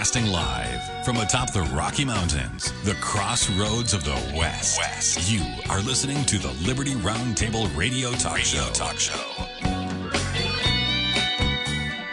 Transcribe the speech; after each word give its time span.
Broadcasting 0.00 0.32
live 0.32 1.04
from 1.04 1.18
atop 1.18 1.52
the 1.52 1.60
Rocky 1.74 2.06
Mountains, 2.06 2.72
the 2.84 2.94
crossroads 3.02 3.92
of 3.92 4.02
the 4.02 4.34
West. 4.34 4.78
West. 4.78 5.30
You 5.30 5.44
are 5.68 5.82
listening 5.82 6.24
to 6.24 6.38
the 6.38 6.50
Liberty 6.66 6.92
Roundtable 6.92 7.68
Radio 7.76 8.10
Talk 8.12 8.36
radio 8.36 8.62
Show. 8.62 8.72
Talk 8.72 8.98
Show. 8.98 9.20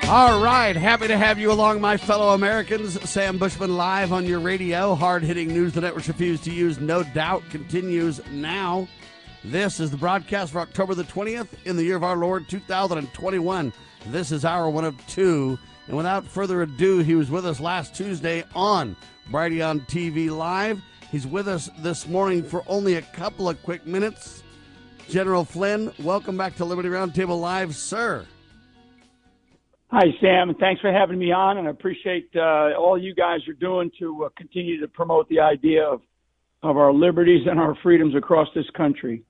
All 0.09 0.43
right, 0.43 0.75
happy 0.75 1.07
to 1.07 1.17
have 1.17 1.39
you 1.39 1.49
along, 1.49 1.79
my 1.79 1.95
fellow 1.95 2.33
Americans. 2.33 3.01
Sam 3.09 3.37
Bushman 3.37 3.77
live 3.77 4.11
on 4.11 4.25
your 4.25 4.41
radio. 4.41 4.93
Hard 4.93 5.23
hitting 5.23 5.47
news 5.47 5.71
the 5.71 5.79
networks 5.79 6.09
refuse 6.09 6.41
to 6.41 6.51
use, 6.51 6.81
no 6.81 7.03
doubt, 7.03 7.41
continues 7.49 8.19
now. 8.31 8.85
This 9.45 9.79
is 9.79 9.91
the 9.91 9.97
broadcast 9.97 10.51
for 10.51 10.59
October 10.59 10.93
the 10.93 11.05
20th 11.05 11.47
in 11.63 11.77
the 11.77 11.85
year 11.85 11.95
of 11.95 12.03
our 12.03 12.17
Lord 12.17 12.49
2021. 12.49 13.71
This 14.07 14.33
is 14.33 14.43
hour 14.43 14.69
one 14.69 14.83
of 14.83 15.07
two. 15.07 15.57
And 15.87 15.95
without 15.95 16.25
further 16.25 16.61
ado, 16.61 16.99
he 16.99 17.15
was 17.15 17.31
with 17.31 17.45
us 17.45 17.59
last 17.59 17.95
Tuesday 17.95 18.43
on 18.53 18.95
Brighteon 19.31 19.87
TV 19.87 20.29
Live. 20.29 20.81
He's 21.11 21.25
with 21.25 21.47
us 21.47 21.69
this 21.79 22.07
morning 22.07 22.43
for 22.43 22.63
only 22.67 22.95
a 22.95 23.01
couple 23.01 23.47
of 23.47 23.61
quick 23.63 23.85
minutes. 23.85 24.43
General 25.09 25.45
Flynn, 25.45 25.91
welcome 25.99 26.35
back 26.35 26.57
to 26.57 26.65
Liberty 26.65 26.89
Roundtable 26.89 27.39
Live, 27.39 27.73
sir. 27.73 28.25
Hi, 29.89 30.03
Sam, 30.19 30.49
and 30.49 30.57
thanks 30.57 30.81
for 30.81 30.91
having 30.91 31.17
me 31.17 31.31
on. 31.31 31.57
And 31.57 31.67
I 31.69 31.71
appreciate 31.71 32.29
uh, 32.35 32.73
all 32.77 32.97
you 32.97 33.15
guys 33.15 33.39
are 33.47 33.53
doing 33.53 33.89
to 33.99 34.25
uh, 34.25 34.29
continue 34.35 34.81
to 34.81 34.87
promote 34.89 35.29
the 35.29 35.39
idea 35.39 35.85
of, 35.85 36.01
of 36.61 36.75
our 36.75 36.91
liberties 36.91 37.47
and 37.49 37.57
our 37.57 37.73
freedoms 37.81 38.13
across 38.13 38.49
this 38.53 38.69
country. 38.75 39.23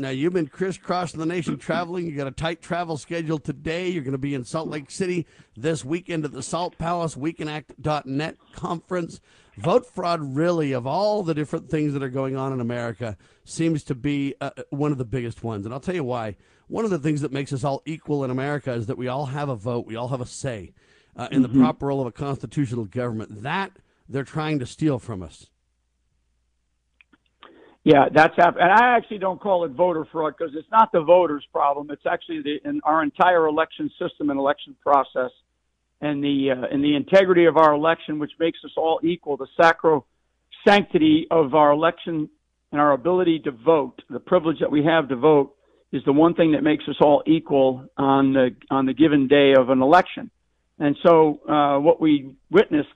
Now, 0.00 0.08
you've 0.08 0.32
been 0.32 0.48
crisscrossing 0.48 1.20
the 1.20 1.26
nation 1.26 1.58
traveling. 1.58 2.06
You 2.06 2.16
got 2.16 2.26
a 2.26 2.30
tight 2.30 2.62
travel 2.62 2.96
schedule 2.96 3.38
today. 3.38 3.90
You're 3.90 4.02
going 4.02 4.12
to 4.12 4.18
be 4.18 4.34
in 4.34 4.44
Salt 4.44 4.68
Lake 4.68 4.90
City 4.90 5.26
this 5.54 5.84
weekend 5.84 6.24
at 6.24 6.32
the 6.32 6.42
Salt 6.42 6.78
Palace 6.78 7.16
WeCanAct.net 7.16 8.36
conference. 8.54 9.20
Vote 9.58 9.86
fraud, 9.86 10.34
really, 10.34 10.72
of 10.72 10.86
all 10.86 11.22
the 11.22 11.34
different 11.34 11.68
things 11.68 11.92
that 11.92 12.02
are 12.02 12.08
going 12.08 12.34
on 12.34 12.50
in 12.54 12.62
America, 12.62 13.18
seems 13.44 13.84
to 13.84 13.94
be 13.94 14.34
uh, 14.40 14.50
one 14.70 14.90
of 14.90 14.96
the 14.96 15.04
biggest 15.04 15.44
ones. 15.44 15.66
And 15.66 15.74
I'll 15.74 15.80
tell 15.80 15.94
you 15.94 16.04
why. 16.04 16.36
One 16.68 16.86
of 16.86 16.90
the 16.90 16.98
things 16.98 17.20
that 17.20 17.32
makes 17.32 17.52
us 17.52 17.62
all 17.62 17.82
equal 17.84 18.24
in 18.24 18.30
America 18.30 18.72
is 18.72 18.86
that 18.86 18.96
we 18.96 19.06
all 19.06 19.26
have 19.26 19.50
a 19.50 19.56
vote, 19.56 19.86
we 19.86 19.96
all 19.96 20.08
have 20.08 20.22
a 20.22 20.26
say 20.26 20.72
uh, 21.14 21.28
in 21.30 21.42
mm-hmm. 21.42 21.52
the 21.52 21.60
proper 21.60 21.88
role 21.88 22.00
of 22.00 22.06
a 22.06 22.12
constitutional 22.12 22.86
government. 22.86 23.42
That 23.42 23.72
they're 24.08 24.24
trying 24.24 24.60
to 24.60 24.66
steal 24.66 24.98
from 24.98 25.22
us. 25.22 25.49
Yeah, 27.84 28.08
that's 28.12 28.36
happened. 28.36 28.62
And 28.62 28.72
I 28.72 28.96
actually 28.96 29.18
don't 29.18 29.40
call 29.40 29.64
it 29.64 29.70
voter 29.70 30.06
fraud 30.12 30.34
because 30.36 30.54
it's 30.54 30.70
not 30.70 30.92
the 30.92 31.00
voters' 31.00 31.46
problem. 31.50 31.90
It's 31.90 32.04
actually 32.06 32.42
the 32.42 32.68
in 32.68 32.80
our 32.84 33.02
entire 33.02 33.46
election 33.46 33.90
system 33.98 34.28
and 34.28 34.38
election 34.38 34.76
process, 34.82 35.30
and 36.02 36.22
the 36.22 36.50
uh, 36.50 36.66
and 36.70 36.84
the 36.84 36.94
integrity 36.94 37.46
of 37.46 37.56
our 37.56 37.72
election, 37.72 38.18
which 38.18 38.32
makes 38.38 38.58
us 38.64 38.72
all 38.76 39.00
equal. 39.02 39.38
The 39.38 39.46
sacro 39.60 40.04
sanctity 40.66 41.26
of 41.30 41.54
our 41.54 41.72
election 41.72 42.28
and 42.70 42.80
our 42.80 42.92
ability 42.92 43.40
to 43.40 43.50
vote, 43.50 44.02
the 44.10 44.20
privilege 44.20 44.58
that 44.60 44.70
we 44.70 44.84
have 44.84 45.08
to 45.08 45.16
vote, 45.16 45.56
is 45.90 46.02
the 46.04 46.12
one 46.12 46.34
thing 46.34 46.52
that 46.52 46.62
makes 46.62 46.84
us 46.86 46.96
all 47.00 47.22
equal 47.26 47.86
on 47.96 48.34
the 48.34 48.54
on 48.70 48.84
the 48.84 48.94
given 48.94 49.26
day 49.26 49.54
of 49.58 49.70
an 49.70 49.80
election. 49.80 50.30
And 50.78 50.96
so, 51.02 51.40
uh, 51.48 51.78
what 51.78 51.98
we 51.98 52.34
witnessed 52.50 52.88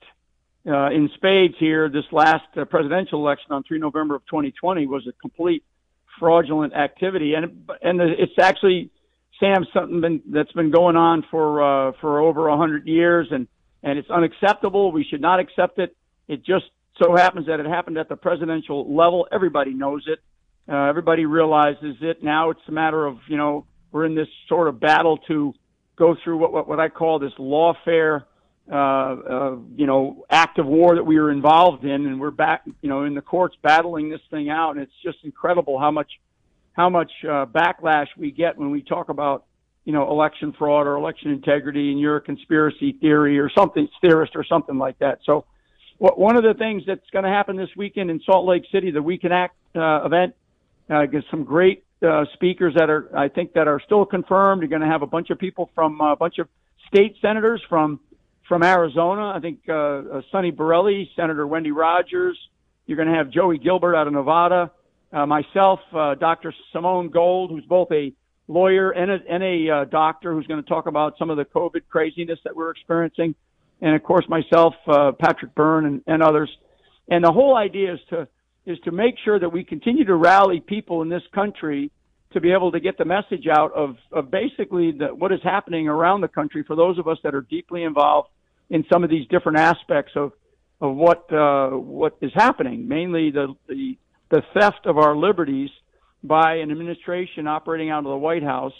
uh, 0.66 0.90
in 0.90 1.10
spades 1.14 1.54
here 1.58 1.88
this 1.88 2.04
last 2.10 2.44
uh, 2.56 2.64
presidential 2.64 3.20
election 3.20 3.52
on 3.52 3.62
3 3.64 3.78
November 3.78 4.14
of 4.14 4.22
2020 4.26 4.86
was 4.86 5.06
a 5.06 5.12
complete 5.20 5.62
fraudulent 6.18 6.72
activity, 6.74 7.34
and 7.34 7.68
and 7.82 8.00
it's 8.00 8.38
actually 8.40 8.90
Sam 9.40 9.66
something 9.74 10.00
been, 10.00 10.22
that's 10.30 10.52
been 10.52 10.70
going 10.70 10.96
on 10.96 11.24
for 11.30 11.62
uh, 11.62 11.92
for 12.00 12.20
over 12.20 12.48
a 12.48 12.56
hundred 12.56 12.86
years, 12.86 13.28
and 13.30 13.48
and 13.82 13.98
it's 13.98 14.10
unacceptable. 14.10 14.92
We 14.92 15.04
should 15.04 15.20
not 15.20 15.40
accept 15.40 15.78
it. 15.78 15.96
It 16.28 16.44
just 16.44 16.66
so 17.02 17.16
happens 17.16 17.46
that 17.48 17.60
it 17.60 17.66
happened 17.66 17.98
at 17.98 18.08
the 18.08 18.16
presidential 18.16 18.94
level. 18.94 19.26
Everybody 19.32 19.74
knows 19.74 20.04
it. 20.06 20.20
Uh, 20.66 20.88
everybody 20.88 21.26
realizes 21.26 21.96
it. 22.00 22.22
Now 22.22 22.50
it's 22.50 22.60
a 22.68 22.72
matter 22.72 23.04
of 23.04 23.18
you 23.28 23.36
know 23.36 23.66
we're 23.92 24.06
in 24.06 24.14
this 24.14 24.28
sort 24.48 24.68
of 24.68 24.80
battle 24.80 25.18
to 25.28 25.52
go 25.96 26.16
through 26.22 26.38
what 26.38 26.52
what, 26.52 26.68
what 26.68 26.80
I 26.80 26.88
call 26.88 27.18
this 27.18 27.34
lawfare 27.38 28.24
uh, 28.70 28.74
uh, 28.74 29.56
you 29.76 29.86
know, 29.86 30.24
act 30.30 30.58
of 30.58 30.66
war 30.66 30.94
that 30.94 31.04
we 31.04 31.18
were 31.18 31.30
involved 31.30 31.84
in, 31.84 32.06
and 32.06 32.18
we're 32.18 32.30
back, 32.30 32.62
you 32.80 32.88
know, 32.88 33.04
in 33.04 33.14
the 33.14 33.20
courts 33.20 33.56
battling 33.62 34.08
this 34.08 34.22
thing 34.30 34.48
out. 34.48 34.70
And 34.70 34.80
it's 34.80 34.92
just 35.04 35.18
incredible 35.22 35.78
how 35.78 35.90
much, 35.90 36.10
how 36.72 36.88
much 36.88 37.12
uh, 37.24 37.44
backlash 37.46 38.06
we 38.16 38.30
get 38.30 38.56
when 38.56 38.70
we 38.70 38.82
talk 38.82 39.10
about, 39.10 39.44
you 39.84 39.92
know, 39.92 40.10
election 40.10 40.54
fraud 40.58 40.86
or 40.86 40.94
election 40.94 41.30
integrity, 41.30 41.90
and 41.90 42.00
you're 42.00 42.16
a 42.16 42.20
conspiracy 42.22 42.92
theory 42.92 43.38
or 43.38 43.50
something 43.50 43.86
theorist 44.00 44.32
or 44.34 44.44
something 44.44 44.78
like 44.78 44.98
that. 44.98 45.18
So, 45.26 45.44
one 45.98 46.36
of 46.36 46.42
the 46.42 46.54
things 46.54 46.82
that's 46.86 47.08
going 47.12 47.24
to 47.24 47.30
happen 47.30 47.56
this 47.56 47.68
weekend 47.76 48.10
in 48.10 48.20
Salt 48.24 48.46
Lake 48.46 48.64
City, 48.72 48.90
the 48.90 49.02
We 49.02 49.16
Can 49.18 49.30
Act 49.30 49.56
uh, 49.76 50.04
event, 50.04 50.34
uh, 50.90 51.06
get 51.06 51.24
some 51.30 51.44
great 51.44 51.84
uh, 52.02 52.24
speakers 52.32 52.74
that 52.76 52.90
are, 52.90 53.16
I 53.16 53.28
think, 53.28 53.52
that 53.54 53.68
are 53.68 53.80
still 53.84 54.04
confirmed. 54.04 54.62
You're 54.62 54.68
going 54.68 54.82
to 54.82 54.88
have 54.88 55.02
a 55.02 55.06
bunch 55.06 55.30
of 55.30 55.38
people 55.38 55.70
from 55.74 56.00
uh, 56.00 56.12
a 56.12 56.16
bunch 56.16 56.38
of 56.38 56.48
state 56.88 57.16
senators 57.22 57.62
from 57.68 58.00
from 58.48 58.62
Arizona. 58.62 59.32
I 59.34 59.40
think 59.40 59.60
uh, 59.68 59.72
uh, 59.72 60.22
Sonny 60.30 60.52
Borrelli, 60.52 61.10
Senator 61.16 61.46
Wendy 61.46 61.70
Rogers. 61.70 62.38
You're 62.86 62.96
going 62.96 63.08
to 63.08 63.14
have 63.14 63.30
Joey 63.30 63.58
Gilbert 63.58 63.96
out 63.96 64.06
of 64.06 64.12
Nevada. 64.12 64.70
Uh, 65.12 65.26
myself, 65.26 65.80
uh, 65.94 66.14
Dr. 66.16 66.52
Simone 66.72 67.08
Gold, 67.08 67.50
who's 67.50 67.64
both 67.64 67.90
a 67.92 68.12
lawyer 68.48 68.90
and 68.90 69.10
a, 69.10 69.18
and 69.28 69.42
a 69.42 69.70
uh, 69.70 69.84
doctor, 69.84 70.34
who's 70.34 70.46
going 70.46 70.62
to 70.62 70.68
talk 70.68 70.86
about 70.86 71.14
some 71.18 71.30
of 71.30 71.36
the 71.36 71.44
COVID 71.44 71.82
craziness 71.88 72.38
that 72.44 72.54
we're 72.54 72.70
experiencing, 72.70 73.34
and 73.80 73.94
of 73.94 74.02
course 74.02 74.28
myself, 74.28 74.74
uh, 74.88 75.12
Patrick 75.12 75.54
Byrne, 75.54 75.86
and, 75.86 76.02
and 76.06 76.22
others. 76.22 76.50
And 77.08 77.22
the 77.24 77.32
whole 77.32 77.56
idea 77.56 77.94
is 77.94 78.00
to 78.10 78.28
is 78.66 78.78
to 78.80 78.90
make 78.90 79.16
sure 79.22 79.38
that 79.38 79.50
we 79.50 79.62
continue 79.62 80.04
to 80.06 80.14
rally 80.14 80.58
people 80.58 81.02
in 81.02 81.10
this 81.10 81.22
country 81.34 81.90
to 82.34 82.40
be 82.40 82.52
able 82.52 82.72
to 82.72 82.80
get 82.80 82.98
the 82.98 83.04
message 83.04 83.46
out 83.50 83.72
of, 83.72 83.96
of 84.12 84.30
basically 84.30 84.92
the, 84.92 85.06
what 85.06 85.32
is 85.32 85.40
happening 85.42 85.88
around 85.88 86.20
the 86.20 86.28
country 86.28 86.62
for 86.62 86.76
those 86.76 86.98
of 86.98 87.08
us 87.08 87.18
that 87.24 87.34
are 87.34 87.40
deeply 87.40 87.82
involved 87.82 88.28
in 88.70 88.84
some 88.92 89.02
of 89.04 89.10
these 89.10 89.26
different 89.28 89.58
aspects 89.58 90.12
of 90.16 90.32
of 90.80 90.96
what 90.96 91.32
uh, 91.32 91.70
what 91.70 92.16
is 92.20 92.32
happening, 92.34 92.88
mainly 92.88 93.30
the, 93.30 93.54
the 93.68 93.96
the 94.30 94.42
theft 94.52 94.86
of 94.86 94.98
our 94.98 95.16
liberties 95.16 95.70
by 96.22 96.56
an 96.56 96.70
administration 96.70 97.46
operating 97.46 97.90
out 97.90 98.00
of 98.00 98.10
the 98.10 98.16
White 98.16 98.42
House, 98.42 98.72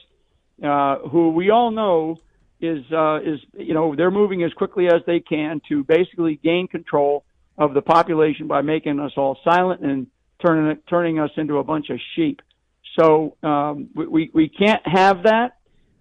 uh, 0.63 0.99
who 1.11 1.31
we 1.31 1.51
all 1.51 1.71
know 1.71 2.19
is 2.61 2.85
uh, 2.93 3.21
is 3.21 3.41
you 3.57 3.75
know 3.75 3.95
they're 3.95 4.11
moving 4.11 4.43
as 4.43 4.53
quickly 4.53 4.87
as 4.87 5.03
they 5.07 5.21
can 5.21 5.61
to 5.69 5.85
basically 5.85 6.39
gain 6.43 6.67
control 6.69 7.25
of 7.57 7.75
the 7.75 7.83
population 7.83 8.49
by 8.49 8.63
making 8.63 8.99
us 8.99 9.13
all 9.17 9.39
silent 9.45 9.81
and 9.81 10.07
turning 10.45 10.77
turning 10.89 11.19
us 11.19 11.31
into 11.37 11.59
a 11.59 11.65
bunch 11.65 11.91
of 11.91 11.99
sheep. 12.17 12.43
So 12.99 13.37
um, 13.43 13.89
we, 13.95 14.31
we, 14.33 14.49
can't 14.49 14.83
have 14.87 15.25
that. 15.25 15.57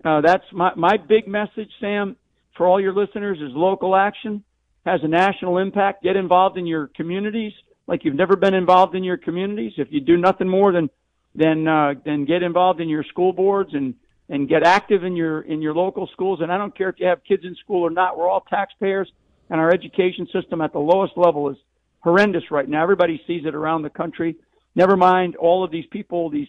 Uh, 0.06 0.22
that's 0.22 0.44
my, 0.52 0.74
my 0.76 0.98
big 0.98 1.28
message, 1.28 1.70
Sam, 1.80 2.16
for 2.56 2.68
all 2.68 2.80
your 2.80 2.94
listeners 2.94 3.40
is 3.40 3.52
local 3.54 3.96
action 3.96 4.44
has 4.86 5.00
a 5.04 5.08
national 5.08 5.58
impact. 5.58 6.04
Get 6.04 6.16
involved 6.16 6.58
in 6.58 6.66
your 6.66 6.88
communities 6.88 7.54
like 7.88 8.04
you've 8.04 8.16
never 8.16 8.36
been 8.36 8.54
involved 8.54 8.96
in 8.96 9.04
your 9.04 9.18
communities. 9.18 9.74
If 9.78 9.90
you 9.92 10.02
do 10.02 10.18
nothing 10.18 10.48
more 10.48 10.72
than 10.72 10.90
than 11.36 11.68
uh, 11.68 11.94
than 12.06 12.26
get 12.26 12.44
involved 12.44 12.80
in 12.80 12.90
your 12.90 13.04
school 13.04 13.34
boards 13.34 13.72
and 13.74 13.96
and 14.30 14.48
get 14.48 14.64
active 14.64 15.04
in 15.04 15.16
your 15.16 15.42
in 15.42 15.62
your 15.62 15.74
local 15.74 16.08
schools. 16.08 16.40
And 16.42 16.52
I 16.52 16.58
don't 16.58 16.76
care 16.78 16.90
if 16.90 16.96
you 17.00 17.08
have 17.08 17.24
kids 17.24 17.44
in 17.44 17.56
school 17.56 17.86
or 17.86 17.90
not. 17.90 18.18
We're 18.18 18.30
all 18.30 18.42
taxpayers, 18.42 19.12
and 19.50 19.60
our 19.60 19.74
education 19.74 20.28
system 20.34 20.62
at 20.62 20.74
the 20.74 20.80
lowest 20.80 21.14
level 21.18 21.50
is 21.50 21.58
horrendous 22.00 22.44
right 22.52 22.68
now. 22.68 22.84
Everybody 22.84 23.22
sees 23.26 23.46
it 23.46 23.56
around 23.56 23.84
the 23.84 23.90
country. 23.90 24.36
Never 24.76 24.98
mind 24.98 25.36
all 25.36 25.64
of 25.64 25.72
these 25.72 25.86
people, 25.92 26.30
these 26.30 26.48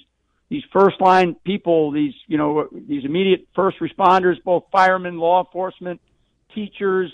these 0.54 0.62
first 0.72 1.00
line 1.00 1.34
people, 1.44 1.90
these, 1.90 2.14
you 2.28 2.38
know, 2.38 2.68
these 2.72 3.04
immediate 3.04 3.48
first 3.56 3.76
responders, 3.80 4.36
both 4.44 4.62
firemen, 4.70 5.18
law 5.18 5.44
enforcement, 5.44 6.00
teachers, 6.54 7.10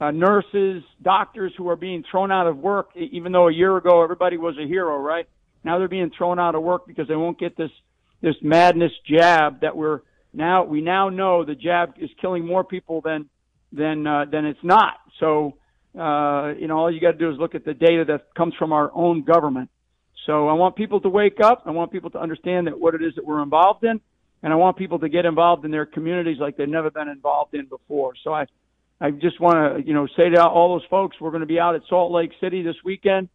uh, 0.00 0.10
nurses, 0.10 0.82
doctors 1.00 1.52
who 1.56 1.68
are 1.68 1.76
being 1.76 2.02
thrown 2.10 2.32
out 2.32 2.48
of 2.48 2.56
work, 2.56 2.90
even 2.96 3.30
though 3.30 3.46
a 3.46 3.52
year 3.52 3.76
ago 3.76 4.02
everybody 4.02 4.38
was 4.38 4.56
a 4.58 4.66
hero, 4.66 4.96
right? 4.96 5.28
Now 5.62 5.78
they're 5.78 5.86
being 5.86 6.10
thrown 6.10 6.40
out 6.40 6.56
of 6.56 6.64
work 6.64 6.84
because 6.84 7.06
they 7.06 7.14
won't 7.14 7.38
get 7.38 7.56
this, 7.56 7.70
this 8.22 8.34
madness 8.42 8.90
jab 9.06 9.60
that 9.60 9.76
we're 9.76 10.00
now, 10.32 10.64
we 10.64 10.80
now 10.80 11.10
know 11.10 11.44
the 11.44 11.54
jab 11.54 11.94
is 11.96 12.10
killing 12.20 12.44
more 12.44 12.64
people 12.64 13.02
than, 13.02 13.30
than, 13.70 14.04
uh, 14.04 14.24
than 14.24 14.46
it's 14.46 14.64
not. 14.64 14.94
So, 15.20 15.58
uh, 15.96 16.54
you 16.58 16.66
know, 16.66 16.76
all 16.76 16.90
you 16.90 17.00
got 17.00 17.12
to 17.12 17.18
do 17.18 17.30
is 17.30 17.38
look 17.38 17.54
at 17.54 17.64
the 17.64 17.74
data 17.74 18.04
that 18.08 18.34
comes 18.34 18.54
from 18.58 18.72
our 18.72 18.90
own 18.92 19.22
government. 19.22 19.70
So 20.30 20.46
I 20.46 20.52
want 20.52 20.76
people 20.76 21.00
to 21.00 21.08
wake 21.08 21.40
up. 21.40 21.64
I 21.66 21.72
want 21.72 21.90
people 21.90 22.10
to 22.10 22.20
understand 22.20 22.68
that 22.68 22.78
what 22.78 22.94
it 22.94 23.02
is 23.02 23.16
that 23.16 23.26
we're 23.26 23.42
involved 23.42 23.82
in, 23.82 24.00
and 24.44 24.52
I 24.52 24.54
want 24.54 24.76
people 24.76 25.00
to 25.00 25.08
get 25.08 25.24
involved 25.24 25.64
in 25.64 25.72
their 25.72 25.86
communities 25.86 26.36
like 26.38 26.56
they've 26.56 26.68
never 26.68 26.88
been 26.88 27.08
involved 27.08 27.52
in 27.54 27.66
before. 27.66 28.12
So 28.22 28.32
I, 28.32 28.46
I 29.00 29.10
just 29.10 29.40
want 29.40 29.56
to, 29.56 29.84
you 29.84 29.92
know, 29.92 30.06
say 30.16 30.28
to 30.28 30.46
all 30.46 30.78
those 30.78 30.86
folks, 30.88 31.16
we're 31.20 31.32
going 31.32 31.40
to 31.40 31.48
be 31.48 31.58
out 31.58 31.74
at 31.74 31.82
Salt 31.88 32.12
Lake 32.12 32.30
City 32.40 32.62
this 32.62 32.76
weekend. 32.84 33.28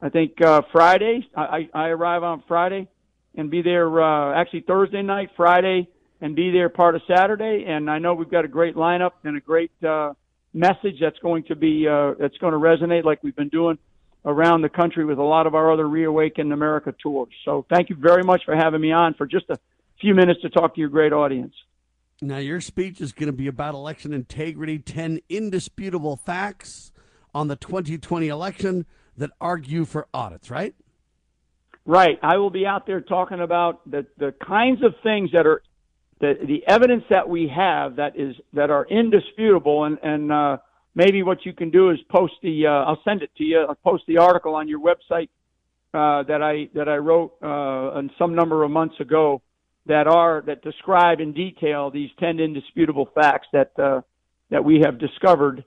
I 0.00 0.08
think 0.08 0.40
uh, 0.40 0.62
Friday. 0.72 1.28
I, 1.36 1.68
I 1.74 1.88
arrive 1.88 2.22
on 2.22 2.42
Friday 2.48 2.88
and 3.34 3.50
be 3.50 3.60
there 3.60 4.00
uh, 4.00 4.40
actually 4.40 4.60
Thursday 4.60 5.02
night, 5.02 5.32
Friday, 5.36 5.86
and 6.22 6.34
be 6.34 6.50
there 6.50 6.70
part 6.70 6.94
of 6.94 7.02
Saturday. 7.06 7.66
And 7.68 7.90
I 7.90 7.98
know 7.98 8.14
we've 8.14 8.30
got 8.30 8.46
a 8.46 8.48
great 8.48 8.74
lineup 8.74 9.12
and 9.22 9.36
a 9.36 9.40
great 9.40 9.72
uh, 9.86 10.14
message 10.54 10.96
that's 10.98 11.18
going 11.18 11.42
to 11.44 11.56
be 11.56 11.86
uh, 11.86 12.14
that's 12.18 12.38
going 12.38 12.54
to 12.54 12.58
resonate 12.58 13.04
like 13.04 13.22
we've 13.22 13.36
been 13.36 13.50
doing 13.50 13.76
around 14.28 14.60
the 14.60 14.68
country 14.68 15.06
with 15.06 15.18
a 15.18 15.22
lot 15.22 15.46
of 15.46 15.54
our 15.54 15.72
other 15.72 15.88
Reawaken 15.88 16.52
America 16.52 16.94
tours. 17.02 17.32
So 17.46 17.64
thank 17.70 17.88
you 17.88 17.96
very 17.96 18.22
much 18.22 18.42
for 18.44 18.54
having 18.54 18.80
me 18.80 18.92
on 18.92 19.14
for 19.14 19.26
just 19.26 19.46
a 19.48 19.58
few 20.00 20.14
minutes 20.14 20.42
to 20.42 20.50
talk 20.50 20.74
to 20.74 20.80
your 20.80 20.90
great 20.90 21.14
audience. 21.14 21.54
Now, 22.20 22.36
your 22.36 22.60
speech 22.60 23.00
is 23.00 23.12
going 23.12 23.28
to 23.28 23.32
be 23.32 23.46
about 23.46 23.74
election 23.74 24.12
integrity 24.12 24.78
10 24.78 25.20
indisputable 25.30 26.16
facts 26.16 26.92
on 27.34 27.48
the 27.48 27.56
2020 27.56 28.28
election 28.28 28.84
that 29.16 29.30
argue 29.40 29.84
for 29.84 30.06
audits, 30.12 30.50
right? 30.50 30.74
Right. 31.86 32.18
I 32.22 32.36
will 32.36 32.50
be 32.50 32.66
out 32.66 32.86
there 32.86 33.00
talking 33.00 33.40
about 33.40 33.88
the, 33.90 34.04
the 34.18 34.34
kinds 34.46 34.84
of 34.84 34.94
things 35.02 35.30
that 35.32 35.46
are 35.46 35.62
the, 36.20 36.34
the 36.44 36.66
evidence 36.66 37.04
that 37.08 37.28
we 37.28 37.50
have 37.54 37.96
that 37.96 38.18
is 38.18 38.34
that 38.52 38.70
are 38.70 38.84
indisputable 38.84 39.84
and, 39.84 39.98
and 40.02 40.30
uh, 40.30 40.58
maybe 40.98 41.22
what 41.22 41.46
you 41.46 41.52
can 41.52 41.70
do 41.70 41.90
is 41.90 41.98
post 42.10 42.34
the 42.42 42.66
uh, 42.66 42.70
I'll 42.70 43.00
send 43.04 43.22
it 43.22 43.30
to 43.38 43.44
you. 43.44 43.60
I'll 43.68 43.76
post 43.76 44.02
the 44.08 44.18
article 44.18 44.54
on 44.56 44.68
your 44.68 44.80
website 44.80 45.30
uh, 45.94 46.24
that 46.24 46.42
I 46.42 46.68
that 46.74 46.88
I 46.88 46.96
wrote 46.96 47.32
uh, 47.40 48.02
some 48.18 48.34
number 48.34 48.64
of 48.64 48.70
months 48.70 48.96
ago 49.00 49.40
that 49.86 50.06
are 50.08 50.42
that 50.46 50.60
describe 50.62 51.20
in 51.20 51.32
detail 51.32 51.90
these 51.90 52.10
ten 52.18 52.40
indisputable 52.40 53.08
facts 53.14 53.46
that 53.52 53.70
uh, 53.78 54.00
that 54.50 54.64
we 54.64 54.80
have 54.84 54.98
discovered 54.98 55.64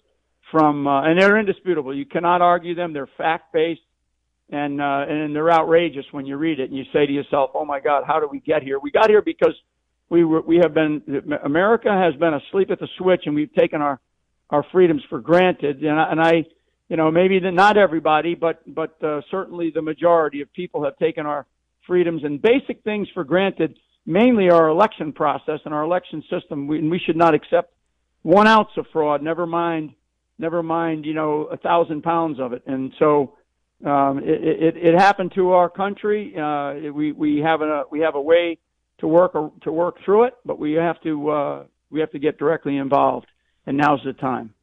from 0.52 0.86
uh, 0.86 1.04
and 1.04 1.20
they're 1.20 1.40
indisputable. 1.40 1.96
You 1.96 2.06
cannot 2.06 2.42
argue 2.42 2.76
them. 2.76 2.92
They're 2.92 3.10
fact 3.18 3.54
based 3.54 3.82
and 4.52 4.82
uh, 4.82 5.06
and 5.08 5.34
they're 5.34 5.52
outrageous 5.52 6.06
when 6.12 6.26
you 6.26 6.36
read 6.36 6.60
it 6.60 6.70
and 6.70 6.78
you 6.78 6.84
say 6.92 7.06
to 7.06 7.14
yourself, 7.14 7.52
"Oh 7.54 7.64
my 7.64 7.80
God, 7.80 8.04
how 8.06 8.20
did 8.20 8.30
we 8.30 8.42
get 8.42 8.64
here?" 8.64 8.80
We 8.80 8.92
got 8.92 9.10
here 9.10 9.22
because 9.22 9.56
we 10.10 10.26
were 10.26 10.42
we 10.42 10.58
have 10.58 10.74
been 10.74 11.02
America 11.46 11.90
has 11.90 12.20
been 12.20 12.34
asleep 12.34 12.70
at 12.70 12.80
the 12.80 12.90
switch 12.98 13.22
and 13.28 13.34
we've 13.34 13.54
taken 13.54 13.82
our 13.82 14.02
our 14.52 14.64
freedoms 14.72 15.02
for 15.10 15.20
granted. 15.20 15.82
And 15.82 16.00
I, 16.00 16.12
and 16.12 16.22
I 16.22 16.46
you 16.92 16.98
know, 16.98 17.10
maybe 17.10 17.40
the, 17.40 17.52
not 17.52 17.78
everybody, 17.78 18.36
but 18.36 18.62
but 18.68 19.02
uh, 19.02 19.22
certainly 19.32 19.72
the 19.74 19.82
majority 19.82 20.42
of 20.42 20.52
people 20.52 20.84
have 20.84 20.98
taken 20.98 21.26
our 21.26 21.46
freedoms 21.88 22.26
and 22.26 22.42
basic 22.42 22.84
things 22.84 23.08
for 23.14 23.24
granted 23.24 23.80
mainly 24.06 24.50
our 24.50 24.68
election 24.68 25.14
process 25.14 25.62
and 25.64 25.74
our 25.74 25.84
election 25.84 26.22
system. 26.30 26.68
We, 26.68 26.86
we 26.90 27.00
should 27.00 27.16
not 27.16 27.34
accept 27.34 27.74
one 28.24 28.46
ounce 28.46 28.68
of 28.76 28.88
fraud. 28.92 29.24
Never 29.24 29.46
mind, 29.46 29.94
never 30.38 30.62
mind, 30.62 31.06
you 31.06 31.14
know, 31.14 31.44
a 31.44 31.56
thousand 31.56 32.04
pounds 32.04 32.42
of 32.42 32.52
it. 32.52 32.64
And 32.68 32.92
so 33.00 33.38
um, 33.86 34.20
it, 34.20 34.76
it, 34.76 34.78
it 34.78 35.00
happened 35.00 35.32
to 35.36 35.52
our 35.52 35.70
country. 35.70 36.36
Uh, 36.38 36.92
we 36.92 37.14
we 37.14 37.40
have 37.40 37.62
a 37.62 37.84
we 37.90 38.02
have 38.02 38.16
a 38.16 38.22
way 38.22 38.58
to 39.00 39.08
work 39.08 39.34
to 39.62 39.72
work 39.72 39.96
through 40.04 40.26
it, 40.26 40.34
but 40.44 40.60
we 40.60 40.74
have 40.74 41.02
to 41.04 41.30
uh, 41.30 41.64
we 41.90 42.02
have 42.02 42.12
to 42.12 42.20
get 42.20 42.38
directly 42.38 42.76
involved. 42.76 43.28
And 43.66 43.78
now's 43.78 44.04
the 44.04 44.14
time. 44.14 44.54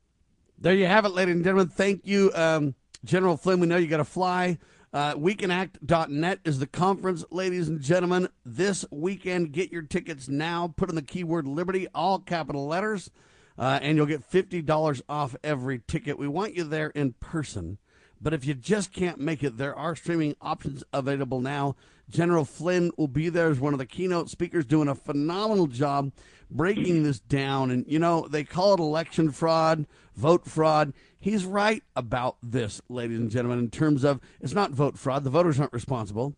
There 0.58 0.74
you 0.74 0.86
have 0.86 1.04
it, 1.04 1.10
ladies 1.10 1.36
and 1.36 1.44
gentlemen. 1.44 1.68
Thank 1.68 2.04
you, 2.04 2.32
um, 2.34 2.74
General 3.04 3.36
Flynn. 3.36 3.60
We 3.60 3.68
know 3.68 3.76
you 3.76 3.86
got 3.86 3.98
to 3.98 4.04
fly. 4.04 4.58
Uh, 4.92 5.14
wecanact.net 5.14 6.40
is 6.44 6.58
the 6.58 6.66
conference, 6.66 7.24
ladies 7.30 7.68
and 7.68 7.80
gentlemen. 7.80 8.28
This 8.44 8.84
weekend, 8.90 9.52
get 9.52 9.70
your 9.70 9.82
tickets 9.82 10.28
now. 10.28 10.72
Put 10.76 10.88
in 10.88 10.96
the 10.96 11.02
keyword 11.02 11.46
Liberty, 11.46 11.86
all 11.94 12.18
capital 12.18 12.66
letters, 12.66 13.10
uh, 13.58 13.78
and 13.82 13.96
you'll 13.96 14.06
get 14.06 14.28
$50 14.28 15.02
off 15.08 15.36
every 15.44 15.80
ticket. 15.86 16.18
We 16.18 16.26
want 16.26 16.54
you 16.54 16.64
there 16.64 16.88
in 16.88 17.12
person. 17.20 17.78
But 18.20 18.34
if 18.34 18.44
you 18.44 18.54
just 18.54 18.92
can't 18.92 19.20
make 19.20 19.44
it, 19.44 19.58
there 19.58 19.76
are 19.76 19.94
streaming 19.94 20.34
options 20.40 20.82
available 20.92 21.40
now. 21.40 21.76
General 22.10 22.44
Flynn 22.44 22.90
will 22.96 23.08
be 23.08 23.28
there 23.28 23.48
as 23.48 23.60
one 23.60 23.72
of 23.72 23.78
the 23.78 23.86
keynote 23.86 24.30
speakers, 24.30 24.64
doing 24.64 24.88
a 24.88 24.94
phenomenal 24.94 25.66
job 25.66 26.12
breaking 26.50 27.02
this 27.04 27.20
down. 27.20 27.70
And, 27.70 27.84
you 27.86 27.98
know, 27.98 28.26
they 28.28 28.44
call 28.44 28.74
it 28.74 28.80
election 28.80 29.30
fraud, 29.30 29.86
vote 30.16 30.46
fraud. 30.46 30.92
He's 31.18 31.44
right 31.44 31.82
about 31.94 32.36
this, 32.42 32.80
ladies 32.88 33.18
and 33.18 33.30
gentlemen, 33.30 33.58
in 33.58 33.70
terms 33.70 34.04
of 34.04 34.20
it's 34.40 34.54
not 34.54 34.70
vote 34.70 34.98
fraud. 34.98 35.24
The 35.24 35.30
voters 35.30 35.60
aren't 35.60 35.72
responsible. 35.72 36.34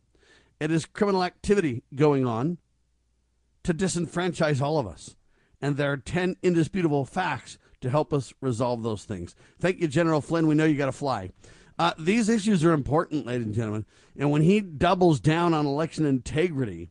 It 0.58 0.70
is 0.70 0.87
criminal 0.87 1.25
activity 1.25 1.82
going 1.94 2.26
on 2.26 2.58
to 3.62 3.75
disenfranchise 3.75 4.61
all 4.61 4.78
of 4.78 4.87
us. 4.87 5.17
And 5.61 5.76
there 5.76 5.93
are 5.93 5.96
10 5.96 6.37
indisputable 6.43 7.05
facts 7.05 7.58
to 7.81 7.90
help 7.90 8.12
us 8.12 8.32
resolve 8.40 8.82
those 8.82 9.05
things. 9.05 9.34
Thank 9.58 9.81
you, 9.81 9.88
General 9.88 10.20
Flynn. 10.20 10.46
We 10.46 10.55
know 10.55 10.64
you 10.64 10.76
got 10.76 10.87
to 10.87 10.93
fly. 10.93 11.31
Uh, 11.81 11.94
these 11.99 12.29
issues 12.29 12.62
are 12.62 12.75
important, 12.75 13.25
ladies 13.25 13.47
and 13.47 13.55
gentlemen. 13.55 13.87
And 14.15 14.31
when 14.31 14.43
he 14.43 14.61
doubles 14.61 15.19
down 15.19 15.55
on 15.55 15.65
election 15.65 16.05
integrity, 16.05 16.91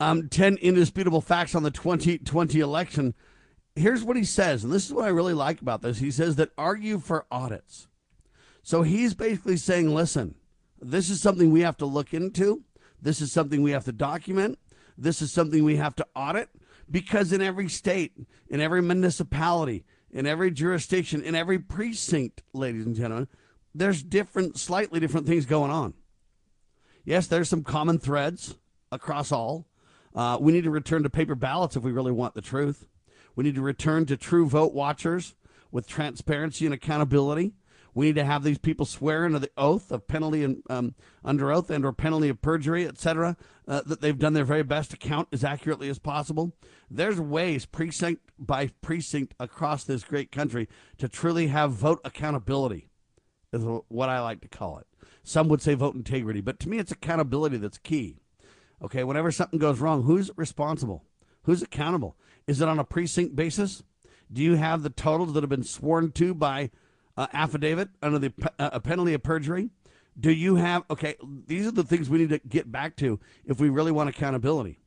um, 0.00 0.28
10 0.28 0.56
indisputable 0.56 1.20
facts 1.20 1.54
on 1.54 1.62
the 1.62 1.70
2020 1.70 2.58
election, 2.58 3.14
here's 3.76 4.02
what 4.02 4.16
he 4.16 4.24
says, 4.24 4.64
and 4.64 4.72
this 4.72 4.86
is 4.86 4.92
what 4.92 5.04
I 5.04 5.10
really 5.10 5.34
like 5.34 5.60
about 5.60 5.82
this. 5.82 6.00
He 6.00 6.10
says 6.10 6.34
that 6.34 6.50
argue 6.58 6.98
for 6.98 7.24
audits. 7.30 7.86
So 8.64 8.82
he's 8.82 9.14
basically 9.14 9.56
saying, 9.56 9.94
listen, 9.94 10.34
this 10.80 11.08
is 11.08 11.22
something 11.22 11.52
we 11.52 11.60
have 11.60 11.76
to 11.76 11.86
look 11.86 12.12
into. 12.12 12.64
This 13.00 13.20
is 13.20 13.30
something 13.30 13.62
we 13.62 13.70
have 13.70 13.84
to 13.84 13.92
document. 13.92 14.58
This 14.98 15.22
is 15.22 15.30
something 15.30 15.62
we 15.62 15.76
have 15.76 15.94
to 15.94 16.06
audit 16.16 16.48
because 16.90 17.32
in 17.32 17.40
every 17.40 17.68
state, 17.68 18.14
in 18.48 18.60
every 18.60 18.82
municipality, 18.82 19.84
in 20.12 20.26
every 20.26 20.50
jurisdiction, 20.50 21.22
in 21.22 21.34
every 21.34 21.58
precinct, 21.58 22.42
ladies 22.52 22.84
and 22.84 22.94
gentlemen, 22.94 23.28
there's 23.74 24.02
different, 24.02 24.58
slightly 24.58 25.00
different 25.00 25.26
things 25.26 25.46
going 25.46 25.70
on. 25.70 25.94
Yes, 27.04 27.26
there's 27.26 27.48
some 27.48 27.64
common 27.64 27.98
threads 27.98 28.56
across 28.90 29.32
all. 29.32 29.66
Uh, 30.14 30.36
we 30.40 30.52
need 30.52 30.64
to 30.64 30.70
return 30.70 31.02
to 31.02 31.10
paper 31.10 31.34
ballots 31.34 31.74
if 31.74 31.82
we 31.82 31.90
really 31.90 32.12
want 32.12 32.34
the 32.34 32.42
truth. 32.42 32.86
We 33.34 33.44
need 33.44 33.54
to 33.54 33.62
return 33.62 34.04
to 34.06 34.16
true 34.16 34.46
vote 34.46 34.74
watchers 34.74 35.34
with 35.70 35.88
transparency 35.88 36.66
and 36.66 36.74
accountability. 36.74 37.54
We 37.94 38.06
need 38.06 38.14
to 38.14 38.24
have 38.24 38.42
these 38.42 38.58
people 38.58 38.86
swear 38.86 39.24
under 39.26 39.38
the 39.38 39.50
oath 39.56 39.92
of 39.92 40.08
penalty 40.08 40.44
and 40.44 40.62
um, 40.70 40.94
under 41.24 41.52
oath 41.52 41.70
and 41.70 41.84
or 41.84 41.92
penalty 41.92 42.28
of 42.28 42.40
perjury, 42.40 42.86
etc., 42.86 43.36
uh, 43.68 43.82
that 43.86 44.00
they've 44.00 44.18
done 44.18 44.32
their 44.32 44.44
very 44.44 44.62
best 44.62 44.90
to 44.92 44.96
count 44.96 45.28
as 45.32 45.44
accurately 45.44 45.88
as 45.88 45.98
possible. 45.98 46.52
There's 46.90 47.20
ways 47.20 47.66
precinct 47.66 48.22
by 48.38 48.68
precinct 48.80 49.34
across 49.38 49.84
this 49.84 50.04
great 50.04 50.32
country 50.32 50.68
to 50.98 51.08
truly 51.08 51.48
have 51.48 51.72
vote 51.72 52.00
accountability, 52.04 52.88
is 53.52 53.64
what 53.88 54.08
I 54.08 54.20
like 54.20 54.40
to 54.40 54.48
call 54.48 54.78
it. 54.78 54.86
Some 55.22 55.48
would 55.48 55.62
say 55.62 55.74
vote 55.74 55.94
integrity, 55.94 56.40
but 56.40 56.58
to 56.60 56.68
me, 56.68 56.78
it's 56.78 56.92
accountability 56.92 57.58
that's 57.58 57.78
key. 57.78 58.16
Okay, 58.82 59.04
whenever 59.04 59.30
something 59.30 59.58
goes 59.58 59.80
wrong, 59.80 60.02
who's 60.02 60.30
responsible? 60.36 61.04
Who's 61.44 61.62
accountable? 61.62 62.16
Is 62.46 62.60
it 62.60 62.68
on 62.68 62.78
a 62.78 62.84
precinct 62.84 63.36
basis? 63.36 63.82
Do 64.32 64.42
you 64.42 64.54
have 64.54 64.82
the 64.82 64.90
totals 64.90 65.34
that 65.34 65.42
have 65.42 65.50
been 65.50 65.62
sworn 65.62 66.10
to 66.12 66.34
by 66.34 66.70
uh, 67.16 67.26
affidavit 67.32 67.90
under 68.02 68.18
the 68.18 68.32
uh, 68.58 68.78
penalty 68.80 69.14
of 69.14 69.22
perjury? 69.22 69.70
Do 70.18 70.30
you 70.30 70.56
have 70.56 70.84
okay? 70.90 71.16
These 71.46 71.66
are 71.66 71.72
the 71.72 71.84
things 71.84 72.10
we 72.10 72.18
need 72.18 72.30
to 72.30 72.38
get 72.40 72.70
back 72.70 72.96
to 72.96 73.18
if 73.46 73.60
we 73.60 73.70
really 73.70 73.92
want 73.92 74.10
accountability, 74.10 74.80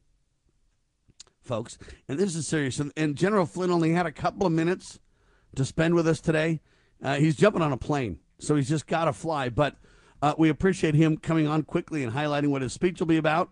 folks. 1.42 1.80
And 2.08 2.20
this 2.20 2.36
is 2.36 2.48
serious. 2.48 2.80
And, 2.80 2.92
and 2.96 3.16
General 3.16 3.46
Flynn 3.46 3.72
only 3.72 3.94
had 3.94 4.06
a 4.06 4.12
couple 4.12 4.46
of 4.46 4.54
minutes 4.54 5.00
to 5.56 5.66
spend 5.66 5.96
with 5.96 6.08
us 6.08 6.22
today. 6.22 6.62
Uh, 7.02 7.16
he's 7.16 7.36
jumping 7.36 7.64
on 7.64 7.72
a 7.72 7.78
plane, 7.78 8.20
so 8.40 8.56
he's 8.56 8.70
just 8.70 8.86
got 8.86 9.06
to 9.06 9.14
fly. 9.14 9.50
But 9.50 9.78
uh, 10.22 10.36
we 10.38 10.50
appreciate 10.50 10.94
him 10.94 11.18
coming 11.18 11.48
on 11.48 11.64
quickly 11.64 12.04
and 12.04 12.14
highlighting 12.14 12.50
what 12.50 12.62
his 12.62 12.74
speech 12.74 13.00
will 13.00 13.08
be 13.08 13.18
about 13.18 13.50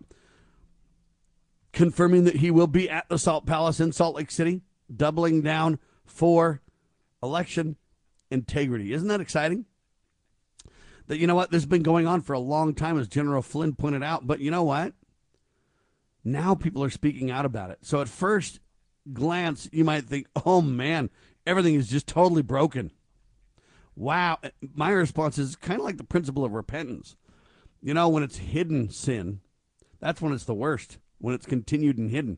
confirming 1.73 2.23
that 2.23 2.37
he 2.37 2.51
will 2.51 2.67
be 2.67 2.89
at 2.89 3.09
the 3.09 3.17
Salt 3.17 3.45
Palace 3.45 3.79
in 3.79 3.91
Salt 3.91 4.15
Lake 4.15 4.31
City, 4.31 4.61
doubling 4.95 5.41
down 5.41 5.79
for 6.05 6.61
election 7.21 7.75
integrity. 8.33 8.93
Isn't 8.93 9.07
that 9.07 9.21
exciting? 9.21 9.65
That 11.07 11.17
you 11.17 11.27
know 11.27 11.35
what? 11.35 11.51
This 11.51 11.63
has 11.63 11.69
been 11.69 11.83
going 11.83 12.07
on 12.07 12.21
for 12.21 12.33
a 12.33 12.39
long 12.39 12.73
time, 12.73 12.97
as 12.97 13.07
General 13.07 13.41
Flynn 13.41 13.75
pointed 13.75 14.03
out. 14.03 14.25
But 14.25 14.39
you 14.39 14.51
know 14.51 14.63
what? 14.63 14.93
Now 16.23 16.55
people 16.55 16.83
are 16.83 16.89
speaking 16.89 17.29
out 17.29 17.45
about 17.45 17.69
it. 17.69 17.79
So 17.81 18.01
at 18.01 18.09
first 18.09 18.59
glance, 19.11 19.69
you 19.71 19.83
might 19.83 20.05
think, 20.05 20.27
oh 20.45 20.61
man, 20.61 21.09
everything 21.45 21.75
is 21.75 21.89
just 21.89 22.07
totally 22.07 22.41
broken. 22.41 22.91
Wow. 23.95 24.39
My 24.73 24.89
response 24.89 25.37
is 25.37 25.55
kind 25.55 25.79
of 25.79 25.85
like 25.85 25.97
the 25.97 26.03
principle 26.03 26.45
of 26.45 26.53
repentance. 26.53 27.15
You 27.81 27.93
know, 27.93 28.07
when 28.07 28.23
it's 28.23 28.37
hidden 28.37 28.89
sin, 28.89 29.41
that's 29.99 30.21
when 30.21 30.33
it's 30.33 30.45
the 30.45 30.53
worst 30.53 30.97
when 31.23 31.33
it's 31.33 31.45
continued 31.45 31.97
and 31.97 32.11
hidden. 32.11 32.37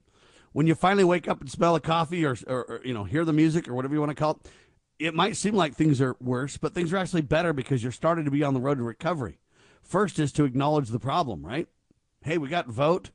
When 0.54 0.68
you 0.68 0.75
finally 0.75 1.04
wake 1.04 1.28
up 1.28 1.42
and 1.42 1.50
smell 1.50 1.75
a 1.75 1.82
coffee 1.82 2.24
or, 2.24 2.38
or, 2.48 2.64
or 2.66 2.82
you 2.86 2.94
know 2.94 3.04
hear 3.04 3.25
the 3.25 3.34
music 3.34 3.68
or 3.68 3.74
whatever 3.74 3.96
you 3.96 4.00
want 4.00 4.12
to 4.12 4.16
call 4.16 4.32
it, 4.32 4.52
it 5.00 5.14
might 5.14 5.36
seem 5.36 5.56
like 5.56 5.75
things 5.75 6.02
are 6.02 6.16
worse, 6.22 6.58
but 6.58 6.74
things 6.74 6.94
are 6.94 6.98
actually 6.98 7.22
better 7.22 7.54
because 7.54 7.84
you're 7.84 7.92
starting 7.92 8.25
to 8.25 8.32
be 8.32 8.44
on 8.44 8.54
the 8.54 8.62
road 8.62 8.78
to 8.78 8.84
recovery. 8.84 9.40
First 9.82 10.20
is 10.20 10.32
to 10.34 10.46
acknowledge 10.46 10.90
the 10.90 11.00
problem, 11.00 11.46
right? 11.46 11.68
Hey, 12.22 12.38
we 12.38 12.48
got 12.48 12.68
vote 12.68 13.12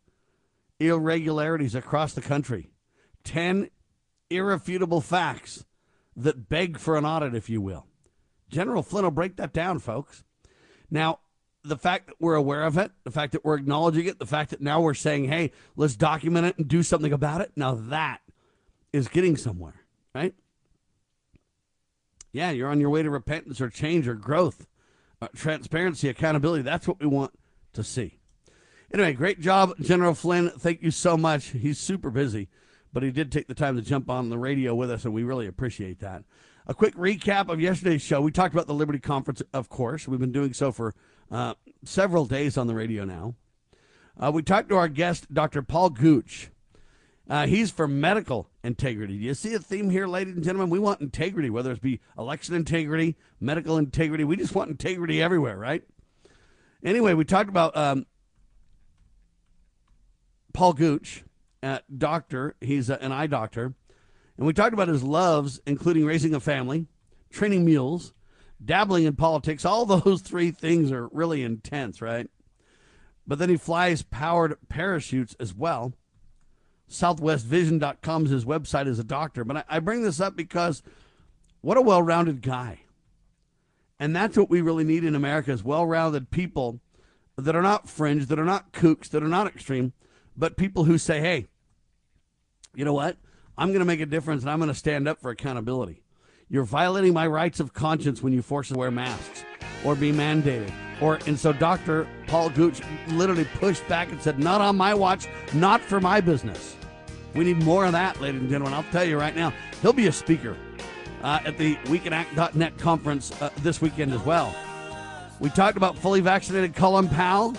irregularities 0.79 1.75
across 1.75 2.13
the 2.13 2.21
country. 2.21 2.71
10 3.25 3.71
irrefutable 4.31 5.01
facts 5.01 5.65
that 6.17 6.49
beg 6.49 6.79
for 6.79 6.97
an 6.97 7.05
audit, 7.05 7.35
if 7.35 7.51
you 7.51 7.61
will. 7.61 7.87
General 8.49 8.83
Flynn 8.83 9.05
will 9.05 9.11
break 9.11 9.37
that 9.37 9.53
down, 9.53 9.79
folks. 9.79 10.25
Now, 10.91 11.21
the 11.63 11.77
fact 11.77 12.07
that 12.07 12.17
we're 12.19 12.35
aware 12.35 12.63
of 12.63 12.79
it, 12.79 12.91
the 13.05 13.11
fact 13.11 13.33
that 13.33 13.45
we're 13.45 13.57
acknowledging 13.57 14.07
it, 14.07 14.19
the 14.19 14.27
fact 14.27 14.51
that 14.51 14.61
now 14.61 14.81
we're 14.81 14.95
saying, 14.95 15.27
hey, 15.27 15.53
let's 15.77 15.95
document 15.95 16.47
it 16.47 16.59
and 16.59 16.67
do 16.67 16.83
something 16.83 17.13
about 17.13 17.41
it, 17.41 17.53
now 17.57 17.75
that 17.75 18.21
is 18.93 19.09
getting 19.09 19.37
somewhere, 19.37 19.83
right? 20.15 20.35
Yeah, 22.33 22.51
you're 22.51 22.69
on 22.69 22.81
your 22.81 22.91
way 22.91 23.03
to 23.03 23.11
repentance 23.11 23.61
or 23.61 23.69
change 23.69 24.07
or 24.07 24.15
growth, 24.15 24.67
uh, 25.21 25.29
transparency, 25.35 26.09
accountability. 26.09 26.63
That's 26.63 26.87
what 26.87 27.01
we 27.01 27.07
want 27.07 27.33
to 27.73 27.83
see. 27.83 28.19
Anyway, 28.93 29.13
great 29.13 29.41
job, 29.41 29.75
General 29.81 30.15
Flynn. 30.15 30.51
Thank 30.51 30.83
you 30.83 30.91
so 30.91 31.17
much. 31.17 31.47
He's 31.51 31.79
super 31.79 32.11
busy, 32.11 32.49
but 32.93 33.03
he 33.03 33.11
did 33.11 33.31
take 33.31 33.47
the 33.47 33.55
time 33.55 33.77
to 33.77 33.83
jump 33.83 34.11
on 34.11 34.31
the 34.31 34.39
radio 34.39 34.75
with 34.75 34.91
us, 34.91 35.05
and 35.05 35.15
we 35.15 35.23
really 35.23 35.47
appreciate 35.47 36.01
that. 36.01 36.25
A 36.67 36.75
quick 36.75 36.95
recap 36.95 37.49
of 37.49 37.61
yesterday's 37.61 38.03
show. 38.03 38.21
We 38.21 38.33
talked 38.33 38.55
about 38.55 38.67
the 38.67 38.75
Liberty 38.75 38.99
Conference, 38.99 39.43
of 39.53 39.69
course. 39.69 40.07
We've 40.07 40.21
been 40.21 40.33
doing 40.33 40.53
so 40.53 40.73
for 40.73 40.95
uh, 41.31 41.55
several 41.85 42.27
days 42.27 42.57
on 42.57 42.67
the 42.67 42.75
radio 42.75 43.05
now. 43.05 43.35
Uh, 44.19 44.31
we 44.33 44.43
talked 44.43 44.69
to 44.69 44.77
our 44.77 44.89
guest, 44.89 45.33
Dr. 45.33 45.63
Paul 45.63 45.91
Gooch. 45.91 46.51
Uh, 47.31 47.47
he's 47.47 47.71
for 47.71 47.87
medical 47.87 48.51
integrity. 48.65 49.17
Do 49.17 49.25
you 49.25 49.35
see 49.35 49.55
a 49.55 49.61
theme 49.61 49.89
here, 49.89 50.09
ladies 50.09 50.35
and 50.35 50.43
gentlemen? 50.43 50.69
We 50.69 50.81
want 50.81 51.01
integrity, 51.01 51.49
whether 51.49 51.71
it 51.71 51.81
be 51.81 52.01
election 52.19 52.57
integrity, 52.57 53.17
medical 53.39 53.79
integrity. 53.79 54.25
We 54.25 54.35
just 54.35 54.53
want 54.53 54.69
integrity 54.69 55.23
everywhere, 55.23 55.57
right? 55.57 55.85
Anyway, 56.83 57.15
we 57.15 57.25
talked 57.25 57.49
about 57.49 57.77
um, 57.77 58.07
Paul 60.53 60.73
Gooch, 60.73 61.23
uh, 61.63 61.79
doctor. 61.97 62.57
He's 62.61 62.91
an 62.91 63.13
eye 63.13 63.29
doctor. 63.29 63.75
And 64.37 64.45
we 64.45 64.53
talked 64.53 64.75
about 64.75 64.89
his 64.89 65.05
loves, 65.05 65.61
including 65.69 66.05
raising 66.05 66.35
a 66.35 66.41
family, 66.41 66.89
training 67.31 67.65
mules, 67.65 68.13
dabbling 68.65 69.05
in 69.05 69.15
politics. 69.15 69.65
All 69.65 69.87
those 70.05 70.21
three 70.23 70.51
things 70.51 70.91
are 70.91 71.07
really 71.13 71.45
intense, 71.45 72.03
right? 72.03 72.29
But 73.25 73.39
then 73.39 73.51
he 73.51 73.57
flies 73.57 74.03
powered 74.03 74.57
parachutes 74.69 75.37
as 75.39 75.55
well. 75.55 75.93
SouthwestVision.com 76.91 78.25
is 78.27 78.31
his 78.31 78.45
website 78.45 78.87
as 78.87 78.99
a 78.99 79.05
doctor. 79.05 79.45
But 79.45 79.59
I, 79.59 79.65
I 79.69 79.79
bring 79.79 80.03
this 80.03 80.21
up 80.21 80.37
because 80.37 80.83
what 81.61 81.79
a 81.79 81.83
well 81.83 82.03
rounded 82.03 82.43
guy. 82.43 82.81
And 83.99 84.17
that's 84.17 84.37
what 84.37 84.51
we 84.51 84.61
really 84.61 84.85
need 84.85 85.05
in 85.05 85.15
America 85.15 85.53
is 85.53 85.63
well 85.63 85.87
rounded 85.87 86.31
people 86.31 86.81
that 87.37 87.55
are 87.55 87.63
not 87.63 87.89
fringe, 87.89 88.27
that 88.27 88.39
are 88.39 88.45
not 88.45 88.73
kooks, 88.73 89.09
that 89.11 89.23
are 89.23 89.29
not 89.29 89.47
extreme, 89.47 89.93
but 90.37 90.57
people 90.57 90.85
who 90.85 90.99
say, 90.99 91.21
hey, 91.21 91.47
you 92.75 92.85
know 92.85 92.93
what? 92.93 93.17
I'm 93.57 93.69
going 93.69 93.81
to 93.81 93.87
make 93.87 94.01
a 94.01 94.07
difference 94.07 94.43
and 94.43 94.51
I'm 94.51 94.59
going 94.59 94.69
to 94.69 94.75
stand 94.75 95.07
up 95.07 95.21
for 95.21 95.31
accountability. 95.31 96.03
You're 96.49 96.65
violating 96.65 97.13
my 97.13 97.27
rights 97.27 97.61
of 97.61 97.73
conscience 97.73 98.23
when 98.23 98.33
you 98.33 98.43
force 98.43 98.69
us 98.71 98.75
to 98.75 98.79
wear 98.79 98.91
masks 98.91 99.45
or 99.85 99.95
be 99.95 100.13
mandated. 100.13 100.73
Or 101.01 101.19
and 101.27 101.39
so 101.39 101.53
Dr. 101.53 102.07
Paul 102.27 102.51
Gooch 102.51 102.81
literally 103.09 103.47
pushed 103.59 103.87
back 103.89 104.11
and 104.11 104.21
said, 104.21 104.39
"Not 104.39 104.61
on 104.61 104.77
my 104.77 104.93
watch, 104.93 105.29
not 105.55 105.81
for 105.81 106.01
my 106.01 106.21
business." 106.21 106.77
We 107.35 107.45
need 107.45 107.63
more 107.63 107.85
of 107.85 107.93
that, 107.93 108.21
ladies 108.21 108.41
and 108.41 108.51
gentlemen. 108.51 108.75
I'll 108.75 108.91
tell 108.91 109.05
you 109.05 109.19
right 109.19 109.35
now, 109.35 109.53
he'll 109.83 109.93
be 109.93 110.09
a 110.09 110.13
speaker 110.13 110.57
uh, 111.23 111.41
at 111.45 111.59
the 111.59 111.77
WeCanAct.net 111.77 112.79
conference 112.79 113.33
uh, 113.41 113.51
this 113.59 113.81
weekend 113.81 114.13
as 114.13 114.21
well. 114.23 114.55
We 115.39 115.49
talked 115.51 115.77
about 115.77 115.97
fully 115.97 116.21
vaccinated 116.21 116.75
Colin 116.75 117.09
Powell 117.09 117.55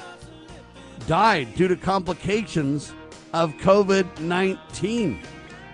died 1.08 1.56
due 1.56 1.68
to 1.68 1.76
complications 1.76 2.94
of 3.34 3.54
COVID 3.54 4.20
19. 4.20 5.20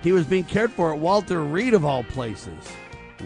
He 0.02 0.12
was 0.12 0.26
being 0.26 0.44
cared 0.44 0.72
for 0.72 0.94
at 0.94 1.00
Walter 1.00 1.44
Reed, 1.44 1.74
of 1.74 1.84
all 1.84 2.04
places. 2.04 2.64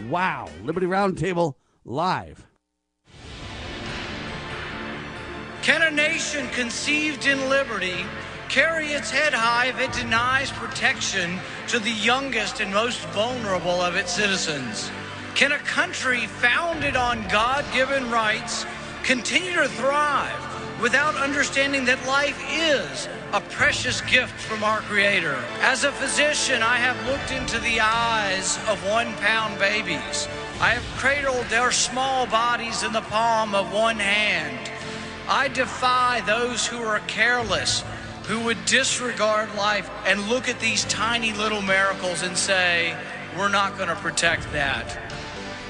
Wow. 0.08 0.48
Liberty 0.64 0.86
Roundtable 0.86 1.54
live. 1.84 2.46
Can 5.62 5.82
a 5.82 5.90
nation 5.90 6.48
conceived 6.48 7.26
in 7.26 7.48
liberty 7.48 8.04
carry 8.52 8.88
its 8.88 9.10
head 9.10 9.32
high 9.32 9.68
if 9.68 9.80
it 9.80 9.90
denies 9.94 10.52
protection 10.52 11.40
to 11.66 11.78
the 11.78 11.90
youngest 11.90 12.60
and 12.60 12.70
most 12.70 13.00
vulnerable 13.06 13.80
of 13.80 13.96
its 13.96 14.12
citizens? 14.12 14.90
Can 15.34 15.52
a 15.52 15.58
country 15.60 16.26
founded 16.26 16.94
on 16.94 17.26
God 17.28 17.64
given 17.72 18.10
rights 18.10 18.66
continue 19.04 19.54
to 19.54 19.68
thrive 19.68 20.38
without 20.82 21.14
understanding 21.14 21.86
that 21.86 22.06
life 22.06 22.38
is 22.50 23.08
a 23.32 23.40
precious 23.40 24.02
gift 24.02 24.38
from 24.38 24.62
our 24.62 24.80
Creator. 24.80 25.42
As 25.60 25.84
a 25.84 25.92
physician, 25.92 26.62
I 26.62 26.76
have 26.76 27.06
looked 27.06 27.32
into 27.32 27.58
the 27.60 27.80
eyes 27.80 28.58
of 28.68 28.86
one 28.86 29.14
pound 29.14 29.58
babies. 29.58 30.28
I 30.60 30.70
have 30.70 30.98
cradled 30.98 31.46
their 31.46 31.72
small 31.72 32.26
bodies 32.26 32.82
in 32.82 32.92
the 32.92 33.00
palm 33.00 33.54
of 33.54 33.72
one 33.72 33.98
hand. 33.98 34.70
I 35.26 35.48
defy 35.48 36.20
those 36.26 36.66
who 36.66 36.82
are 36.82 36.98
careless, 37.06 37.84
who 38.24 38.40
would 38.44 38.64
disregard 38.64 39.54
life 39.54 39.90
and 40.06 40.28
look 40.28 40.48
at 40.48 40.60
these 40.60 40.84
tiny 40.84 41.32
little 41.32 41.62
miracles 41.62 42.22
and 42.22 42.36
say, 42.36 42.96
we're 43.36 43.48
not 43.48 43.76
going 43.76 43.88
to 43.88 43.96
protect 43.96 44.50
that. 44.52 44.98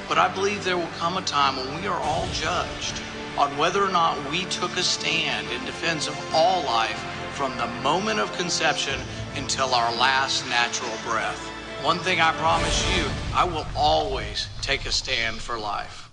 But 0.09 0.19
I 0.19 0.29
believe 0.29 0.65
there 0.65 0.77
will 0.77 0.87
come 0.99 1.17
a 1.17 1.23
time 1.23 1.57
when 1.57 1.81
we 1.81 1.87
are 1.87 2.01
all 2.01 2.27
judged 2.33 3.01
on 3.39 3.57
whether 3.57 3.83
or 3.83 3.89
not 3.89 4.31
we 4.31 4.45
took 4.47 4.77
a 4.77 4.83
stand 4.83 5.47
in 5.51 5.65
defense 5.65 6.09
of 6.09 6.35
all 6.35 6.63
life 6.65 6.99
from 7.33 7.57
the 7.57 7.67
moment 7.83 8.21
of 8.21 8.33
conception 8.37 9.01
until 9.37 9.75
our 9.75 9.93
last 9.97 10.47
natural 10.49 10.93
breath. 11.05 11.49
One 11.83 11.99
thing 11.99 12.21
I 12.21 12.33
promise 12.33 12.97
you, 12.97 13.07
I 13.35 13.45
will 13.45 13.67
always 13.75 14.49
take 14.61 14.85
a 14.85 14.93
stand 14.93 15.39
for 15.39 15.59
life. 15.59 16.13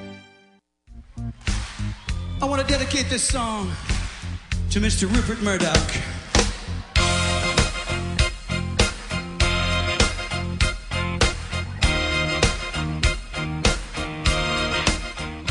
I 2.41 2.45
want 2.45 2.59
to 2.59 2.67
dedicate 2.67 3.07
this 3.07 3.21
song 3.21 3.71
to 4.71 4.79
Mr. 4.79 5.03
Rupert 5.13 5.43
Murdoch. 5.43 5.77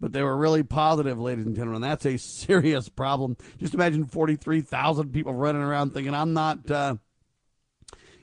but 0.00 0.12
they 0.12 0.22
were 0.22 0.36
really 0.36 0.62
positive, 0.62 1.18
ladies 1.18 1.46
and 1.46 1.56
gentlemen. 1.56 1.82
That's 1.82 2.06
a 2.06 2.16
serious 2.18 2.88
problem. 2.88 3.36
Just 3.58 3.74
imagine 3.74 4.06
43,000 4.06 5.12
people 5.12 5.34
running 5.34 5.62
around 5.62 5.94
thinking, 5.94 6.14
I'm 6.14 6.32
not. 6.32 6.70
Uh, 6.70 6.96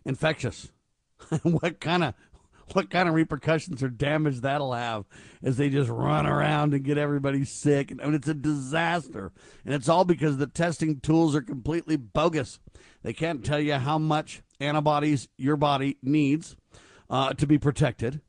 infectious. 0.05 0.71
what 1.43 1.79
kind 1.79 2.03
of 2.03 2.13
what 2.73 2.89
kind 2.89 3.09
of 3.09 3.15
repercussions 3.15 3.83
or 3.83 3.89
damage 3.89 4.39
that'll 4.39 4.73
have 4.73 5.05
as 5.43 5.57
they 5.57 5.69
just 5.69 5.89
run 5.89 6.25
around 6.25 6.73
and 6.73 6.83
get 6.83 6.97
everybody 6.97 7.43
sick. 7.43 7.91
I 7.91 8.05
mean, 8.05 8.15
it's 8.15 8.27
a 8.27 8.33
disaster. 8.33 9.33
And 9.65 9.75
it's 9.75 9.89
all 9.89 10.05
because 10.05 10.37
the 10.37 10.47
testing 10.47 11.01
tools 11.01 11.35
are 11.35 11.41
completely 11.41 11.97
bogus. 11.97 12.59
They 13.03 13.11
can't 13.11 13.43
tell 13.43 13.59
you 13.59 13.73
how 13.73 13.97
much 13.97 14.41
antibodies 14.63 15.27
your 15.37 15.57
body 15.57 15.97
needs 16.01 16.55
uh, 17.09 17.33
to 17.33 17.45
be 17.45 17.57
protected. 17.57 18.21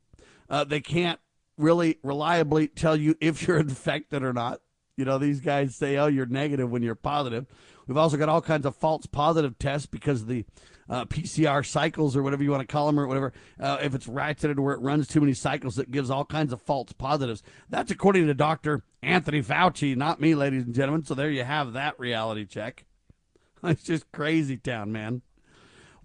Uh, 0.49 0.63
they 0.63 0.81
can't 0.81 1.19
really 1.57 1.97
reliably 2.03 2.67
tell 2.67 2.95
you 2.95 3.15
if 3.19 3.47
you're 3.47 3.57
infected 3.59 4.23
or 4.23 4.33
not. 4.33 4.61
You 4.97 5.05
know, 5.05 5.17
these 5.17 5.41
guys 5.41 5.75
say, 5.75 5.97
oh, 5.97 6.07
you're 6.07 6.25
negative 6.25 6.69
when 6.69 6.81
you're 6.81 6.95
positive. 6.95 7.47
We've 7.87 7.97
also 7.97 8.17
got 8.17 8.29
all 8.29 8.41
kinds 8.41 8.65
of 8.65 8.75
false 8.75 9.05
positive 9.05 9.59
tests 9.59 9.87
because 9.87 10.25
the 10.25 10.45
uh, 10.89 11.05
PCR 11.05 11.65
cycles 11.65 12.15
or 12.15 12.23
whatever 12.23 12.43
you 12.43 12.51
want 12.51 12.61
to 12.61 12.71
call 12.71 12.85
them 12.87 12.99
or 12.99 13.07
whatever. 13.07 13.33
Uh, 13.59 13.77
if 13.81 13.93
it's 13.93 14.07
ratcheted 14.07 14.59
where 14.59 14.73
it 14.73 14.81
runs 14.81 15.07
too 15.07 15.19
many 15.19 15.33
cycles, 15.33 15.77
it 15.77 15.91
gives 15.91 16.09
all 16.09 16.25
kinds 16.25 16.53
of 16.53 16.61
false 16.61 16.93
positives. 16.93 17.43
That's 17.69 17.91
according 17.91 18.27
to 18.27 18.33
Dr. 18.33 18.83
Anthony 19.01 19.41
Fauci, 19.41 19.95
not 19.95 20.21
me, 20.21 20.35
ladies 20.35 20.63
and 20.63 20.73
gentlemen. 20.73 21.03
So 21.03 21.13
there 21.13 21.29
you 21.29 21.43
have 21.43 21.73
that 21.73 21.99
reality 21.99 22.45
check. 22.45 22.85
It's 23.63 23.81
just 23.81 24.11
crazy 24.11 24.57
town, 24.57 24.91
man. 24.91 25.23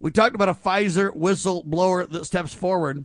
We 0.03 0.11
talked 0.11 0.35
about 0.35 0.49
a 0.49 0.55
Pfizer 0.55 1.15
whistleblower 1.15 2.09
that 2.11 2.25
steps 2.25 2.55
forward 2.55 3.05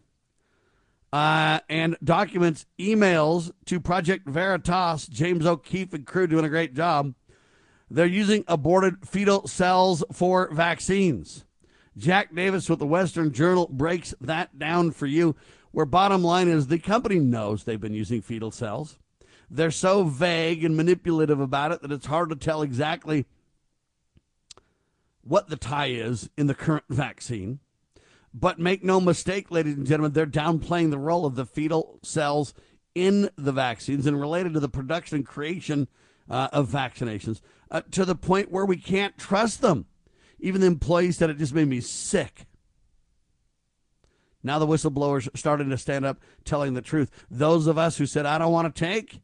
uh, 1.11 1.59
and 1.67 1.97
documents 2.01 2.65
emails 2.79 3.51
to 3.65 3.81
Project 3.81 4.29
Veritas. 4.29 5.05
James 5.05 5.45
O'Keefe 5.45 5.93
and 5.93 6.05
crew 6.05 6.25
doing 6.25 6.45
a 6.45 6.49
great 6.49 6.73
job. 6.73 7.13
They're 7.91 8.05
using 8.05 8.45
aborted 8.47 9.05
fetal 9.05 9.45
cells 9.45 10.05
for 10.13 10.49
vaccines. 10.53 11.43
Jack 11.97 12.33
Davis 12.33 12.69
with 12.69 12.79
the 12.79 12.87
Western 12.87 13.33
Journal 13.33 13.67
breaks 13.69 14.15
that 14.21 14.57
down 14.57 14.91
for 14.91 15.05
you. 15.05 15.35
Where 15.71 15.85
bottom 15.85 16.23
line 16.23 16.47
is 16.47 16.67
the 16.67 16.79
company 16.79 17.19
knows 17.19 17.65
they've 17.65 17.79
been 17.79 17.93
using 17.93 18.21
fetal 18.21 18.51
cells. 18.51 18.97
They're 19.49 19.69
so 19.69 20.05
vague 20.05 20.63
and 20.63 20.77
manipulative 20.77 21.41
about 21.41 21.73
it 21.73 21.81
that 21.81 21.91
it's 21.91 22.05
hard 22.05 22.29
to 22.29 22.37
tell 22.37 22.61
exactly 22.61 23.25
what 25.25 25.49
the 25.49 25.57
tie 25.57 25.87
is 25.87 26.29
in 26.37 26.47
the 26.47 26.53
current 26.53 26.85
vaccine. 26.89 27.59
But 28.33 28.59
make 28.59 28.83
no 28.83 29.01
mistake, 29.01 29.49
ladies 29.49 29.75
and 29.75 29.87
gentlemen, 29.87 30.13
they're 30.13 30.25
downplaying 30.25 30.91
the 30.91 30.97
role 30.97 31.25
of 31.25 31.35
the 31.35 31.45
fetal 31.45 31.99
cells 32.03 32.53
in 32.93 33.29
the 33.37 33.51
vaccines 33.51 34.05
and 34.05 34.19
related 34.19 34.53
to 34.53 34.59
the 34.59 34.69
production 34.69 35.17
and 35.17 35.25
creation 35.25 35.87
uh, 36.29 36.49
of 36.53 36.69
vaccinations 36.69 37.41
uh, 37.71 37.81
to 37.91 38.05
the 38.05 38.15
point 38.15 38.51
where 38.51 38.65
we 38.65 38.77
can't 38.77 39.17
trust 39.17 39.61
them. 39.61 39.85
Even 40.39 40.61
the 40.61 40.67
employees 40.67 41.17
said 41.17 41.29
it 41.29 41.37
just 41.37 41.53
made 41.53 41.67
me 41.67 41.79
sick. 41.81 42.45
Now 44.43 44.59
the 44.59 44.67
whistleblowers 44.67 45.27
starting 45.35 45.69
to 45.71 45.77
stand 45.77 46.05
up 46.05 46.19
telling 46.43 46.73
the 46.73 46.81
truth. 46.81 47.09
Those 47.31 47.67
of 47.67 47.77
us 47.77 47.97
who 47.97 48.05
said, 48.05 48.25
I 48.25 48.37
don't 48.37 48.51
want 48.51 48.73
to 48.73 48.79
take 48.79 49.21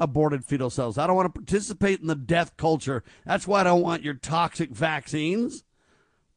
aborted 0.00 0.44
fetal 0.44 0.70
cells, 0.70 0.98
I 0.98 1.06
don't 1.06 1.16
want 1.16 1.34
to 1.34 1.40
participate 1.40 2.00
in 2.00 2.06
the 2.06 2.14
death 2.14 2.56
culture. 2.56 3.02
That's 3.26 3.46
why 3.46 3.60
I 3.60 3.64
don't 3.64 3.82
want 3.82 4.02
your 4.02 4.14
toxic 4.14 4.70
vaccines. 4.70 5.64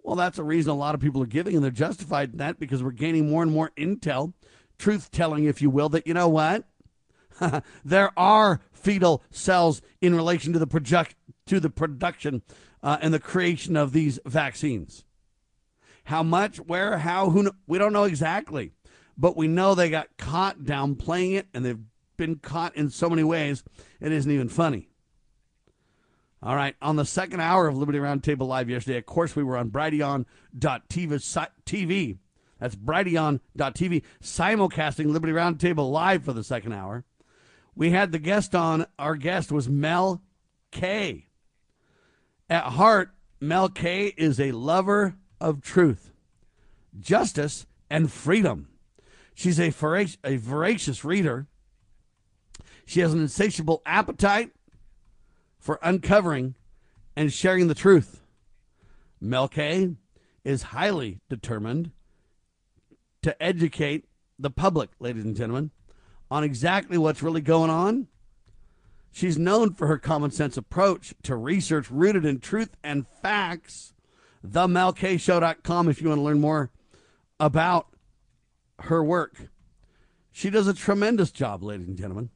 Well, 0.04 0.16
that's 0.16 0.40
a 0.40 0.44
reason 0.44 0.72
a 0.72 0.76
lot 0.76 0.96
of 0.96 1.02
people 1.02 1.22
are 1.22 1.28
giving, 1.28 1.56
and 1.56 1.64
they're 1.64 1.72
justified 1.72 2.32
in 2.32 2.38
that 2.38 2.60
because 2.60 2.82
we're 2.84 2.92
gaining 2.92 3.30
more 3.30 3.44
and 3.44 3.52
more 3.52 3.72
intel, 3.78 4.34
truth 4.80 5.12
telling, 5.12 5.46
if 5.46 5.62
you 5.62 5.70
will, 5.70 5.90
that 5.90 6.08
you 6.08 6.14
know 6.14 6.30
what? 6.30 6.66
there 7.86 8.12
are 8.18 8.62
fetal 8.72 9.24
cells 9.30 9.82
in 10.02 10.16
relation 10.16 10.54
to 10.54 10.60
the 10.60 10.68
project 10.68 11.16
to 11.46 11.60
the 11.60 11.70
production 11.70 12.42
uh, 12.84 12.98
and 13.02 13.14
the 13.14 13.20
creation 13.20 13.76
of 13.76 13.94
these 13.94 14.20
vaccines. 14.26 15.06
How 16.06 16.24
much, 16.24 16.58
where, 16.58 16.98
how, 17.00 17.30
who, 17.30 17.52
we 17.68 17.78
don't 17.78 17.94
know 17.94 18.06
exactly. 18.06 18.72
But 19.18 19.38
we 19.38 19.48
know 19.48 19.76
they 19.76 19.90
got 19.90 20.18
caught 20.18 20.60
downplaying 20.60 21.36
it, 21.36 21.48
and 21.54 21.64
they've 21.64 21.80
been 22.22 22.36
caught 22.36 22.76
in 22.78 22.92
so 22.92 23.10
many 23.10 23.24
ways, 23.24 23.64
it 24.00 24.12
isn't 24.12 24.32
even 24.32 24.48
funny. 24.48 24.88
All 26.44 26.56
right, 26.56 26.76
on 26.82 26.96
the 26.96 27.06
second 27.06 27.40
hour 27.40 27.68
of 27.68 27.76
Liberty 27.76 27.98
Roundtable 27.98 28.48
Live 28.48 28.70
yesterday, 28.70 29.00
of 29.00 29.08
course, 29.08 29.36
we 29.36 29.44
were 29.44 29.58
on 29.58 29.72
Brighteon.tv. 29.72 30.28
That's 32.60 32.76
Brighteon.tv, 32.76 34.04
simulcasting 34.24 35.08
Liberty 35.08 35.34
Roundtable 35.34 35.92
Live 35.92 36.24
for 36.24 36.34
the 36.34 36.44
second 36.44 36.74
hour. 36.74 37.06
We 37.76 37.90
had 37.90 38.12
the 38.12 38.20
guest 38.20 38.54
on. 38.54 38.86
Our 39.00 39.16
guest 39.16 39.52
was 39.52 39.68
Mel 39.68 40.22
K. 40.70 41.26
At 42.52 42.66
heart, 42.66 43.10
Mel 43.40 43.70
K 43.70 44.14
is 44.16 44.40
a 44.40 44.52
lover 44.52 45.16
of 45.40 45.62
truth, 45.62 46.12
justice, 47.00 47.66
and 47.90 48.12
freedom. 48.12 48.68
She's 49.34 49.60
a, 49.60 49.70
voracious, 49.70 50.18
a 50.24 50.38
voracious 50.38 51.04
reader. 51.04 51.48
She 52.92 53.00
has 53.00 53.14
an 53.14 53.22
insatiable 53.22 53.82
appetite 53.86 54.52
for 55.58 55.80
uncovering 55.82 56.56
and 57.16 57.32
sharing 57.32 57.70
the 57.70 57.74
truth. 57.74 58.22
Mel 59.22 59.48
K 59.48 59.96
is 60.44 60.64
highly 60.64 61.22
determined 61.30 61.92
to 63.22 63.42
educate 63.42 64.10
the 64.38 64.50
public, 64.50 64.90
ladies 65.00 65.24
and 65.24 65.38
gentlemen, 65.38 65.72
on 66.30 66.44
exactly 66.44 66.98
what's 66.98 67.24
really 67.24 67.40
going 67.40 67.70
on 67.70 68.10
She's 69.14 69.38
known 69.38 69.74
for 69.74 69.88
her 69.88 69.98
common 69.98 70.32
sense 70.32 70.58
approach 70.58 71.14
to 71.24 71.38
research 71.38 71.90
rooted 71.90 72.26
in 72.26 72.40
truth 72.40 72.76
and 72.84 73.08
facts. 73.08 73.94
TheMelKShow.com 74.46 75.88
if 75.88 76.02
you 76.02 76.10
want 76.10 76.20
to 76.20 76.24
learn 76.24 76.42
more 76.42 76.72
about 77.40 77.88
her 78.80 79.02
work. 79.02 79.50
She 80.30 80.50
does 80.50 80.68
a 80.68 80.74
tremendous 80.74 81.32
job, 81.32 81.64
ladies 81.64 81.88
and 81.88 81.98
gentlemen. 81.98 82.32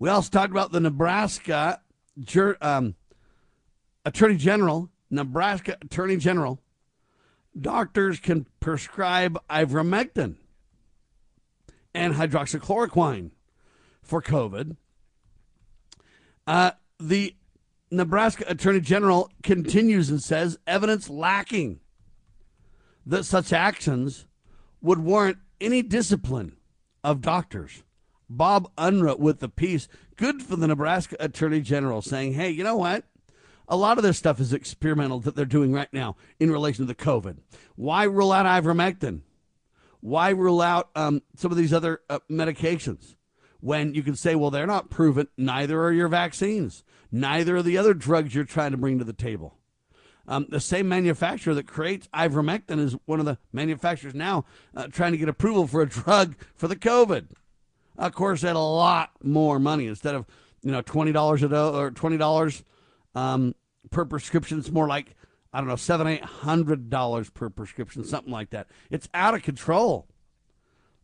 We 0.00 0.08
also 0.08 0.30
talked 0.30 0.50
about 0.50 0.72
the 0.72 0.80
Nebraska 0.80 1.80
um, 2.60 2.96
Attorney 4.04 4.36
General, 4.36 4.90
Nebraska 5.10 5.76
Attorney 5.80 6.16
General. 6.16 6.60
Doctors 7.58 8.18
can 8.18 8.46
prescribe 8.58 9.38
ivermectin 9.48 10.36
and 11.94 12.14
hydroxychloroquine 12.14 13.30
for 14.02 14.20
COVID 14.20 14.76
uh, 16.50 16.72
the 16.98 17.36
Nebraska 17.92 18.44
Attorney 18.48 18.80
General 18.80 19.30
continues 19.44 20.10
and 20.10 20.20
says 20.20 20.58
evidence 20.66 21.08
lacking 21.08 21.78
that 23.06 23.24
such 23.24 23.52
actions 23.52 24.26
would 24.80 24.98
warrant 24.98 25.38
any 25.60 25.80
discipline 25.82 26.56
of 27.04 27.20
doctors. 27.20 27.84
Bob 28.30 28.74
Unruh 28.76 29.18
with 29.18 29.40
the 29.40 29.48
piece, 29.48 29.88
good 30.16 30.42
for 30.42 30.56
the 30.56 30.68
Nebraska 30.68 31.16
Attorney 31.20 31.60
General, 31.60 32.00
saying, 32.00 32.34
hey, 32.34 32.48
you 32.48 32.64
know 32.64 32.76
what? 32.76 33.04
A 33.68 33.76
lot 33.76 33.98
of 33.98 34.04
this 34.04 34.16
stuff 34.16 34.40
is 34.40 34.52
experimental 34.52 35.20
that 35.20 35.36
they're 35.36 35.44
doing 35.44 35.72
right 35.72 35.92
now 35.92 36.16
in 36.38 36.50
relation 36.50 36.86
to 36.86 36.88
the 36.88 36.94
COVID. 36.94 37.38
Why 37.76 38.04
rule 38.04 38.32
out 38.32 38.46
ivermectin? 38.46 39.20
Why 40.00 40.30
rule 40.30 40.62
out 40.62 40.88
um, 40.96 41.22
some 41.36 41.50
of 41.50 41.58
these 41.58 41.72
other 41.72 42.00
uh, 42.08 42.20
medications? 42.30 43.16
when 43.60 43.94
you 43.94 44.02
can 44.02 44.16
say, 44.16 44.34
well, 44.34 44.50
they're 44.50 44.66
not 44.66 44.90
proven. 44.90 45.28
Neither 45.36 45.82
are 45.82 45.92
your 45.92 46.08
vaccines. 46.08 46.82
Neither 47.12 47.56
are 47.56 47.62
the 47.62 47.78
other 47.78 47.94
drugs 47.94 48.34
you're 48.34 48.44
trying 48.44 48.72
to 48.72 48.76
bring 48.76 48.98
to 48.98 49.04
the 49.04 49.12
table. 49.12 49.56
Um, 50.26 50.46
the 50.48 50.60
same 50.60 50.88
manufacturer 50.88 51.54
that 51.54 51.66
creates 51.66 52.08
ivermectin 52.14 52.78
is 52.78 52.96
one 53.04 53.20
of 53.20 53.26
the 53.26 53.38
manufacturers 53.52 54.14
now 54.14 54.44
uh, 54.76 54.86
trying 54.86 55.12
to 55.12 55.18
get 55.18 55.28
approval 55.28 55.66
for 55.66 55.82
a 55.82 55.88
drug 55.88 56.36
for 56.54 56.68
the 56.68 56.76
COVID. 56.76 57.28
Of 58.00 58.14
course, 58.14 58.42
at 58.44 58.56
a 58.56 58.58
lot 58.58 59.10
more 59.22 59.58
money 59.58 59.86
instead 59.86 60.14
of 60.14 60.26
you 60.62 60.72
know 60.72 60.80
twenty 60.80 61.12
dollars 61.12 61.42
a 61.42 61.48
dose 61.48 61.76
or 61.76 61.90
twenty 61.90 62.16
dollars 62.16 62.64
um, 63.14 63.54
per 63.90 64.06
prescription. 64.06 64.58
It's 64.58 64.70
more 64.70 64.88
like 64.88 65.14
I 65.52 65.58
don't 65.58 65.68
know 65.68 65.76
seven 65.76 66.06
eight 66.06 66.24
hundred 66.24 66.88
dollars 66.88 67.28
per 67.28 67.50
prescription, 67.50 68.02
something 68.04 68.32
like 68.32 68.50
that. 68.50 68.68
It's 68.90 69.06
out 69.12 69.34
of 69.34 69.42
control, 69.42 70.08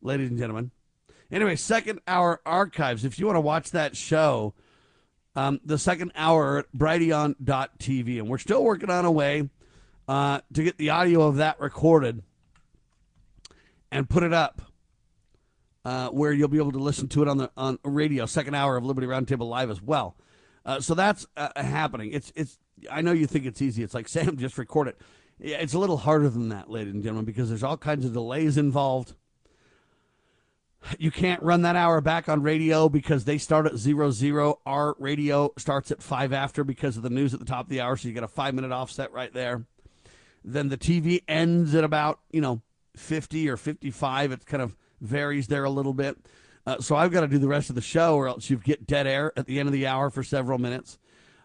ladies 0.01 0.31
and 0.31 0.39
gentlemen. 0.39 0.71
Anyway, 1.31 1.55
second 1.57 2.01
hour 2.09 2.41
archives. 2.47 3.05
If 3.05 3.19
you 3.19 3.27
want 3.27 3.37
to 3.37 3.41
watch 3.43 3.73
that 3.73 3.95
show, 3.95 4.55
um, 5.35 5.61
the 5.63 5.77
second 5.77 6.13
hour 6.15 6.59
at 6.59 6.73
brighteon.tv. 6.75 8.19
And 8.19 8.29
we're 8.29 8.39
still 8.39 8.65
working 8.65 8.89
on 8.89 9.05
a 9.05 9.11
way 9.11 9.51
uh, 10.09 10.41
to 10.55 10.63
get 10.63 10.79
the 10.79 10.89
audio 10.91 11.23
of 11.23 11.37
that 11.37 11.61
recorded 11.61 12.23
and 13.93 14.09
put 14.09 14.23
it 14.23 14.33
up 14.33 14.63
uh, 15.87 16.09
where 16.09 16.33
you'll 16.33 16.49
be 16.49 16.59
able 16.59 16.73
to 16.73 16.81
listen 16.81 17.07
to 17.07 17.23
it 17.23 17.29
on 17.29 17.39
the 17.39 17.49
on 17.57 17.79
radio. 17.85 18.27
Second 18.27 18.57
hour 18.57 18.77
of 18.77 18.85
Liberty 18.85 19.07
Roundtable 19.07 19.49
Live 19.49 19.71
as 19.71 19.81
well. 19.81 20.17
Uh, 20.65 20.81
so 20.81 20.95
that's 20.95 21.29
uh, 21.37 21.51
happening. 21.55 22.11
It's 22.13 22.33
it's. 22.35 22.59
I 22.91 23.03
know 23.03 23.13
you 23.13 23.29
think 23.29 23.47
it's 23.47 23.63
easy. 23.63 23.85
It's 23.85 23.95
like 23.95 24.09
Sam 24.09 24.37
just 24.37 24.59
record 24.59 24.89
it. 24.89 25.01
It's 25.39 25.75
a 25.75 25.79
little 25.79 25.99
harder 25.99 26.29
than 26.29 26.49
that, 26.49 26.69
ladies 26.69 26.93
and 26.93 27.05
gentlemen, 27.05 27.25
because 27.25 27.49
there's 27.49 27.63
all 27.63 27.77
kinds 27.77 28.05
of 28.05 28.13
delays 28.13 28.59
involved. 28.59 29.15
You 30.99 31.13
can't 31.13 31.41
run 31.41 31.63
that 31.63 31.77
hour 31.77 32.01
back 32.01 32.29
on 32.29 32.43
radio 32.43 32.89
because 32.89 33.25
they 33.25 33.39
start 33.39 33.67
at 33.67 33.77
zero 33.77 34.11
zero. 34.11 34.59
Our 34.67 34.97
radio 34.99 35.53
starts 35.57 35.93
at 35.93 36.03
five 36.03 36.33
after 36.33 36.65
because 36.65 36.97
of 36.97 37.05
the 37.05 37.11
news 37.11 37.33
at 37.33 37.39
the 37.39 37.47
top 37.47 37.67
of 37.67 37.71
the 37.71 37.81
hour, 37.81 37.97
so 37.97 38.09
you 38.09 38.15
get 38.15 38.25
a 38.25 38.29
five 38.29 38.55
minute 38.55 38.73
offset 38.73 39.13
right 39.13 39.33
there. 39.33 39.67
Then 40.45 40.69
the 40.69 40.79
TV 40.79 41.23
ends 41.29 41.77
at 41.77 41.85
about, 41.85 42.19
you 42.33 42.41
know, 42.41 42.63
50 42.97 43.49
or 43.49 43.57
55. 43.57 44.33
It's 44.33 44.45
kind 44.45 44.63
of 44.65 44.75
varies 45.01 45.47
there 45.49 45.65
a 45.65 45.71
little 45.71 45.95
bit. 45.95 46.17
Uh, 46.67 46.81
so 46.81 46.97
I've 46.97 47.13
got 47.13 47.21
to 47.21 47.29
do 47.29 47.39
the 47.39 47.49
rest 47.49 47.69
of 47.69 47.77
the 47.77 47.83
show, 47.83 48.17
or 48.17 48.29
else 48.29 48.51
you 48.51 48.57
get 48.57 48.87
dead 48.87 49.07
air 49.07 49.33
at 49.37 49.47
the 49.47 49.61
end 49.61 49.69
of 49.69 49.73
the 49.73 49.87
hour 49.87 50.11
for 50.11 50.23
several 50.23 50.59
minutes. 50.59 50.99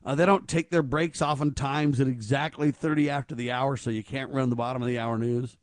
Uh, 0.04 0.16
they 0.16 0.26
don't 0.26 0.48
take 0.48 0.72
their 0.72 0.82
breaks 0.82 1.22
oftentimes 1.22 2.00
at 2.00 2.08
exactly 2.08 2.72
30 2.72 3.10
after 3.10 3.36
the 3.36 3.52
hour, 3.52 3.78
so 3.78 3.92
you 3.92 4.04
can't 4.04 4.32
run 4.32 4.50
the 4.50 4.56
bottom 4.56 4.82
of 4.82 4.88
the 4.88 4.98
hour 4.98 5.18
news. 5.18 5.58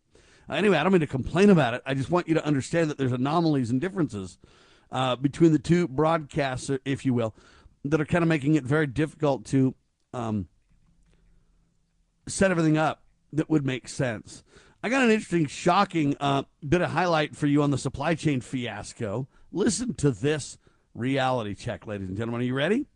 Uh, 0.48 0.54
anyway, 0.54 0.76
I 0.76 0.84
don't 0.84 0.92
mean 0.92 1.00
to 1.00 1.08
complain 1.08 1.50
about 1.50 1.74
it. 1.74 1.82
I 1.84 1.94
just 1.94 2.10
want 2.10 2.28
you 2.28 2.34
to 2.34 2.46
understand 2.46 2.88
that 2.90 2.98
there's 2.98 3.12
anomalies 3.12 3.70
and 3.70 3.80
differences 3.80 4.38
uh, 4.92 5.16
between 5.16 5.52
the 5.52 5.58
two 5.58 5.88
broadcasts, 5.88 6.70
if 6.84 7.04
you 7.04 7.12
will, 7.14 7.34
that 7.84 8.00
are 8.00 8.06
kind 8.06 8.22
of 8.22 8.28
making 8.28 8.54
it 8.54 8.64
very 8.64 8.86
difficult 8.86 9.44
to 9.46 9.74
um, 10.14 10.46
set 12.28 12.50
everything 12.50 12.78
up 12.78 13.02
that 13.32 13.50
would 13.50 13.66
make 13.66 13.88
sense. 13.88 14.44
I 14.82 14.88
got 14.88 15.02
an 15.02 15.10
interesting, 15.10 15.46
shocking 15.46 16.16
uh, 16.20 16.44
bit 16.66 16.82
of 16.82 16.90
highlight 16.90 17.34
for 17.34 17.48
you 17.48 17.62
on 17.62 17.72
the 17.72 17.78
supply 17.78 18.14
chain 18.14 18.40
fiasco. 18.40 19.26
Listen 19.50 19.94
to 19.94 20.12
this 20.12 20.56
reality 20.94 21.54
check, 21.54 21.86
ladies 21.86 22.08
and 22.08 22.16
gentlemen. 22.16 22.42
Are 22.42 22.44
you 22.44 22.54
ready? 22.54 22.86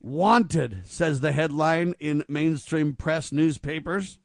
Wanted, 0.00 0.82
says 0.84 1.20
the 1.20 1.32
headline 1.32 1.94
in 2.00 2.24
mainstream 2.28 2.94
press 2.94 3.30
newspapers. 3.30 4.18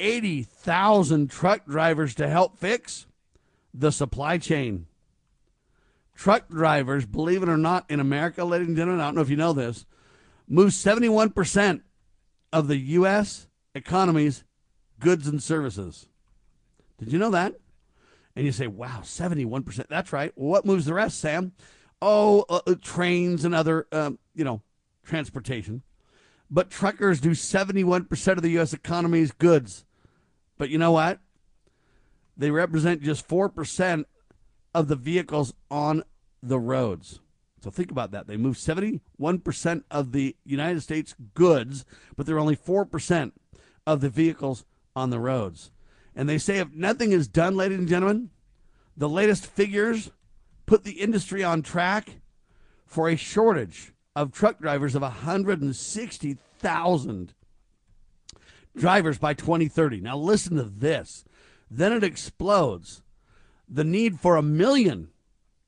80,000 0.00 1.30
truck 1.30 1.66
drivers 1.66 2.16
to 2.16 2.28
help 2.28 2.58
fix 2.58 3.06
the 3.72 3.92
supply 3.92 4.38
chain. 4.38 4.86
Truck 6.14 6.48
drivers, 6.48 7.06
believe 7.06 7.42
it 7.42 7.48
or 7.48 7.56
not, 7.56 7.88
in 7.88 8.00
America, 8.00 8.44
ladies 8.44 8.68
and 8.68 8.76
gentlemen, 8.76 9.00
I 9.00 9.04
don't 9.04 9.14
know 9.14 9.20
if 9.20 9.30
you 9.30 9.36
know 9.36 9.52
this, 9.52 9.86
move 10.48 10.70
71% 10.70 11.82
of 12.52 12.68
the 12.68 12.76
U.S. 12.76 13.46
economy's 13.74 14.42
goods 15.00 15.26
and 15.26 15.42
services. 15.42 16.06
Did 16.98 17.12
you 17.12 17.18
know 17.18 17.30
that? 17.30 17.54
And 18.34 18.44
you 18.44 18.52
say, 18.52 18.66
wow, 18.66 19.00
71%. 19.02 19.86
That's 19.88 20.12
right. 20.12 20.32
What 20.34 20.66
moves 20.66 20.84
the 20.84 20.94
rest, 20.94 21.18
Sam? 21.18 21.52
Oh, 22.02 22.44
uh, 22.48 22.60
uh, 22.66 22.74
trains 22.80 23.44
and 23.44 23.54
other, 23.54 23.86
um, 23.92 24.18
you 24.34 24.44
know, 24.44 24.62
transportation. 25.04 25.82
But 26.50 26.70
truckers 26.70 27.20
do 27.20 27.30
71% 27.30 28.36
of 28.36 28.42
the 28.42 28.50
U.S. 28.50 28.72
economy's 28.72 29.32
goods. 29.32 29.84
But 30.58 30.68
you 30.68 30.78
know 30.78 30.92
what? 30.92 31.20
They 32.36 32.50
represent 32.50 33.02
just 33.02 33.26
4% 33.26 34.04
of 34.74 34.88
the 34.88 34.96
vehicles 34.96 35.54
on 35.70 36.02
the 36.42 36.58
roads. 36.58 37.20
So 37.62 37.70
think 37.70 37.90
about 37.90 38.10
that. 38.12 38.26
They 38.26 38.36
move 38.36 38.56
71% 38.56 39.00
of 39.90 40.12
the 40.12 40.36
United 40.44 40.82
States 40.82 41.14
goods, 41.34 41.84
but 42.14 42.26
they're 42.26 42.38
only 42.38 42.56
4% 42.56 43.32
of 43.86 44.00
the 44.00 44.10
vehicles 44.10 44.64
on 44.96 45.10
the 45.10 45.20
roads. 45.20 45.70
And 46.16 46.28
they 46.28 46.38
say 46.38 46.58
if 46.58 46.72
nothing 46.72 47.12
is 47.12 47.28
done, 47.28 47.54
ladies 47.54 47.78
and 47.78 47.86
gentlemen, 47.86 48.30
the 48.96 49.08
latest 49.08 49.46
figures 49.46 50.10
put 50.64 50.82
the 50.84 51.00
industry 51.00 51.44
on 51.44 51.62
track 51.62 52.16
for 52.86 53.08
a 53.08 53.16
shortage 53.16 53.92
of 54.16 54.32
truck 54.32 54.58
drivers 54.58 54.94
of 54.94 55.02
160,000 55.02 57.34
drivers 58.74 59.18
by 59.18 59.34
2030. 59.34 60.00
Now, 60.00 60.16
listen 60.16 60.56
to 60.56 60.64
this. 60.64 61.26
Then 61.70 61.92
it 61.92 62.02
explodes. 62.02 63.02
The 63.68 63.84
need 63.84 64.18
for 64.20 64.36
a 64.36 64.42
million 64.42 65.10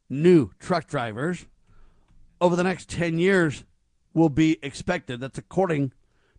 new 0.09 0.53
truck 0.59 0.87
drivers 0.87 1.45
over 2.41 2.57
the 2.57 2.65
next 2.65 2.89
10 2.89 3.19
years 3.19 3.65
will 4.15 4.31
be 4.31 4.59
expected. 4.63 5.21
That's 5.21 5.39
according 5.39 5.93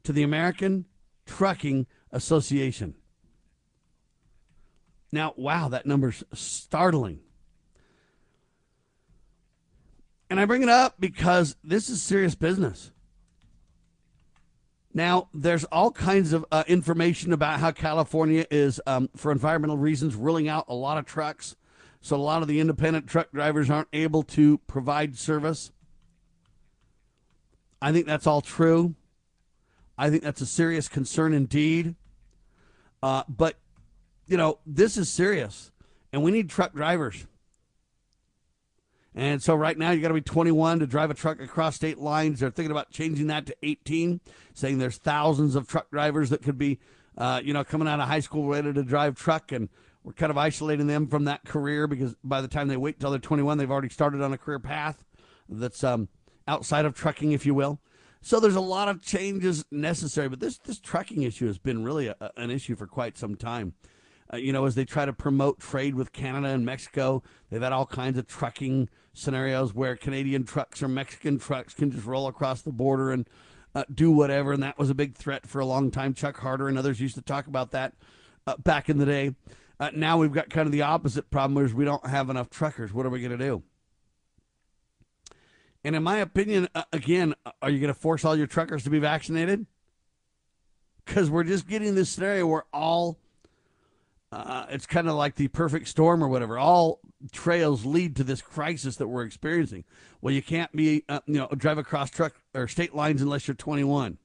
to 0.03 0.11
the 0.11 0.23
American 0.23 0.85
Trucking 1.25 1.85
Association. 2.11 2.95
Now, 5.11 5.33
wow, 5.37 5.69
that 5.69 5.85
number's 5.85 6.23
startling. 6.33 7.19
And 10.29 10.39
I 10.39 10.45
bring 10.45 10.61
it 10.61 10.69
up 10.69 10.95
because 10.99 11.55
this 11.63 11.89
is 11.89 12.01
serious 12.01 12.35
business. 12.35 12.91
Now, 14.93 15.29
there's 15.33 15.63
all 15.65 15.91
kinds 15.91 16.33
of 16.33 16.45
uh, 16.51 16.63
information 16.67 17.33
about 17.33 17.59
how 17.59 17.71
California 17.71 18.45
is, 18.49 18.81
um, 18.85 19.09
for 19.15 19.31
environmental 19.31 19.77
reasons, 19.77 20.15
ruling 20.15 20.47
out 20.47 20.65
a 20.67 20.73
lot 20.73 20.97
of 20.97 21.05
trucks. 21.05 21.55
So, 22.01 22.15
a 22.15 22.17
lot 22.17 22.41
of 22.41 22.47
the 22.47 22.59
independent 22.59 23.07
truck 23.07 23.31
drivers 23.31 23.69
aren't 23.69 23.89
able 23.93 24.23
to 24.23 24.57
provide 24.59 25.17
service. 25.17 25.71
I 27.81 27.91
think 27.91 28.05
that's 28.05 28.27
all 28.27 28.41
true. 28.41 28.95
I 29.99 30.09
think 30.09 30.23
that's 30.23 30.39
a 30.39 30.45
serious 30.45 30.87
concern 30.87 31.33
indeed. 31.33 31.95
Uh, 33.03 33.23
but, 33.27 33.57
you 34.27 34.37
know, 34.37 34.59
this 34.65 34.95
is 34.95 35.09
serious, 35.09 35.71
and 36.13 36.23
we 36.23 36.31
need 36.31 36.49
truck 36.49 36.73
drivers. 36.73 37.27
And 39.13 39.43
so 39.43 39.55
right 39.55 39.77
now 39.77 39.91
you 39.91 40.01
got 40.01 40.07
to 40.07 40.13
be 40.13 40.21
21 40.21 40.79
to 40.79 40.87
drive 40.87 41.11
a 41.11 41.13
truck 41.13 41.41
across 41.41 41.75
state 41.75 41.97
lines. 41.97 42.39
They're 42.39 42.49
thinking 42.49 42.71
about 42.71 42.91
changing 42.91 43.27
that 43.27 43.45
to 43.47 43.55
18, 43.61 44.21
saying 44.53 44.77
there's 44.77 44.97
thousands 44.97 45.55
of 45.55 45.67
truck 45.67 45.91
drivers 45.91 46.29
that 46.29 46.43
could 46.43 46.57
be, 46.57 46.79
uh, 47.17 47.41
you 47.43 47.53
know, 47.53 47.65
coming 47.65 47.87
out 47.87 47.99
of 47.99 48.07
high 48.07 48.21
school 48.21 48.47
ready 48.47 48.71
to 48.71 48.83
drive 48.83 49.15
truck, 49.15 49.51
and 49.51 49.67
we're 50.05 50.13
kind 50.13 50.29
of 50.29 50.37
isolating 50.37 50.87
them 50.87 51.07
from 51.07 51.25
that 51.25 51.43
career 51.43 51.87
because 51.87 52.15
by 52.23 52.39
the 52.39 52.47
time 52.47 52.69
they 52.69 52.77
wait 52.77 52.95
until 52.95 53.11
they're 53.11 53.19
21, 53.19 53.57
they've 53.57 53.69
already 53.69 53.89
started 53.89 54.21
on 54.21 54.31
a 54.31 54.37
career 54.37 54.59
path 54.59 55.03
that's 55.49 55.83
um, 55.83 56.07
outside 56.47 56.85
of 56.85 56.95
trucking, 56.95 57.33
if 57.33 57.45
you 57.45 57.53
will. 57.53 57.81
So 58.21 58.39
there's 58.39 58.55
a 58.55 58.61
lot 58.61 58.89
of 58.89 59.01
changes 59.01 59.63
necessary, 59.71 60.27
but 60.27 60.39
this 60.39 60.57
this 60.57 60.79
trucking 60.79 61.21
issue 61.23 61.47
has 61.47 61.57
been 61.57 61.83
really 61.83 62.07
a, 62.07 62.15
an 62.35 62.51
issue 62.51 62.75
for 62.75 62.87
quite 62.87 63.17
some 63.17 63.35
time. 63.35 63.73
Uh, 64.31 64.37
you 64.37 64.53
know, 64.53 64.65
as 64.65 64.75
they 64.75 64.85
try 64.85 65.05
to 65.05 65.13
promote 65.13 65.59
trade 65.59 65.95
with 65.95 66.11
Canada 66.11 66.49
and 66.49 66.65
Mexico, 66.65 67.23
they've 67.49 67.61
had 67.61 67.71
all 67.71 67.85
kinds 67.85 68.17
of 68.17 68.27
trucking 68.27 68.89
scenarios 69.13 69.73
where 69.73 69.95
Canadian 69.95 70.43
trucks 70.43 70.83
or 70.83 70.87
Mexican 70.87 71.39
trucks 71.39 71.73
can 71.73 71.89
just 71.89 72.05
roll 72.05 72.27
across 72.27 72.61
the 72.61 72.71
border 72.71 73.11
and 73.11 73.27
uh, 73.73 73.83
do 73.93 74.11
whatever, 74.11 74.51
and 74.51 74.61
that 74.61 74.77
was 74.77 74.89
a 74.89 74.95
big 74.95 75.15
threat 75.15 75.47
for 75.47 75.59
a 75.59 75.65
long 75.65 75.89
time. 75.89 76.13
Chuck 76.13 76.37
Harder 76.37 76.67
and 76.67 76.77
others 76.77 76.99
used 76.99 77.15
to 77.15 77.21
talk 77.21 77.47
about 77.47 77.71
that 77.71 77.93
uh, 78.45 78.57
back 78.57 78.89
in 78.89 78.97
the 78.97 79.05
day. 79.05 79.35
Uh, 79.79 79.91
now 79.95 80.17
we've 80.17 80.33
got 80.33 80.49
kind 80.49 80.65
of 80.65 80.71
the 80.71 80.81
opposite 80.81 81.31
problem, 81.31 81.55
where 81.55 81.73
we 81.73 81.85
don't 81.85 82.05
have 82.05 82.29
enough 82.29 82.49
truckers. 82.49 82.93
What 82.93 83.05
are 83.05 83.09
we 83.09 83.21
going 83.21 83.37
to 83.37 83.43
do? 83.43 83.63
And 85.83 85.95
in 85.95 86.03
my 86.03 86.17
opinion, 86.17 86.67
uh, 86.75 86.83
again, 86.91 87.35
uh, 87.45 87.51
are 87.61 87.69
you 87.69 87.79
going 87.79 87.93
to 87.93 87.99
force 87.99 88.25
all 88.25 88.35
your 88.35 88.47
truckers 88.47 88.83
to 88.83 88.89
be 88.89 88.99
vaccinated? 88.99 89.65
Because 91.05 91.29
we're 91.29 91.43
just 91.43 91.67
getting 91.67 91.95
this 91.95 92.09
scenario 92.09 92.45
where 92.47 92.65
all, 92.73 93.17
uh, 94.31 94.65
it's 94.69 94.85
kind 94.85 95.07
of 95.07 95.15
like 95.15 95.35
the 95.35 95.47
perfect 95.47 95.87
storm 95.87 96.23
or 96.23 96.27
whatever. 96.27 96.57
All 96.57 96.99
trails 97.31 97.85
lead 97.85 98.15
to 98.17 98.23
this 98.23 98.41
crisis 98.41 98.97
that 98.97 99.07
we're 99.07 99.23
experiencing. 99.23 99.85
Well, 100.21 100.33
you 100.33 100.41
can't 100.41 100.71
be, 100.73 101.03
uh, 101.07 101.21
you 101.25 101.35
know, 101.35 101.47
drive 101.47 101.77
across 101.77 102.11
truck 102.11 102.33
or 102.53 102.67
state 102.67 102.93
lines 102.93 103.21
unless 103.21 103.47
you're 103.47 103.55
21. 103.55 104.17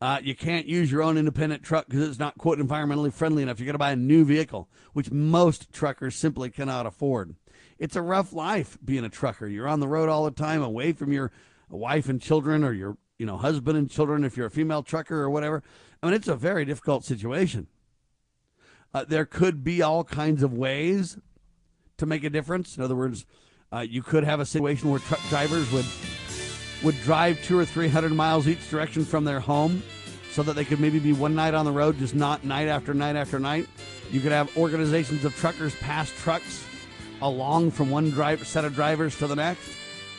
Uh, 0.00 0.20
you 0.22 0.34
can't 0.34 0.66
use 0.66 0.92
your 0.92 1.02
own 1.02 1.18
independent 1.18 1.62
truck 1.62 1.86
because 1.88 2.08
it's 2.08 2.18
not 2.18 2.38
quote 2.38 2.58
environmentally 2.58 3.12
friendly 3.12 3.42
enough. 3.42 3.58
You 3.58 3.66
got 3.66 3.72
to 3.72 3.78
buy 3.78 3.90
a 3.90 3.96
new 3.96 4.24
vehicle, 4.24 4.68
which 4.92 5.10
most 5.10 5.72
truckers 5.72 6.14
simply 6.14 6.50
cannot 6.50 6.86
afford 6.86 7.34
it's 7.78 7.96
a 7.96 8.02
rough 8.02 8.32
life 8.32 8.76
being 8.84 9.04
a 9.04 9.08
trucker. 9.08 9.46
You're 9.46 9.68
on 9.68 9.80
the 9.80 9.88
road 9.88 10.08
all 10.08 10.24
the 10.24 10.30
time, 10.30 10.62
away 10.62 10.92
from 10.92 11.12
your 11.12 11.30
wife 11.68 12.08
and 12.08 12.20
children, 12.20 12.64
or 12.64 12.72
your 12.72 12.96
you 13.18 13.26
know 13.26 13.36
husband 13.36 13.78
and 13.78 13.90
children 13.90 14.24
if 14.24 14.36
you're 14.36 14.46
a 14.46 14.50
female 14.50 14.82
trucker 14.82 15.20
or 15.20 15.30
whatever. 15.30 15.62
I 16.02 16.06
mean, 16.06 16.14
it's 16.14 16.28
a 16.28 16.36
very 16.36 16.64
difficult 16.64 17.04
situation. 17.04 17.68
Uh, 18.92 19.04
there 19.06 19.26
could 19.26 19.64
be 19.64 19.82
all 19.82 20.04
kinds 20.04 20.42
of 20.42 20.52
ways 20.52 21.18
to 21.98 22.06
make 22.06 22.24
a 22.24 22.30
difference. 22.30 22.76
In 22.76 22.82
other 22.82 22.96
words, 22.96 23.26
uh, 23.72 23.80
you 23.80 24.02
could 24.02 24.24
have 24.24 24.40
a 24.40 24.46
situation 24.46 24.90
where 24.90 25.00
truck 25.00 25.20
drivers 25.28 25.70
would 25.72 25.84
would 26.82 27.00
drive 27.02 27.42
two 27.42 27.58
or 27.58 27.64
three 27.64 27.88
hundred 27.88 28.12
miles 28.12 28.46
each 28.46 28.68
direction 28.70 29.04
from 29.04 29.24
their 29.24 29.40
home, 29.40 29.82
so 30.30 30.42
that 30.42 30.54
they 30.54 30.64
could 30.64 30.80
maybe 30.80 30.98
be 30.98 31.12
one 31.12 31.34
night 31.34 31.54
on 31.54 31.64
the 31.64 31.72
road, 31.72 31.98
just 31.98 32.14
not 32.14 32.44
night 32.44 32.68
after 32.68 32.94
night 32.94 33.16
after 33.16 33.38
night. 33.38 33.66
You 34.10 34.20
could 34.20 34.32
have 34.32 34.56
organizations 34.56 35.24
of 35.24 35.34
truckers 35.36 35.74
pass 35.76 36.10
trucks 36.10 36.64
along 37.20 37.72
from 37.72 37.90
one 37.90 38.10
driver, 38.10 38.44
set 38.44 38.64
of 38.64 38.74
drivers 38.74 39.16
to 39.18 39.26
the 39.26 39.36
next, 39.36 39.70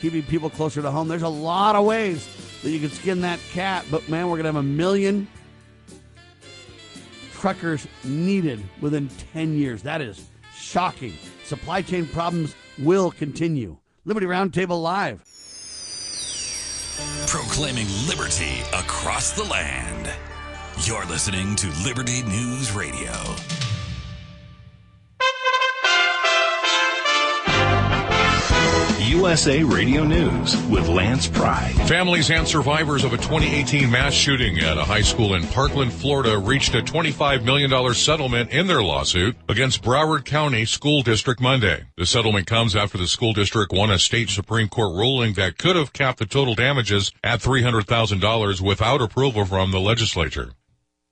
keeping 0.02 0.24
people 0.24 0.50
closer 0.50 0.82
to 0.82 0.91
home. 0.91 1.08
There's 1.08 1.22
a 1.22 1.30
lot 1.30 1.76
of 1.76 1.86
ways 1.86 2.28
that 2.62 2.72
you 2.72 2.80
can 2.80 2.89
skin 2.89 3.22
that 3.22 3.39
cat, 3.52 3.86
but 3.89 4.08
man, 4.10 4.26
we're 4.26 4.36
going 4.36 4.43
to 4.43 4.50
have 4.50 4.56
a 4.58 4.63
million 4.63 5.28
truckers 7.34 7.88
needed 8.04 8.62
within 8.82 9.10
10 9.34 9.58
years. 9.58 9.82
That 9.84 10.02
is 10.02 10.30
shocking. 10.54 11.13
Supply 11.45 11.82
chain 11.82 12.06
problems 12.06 12.54
will 12.78 13.12
continue. 13.12 13.78
Liberty 14.06 14.28
Roundtable 14.28 14.82
Live. 14.82 15.24
Proclaiming 17.27 17.88
liberty 18.07 18.62
across 18.73 19.31
the 19.31 19.43
land. 19.43 20.12
You're 20.83 21.05
listening 21.05 21.55
to 21.57 21.67
Liberty 21.83 22.23
News 22.23 22.71
Radio. 22.71 23.13
USA 29.10 29.63
Radio 29.63 30.04
News 30.04 30.56
with 30.67 30.88
Lance 30.88 31.28
Pride. 31.28 31.74
Families 31.88 32.30
and 32.30 32.48
survivors 32.48 33.04
of 33.04 33.12
a 33.12 33.17
2018 33.17 33.89
mass 33.89 34.13
shooting 34.13 34.60
at 34.60 34.78
a 34.78 34.84
high 34.84 35.02
school 35.02 35.34
in 35.34 35.48
Parkland, 35.48 35.91
Florida 35.91 36.38
reached 36.38 36.76
a 36.76 36.84
$25 36.84 37.43
million 37.43 37.93
settlement 37.95 38.52
in 38.52 38.67
their 38.67 38.84
lawsuit 38.84 39.36
against 39.50 39.82
Broward 39.82 40.26
County 40.26 40.63
School 40.63 41.02
District 41.02 41.41
Monday. 41.41 41.86
The 41.98 42.06
settlement 42.06 42.45
comes 42.45 42.76
after 42.76 43.00
the 43.00 43.08
school 43.08 43.34
district 43.34 43.74
won 43.74 43.89
a 43.89 43.98
state 43.98 44.30
Supreme 44.30 44.69
Court 44.69 44.95
ruling 44.95 45.34
that 45.34 45.58
could 45.58 45.76
have 45.76 45.91
capped 45.91 46.19
the 46.19 46.28
total 46.28 46.54
damages 46.54 47.12
at 47.24 47.39
$300,000 47.39 48.62
without 48.62 49.02
approval 49.02 49.43
from 49.43 49.72
the 49.72 49.80
legislature. 49.80 50.52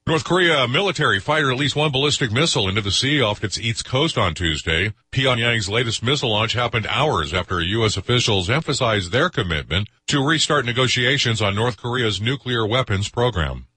North 0.08 0.24
Korea 0.24 0.70
military 0.70 1.20
fired 1.20 1.52
at 1.52 1.58
least 1.58 1.76
one 1.76 1.91
ballistic 1.91 2.32
missile 2.32 2.70
into 2.70 2.80
the 2.80 2.91
sea 2.91 3.22
off 3.22 3.43
its 3.43 3.60
east 3.60 3.84
coast 3.84 4.17
on 4.17 4.34
Tuesday. 4.34 4.93
Pyongyang's 5.12 5.67
latest 5.67 6.02
missile 6.02 6.32
launch 6.32 6.54
happened 6.54 6.88
hours 6.88 7.34
after 7.34 7.60
U.S. 7.62 7.98
officials 7.98 8.50
emphasized 8.50 9.12
their 9.12 9.30
commitment 9.30 9.89
to 10.08 10.26
restart 10.26 10.63
negotiations 10.63 11.41
on 11.41 11.56
North 11.56 11.76
Korea's 11.76 12.22
nuclear 12.22 12.65
weapons 12.65 13.10
program. 13.10 13.67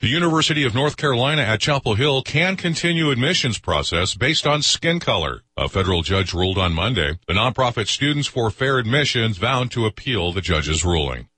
The 0.00 0.08
University 0.08 0.64
of 0.64 0.74
North 0.74 0.98
Carolina 0.98 1.40
at 1.40 1.60
Chapel 1.60 1.94
Hill 1.94 2.20
can 2.20 2.58
continue 2.58 3.10
admissions 3.10 3.58
process 3.58 4.14
based 4.14 4.46
on 4.46 4.60
skin 4.60 5.00
color. 5.00 5.44
A 5.56 5.66
federal 5.66 6.02
judge 6.02 6.34
ruled 6.34 6.58
on 6.58 6.74
Monday. 6.74 7.18
The 7.26 7.32
nonprofit 7.32 7.88
Students 7.88 8.28
for 8.28 8.50
Fair 8.50 8.76
Admissions 8.76 9.38
vowed 9.38 9.70
to 9.70 9.86
appeal 9.86 10.30
the 10.30 10.42
judge's 10.42 10.84
ruling. 10.84 11.29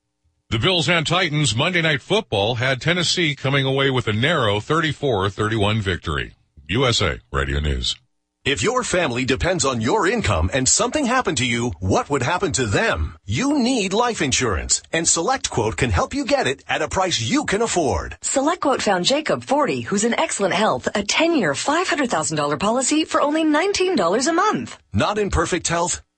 The 0.53 0.59
Bills 0.59 0.87
and 0.87 1.07
Titans 1.07 1.57
Monday 1.57 1.81
Night 1.81 2.03
Football 2.03 2.57
had 2.57 2.83
Tennessee 2.83 3.35
coming 3.35 3.65
away 3.65 3.88
with 3.88 4.07
a 4.07 4.12
narrow 4.12 4.61
34-31 4.61 5.81
victory. 5.81 6.35
USA 6.69 7.21
Radio 7.33 7.59
News. 7.59 7.97
If 8.45 8.62
your 8.62 8.83
family 8.83 9.25
depends 9.25 9.65
on 9.65 9.81
your 9.81 10.07
income 10.07 10.51
and 10.53 10.69
something 10.69 11.07
happened 11.07 11.38
to 11.38 11.47
you, 11.47 11.73
what 11.81 12.11
would 12.11 12.23
happen 12.23 12.53
to 12.53 12.67
them? 12.67 13.17
You 13.25 13.59
need 13.59 13.95
life 13.95 14.21
insurance, 14.21 14.83
and 14.93 15.07
SelectQuote 15.07 15.79
can 15.79 15.88
help 15.88 16.12
you 16.12 16.27
get 16.27 16.47
it 16.47 16.62
at 16.69 16.83
a 16.83 16.88
price 16.88 17.19
you 17.19 17.47
can 17.47 17.62
afford. 17.62 18.19
SelectQuote 18.21 18.83
found 18.83 19.07
Jacob, 19.07 19.45
40, 19.45 19.81
who's 19.81 20.05
in 20.05 20.21
excellent 20.21 20.53
health, 20.53 20.87
a 20.88 21.03
10-year, 21.03 21.55
$500,000 21.55 22.61
policy 22.61 23.07
for 23.07 23.23
only 23.23 23.43
$19 23.43 24.29
a 24.29 24.33
month. 24.35 24.77
Not 24.93 25.17
in 25.17 25.31
perfect 25.31 25.69
health? 25.69 26.03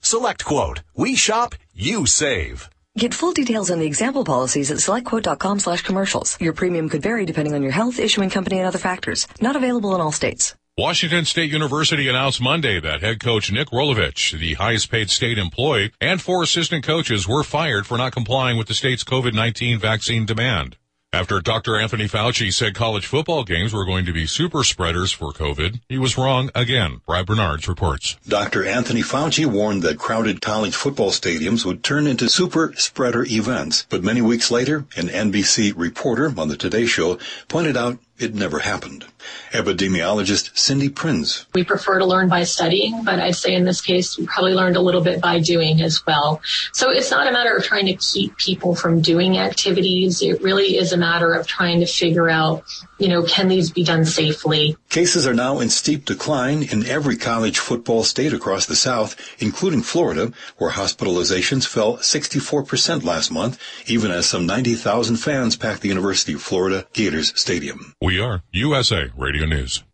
SelectQuote. 0.00 0.80
We 0.96 1.14
shop, 1.14 1.54
you 1.74 2.06
save. 2.06 2.68
Get 2.98 3.14
full 3.14 3.32
details 3.32 3.70
on 3.70 3.78
the 3.78 3.86
example 3.86 4.24
policies 4.24 4.70
at 4.70 4.78
selectquote.com 4.78 5.60
slash 5.60 5.82
commercials. 5.82 6.40
Your 6.40 6.52
premium 6.52 6.88
could 6.88 7.02
vary 7.02 7.24
depending 7.24 7.54
on 7.54 7.62
your 7.62 7.72
health, 7.72 7.98
issuing 7.98 8.30
company, 8.30 8.58
and 8.58 8.66
other 8.66 8.78
factors. 8.78 9.28
Not 9.40 9.56
available 9.56 9.94
in 9.94 10.00
all 10.00 10.12
states. 10.12 10.54
Washington 10.76 11.24
State 11.24 11.50
University 11.50 12.08
announced 12.08 12.40
Monday 12.40 12.80
that 12.80 13.02
head 13.02 13.20
coach 13.20 13.52
Nick 13.52 13.68
Rolovich, 13.68 14.38
the 14.38 14.54
highest 14.54 14.90
paid 14.90 15.10
state 15.10 15.36
employee, 15.36 15.92
and 16.00 16.20
four 16.20 16.42
assistant 16.42 16.84
coaches 16.84 17.28
were 17.28 17.44
fired 17.44 17.86
for 17.86 17.98
not 17.98 18.12
complying 18.12 18.56
with 18.56 18.66
the 18.66 18.74
state's 18.74 19.04
COVID-19 19.04 19.78
vaccine 19.78 20.24
demand. 20.24 20.76
After 21.12 21.40
Dr. 21.40 21.74
Anthony 21.76 22.04
Fauci 22.06 22.52
said 22.52 22.76
college 22.76 23.04
football 23.04 23.42
games 23.42 23.72
were 23.72 23.84
going 23.84 24.06
to 24.06 24.12
be 24.12 24.26
super 24.26 24.62
spreaders 24.62 25.10
for 25.10 25.32
COVID, 25.32 25.80
he 25.88 25.98
was 25.98 26.16
wrong 26.16 26.52
again. 26.54 27.00
Brad 27.04 27.26
Bernards 27.26 27.66
reports. 27.66 28.16
Dr. 28.28 28.64
Anthony 28.64 29.02
Fauci 29.02 29.44
warned 29.44 29.82
that 29.82 29.98
crowded 29.98 30.40
college 30.40 30.76
football 30.76 31.10
stadiums 31.10 31.64
would 31.64 31.82
turn 31.82 32.06
into 32.06 32.28
super 32.28 32.72
spreader 32.76 33.24
events. 33.24 33.86
But 33.88 34.04
many 34.04 34.22
weeks 34.22 34.52
later, 34.52 34.84
an 34.96 35.08
NBC 35.08 35.72
reporter 35.76 36.32
on 36.38 36.46
the 36.46 36.56
Today 36.56 36.86
Show 36.86 37.18
pointed 37.48 37.76
out 37.76 37.98
it 38.20 38.34
never 38.34 38.60
happened. 38.60 39.06
Epidemiologist 39.52 40.56
Cindy 40.56 40.88
Prins. 40.88 41.46
We 41.54 41.64
prefer 41.64 41.98
to 41.98 42.04
learn 42.04 42.28
by 42.28 42.44
studying, 42.44 43.04
but 43.04 43.18
I'd 43.20 43.36
say 43.36 43.54
in 43.54 43.64
this 43.64 43.80
case, 43.80 44.16
we 44.16 44.26
probably 44.26 44.54
learned 44.54 44.76
a 44.76 44.80
little 44.80 45.00
bit 45.00 45.20
by 45.20 45.40
doing 45.40 45.82
as 45.82 46.04
well. 46.06 46.40
So 46.72 46.90
it's 46.90 47.10
not 47.10 47.26
a 47.26 47.32
matter 47.32 47.56
of 47.56 47.64
trying 47.64 47.86
to 47.86 47.94
keep 47.94 48.36
people 48.36 48.74
from 48.74 49.00
doing 49.00 49.38
activities. 49.38 50.22
It 50.22 50.42
really 50.42 50.76
is 50.76 50.92
a 50.92 50.96
matter 50.96 51.34
of 51.34 51.46
trying 51.46 51.80
to 51.80 51.86
figure 51.86 52.30
out, 52.30 52.64
you 52.98 53.08
know, 53.08 53.22
can 53.22 53.48
these 53.48 53.70
be 53.70 53.84
done 53.84 54.04
safely? 54.04 54.76
Cases 54.88 55.26
are 55.26 55.34
now 55.34 55.60
in 55.60 55.68
steep 55.70 56.04
decline 56.04 56.62
in 56.62 56.86
every 56.86 57.16
college 57.16 57.58
football 57.58 58.04
state 58.04 58.32
across 58.32 58.66
the 58.66 58.76
South, 58.76 59.16
including 59.38 59.82
Florida, 59.82 60.32
where 60.58 60.70
hospitalizations 60.70 61.66
fell 61.66 61.96
64% 61.98 63.04
last 63.04 63.30
month, 63.30 63.60
even 63.86 64.10
as 64.10 64.26
some 64.26 64.46
90,000 64.46 65.16
fans 65.16 65.56
packed 65.56 65.82
the 65.82 65.88
University 65.88 66.34
of 66.34 66.42
Florida 66.42 66.86
Gators 66.92 67.38
Stadium. 67.38 67.94
We 68.00 68.09
are 68.18 68.42
USA 68.52 69.10
Radio 69.16 69.46
News. 69.46 69.84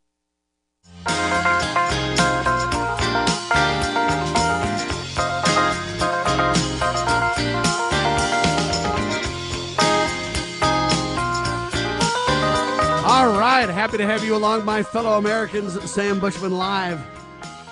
All 13.04 13.38
right, 13.38 13.68
happy 13.68 13.98
to 13.98 14.06
have 14.06 14.24
you 14.24 14.34
along, 14.36 14.64
my 14.64 14.82
fellow 14.82 15.18
Americans. 15.18 15.78
Sam 15.90 16.18
Bushman 16.18 16.56
live 16.56 17.00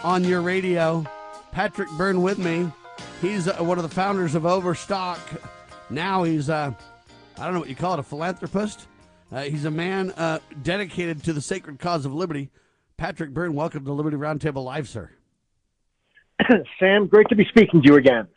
on 0.02 0.24
your 0.24 0.42
radio. 0.42 1.04
Patrick 1.52 1.88
Byrne 1.92 2.22
with 2.22 2.38
me. 2.38 2.70
He's 3.20 3.48
uh, 3.48 3.54
one 3.56 3.78
of 3.78 3.82
the 3.82 3.94
founders 3.94 4.34
of 4.34 4.44
Overstock. 4.44 5.20
Now 5.90 6.24
he's, 6.24 6.50
uh, 6.50 6.72
I 7.38 7.44
don't 7.44 7.54
know 7.54 7.60
what 7.60 7.68
you 7.68 7.76
call 7.76 7.94
it, 7.94 8.00
a 8.00 8.02
philanthropist. 8.02 8.86
Uh, 9.32 9.42
he's 9.42 9.64
a 9.64 9.70
man 9.70 10.10
uh, 10.12 10.38
dedicated 10.62 11.22
to 11.24 11.32
the 11.32 11.40
sacred 11.40 11.78
cause 11.78 12.04
of 12.04 12.14
liberty. 12.14 12.50
Patrick 12.96 13.30
Byrne, 13.30 13.54
welcome 13.54 13.84
to 13.84 13.92
Liberty 13.92 14.16
Roundtable 14.16 14.64
Live, 14.64 14.88
sir. 14.88 15.10
Sam, 16.78 17.06
great 17.06 17.28
to 17.28 17.36
be 17.36 17.44
speaking 17.46 17.82
to 17.82 17.88
you 17.88 17.96
again. 17.96 18.28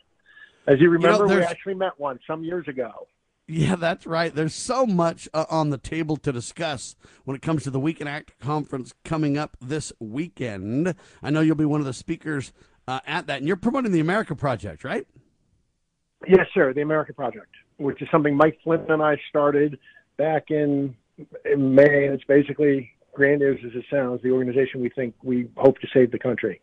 As 0.66 0.80
you 0.80 0.90
remember, 0.90 1.24
You 1.24 1.28
know, 1.28 1.36
we 1.36 1.42
actually 1.44 1.74
met 1.74 1.98
once 1.98 2.20
some 2.26 2.42
years 2.44 2.66
ago. 2.68 3.06
Yeah, 3.46 3.76
that's 3.76 4.06
right. 4.06 4.34
There's 4.34 4.54
so 4.54 4.84
much 4.84 5.28
uh, 5.32 5.46
on 5.48 5.70
the 5.70 5.78
table 5.78 6.18
to 6.18 6.32
discuss 6.32 6.96
when 7.24 7.34
it 7.34 7.40
comes 7.40 7.62
to 7.62 7.70
the 7.70 7.80
We 7.80 7.94
Can 7.94 8.06
Act 8.06 8.38
conference 8.38 8.92
coming 9.04 9.38
up 9.38 9.56
this 9.60 9.90
weekend. 9.98 10.94
I 11.22 11.30
know 11.30 11.40
you'll 11.40 11.56
be 11.56 11.64
one 11.64 11.80
of 11.80 11.86
the 11.86 11.94
speakers 11.94 12.52
uh, 12.86 13.00
at 13.06 13.26
that, 13.26 13.38
and 13.38 13.46
you're 13.46 13.56
promoting 13.56 13.92
the 13.92 14.00
America 14.00 14.34
Project, 14.34 14.84
right? 14.84 15.06
Yes, 16.26 16.46
sir, 16.52 16.74
the 16.74 16.82
America 16.82 17.14
Project, 17.14 17.54
which 17.78 18.02
is 18.02 18.08
something 18.10 18.36
Mike 18.36 18.58
Flynn 18.62 18.84
and 18.90 19.02
I 19.02 19.18
started 19.30 19.78
back 20.18 20.50
in, 20.50 20.94
in 21.44 21.74
May. 21.74 22.04
And 22.04 22.14
it's 22.14 22.24
basically, 22.24 22.92
grandiose 23.14 23.60
as 23.64 23.72
it 23.74 23.84
sounds, 23.90 24.22
the 24.22 24.30
organization 24.30 24.82
we 24.82 24.90
think 24.90 25.14
we 25.22 25.48
hope 25.56 25.78
to 25.78 25.88
save 25.94 26.10
the 26.12 26.18
country. 26.18 26.60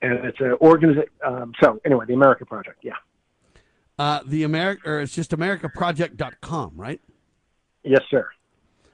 And 0.00 0.24
it's 0.24 0.38
an 0.40 0.52
organization. 0.60 1.10
Um, 1.26 1.52
so, 1.60 1.80
anyway, 1.84 2.06
the 2.06 2.14
America 2.14 2.46
Project, 2.46 2.78
yeah. 2.82 2.92
Uh, 3.98 4.20
the 4.24 4.44
America, 4.44 4.88
or 4.88 5.00
it's 5.00 5.14
just 5.14 5.32
AmericaProject.com, 5.32 6.72
right? 6.76 7.00
Yes, 7.82 8.02
sir. 8.10 8.28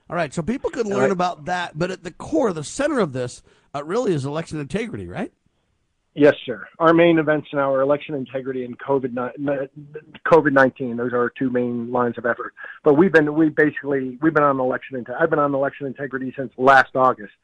All 0.09 0.17
right, 0.17 0.33
so 0.33 0.43
people 0.43 0.71
can 0.71 0.89
learn 0.89 1.01
right. 1.01 1.11
about 1.11 1.45
that, 1.47 1.79
but 1.79 1.91
at 1.91 2.05
the 2.05 2.13
core, 2.13 2.53
the 2.53 2.65
center 2.65 3.01
of 3.01 3.13
this 3.13 3.43
uh, 3.75 3.85
really 3.85 4.15
is 4.15 4.25
election 4.25 4.59
integrity, 4.59 5.07
right? 5.07 5.33
Yes, 6.19 6.35
sir. 6.47 6.67
Our 6.79 6.95
main 6.95 7.19
events 7.19 7.49
now 7.53 7.75
are 7.75 7.83
election 7.83 8.15
integrity 8.15 8.65
and 8.65 8.79
COVID 8.79 9.13
COVID 10.27 10.53
nineteen. 10.53 10.97
Those 10.97 11.13
are 11.13 11.19
our 11.19 11.33
two 11.39 11.51
main 11.51 11.93
lines 11.93 12.17
of 12.17 12.25
effort. 12.25 12.55
But 12.83 12.95
we've 12.95 13.13
been 13.13 13.35
we 13.35 13.51
basically 13.51 14.17
we've 14.23 14.33
been 14.33 14.43
on 14.43 14.59
election. 14.59 15.05
Inte- 15.05 15.15
I've 15.21 15.29
been 15.29 15.39
on 15.39 15.55
election 15.55 15.87
integrity 15.87 16.33
since 16.35 16.51
last 16.57 16.97
August, 16.97 17.35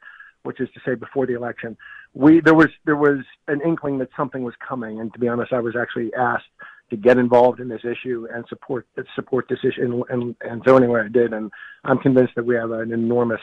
which 0.41 0.59
is 0.59 0.69
to 0.73 0.79
say 0.83 0.95
before 0.95 1.27
the 1.27 1.35
election. 1.35 1.77
We 2.15 2.39
there 2.41 2.55
was 2.55 2.69
there 2.85 2.95
was 2.95 3.19
an 3.47 3.61
inkling 3.63 3.99
that 3.99 4.09
something 4.17 4.41
was 4.41 4.55
coming, 4.67 4.99
and 4.99 5.13
to 5.13 5.19
be 5.19 5.27
honest, 5.27 5.53
I 5.53 5.59
was 5.59 5.75
actually 5.79 6.11
asked 6.15 6.45
to 6.89 6.97
get 6.97 7.17
involved 7.17 7.59
in 7.59 7.67
this 7.69 7.81
issue 7.83 8.27
and 8.33 8.45
support 8.49 8.85
support 9.15 9.45
this 9.49 9.59
issue, 9.63 10.03
and, 10.09 10.35
and, 10.41 10.61
so 10.65 10.77
anyway, 10.77 11.01
I 11.05 11.07
did, 11.07 11.33
and 11.33 11.51
I'm 11.83 11.97
convinced 11.97 12.33
that 12.35 12.45
we 12.45 12.55
have 12.55 12.71
an 12.71 12.91
enormous 12.91 13.41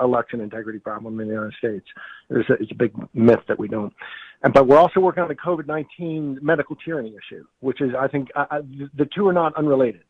election 0.00 0.40
integrity 0.40 0.78
problem 0.78 1.18
in 1.20 1.28
the 1.28 1.34
United 1.34 1.54
States. 1.58 1.86
It's 2.30 2.48
a, 2.48 2.52
it's 2.54 2.72
a 2.72 2.76
big 2.76 2.92
myth 3.14 3.40
that 3.48 3.58
we 3.58 3.68
don't. 3.68 3.92
And, 4.42 4.52
but 4.52 4.66
we're 4.66 4.78
also 4.78 5.00
working 5.00 5.22
on 5.22 5.28
the 5.28 5.34
COVID 5.34 5.66
19 5.66 6.38
medical 6.42 6.76
tyranny 6.76 7.10
issue, 7.10 7.44
which 7.60 7.80
is, 7.80 7.90
I 7.98 8.08
think, 8.08 8.28
I, 8.36 8.46
I, 8.50 8.60
the 8.94 9.08
two 9.14 9.26
are 9.28 9.32
not 9.32 9.54
unrelated. 9.56 10.02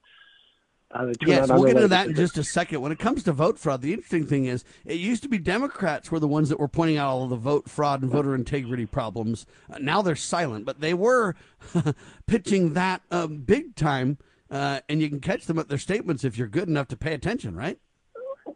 Uh, 0.92 1.12
yes, 1.26 1.48
we'll 1.48 1.64
get 1.64 1.76
into 1.76 1.88
that 1.88 2.08
in 2.08 2.14
just 2.14 2.38
a 2.38 2.44
second. 2.44 2.80
When 2.80 2.92
it 2.92 2.98
comes 2.98 3.24
to 3.24 3.32
vote 3.32 3.58
fraud, 3.58 3.82
the 3.82 3.92
interesting 3.92 4.24
thing 4.24 4.44
is 4.44 4.64
it 4.84 4.94
used 4.94 5.22
to 5.24 5.28
be 5.28 5.38
Democrats 5.38 6.12
were 6.12 6.20
the 6.20 6.28
ones 6.28 6.48
that 6.48 6.60
were 6.60 6.68
pointing 6.68 6.96
out 6.96 7.08
all 7.08 7.24
of 7.24 7.30
the 7.30 7.36
vote 7.36 7.68
fraud 7.68 8.02
and 8.02 8.10
voter 8.10 8.34
integrity 8.34 8.86
problems. 8.86 9.46
Uh, 9.70 9.78
now 9.78 10.00
they're 10.00 10.14
silent, 10.14 10.64
but 10.64 10.80
they 10.80 10.94
were 10.94 11.34
pitching 12.26 12.74
that 12.74 13.02
um, 13.10 13.38
big 13.38 13.74
time, 13.74 14.18
uh, 14.48 14.80
and 14.88 15.02
you 15.02 15.08
can 15.08 15.20
catch 15.20 15.46
them 15.46 15.58
at 15.58 15.68
their 15.68 15.78
statements 15.78 16.22
if 16.22 16.38
you're 16.38 16.46
good 16.46 16.68
enough 16.68 16.86
to 16.88 16.96
pay 16.96 17.14
attention, 17.14 17.56
right? 17.56 17.80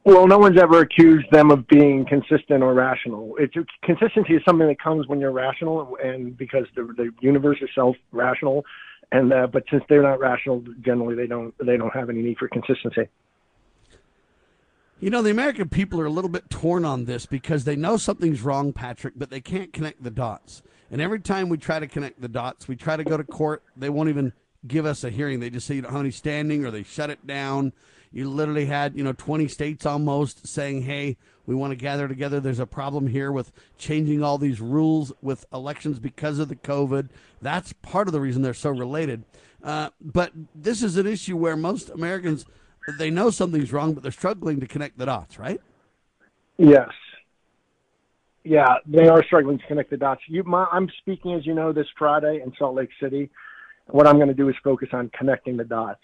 Well, 0.04 0.26
no 0.26 0.38
one's 0.38 0.58
ever 0.58 0.80
accused 0.80 1.26
them 1.30 1.50
of 1.50 1.66
being 1.66 2.06
consistent 2.06 2.62
or 2.62 2.72
rational. 2.72 3.34
It's 3.38 3.54
consistency 3.82 4.34
is 4.34 4.42
something 4.48 4.66
that 4.68 4.80
comes 4.80 5.08
when 5.08 5.20
you're 5.20 5.32
rational, 5.32 5.98
and 6.02 6.36
because 6.36 6.66
the 6.74 6.84
the 6.96 7.10
universe 7.20 7.58
is 7.60 7.68
self 7.74 7.96
rational, 8.12 8.64
and 9.12 9.32
uh, 9.32 9.46
but 9.46 9.64
since 9.70 9.82
they're 9.88 10.02
not 10.02 10.20
rational, 10.20 10.64
generally 10.80 11.14
they 11.14 11.26
don't 11.26 11.54
they 11.58 11.76
don't 11.76 11.94
have 11.94 12.10
any 12.10 12.22
need 12.22 12.38
for 12.38 12.48
consistency. 12.48 13.08
You 15.00 15.08
know, 15.08 15.22
the 15.22 15.30
American 15.30 15.68
people 15.68 15.98
are 16.00 16.06
a 16.06 16.10
little 16.10 16.28
bit 16.28 16.50
torn 16.50 16.84
on 16.84 17.06
this 17.06 17.24
because 17.24 17.64
they 17.64 17.74
know 17.74 17.96
something's 17.96 18.42
wrong, 18.42 18.74
Patrick, 18.74 19.14
but 19.16 19.30
they 19.30 19.40
can't 19.40 19.72
connect 19.72 20.02
the 20.02 20.10
dots. 20.10 20.62
And 20.90 21.00
every 21.00 21.20
time 21.20 21.48
we 21.48 21.56
try 21.56 21.78
to 21.78 21.86
connect 21.86 22.20
the 22.20 22.28
dots, 22.28 22.68
we 22.68 22.76
try 22.76 22.96
to 22.96 23.04
go 23.04 23.16
to 23.16 23.24
court, 23.24 23.62
they 23.76 23.88
won't 23.88 24.10
even 24.10 24.34
give 24.66 24.84
us 24.84 25.02
a 25.02 25.08
hearing. 25.08 25.40
They 25.40 25.48
just 25.48 25.66
say 25.66 25.76
you 25.76 25.82
don't 25.82 25.92
have 25.92 26.00
any 26.00 26.10
standing 26.10 26.66
or 26.66 26.70
they 26.70 26.82
shut 26.82 27.08
it 27.08 27.26
down. 27.26 27.72
You 28.12 28.28
literally 28.28 28.66
had, 28.66 28.96
you 28.96 29.04
know, 29.04 29.12
20 29.12 29.46
states 29.48 29.86
almost 29.86 30.46
saying, 30.46 30.82
hey, 30.82 31.16
we 31.46 31.54
want 31.54 31.70
to 31.70 31.76
gather 31.76 32.08
together. 32.08 32.40
There's 32.40 32.58
a 32.58 32.66
problem 32.66 33.06
here 33.06 33.30
with 33.30 33.52
changing 33.78 34.22
all 34.22 34.36
these 34.36 34.60
rules 34.60 35.12
with 35.22 35.46
elections 35.52 35.98
because 35.98 36.38
of 36.38 36.48
the 36.48 36.56
COVID. 36.56 37.08
That's 37.40 37.72
part 37.72 38.08
of 38.08 38.12
the 38.12 38.20
reason 38.20 38.42
they're 38.42 38.54
so 38.54 38.70
related. 38.70 39.24
Uh, 39.62 39.90
but 40.00 40.32
this 40.54 40.82
is 40.82 40.96
an 40.96 41.06
issue 41.06 41.36
where 41.36 41.56
most 41.56 41.90
Americans, 41.90 42.46
they 42.98 43.10
know 43.10 43.30
something's 43.30 43.72
wrong, 43.72 43.94
but 43.94 44.02
they're 44.02 44.12
struggling 44.12 44.58
to 44.60 44.66
connect 44.66 44.98
the 44.98 45.06
dots, 45.06 45.38
right? 45.38 45.60
Yes. 46.58 46.90
Yeah, 48.42 48.76
they 48.86 49.06
are 49.06 49.22
struggling 49.24 49.58
to 49.58 49.66
connect 49.66 49.90
the 49.90 49.98
dots. 49.98 50.22
You, 50.26 50.42
my, 50.44 50.66
I'm 50.72 50.88
speaking, 50.98 51.34
as 51.34 51.46
you 51.46 51.54
know, 51.54 51.72
this 51.72 51.86
Friday 51.98 52.40
in 52.44 52.52
Salt 52.58 52.74
Lake 52.74 52.90
City. 53.00 53.30
What 53.86 54.06
I'm 54.06 54.16
going 54.16 54.28
to 54.28 54.34
do 54.34 54.48
is 54.48 54.54
focus 54.62 54.88
on 54.92 55.10
connecting 55.16 55.56
the 55.56 55.64
dots. 55.64 56.00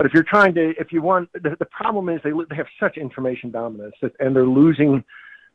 But 0.00 0.06
if 0.06 0.14
you're 0.14 0.22
trying 0.22 0.54
to, 0.54 0.72
if 0.80 0.92
you 0.92 1.02
want, 1.02 1.30
the, 1.34 1.56
the 1.58 1.66
problem 1.66 2.08
is 2.08 2.22
they, 2.24 2.30
they 2.30 2.56
have 2.56 2.68
such 2.80 2.96
information 2.96 3.50
dominance 3.50 3.94
that, 4.00 4.12
and 4.18 4.34
they're 4.34 4.46
losing, 4.46 5.04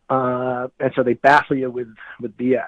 uh, 0.07 0.67
and 0.79 0.91
so 0.95 1.01
they 1.01 1.15
baffle 1.15 1.57
you 1.57 1.71
with, 1.71 1.87
with 2.21 2.37
BS. 2.37 2.67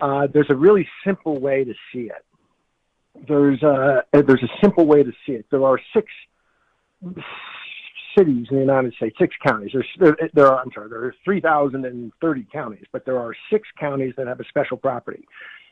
Uh, 0.00 0.28
there's 0.32 0.46
a 0.48 0.54
really 0.54 0.88
simple 1.04 1.38
way 1.38 1.62
to 1.62 1.74
see 1.92 2.08
it. 2.08 2.24
There's 3.28 3.62
a, 3.62 4.02
there's 4.14 4.42
a 4.42 4.48
simple 4.62 4.86
way 4.86 5.02
to 5.02 5.12
see 5.26 5.32
it. 5.32 5.44
There 5.50 5.62
are 5.62 5.78
six 5.94 6.06
cities 8.16 8.46
in 8.50 8.56
the 8.56 8.62
United 8.62 8.94
States, 8.94 9.14
six 9.20 9.36
counties. 9.46 9.72
There's, 9.74 9.86
there, 9.98 10.16
there 10.32 10.46
are, 10.46 10.62
I'm 10.62 10.70
sorry, 10.72 10.88
there 10.88 11.04
are 11.04 11.14
3,030 11.22 12.46
counties, 12.50 12.86
but 12.92 13.04
there 13.04 13.18
are 13.18 13.34
six 13.52 13.68
counties 13.78 14.14
that 14.16 14.26
have 14.26 14.40
a 14.40 14.44
special 14.48 14.78
property. 14.78 15.28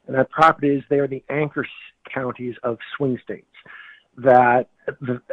And 0.06 0.14
that 0.14 0.28
property 0.28 0.76
is 0.76 0.84
they 0.90 0.98
are 0.98 1.08
the 1.08 1.24
anchor 1.30 1.66
counties 2.12 2.54
of 2.64 2.76
swing 2.98 3.18
states 3.24 3.46
that, 4.18 4.68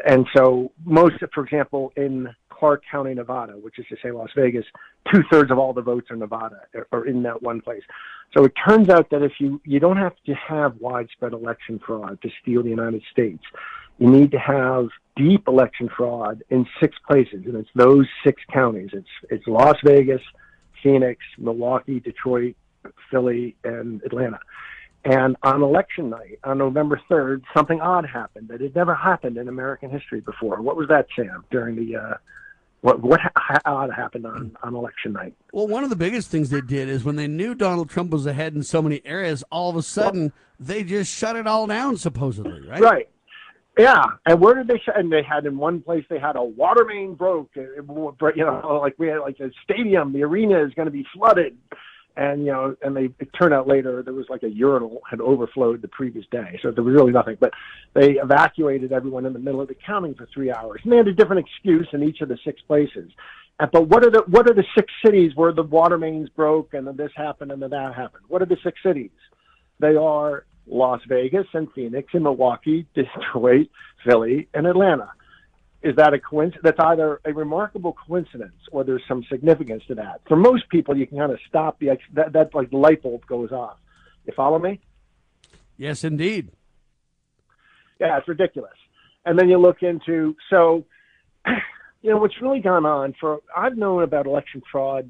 and 0.07 0.25
so 0.35 0.71
most, 0.85 1.15
for 1.33 1.43
example, 1.43 1.91
in 1.95 2.29
Clark 2.49 2.83
County, 2.91 3.13
Nevada, 3.13 3.53
which 3.53 3.79
is 3.79 3.85
to 3.89 3.95
say 4.03 4.11
Las 4.11 4.29
Vegas, 4.35 4.65
two 5.13 5.21
thirds 5.31 5.49
of 5.49 5.57
all 5.57 5.73
the 5.73 5.81
votes 5.81 6.11
are 6.11 6.15
Nevada 6.15 6.61
are 6.91 7.05
in 7.05 7.23
that 7.23 7.41
one 7.41 7.61
place. 7.61 7.81
So 8.37 8.43
it 8.43 8.53
turns 8.67 8.89
out 8.89 9.09
that 9.11 9.23
if 9.23 9.31
you 9.39 9.61
you 9.63 9.79
don't 9.79 9.97
have 9.97 10.13
to 10.25 10.33
have 10.33 10.75
widespread 10.79 11.33
election 11.33 11.79
fraud 11.85 12.21
to 12.21 12.29
steal 12.41 12.61
the 12.61 12.69
United 12.69 13.01
States, 13.11 13.43
you 13.97 14.09
need 14.09 14.31
to 14.31 14.39
have 14.39 14.87
deep 15.15 15.47
election 15.47 15.89
fraud 15.95 16.43
in 16.49 16.65
six 16.81 16.95
places, 17.07 17.45
and 17.45 17.55
it's 17.55 17.69
those 17.75 18.07
six 18.25 18.41
counties. 18.51 18.89
It's 18.93 19.07
it's 19.29 19.47
Las 19.47 19.77
Vegas, 19.85 20.21
Phoenix, 20.83 21.21
Milwaukee, 21.37 21.99
Detroit, 21.99 22.55
Philly, 23.09 23.55
and 23.63 24.01
Atlanta. 24.03 24.39
And 25.05 25.37
on 25.43 25.63
election 25.63 26.09
night, 26.09 26.39
on 26.43 26.57
November 26.57 26.99
3rd, 27.09 27.43
something 27.55 27.79
odd 27.79 28.05
happened 28.05 28.49
that 28.49 28.59
had 28.59 28.75
never 28.75 28.93
happened 28.93 29.37
in 29.37 29.47
American 29.47 29.89
history 29.89 30.19
before. 30.19 30.61
What 30.61 30.75
was 30.75 30.89
that, 30.89 31.07
Sam, 31.15 31.45
during 31.51 31.75
the, 31.75 31.95
uh, 31.95 32.13
what, 32.81 33.01
what 33.01 33.19
ha- 33.35 33.61
odd 33.65 33.91
happened 33.93 34.25
on, 34.25 34.57
on 34.61 34.75
election 34.75 35.13
night? 35.13 35.33
Well, 35.53 35.67
one 35.67 35.85
of 35.85 35.89
the 35.89 35.95
biggest 35.95 36.29
things 36.29 36.49
they 36.49 36.61
did 36.61 36.89
is 36.89 37.05
when 37.05 37.15
they 37.15 37.27
knew 37.27 37.55
Donald 37.55 37.89
Trump 37.89 38.11
was 38.11 38.25
ahead 38.25 38.55
in 38.55 38.63
so 38.63 38.81
many 38.81 39.01
areas, 39.05 39.43
all 39.51 39.69
of 39.69 39.77
a 39.77 39.81
sudden 39.81 40.33
they 40.59 40.83
just 40.83 41.11
shut 41.11 41.37
it 41.37 41.47
all 41.47 41.65
down, 41.65 41.95
supposedly, 41.95 42.67
right? 42.67 42.81
Right. 42.81 43.09
Yeah, 43.77 44.03
and 44.25 44.41
where 44.41 44.55
did 44.55 44.67
they? 44.67 44.77
Sh- 44.77 44.89
and 44.93 45.09
they 45.09 45.23
had 45.23 45.45
in 45.45 45.57
one 45.57 45.81
place 45.81 46.03
they 46.09 46.19
had 46.19 46.35
a 46.35 46.43
water 46.43 46.83
main 46.83 47.13
broke. 47.13 47.51
You 47.55 47.85
know, 47.87 48.79
like 48.81 48.95
we 48.97 49.07
had 49.07 49.19
like 49.19 49.39
a 49.39 49.51
stadium, 49.63 50.11
the 50.11 50.23
arena 50.23 50.61
is 50.65 50.73
going 50.73 50.87
to 50.87 50.91
be 50.91 51.05
flooded 51.13 51.55
and 52.19 52.45
you 52.45 52.51
know, 52.51 52.75
and 52.81 52.95
they 52.95 53.05
it 53.19 53.29
turned 53.39 53.53
out 53.53 53.65
later 53.65 54.03
there 54.03 54.13
was 54.13 54.25
like 54.29 54.43
a 54.43 54.49
urinal 54.49 55.01
had 55.09 55.21
overflowed 55.21 55.81
the 55.81 55.87
previous 55.87 56.25
day, 56.29 56.59
so 56.61 56.69
there 56.69 56.83
was 56.83 56.93
really 56.93 57.13
nothing. 57.13 57.37
But 57.39 57.53
they 57.93 58.19
evacuated 58.21 58.91
everyone 58.91 59.25
in 59.25 59.31
the 59.31 59.39
middle 59.39 59.61
of 59.61 59.69
the 59.69 59.75
counting 59.85 60.15
for 60.15 60.27
three 60.33 60.51
hours, 60.51 60.81
and 60.83 60.91
they 60.91 60.97
had 60.97 61.07
a 61.07 61.13
different 61.13 61.47
excuse 61.47 61.87
in 61.93 62.03
each 62.03 62.19
of 62.19 62.27
the 62.27 62.37
six 62.43 62.61
places. 62.63 63.09
And, 63.61 63.71
but 63.71 63.87
what 63.87 64.03
are 64.05 64.11
the 64.11 64.23
what 64.27 64.49
are 64.49 64.53
the 64.53 64.65
six 64.75 64.91
cities 65.03 65.31
where 65.35 65.53
the 65.53 65.63
water 65.63 65.97
mains 65.97 66.27
broke 66.27 66.73
and 66.73 66.85
then 66.85 66.97
this 66.97 67.11
happened 67.15 67.53
and 67.53 67.61
then 67.61 67.69
that 67.69 67.95
happened? 67.95 68.25
What 68.27 68.41
are 68.41 68.47
the 68.47 68.57
six 68.65 68.77
cities? 68.83 69.11
They 69.79 69.95
are 69.95 70.45
Las 70.67 70.99
Vegas 71.07 71.47
and 71.53 71.69
Phoenix 71.73 72.09
and 72.13 72.23
Milwaukee, 72.23 72.85
Detroit, 72.95 73.69
Philly, 74.05 74.49
and 74.53 74.67
Atlanta 74.67 75.09
is 75.81 75.95
that 75.95 76.13
a 76.13 76.19
coincidence? 76.19 76.63
That's 76.63 76.79
either 76.79 77.21
a 77.23 77.33
remarkable 77.33 77.95
coincidence 78.05 78.55
or 78.71 78.83
there's 78.83 79.03
some 79.07 79.23
significance 79.29 79.83
to 79.87 79.95
that. 79.95 80.21
For 80.27 80.35
most 80.35 80.67
people, 80.69 80.97
you 80.97 81.07
can 81.07 81.17
kind 81.17 81.31
of 81.31 81.39
stop 81.47 81.79
the 81.79 81.97
that 82.13 82.33
that 82.33 82.53
like 82.53 82.69
the 82.69 82.77
light 82.77 83.01
bulb 83.01 83.25
goes 83.27 83.51
off. 83.51 83.77
You 84.25 84.33
follow 84.35 84.59
me? 84.59 84.81
Yes, 85.77 86.03
indeed. 86.03 86.51
Yeah, 87.99 88.17
it's 88.17 88.27
ridiculous. 88.27 88.73
And 89.25 89.39
then 89.39 89.49
you 89.49 89.57
look 89.57 89.81
into 89.81 90.35
so, 90.49 90.85
you 92.01 92.09
know, 92.09 92.17
what's 92.17 92.41
really 92.41 92.59
gone 92.59 92.85
on 92.85 93.13
for 93.19 93.39
I've 93.55 93.77
known 93.77 94.03
about 94.03 94.25
election 94.25 94.61
fraud. 94.69 95.09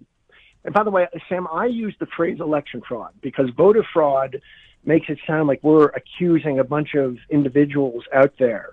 And 0.66 0.74
by 0.74 0.84
the 0.84 0.92
way, 0.92 1.08
Sam, 1.30 1.48
I 1.52 1.66
use 1.66 1.96
the 2.00 2.08
phrase 2.16 2.40
election 2.40 2.82
fraud 2.88 3.14
because 3.22 3.50
voter 3.56 3.84
fraud 3.94 4.40
makes 4.86 5.08
it 5.10 5.18
sound 5.26 5.48
like 5.48 5.62
we're 5.64 5.88
accusing 5.88 6.60
a 6.60 6.64
bunch 6.64 6.96
of 6.96 7.18
individuals 7.30 8.04
out 8.14 8.34
there 8.38 8.70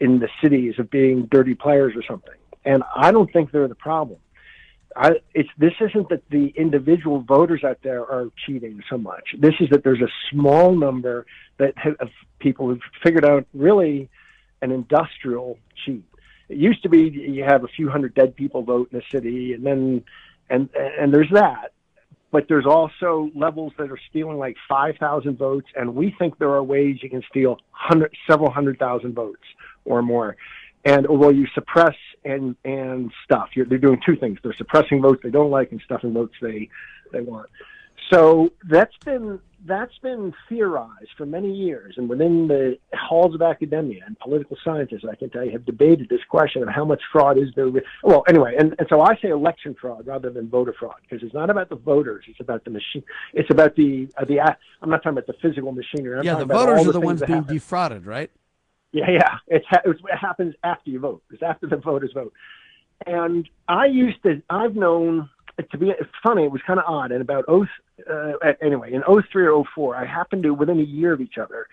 in 0.00 0.18
the 0.18 0.28
cities 0.42 0.74
of 0.78 0.90
being 0.90 1.26
dirty 1.30 1.54
players 1.54 1.94
or 1.94 2.02
something. 2.02 2.34
And 2.64 2.82
I 2.94 3.12
don't 3.12 3.30
think 3.32 3.52
they're 3.52 3.68
the 3.68 3.74
problem. 3.74 4.18
I, 4.96 5.12
it's 5.34 5.48
this 5.56 5.72
isn't 5.80 6.08
that 6.08 6.22
the 6.30 6.52
individual 6.56 7.20
voters 7.20 7.62
out 7.62 7.78
there 7.82 8.00
are 8.00 8.28
cheating 8.44 8.82
so 8.90 8.98
much. 8.98 9.36
This 9.38 9.54
is 9.60 9.68
that 9.70 9.84
there's 9.84 10.00
a 10.00 10.10
small 10.30 10.74
number 10.74 11.26
that 11.58 11.74
have, 11.76 11.94
of 12.00 12.08
people 12.40 12.68
who've 12.68 12.80
figured 13.02 13.24
out 13.24 13.46
really 13.54 14.08
an 14.62 14.72
industrial 14.72 15.58
cheat. 15.84 16.04
It 16.48 16.56
used 16.56 16.82
to 16.82 16.88
be 16.88 17.08
you 17.08 17.44
have 17.44 17.62
a 17.62 17.68
few 17.68 17.88
hundred 17.88 18.14
dead 18.14 18.34
people 18.34 18.62
vote 18.62 18.90
in 18.92 18.98
a 18.98 19.02
city, 19.12 19.52
and 19.52 19.64
then 19.64 20.04
and 20.48 20.68
and 20.74 21.14
there's 21.14 21.30
that. 21.32 21.72
But 22.32 22.46
there's 22.48 22.66
also 22.66 23.30
levels 23.34 23.72
that 23.78 23.90
are 23.90 23.98
stealing 24.08 24.38
like 24.38 24.56
5,000 24.68 25.36
votes, 25.36 25.66
and 25.74 25.96
we 25.96 26.14
think 26.16 26.38
there 26.38 26.50
are 26.50 26.62
ways 26.62 26.98
you 27.02 27.10
can 27.10 27.24
steal 27.28 27.58
hundred, 27.70 28.14
several 28.28 28.52
hundred 28.52 28.78
thousand 28.78 29.14
votes 29.14 29.42
or 29.84 30.02
more. 30.02 30.36
And 30.84 31.06
although 31.06 31.30
you 31.30 31.46
suppress 31.54 31.96
and 32.24 32.56
and 32.64 33.10
stuff, 33.24 33.50
you're, 33.54 33.66
they're 33.66 33.78
doing 33.78 34.00
two 34.04 34.16
things. 34.16 34.38
They're 34.42 34.54
suppressing 34.56 35.02
votes 35.02 35.20
they 35.22 35.30
don't 35.30 35.50
like 35.50 35.72
and 35.72 35.80
stuffing 35.84 36.12
votes 36.12 36.34
they 36.40 36.68
they 37.12 37.20
want. 37.20 37.48
So 38.12 38.50
that's 38.68 38.96
been 39.04 39.40
that's 39.66 39.96
been 39.98 40.32
theorized 40.48 41.10
for 41.16 41.26
many 41.26 41.52
years, 41.52 41.94
and 41.98 42.08
within 42.08 42.48
the 42.48 42.78
halls 42.94 43.34
of 43.34 43.42
academia 43.42 44.02
and 44.06 44.18
political 44.18 44.56
scientists, 44.64 45.04
I 45.08 45.14
can 45.14 45.28
tell 45.28 45.44
you, 45.44 45.52
have 45.52 45.66
debated 45.66 46.08
this 46.08 46.20
question 46.28 46.62
of 46.62 46.70
how 46.70 46.84
much 46.84 47.02
fraud 47.12 47.36
is 47.36 47.48
there. 47.54 47.68
Well, 48.02 48.24
anyway, 48.26 48.54
and, 48.58 48.74
and 48.78 48.88
so 48.88 49.02
I 49.02 49.16
say 49.20 49.28
election 49.28 49.76
fraud 49.78 50.06
rather 50.06 50.30
than 50.30 50.48
voter 50.48 50.74
fraud 50.78 50.94
because 51.02 51.22
it's 51.22 51.34
not 51.34 51.50
about 51.50 51.68
the 51.68 51.76
voters; 51.76 52.24
it's 52.26 52.40
about 52.40 52.64
the 52.64 52.70
machine. 52.70 53.04
It's 53.34 53.50
about 53.50 53.76
the 53.76 54.08
uh, 54.16 54.24
the. 54.24 54.40
I'm 54.40 54.90
not 54.90 55.02
talking 55.02 55.18
about 55.18 55.26
the 55.26 55.36
physical 55.42 55.72
machinery. 55.72 56.18
I'm 56.18 56.24
yeah, 56.24 56.36
the 56.36 56.46
voters 56.46 56.80
are 56.80 56.84
the, 56.84 56.92
the 56.92 57.00
ones 57.00 57.20
being 57.20 57.40
happen. 57.40 57.54
defrauded, 57.54 58.06
right? 58.06 58.30
Yeah, 58.92 59.10
yeah. 59.10 59.36
It's, 59.46 59.66
it's 59.84 60.02
what 60.02 60.18
happens 60.18 60.54
after 60.64 60.90
you 60.90 60.98
vote. 61.00 61.22
It's 61.30 61.42
after 61.42 61.66
the 61.66 61.76
voters 61.76 62.12
vote. 62.14 62.32
And 63.06 63.48
I 63.68 63.86
used 63.86 64.22
to. 64.24 64.42
I've 64.50 64.74
known 64.74 65.28
to 65.70 65.78
be 65.78 65.90
it's 65.90 66.10
funny. 66.22 66.44
It 66.44 66.52
was 66.52 66.60
kind 66.66 66.78
of 66.78 66.84
odd. 66.86 67.12
And 67.12 67.22
about 67.22 67.44
oh, 67.48 67.66
uh, 68.10 68.32
anyway, 68.62 68.92
in 68.92 69.02
03 69.02 69.46
or 69.46 69.64
04, 69.74 69.96
I 69.96 70.04
happened 70.04 70.42
to 70.42 70.54
within 70.54 70.80
a 70.80 70.84
year 70.84 71.12
of 71.12 71.20
each 71.20 71.38
other. 71.38 71.66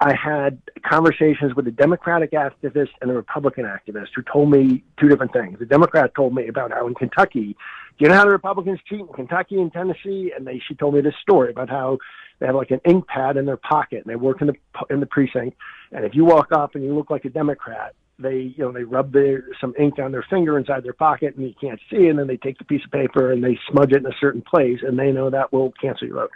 I 0.00 0.14
had 0.14 0.60
conversations 0.84 1.54
with 1.54 1.66
a 1.68 1.70
Democratic 1.70 2.32
activist 2.32 2.90
and 3.00 3.10
a 3.10 3.14
Republican 3.14 3.64
activist 3.64 4.08
who 4.14 4.22
told 4.30 4.50
me 4.50 4.84
two 5.00 5.08
different 5.08 5.32
things. 5.32 5.58
The 5.58 5.64
Democrat 5.64 6.14
told 6.14 6.34
me 6.34 6.48
about 6.48 6.70
how 6.70 6.86
in 6.86 6.94
Kentucky, 6.94 7.56
do 7.98 8.04
you 8.04 8.08
know 8.08 8.14
how 8.14 8.24
the 8.24 8.30
Republicans 8.30 8.78
cheat 8.86 9.00
in 9.00 9.08
Kentucky 9.08 9.56
and 9.58 9.72
Tennessee? 9.72 10.32
And 10.36 10.46
they, 10.46 10.60
she 10.68 10.74
told 10.74 10.94
me 10.94 11.00
this 11.00 11.14
story 11.22 11.50
about 11.50 11.70
how 11.70 11.96
they 12.40 12.46
have 12.46 12.54
like 12.54 12.70
an 12.72 12.80
ink 12.84 13.06
pad 13.06 13.38
in 13.38 13.46
their 13.46 13.56
pocket 13.56 14.04
and 14.04 14.12
they 14.12 14.16
work 14.16 14.42
in 14.42 14.48
the 14.48 14.54
in 14.90 15.00
the 15.00 15.06
precinct. 15.06 15.56
And 15.92 16.04
if 16.04 16.14
you 16.14 16.26
walk 16.26 16.48
up 16.52 16.74
and 16.74 16.84
you 16.84 16.94
look 16.94 17.08
like 17.08 17.24
a 17.24 17.30
Democrat, 17.30 17.94
they 18.18 18.54
you 18.54 18.64
know 18.64 18.72
they 18.72 18.84
rub 18.84 19.12
their 19.12 19.44
some 19.60 19.74
ink 19.78 19.98
on 19.98 20.12
their 20.12 20.24
finger 20.28 20.58
inside 20.58 20.84
their 20.84 20.92
pocket 20.92 21.36
and 21.36 21.46
you 21.46 21.54
can't 21.58 21.80
see 21.90 22.08
and 22.08 22.18
then 22.18 22.26
they 22.26 22.36
take 22.36 22.58
the 22.58 22.64
piece 22.64 22.84
of 22.84 22.90
paper 22.90 23.32
and 23.32 23.42
they 23.44 23.58
smudge 23.70 23.92
it 23.92 23.98
in 23.98 24.06
a 24.06 24.16
certain 24.20 24.42
place 24.42 24.78
and 24.82 24.98
they 24.98 25.12
know 25.12 25.28
that 25.28 25.52
will 25.52 25.72
cancel 25.72 26.06
your 26.06 26.16
vote 26.16 26.30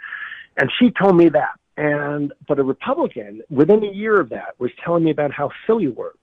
and 0.57 0.69
she 0.77 0.91
told 0.91 1.17
me 1.17 1.29
that 1.29 1.49
and 1.77 2.33
but 2.47 2.59
a 2.59 2.63
republican 2.63 3.41
within 3.49 3.83
a 3.83 3.91
year 3.91 4.19
of 4.19 4.29
that 4.29 4.55
was 4.59 4.71
telling 4.83 5.03
me 5.03 5.11
about 5.11 5.31
how 5.31 5.49
philly 5.65 5.87
worked. 5.87 6.17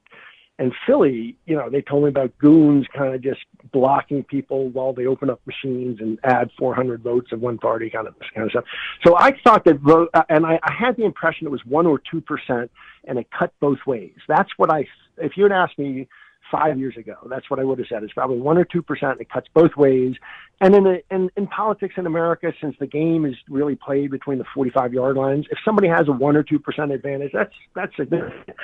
And 0.59 0.73
philly 0.87 1.37
you 1.47 1.57
know 1.57 1.71
they 1.71 1.83
told 1.83 2.05
me 2.05 2.09
about 2.11 2.37
goons 2.39 2.87
kind 2.97 3.15
of 3.15 3.23
just 3.23 3.41
blocking 3.73 4.25
people 4.25 4.71
while 4.71 4.93
they 4.93 5.07
open 5.07 5.31
up 5.31 5.41
machines 5.47 5.99
and 6.01 6.19
add 6.25 6.51
400 6.59 7.03
votes 7.03 7.33
of 7.33 7.41
one 7.41 7.59
party 7.59 7.91
kind 7.91 8.07
of 8.07 8.15
this 8.19 8.29
kind 8.35 8.45
of 8.47 8.51
stuff. 8.51 8.65
So 9.07 9.17
i 9.19 9.33
thought 9.45 9.65
that 9.65 9.81
vote 9.81 10.11
uh, 10.15 10.23
and 10.29 10.45
I, 10.45 10.59
I 10.63 10.73
had 10.73 10.97
the 10.97 11.05
impression 11.05 11.47
it 11.47 11.51
was 11.51 11.65
one 11.65 11.87
or 11.87 12.01
two 12.11 12.21
percent 12.21 12.71
and 13.07 13.19
it 13.19 13.27
cut 13.37 13.53
both 13.61 13.79
ways. 13.87 14.17
That's 14.29 14.51
what 14.57 14.71
i 14.71 14.87
if 15.17 15.37
you 15.37 15.45
had 15.45 15.53
asked 15.53 15.79
me 15.79 16.09
five 16.51 16.79
years 16.79 16.97
ago, 16.97 17.17
that's 17.29 17.51
what 17.51 17.61
I 17.61 17.65
would 17.65 17.79
have 17.79 17.89
said. 17.89 18.03
It's 18.03 18.13
probably 18.13 18.39
one 18.39 18.59
or 18.59 18.65
two 18.65 18.83
percent. 18.83 19.21
It 19.21 19.31
cuts 19.31 19.49
both 19.55 19.77
ways. 19.77 20.15
And 20.61 20.75
in, 20.75 20.85
the, 20.85 21.03
in 21.11 21.31
in 21.37 21.47
politics 21.47 21.95
in 21.97 22.07
America, 22.07 22.53
since 22.61 22.77
the 22.79 22.87
game 22.87 23.25
is 23.25 23.35
really 23.49 23.77
played 23.77 24.11
between 24.11 24.39
the 24.39 24.45
45 24.55 24.93
yard 24.93 25.17
lines, 25.17 25.47
if 25.51 25.59
somebody 25.65 25.89
has 25.89 26.09
a 26.09 26.13
one 26.13 26.37
or 26.37 26.43
two 26.43 26.59
percent 26.59 26.93
advantage, 26.93 27.33
that's 27.33 27.55
that's 27.75 27.95
significant. 27.97 28.57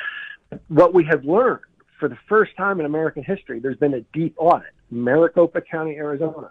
What 0.68 0.94
we 0.94 1.04
have 1.04 1.24
learned 1.24 1.60
for 1.98 2.08
the 2.08 2.18
first 2.28 2.56
time 2.56 2.80
in 2.80 2.86
American 2.86 3.22
history, 3.22 3.60
there's 3.60 3.76
been 3.76 3.94
a 3.94 4.00
deep 4.12 4.34
audit. 4.38 4.72
Maricopa 4.90 5.60
County, 5.60 5.96
Arizona. 5.96 6.50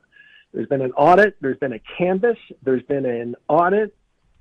There's 0.54 0.68
been 0.68 0.82
an 0.82 0.92
audit. 0.94 1.38
There's 1.42 1.58
been 1.58 1.74
a 1.74 1.82
canvass. 1.98 2.38
There's 2.64 2.84
been 2.84 3.06
an 3.06 3.36
audit. 3.48 3.96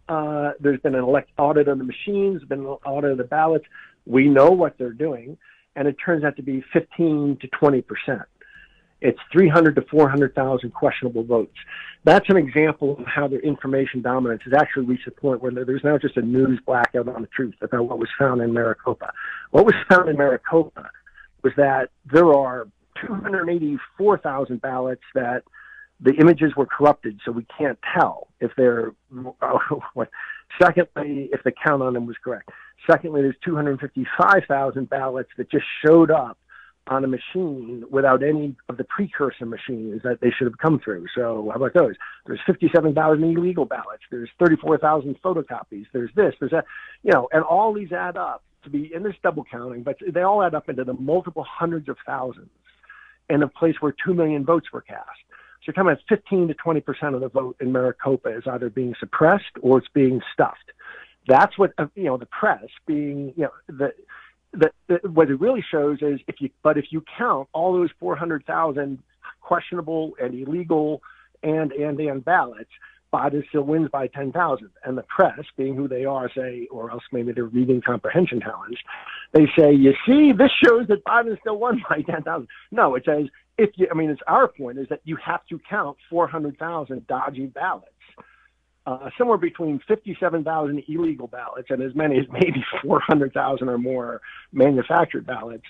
Uh, 0.09 0.53
there's 0.61 0.81
been 0.81 0.95
an 0.95 1.05
elect 1.05 1.31
audit 1.39 1.69
of 1.69 1.79
the 1.79 1.85
machines. 1.85 2.43
Been 2.45 2.61
an 2.61 2.67
audit 2.67 3.13
of 3.13 3.19
the 3.19 3.25
ballots. 3.25 3.65
We 4.05 4.29
know 4.29 4.51
what 4.51 4.77
they're 4.79 4.93
doing 4.93 5.39
and 5.77 5.89
it 5.89 5.97
turns 6.05 6.25
out 6.25 6.37
to 6.37 6.43
be 6.43 6.63
15 6.73 7.39
to 7.41 7.49
20 7.49 7.83
percent. 7.83 8.23
It's 9.01 9.19
300 9.33 9.75
to 9.77 9.83
400,000 9.91 10.73
questionable 10.73 11.25
votes. 11.25 11.57
That's 12.05 12.29
an 12.29 12.37
example 12.37 12.97
of 12.99 13.05
how 13.07 13.27
the 13.27 13.39
information 13.41 14.01
dominance 14.01 14.43
has 14.45 14.53
actually 14.53 14.87
reached 14.87 15.09
a 15.09 15.11
point 15.11 15.43
where 15.43 15.51
there's 15.53 15.83
now 15.83 15.99
just 15.99 16.17
a 16.17 16.23
news 16.23 16.61
blackout 16.65 17.09
on 17.09 17.23
the 17.23 17.29
truth 17.29 17.57
about 17.63 17.89
what 17.89 17.99
was 17.99 18.09
found 18.17 18.41
in 18.41 18.53
Maricopa. 18.53 19.13
What 19.51 19.67
was 19.67 19.75
found 19.89 20.09
in 20.09 20.17
Maricopa 20.17 20.89
was 21.43 21.53
that 21.57 21.91
there 22.13 22.33
are 22.33 22.69
284,000 23.05 24.61
ballots 24.61 25.03
that 25.15 25.43
the 26.01 26.15
images 26.15 26.55
were 26.57 26.67
corrupted, 26.67 27.21
so 27.25 27.33
we 27.33 27.47
can't 27.59 27.79
tell 27.99 28.29
if 28.41 28.53
they're. 28.57 28.93
secondly, 30.61 31.29
if 31.33 31.43
the 31.45 31.53
count 31.53 31.83
on 31.83 31.95
them 31.95 32.07
was 32.07 32.17
correct. 32.23 32.51
Secondly, 32.91 33.23
there's 33.23 33.37
255,000 33.45 34.89
ballots 34.89 35.31
that 35.37 35.51
just 35.51 35.65
showed 35.85 36.11
up 36.11 36.39
on 36.89 37.05
a 37.05 37.07
machine 37.07 37.85
without 37.91 38.23
any 38.25 38.57
of 38.69 38.77
the 38.77 38.85
precursor 38.85 39.47
machines 39.47 40.01
that 40.03 40.19
they 40.21 40.31
should 40.37 40.49
have 40.49 40.59
come 40.59 40.81
through. 40.83 41.07
So 41.15 41.49
how 41.51 41.57
about 41.57 41.75
those? 41.75 41.95
There's 42.27 42.41
57,000 42.45 43.23
illegal 43.23 43.65
ballots. 43.65 44.03
There's 44.11 44.29
34,000 44.41 45.17
photocopies. 45.23 45.87
There's 45.93 46.11
this. 46.17 46.35
There's 46.41 46.51
that. 46.51 46.65
You 47.05 47.13
know, 47.13 47.29
and 47.33 47.45
all 47.45 47.73
these 47.73 47.93
add 47.93 48.17
up 48.17 48.43
to 48.65 48.71
be, 48.71 48.93
and 48.95 49.05
there's 49.05 49.17
double 49.23 49.45
counting, 49.49 49.83
but 49.83 49.97
they 50.13 50.23
all 50.23 50.43
add 50.43 50.55
up 50.55 50.69
into 50.69 50.85
the 50.85 50.95
multiple 50.95 51.47
hundreds 51.49 51.89
of 51.89 51.97
thousands 52.05 52.51
in 53.31 53.43
a 53.43 53.49
place 53.49 53.77
where 53.81 53.95
two 54.05 54.15
million 54.15 54.45
votes 54.45 54.67
were 54.73 54.81
cast. 54.81 55.09
So 55.63 55.67
you're 55.67 55.75
talking 55.75 55.93
about 55.93 56.03
15 56.09 56.49
to 56.49 56.55
20 56.55 56.81
percent 56.81 57.15
of 57.15 57.21
the 57.21 57.29
vote 57.29 57.57
in 57.61 57.71
Maricopa 57.71 58.37
is 58.37 58.43
either 58.51 58.69
being 58.69 58.95
suppressed 58.99 59.53
or 59.61 59.79
it's 59.79 59.89
being 59.95 60.21
stuffed. 60.33 60.73
That's 61.29 61.57
what 61.57 61.73
uh, 61.79 61.87
you 61.95 62.05
know. 62.05 62.17
The 62.17 62.27
press 62.27 62.67
being 62.87 63.33
you 63.37 63.45
know 63.45 63.53
the. 63.69 63.93
The, 64.55 64.71
what 65.09 65.31
it 65.31 65.41
really 65.41 65.65
shows 65.71 66.03
is 66.03 66.21
if 66.29 66.43
you, 66.43 66.51
but 66.63 66.77
if 66.77 66.87
you 66.91 67.03
count 67.17 67.49
all 67.55 67.73
those 67.73 67.89
400,000 67.99 68.99
questionable 69.41 70.13
and 70.21 70.35
illegal 70.35 71.01
and 71.43 71.73
and 71.73 71.99
and 71.99 72.23
ballots, 72.23 72.69
Biden 73.13 73.47
still 73.49 73.63
wins 73.63 73.89
by 73.91 74.07
10,000. 74.07 74.71
And 74.85 74.97
the 74.97 75.03
press, 75.03 75.41
being 75.57 75.75
who 75.75 75.87
they 75.87 76.05
are, 76.05 76.31
say, 76.35 76.67
or 76.71 76.91
else 76.91 77.03
maybe 77.13 77.33
they're 77.33 77.45
reading 77.45 77.83
comprehension 77.85 78.41
challenged, 78.41 78.83
they 79.33 79.47
say, 79.59 79.73
you 79.73 79.93
see, 80.07 80.33
this 80.33 80.51
shows 80.65 80.87
that 80.89 81.05
Biden 81.05 81.39
still 81.41 81.59
won 81.59 81.83
by 81.89 82.03
10,000. 82.03 82.49
No, 82.71 82.95
it 82.95 83.05
says, 83.05 83.27
if 83.63 83.71
you, 83.77 83.87
I 83.91 83.95
mean, 83.95 84.11
it's 84.11 84.21
our 84.27 84.49
point 84.49 84.79
is 84.79 84.89
that 84.91 85.01
you 85.05 85.17
have 85.25 85.47
to 85.47 85.59
count 85.69 85.97
400,000 86.11 87.07
dodgy 87.07 87.47
ballots 87.47 87.89
uh, 88.87 89.11
somewhere 89.17 89.39
between 89.39 89.81
57,000 89.87 90.83
illegal 90.89 91.29
ballots 91.29 91.69
and 91.71 91.83
as 91.83 91.95
many 91.95 92.19
as 92.19 92.27
maybe 92.31 92.65
400,000 92.83 93.69
or 93.69 93.79
more 93.79 94.21
manufactured 94.53 95.27
ballots 95.27 95.65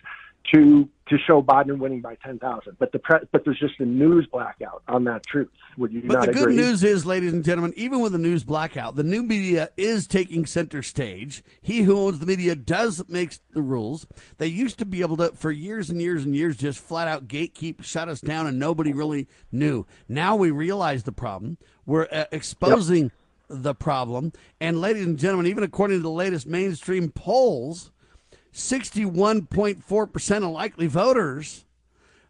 to 0.52 0.88
to 1.08 1.18
show 1.26 1.42
Biden 1.42 1.78
winning 1.78 2.00
by 2.00 2.14
10,000. 2.24 2.76
But 2.78 2.92
the 2.92 2.98
pre- 2.98 3.20
but 3.32 3.44
there's 3.44 3.58
just 3.58 3.78
a 3.80 3.84
news 3.84 4.26
blackout 4.30 4.82
on 4.88 5.04
that 5.04 5.26
truth. 5.26 5.48
Would 5.76 5.92
you 5.92 6.02
but 6.06 6.14
not 6.14 6.24
the 6.24 6.30
agree? 6.30 6.42
good 6.42 6.54
news 6.54 6.82
is, 6.82 7.04
ladies 7.04 7.32
and 7.32 7.44
gentlemen, 7.44 7.74
even 7.76 8.00
with 8.00 8.12
the 8.12 8.18
news 8.18 8.44
blackout, 8.44 8.96
the 8.96 9.02
new 9.02 9.22
media 9.22 9.70
is 9.76 10.06
taking 10.06 10.46
center 10.46 10.82
stage. 10.82 11.42
He 11.60 11.82
who 11.82 11.98
owns 11.98 12.18
the 12.18 12.26
media 12.26 12.54
does 12.54 13.02
make 13.08 13.36
the 13.52 13.62
rules. 13.62 14.06
They 14.38 14.46
used 14.46 14.78
to 14.78 14.86
be 14.86 15.02
able 15.02 15.16
to, 15.18 15.32
for 15.32 15.50
years 15.50 15.90
and 15.90 16.00
years 16.00 16.24
and 16.24 16.34
years, 16.34 16.56
just 16.56 16.78
flat 16.78 17.08
out 17.08 17.28
gatekeep, 17.28 17.84
shut 17.84 18.08
us 18.08 18.20
down, 18.20 18.46
and 18.46 18.58
nobody 18.58 18.92
really 18.92 19.28
knew. 19.50 19.86
Now 20.08 20.36
we 20.36 20.50
realize 20.50 21.02
the 21.02 21.12
problem. 21.12 21.58
We're 21.84 22.08
uh, 22.10 22.24
exposing 22.32 23.04
yep. 23.04 23.12
the 23.50 23.74
problem. 23.74 24.32
And, 24.60 24.80
ladies 24.80 25.04
and 25.04 25.18
gentlemen, 25.18 25.46
even 25.46 25.64
according 25.64 25.98
to 25.98 26.02
the 26.02 26.10
latest 26.10 26.46
mainstream 26.46 27.10
polls, 27.10 27.91
61.4% 28.52 30.36
of 30.36 30.42
likely 30.50 30.86
voters 30.86 31.64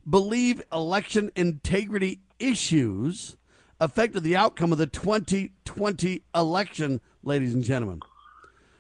believe 0.09 0.63
election 0.73 1.31
integrity 1.37 2.21
issues 2.39 3.37
affected 3.81 4.23
the 4.23 4.37
outcome 4.37 4.73
of 4.73 4.79
the 4.79 4.87
2020 4.87 6.23
election, 6.35 7.01
ladies 7.23 7.55
and 7.55 7.65
gentlemen. 7.65 8.01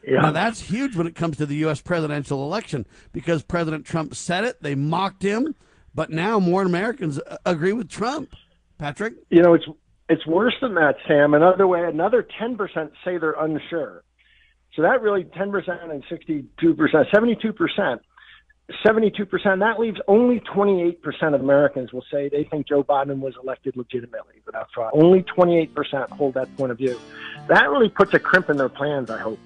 Yeah. 0.07 0.21
Now, 0.21 0.33
that's 0.33 0.61
huge 0.61 0.97
when 0.97 1.07
it 1.07 1.15
comes 1.15 1.37
to 1.37 1.47
the 1.47 1.57
U.S. 1.57 1.81
presidential 1.81 2.45
election 2.45 2.87
because 3.13 3.43
President 3.43 3.87
Trump 3.87 4.15
said 4.15 4.45
it, 4.45 4.63
they 4.63 4.75
mocked 4.75 5.23
him, 5.23 5.55
but 5.95 6.11
now 6.11 6.41
more 6.41 6.63
Americans 6.63 7.21
uh, 7.21 7.37
agree 7.45 7.73
with 7.73 7.89
Trump. 7.89 8.35
Patrick? 8.79 9.15
You 9.31 9.43
know, 9.43 9.55
it's 9.55 9.65
it's 10.09 10.27
worse 10.27 10.55
than 10.61 10.75
that, 10.75 10.97
Sam. 11.07 11.35
Another 11.35 11.67
way, 11.69 11.85
another 11.85 12.27
10% 12.41 12.59
say 13.05 13.17
they're 13.17 13.33
unsure. 13.33 14.03
So 14.75 14.83
that 14.83 15.03
really 15.03 15.25
10% 15.25 15.91
and 15.91 16.03
62%, 16.05 16.49
72%, 16.59 18.01
72%, 18.87 19.59
that 19.59 19.79
leaves 19.79 20.01
only 20.09 20.41
28% 20.41 21.35
of 21.35 21.41
Americans 21.41 21.93
will 21.93 22.05
say 22.11 22.29
they 22.31 22.45
think 22.45 22.67
Joe 22.67 22.83
Biden 22.83 23.19
was 23.19 23.35
elected 23.43 23.77
legitimately 23.77 24.41
without 24.47 24.69
fraud. 24.73 24.93
Only 24.95 25.23
28% 25.23 26.09
hold 26.11 26.35
that 26.35 26.57
point 26.57 26.73
of 26.73 26.79
view. 26.79 26.99
That 27.49 27.71
really 27.71 27.91
puts 27.91 28.15
a 28.15 28.19
crimp 28.19 28.49
in 28.49 28.57
their 28.57 28.71
plans, 28.71 29.11
I 29.11 29.19
hope. 29.19 29.39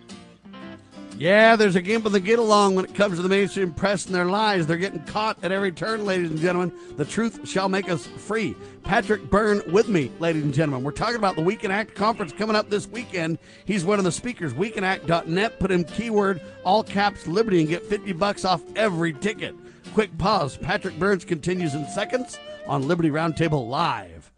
Yeah, 1.19 1.57
there's 1.57 1.77
a 1.77 1.81
gimp 1.81 2.05
in 2.05 2.13
the 2.13 2.21
get 2.21 2.39
along 2.39 2.75
when 2.75 2.85
it 2.85 2.95
comes 2.95 3.17
to 3.17 3.23
the 3.23 3.29
mainstream 3.31 3.73
press 3.73 4.05
and 4.05 4.15
their 4.15 4.27
lies. 4.27 4.67
They're 4.67 4.77
getting 4.77 5.03
caught 5.05 5.43
at 5.43 5.51
every 5.51 5.73
turn, 5.73 6.05
ladies 6.05 6.31
and 6.31 6.39
gentlemen. 6.39 6.73
The 6.99 7.07
truth 7.07 7.49
shall 7.49 7.71
make 7.71 7.89
us 7.89 8.07
free. 8.07 8.55
Patrick 8.83 9.31
Byrne 9.31 9.63
with 9.73 9.89
me, 9.89 10.11
ladies 10.21 10.43
and 10.43 10.53
gentlemen. 10.53 10.85
We're 10.85 10.91
talking 10.91 11.17
about 11.17 11.35
the 11.35 11.43
We 11.43 11.57
Can 11.57 11.71
Act 11.71 11.95
conference 11.95 12.33
coming 12.33 12.55
up 12.55 12.69
this 12.69 12.87
weekend. 12.87 13.39
He's 13.65 13.83
one 13.83 13.99
of 13.99 14.05
the 14.05 14.13
speakers. 14.13 14.53
WeCanAct.net. 14.53 15.59
Put 15.59 15.71
in 15.71 15.85
keyword 15.85 16.43
all 16.65 16.83
caps 16.83 17.27
Liberty 17.27 17.61
and 17.61 17.69
get 17.69 17.87
50 17.87 18.13
bucks 18.13 18.45
off 18.45 18.63
every 18.77 19.15
ticket. 19.15 19.55
Quick 19.95 20.17
pause. 20.19 20.59
Patrick 20.59 20.99
Byrne's 20.99 21.25
continues 21.25 21.75
in 21.75 21.87
seconds 21.87 22.39
on 22.67 22.87
Liberty 22.87 23.09
Roundtable 23.09 23.67
Live. 23.67 24.31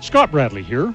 Scott 0.00 0.30
Bradley 0.30 0.62
here. 0.62 0.94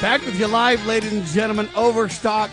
Back 0.00 0.24
with 0.24 0.40
you 0.40 0.46
live, 0.46 0.86
ladies 0.86 1.12
and 1.12 1.26
gentlemen. 1.26 1.68
Overstock 1.76 2.48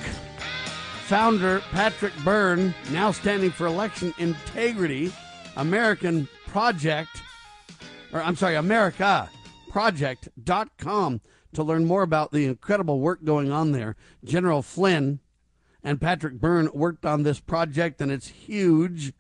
founder 1.06 1.62
Patrick 1.72 2.12
Byrne, 2.26 2.76
now 2.92 3.12
standing 3.12 3.52
for 3.52 3.68
election 3.68 4.14
integrity, 4.18 5.14
American 5.56 6.28
Project, 6.48 7.22
or 8.12 8.22
I'm 8.22 8.36
sorry, 8.36 8.56
America 8.56 9.30
Project.com 9.70 11.22
to 11.54 11.64
learn 11.64 11.86
more 11.86 12.02
about 12.02 12.34
the 12.34 12.46
incredible 12.46 13.00
work 13.00 13.24
going 13.24 13.50
on 13.50 13.72
there. 13.72 13.96
General 14.26 14.62
Flynn 14.62 15.22
and 15.82 16.02
Patrick 16.02 16.34
Byrne 16.34 16.70
worked 16.74 17.06
on 17.06 17.24
this 17.24 17.40
project, 17.40 18.02
and 18.02 18.12
it's 18.12 18.28
huge. 18.28 19.14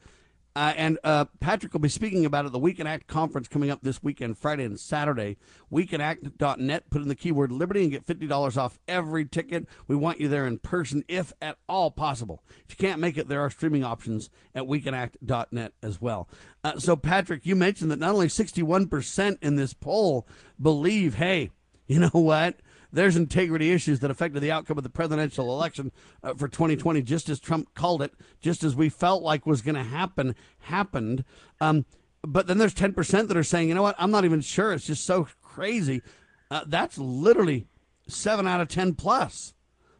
Uh, 0.57 0.73
and 0.75 0.97
uh, 1.03 1.25
Patrick 1.39 1.71
will 1.71 1.79
be 1.79 1.87
speaking 1.87 2.25
about 2.25 2.47
it 2.47 2.51
the 2.51 2.57
We 2.57 2.73
Can 2.73 2.87
Act 2.87 3.05
conference 3.05 3.47
coming 3.47 3.69
up 3.69 3.83
this 3.83 4.01
weekend, 4.01 4.39
Friday 4.39 4.63
and 4.63 4.79
Saturday. 4.79 5.37
WeCanAct.net. 5.71 6.89
Put 6.89 7.03
in 7.03 7.09
the 7.09 7.15
keyword 7.15 7.51
Liberty 7.51 7.83
and 7.83 7.91
get 7.91 8.07
$50 8.07 8.57
off 8.57 8.79
every 8.87 9.23
ticket. 9.23 9.67
We 9.87 9.95
want 9.95 10.19
you 10.19 10.27
there 10.27 10.47
in 10.47 10.57
person, 10.57 11.03
if 11.07 11.31
at 11.43 11.59
all 11.69 11.91
possible. 11.91 12.43
If 12.67 12.71
you 12.71 12.87
can't 12.87 12.99
make 12.99 13.19
it, 13.19 13.27
there 13.27 13.41
are 13.41 13.51
streaming 13.51 13.83
options 13.83 14.31
at 14.55 14.63
WeCanAct.net 14.63 15.73
as 15.83 16.01
well. 16.01 16.27
Uh, 16.63 16.79
so, 16.79 16.95
Patrick, 16.95 17.45
you 17.45 17.55
mentioned 17.55 17.91
that 17.91 17.99
not 17.99 18.15
only 18.15 18.27
61% 18.27 19.37
in 19.43 19.57
this 19.57 19.75
poll 19.75 20.27
believe, 20.59 21.13
hey, 21.13 21.51
you 21.85 21.99
know 21.99 22.09
what? 22.09 22.55
There's 22.91 23.15
integrity 23.15 23.71
issues 23.71 23.99
that 23.99 24.11
affected 24.11 24.41
the 24.41 24.51
outcome 24.51 24.77
of 24.77 24.83
the 24.83 24.89
presidential 24.89 25.53
election 25.53 25.91
uh, 26.23 26.33
for 26.33 26.47
2020, 26.47 27.01
just 27.01 27.29
as 27.29 27.39
Trump 27.39 27.73
called 27.73 28.01
it, 28.01 28.13
just 28.41 28.63
as 28.63 28.75
we 28.75 28.89
felt 28.89 29.23
like 29.23 29.45
was 29.45 29.61
going 29.61 29.75
to 29.75 29.83
happen, 29.83 30.35
happened. 30.59 31.23
Um, 31.59 31.85
but 32.23 32.47
then 32.47 32.57
there's 32.57 32.73
10% 32.73 33.27
that 33.27 33.37
are 33.37 33.43
saying, 33.43 33.69
you 33.69 33.75
know 33.75 33.81
what, 33.81 33.95
I'm 33.97 34.11
not 34.11 34.25
even 34.25 34.41
sure. 34.41 34.73
It's 34.73 34.85
just 34.85 35.05
so 35.05 35.27
crazy. 35.41 36.01
Uh, 36.49 36.63
that's 36.65 36.97
literally 36.97 37.67
seven 38.07 38.47
out 38.47 38.61
of 38.61 38.67
10 38.67 38.95
plus. 38.95 39.53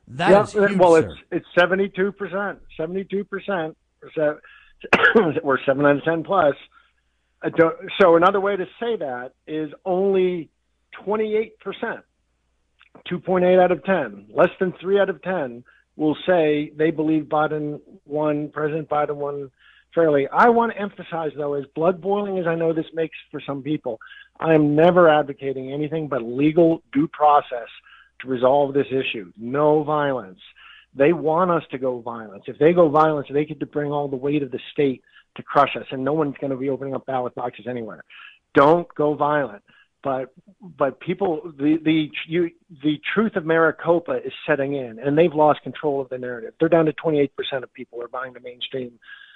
That 0.09 0.29
yeah, 0.31 0.43
is 0.43 0.53
huge, 0.53 0.79
well, 0.79 0.95
sir. 0.95 1.09
it's 1.09 1.19
it's 1.31 1.45
72 1.59 2.13
percent, 2.13 2.59
72 2.77 3.25
percent. 3.25 3.75
We're 5.43 5.59
seven 5.65 5.85
out 5.85 5.97
of 5.97 6.03
10 6.05 6.23
plus. 6.23 6.55
I 7.41 7.49
don't, 7.49 7.75
so 7.99 8.15
another 8.15 8.39
way 8.39 8.55
to 8.55 8.65
say 8.79 8.95
that 8.95 9.33
is 9.45 9.69
only 9.83 10.49
28 11.03 11.59
percent 11.59 11.99
2.8 13.05 13.61
out 13.61 13.71
of 13.71 13.83
10, 13.83 14.27
less 14.33 14.49
than 14.59 14.73
3 14.79 14.99
out 14.99 15.09
of 15.09 15.21
10 15.21 15.63
will 15.95 16.15
say 16.27 16.71
they 16.75 16.91
believe 16.91 17.23
Biden 17.23 17.81
won, 18.05 18.49
President 18.49 18.87
Biden 18.89 19.15
won 19.15 19.51
fairly. 19.93 20.27
I 20.31 20.49
want 20.49 20.73
to 20.73 20.79
emphasize, 20.79 21.31
though, 21.35 21.55
as 21.55 21.65
blood 21.75 22.01
boiling 22.01 22.37
as 22.37 22.45
I 22.47 22.55
know 22.55 22.71
this 22.71 22.85
makes 22.93 23.17
for 23.31 23.41
some 23.45 23.63
people, 23.63 23.99
I 24.39 24.53
am 24.53 24.75
never 24.75 25.09
advocating 25.09 25.71
anything 25.71 26.07
but 26.07 26.21
legal 26.21 26.83
due 26.93 27.07
process 27.07 27.67
to 28.21 28.27
resolve 28.27 28.73
this 28.73 28.87
issue. 28.91 29.31
No 29.37 29.83
violence. 29.83 30.39
They 30.95 31.13
want 31.13 31.51
us 31.51 31.63
to 31.71 31.77
go 31.77 31.99
violence. 31.99 32.43
If 32.47 32.57
they 32.59 32.73
go 32.73 32.89
violence, 32.89 33.27
they 33.31 33.45
get 33.45 33.59
to 33.59 33.65
bring 33.65 33.91
all 33.91 34.07
the 34.07 34.15
weight 34.15 34.43
of 34.43 34.51
the 34.51 34.59
state 34.71 35.03
to 35.35 35.43
crush 35.43 35.75
us, 35.75 35.85
and 35.91 36.03
no 36.03 36.13
one's 36.13 36.35
going 36.39 36.51
to 36.51 36.57
be 36.57 36.69
opening 36.69 36.95
up 36.95 37.05
ballot 37.05 37.35
boxes 37.35 37.65
anywhere. 37.67 38.03
Don't 38.53 38.87
go 38.95 39.13
violent 39.15 39.63
but 40.07 40.33
but 40.61 41.01
people 41.01 41.41
the 41.57 41.77
the 41.83 42.09
you, 42.27 42.49
the 42.81 42.97
truth 43.13 43.35
of 43.35 43.45
Maricopa 43.45 44.19
is 44.25 44.31
setting 44.47 44.73
in, 44.73 44.99
and 44.99 45.17
they've 45.17 45.33
lost 45.33 45.61
control 45.63 45.99
of 45.99 46.07
the 46.07 46.17
narrative. 46.17 46.53
They're 46.59 46.69
down 46.69 46.85
to 46.85 46.93
28 46.93 47.35
percent 47.35 47.63
of 47.65 47.73
people 47.73 48.01
are 48.01 48.07
buying 48.07 48.31
the 48.31 48.39
mainstream, 48.39 48.93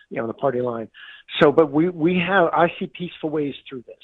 you 0.10 0.22
know, 0.22 0.28
the 0.28 0.34
party 0.34 0.62
line. 0.62 0.88
So, 1.42 1.52
but 1.52 1.74
we 1.74 1.90
we 1.90 2.18
have 2.26 2.48
I 2.54 2.70
see 2.80 2.88
peaceful 2.88 3.30
ways 3.30 3.54
through 3.68 3.84
this, 3.86 3.98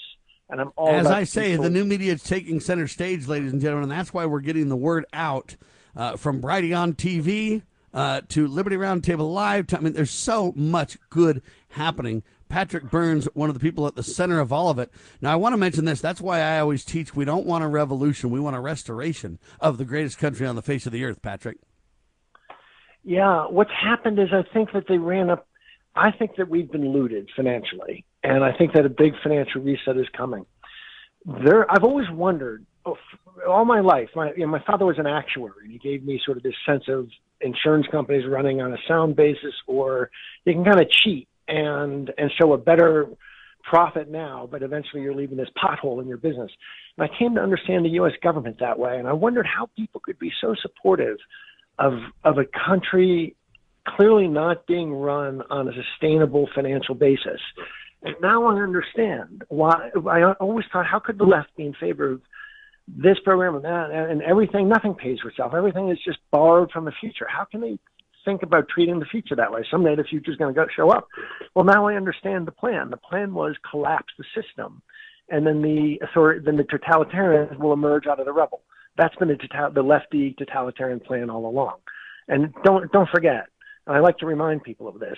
and 0.49 0.59
I'm 0.59 0.71
all 0.75 0.89
As 0.89 1.07
I 1.07 1.23
say, 1.23 1.51
peaceful- 1.51 1.63
the 1.63 1.69
new 1.69 1.85
media 1.85 2.11
is 2.11 2.23
taking 2.23 2.59
center 2.59 2.87
stage, 2.87 3.27
ladies 3.27 3.53
and 3.53 3.61
gentlemen, 3.61 3.89
and 3.89 3.91
that's 3.97 4.13
why 4.13 4.25
we're 4.25 4.41
getting 4.41 4.67
the 4.67 4.75
word 4.75 5.05
out 5.13 5.55
uh, 5.95 6.17
from 6.17 6.41
Brighteon 6.41 6.95
TV 6.97 7.61
uh, 7.93 8.21
to 8.27 8.45
Liberty 8.45 8.75
Roundtable 8.75 9.33
Live. 9.33 9.73
I 9.73 9.79
mean, 9.79 9.93
there's 9.93 10.11
so 10.11 10.51
much 10.55 10.97
good 11.09 11.41
happening. 11.69 12.23
Patrick 12.49 12.89
Byrne's, 12.89 13.25
one 13.33 13.49
of 13.49 13.53
the 13.53 13.59
people 13.59 13.87
at 13.87 13.95
the 13.95 14.03
center 14.03 14.39
of 14.39 14.51
all 14.51 14.69
of 14.69 14.79
it. 14.79 14.91
Now, 15.21 15.31
I 15.31 15.35
want 15.35 15.53
to 15.53 15.57
mention 15.57 15.85
this. 15.85 16.01
That's 16.01 16.21
why 16.21 16.39
I 16.41 16.59
always 16.59 16.85
teach 16.85 17.15
we 17.15 17.25
don't 17.25 17.45
want 17.45 17.63
a 17.63 17.67
revolution, 17.67 18.29
we 18.29 18.39
want 18.39 18.55
a 18.55 18.59
restoration 18.59 19.39
of 19.59 19.77
the 19.77 19.85
greatest 19.85 20.17
country 20.17 20.47
on 20.47 20.55
the 20.55 20.61
face 20.61 20.85
of 20.85 20.91
the 20.91 21.03
earth, 21.03 21.21
Patrick. 21.21 21.57
Yeah, 23.03 23.45
what's 23.47 23.71
happened 23.71 24.19
is 24.19 24.29
I 24.33 24.43
think 24.53 24.73
that 24.73 24.85
they 24.89 24.97
ran 24.97 25.29
up. 25.29 25.47
I 25.95 26.11
think 26.11 26.35
that 26.35 26.49
we've 26.49 26.71
been 26.71 26.91
looted 26.91 27.29
financially, 27.35 28.05
and 28.23 28.43
I 28.43 28.51
think 28.55 28.73
that 28.73 28.85
a 28.85 28.89
big 28.89 29.13
financial 29.23 29.61
reset 29.61 29.97
is 29.97 30.07
coming. 30.15 30.45
There, 31.25 31.69
I've 31.71 31.83
always 31.83 32.09
wondered 32.11 32.65
oh, 32.85 32.97
all 33.47 33.65
my 33.65 33.79
life. 33.79 34.09
My, 34.15 34.31
you 34.33 34.45
know, 34.45 34.47
my 34.47 34.63
father 34.65 34.85
was 34.85 34.99
an 34.99 35.07
actuary, 35.07 35.63
and 35.63 35.71
he 35.71 35.79
gave 35.79 36.03
me 36.03 36.21
sort 36.23 36.37
of 36.37 36.43
this 36.43 36.53
sense 36.65 36.83
of 36.87 37.07
insurance 37.41 37.87
companies 37.91 38.25
running 38.27 38.61
on 38.61 38.73
a 38.73 38.77
sound 38.87 39.15
basis, 39.15 39.53
or 39.67 40.09
you 40.45 40.53
can 40.53 40.65
kind 40.65 40.79
of 40.79 40.89
cheat 40.89 41.27
and 41.47 42.11
and 42.17 42.31
show 42.39 42.53
a 42.53 42.57
better 42.57 43.07
profit 43.63 44.09
now, 44.09 44.47
but 44.49 44.63
eventually 44.63 45.01
you're 45.01 45.15
leaving 45.15 45.37
this 45.37 45.49
pothole 45.61 46.01
in 46.01 46.07
your 46.07 46.17
business. 46.17 46.51
And 46.97 47.09
I 47.09 47.19
came 47.19 47.35
to 47.35 47.41
understand 47.41 47.85
the 47.85 47.89
U.S. 47.89 48.13
government 48.23 48.57
that 48.59 48.79
way, 48.79 48.97
and 48.97 49.07
I 49.07 49.13
wondered 49.13 49.45
how 49.45 49.69
people 49.75 50.01
could 50.03 50.19
be 50.19 50.31
so 50.41 50.55
supportive 50.61 51.17
of 51.79 51.93
of 52.23 52.37
a 52.37 52.45
country 52.65 53.35
clearly 53.95 54.27
not 54.27 54.67
being 54.67 54.91
run 54.93 55.41
on 55.49 55.67
a 55.67 55.71
sustainable 55.71 56.49
financial 56.53 56.95
basis. 56.95 57.39
And 58.03 58.15
now 58.21 58.45
I 58.45 58.61
understand 58.61 59.43
why. 59.49 59.89
I 60.09 60.33
always 60.39 60.65
thought, 60.71 60.85
how 60.85 60.99
could 60.99 61.17
the 61.17 61.25
left 61.25 61.55
be 61.55 61.65
in 61.65 61.73
favor 61.73 62.11
of 62.11 62.21
this 62.87 63.17
program 63.23 63.55
and 63.55 63.65
that 63.65 63.91
and 63.91 64.21
everything? 64.21 64.69
Nothing 64.69 64.93
pays 64.93 65.19
for 65.21 65.29
itself. 65.29 65.53
Everything 65.55 65.89
is 65.89 65.97
just 66.05 66.19
borrowed 66.31 66.71
from 66.71 66.85
the 66.85 66.93
future. 66.99 67.27
How 67.27 67.45
can 67.45 67.61
they 67.61 67.79
think 68.27 68.43
about 68.43 68.67
treating 68.67 68.99
the 68.99 69.05
future 69.05 69.35
that 69.35 69.51
way? 69.51 69.65
Someday 69.71 69.95
the 69.95 70.03
future 70.03 70.31
is 70.31 70.37
going 70.37 70.53
to 70.53 70.65
show 70.75 70.89
up. 70.89 71.07
Well, 71.55 71.63
now 71.63 71.87
I 71.87 71.95
understand 71.95 72.45
the 72.45 72.51
plan. 72.51 72.89
The 72.91 72.97
plan 72.97 73.33
was 73.33 73.55
collapse 73.69 74.13
the 74.17 74.25
system, 74.35 74.81
and 75.29 75.47
then 75.47 75.61
the 75.61 75.99
authority, 76.03 76.41
then 76.45 76.57
the 76.57 76.63
totalitarians 76.63 77.57
will 77.57 77.73
emerge 77.73 78.05
out 78.05 78.19
of 78.19 78.25
the 78.25 78.33
rubble. 78.33 78.61
That's 78.97 79.15
been 79.15 79.29
the, 79.29 79.37
total, 79.37 79.71
the 79.71 79.81
lefty 79.81 80.35
totalitarian 80.37 80.99
plan 80.99 81.29
all 81.29 81.47
along. 81.47 81.77
And 82.27 82.53
don't 82.65 82.91
don't 82.91 83.09
forget, 83.09 83.47
and 83.85 83.95
I 83.95 83.99
like 83.99 84.17
to 84.17 84.25
remind 84.25 84.63
people 84.63 84.89
of 84.89 84.99
this. 84.99 85.17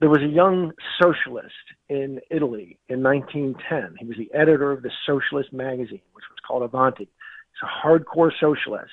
There 0.00 0.10
was 0.10 0.22
a 0.22 0.26
young 0.26 0.72
socialist 1.02 1.54
in 1.88 2.20
Italy 2.30 2.78
in 2.88 3.02
1910. 3.02 3.96
He 3.98 4.06
was 4.06 4.16
the 4.16 4.32
editor 4.36 4.70
of 4.70 4.82
the 4.82 4.90
Socialist 5.06 5.52
magazine, 5.52 6.02
which 6.12 6.24
was 6.30 6.38
called 6.46 6.62
Avanti. 6.62 7.04
He's 7.04 7.68
a 7.68 7.86
hardcore 7.86 8.30
socialist. 8.40 8.92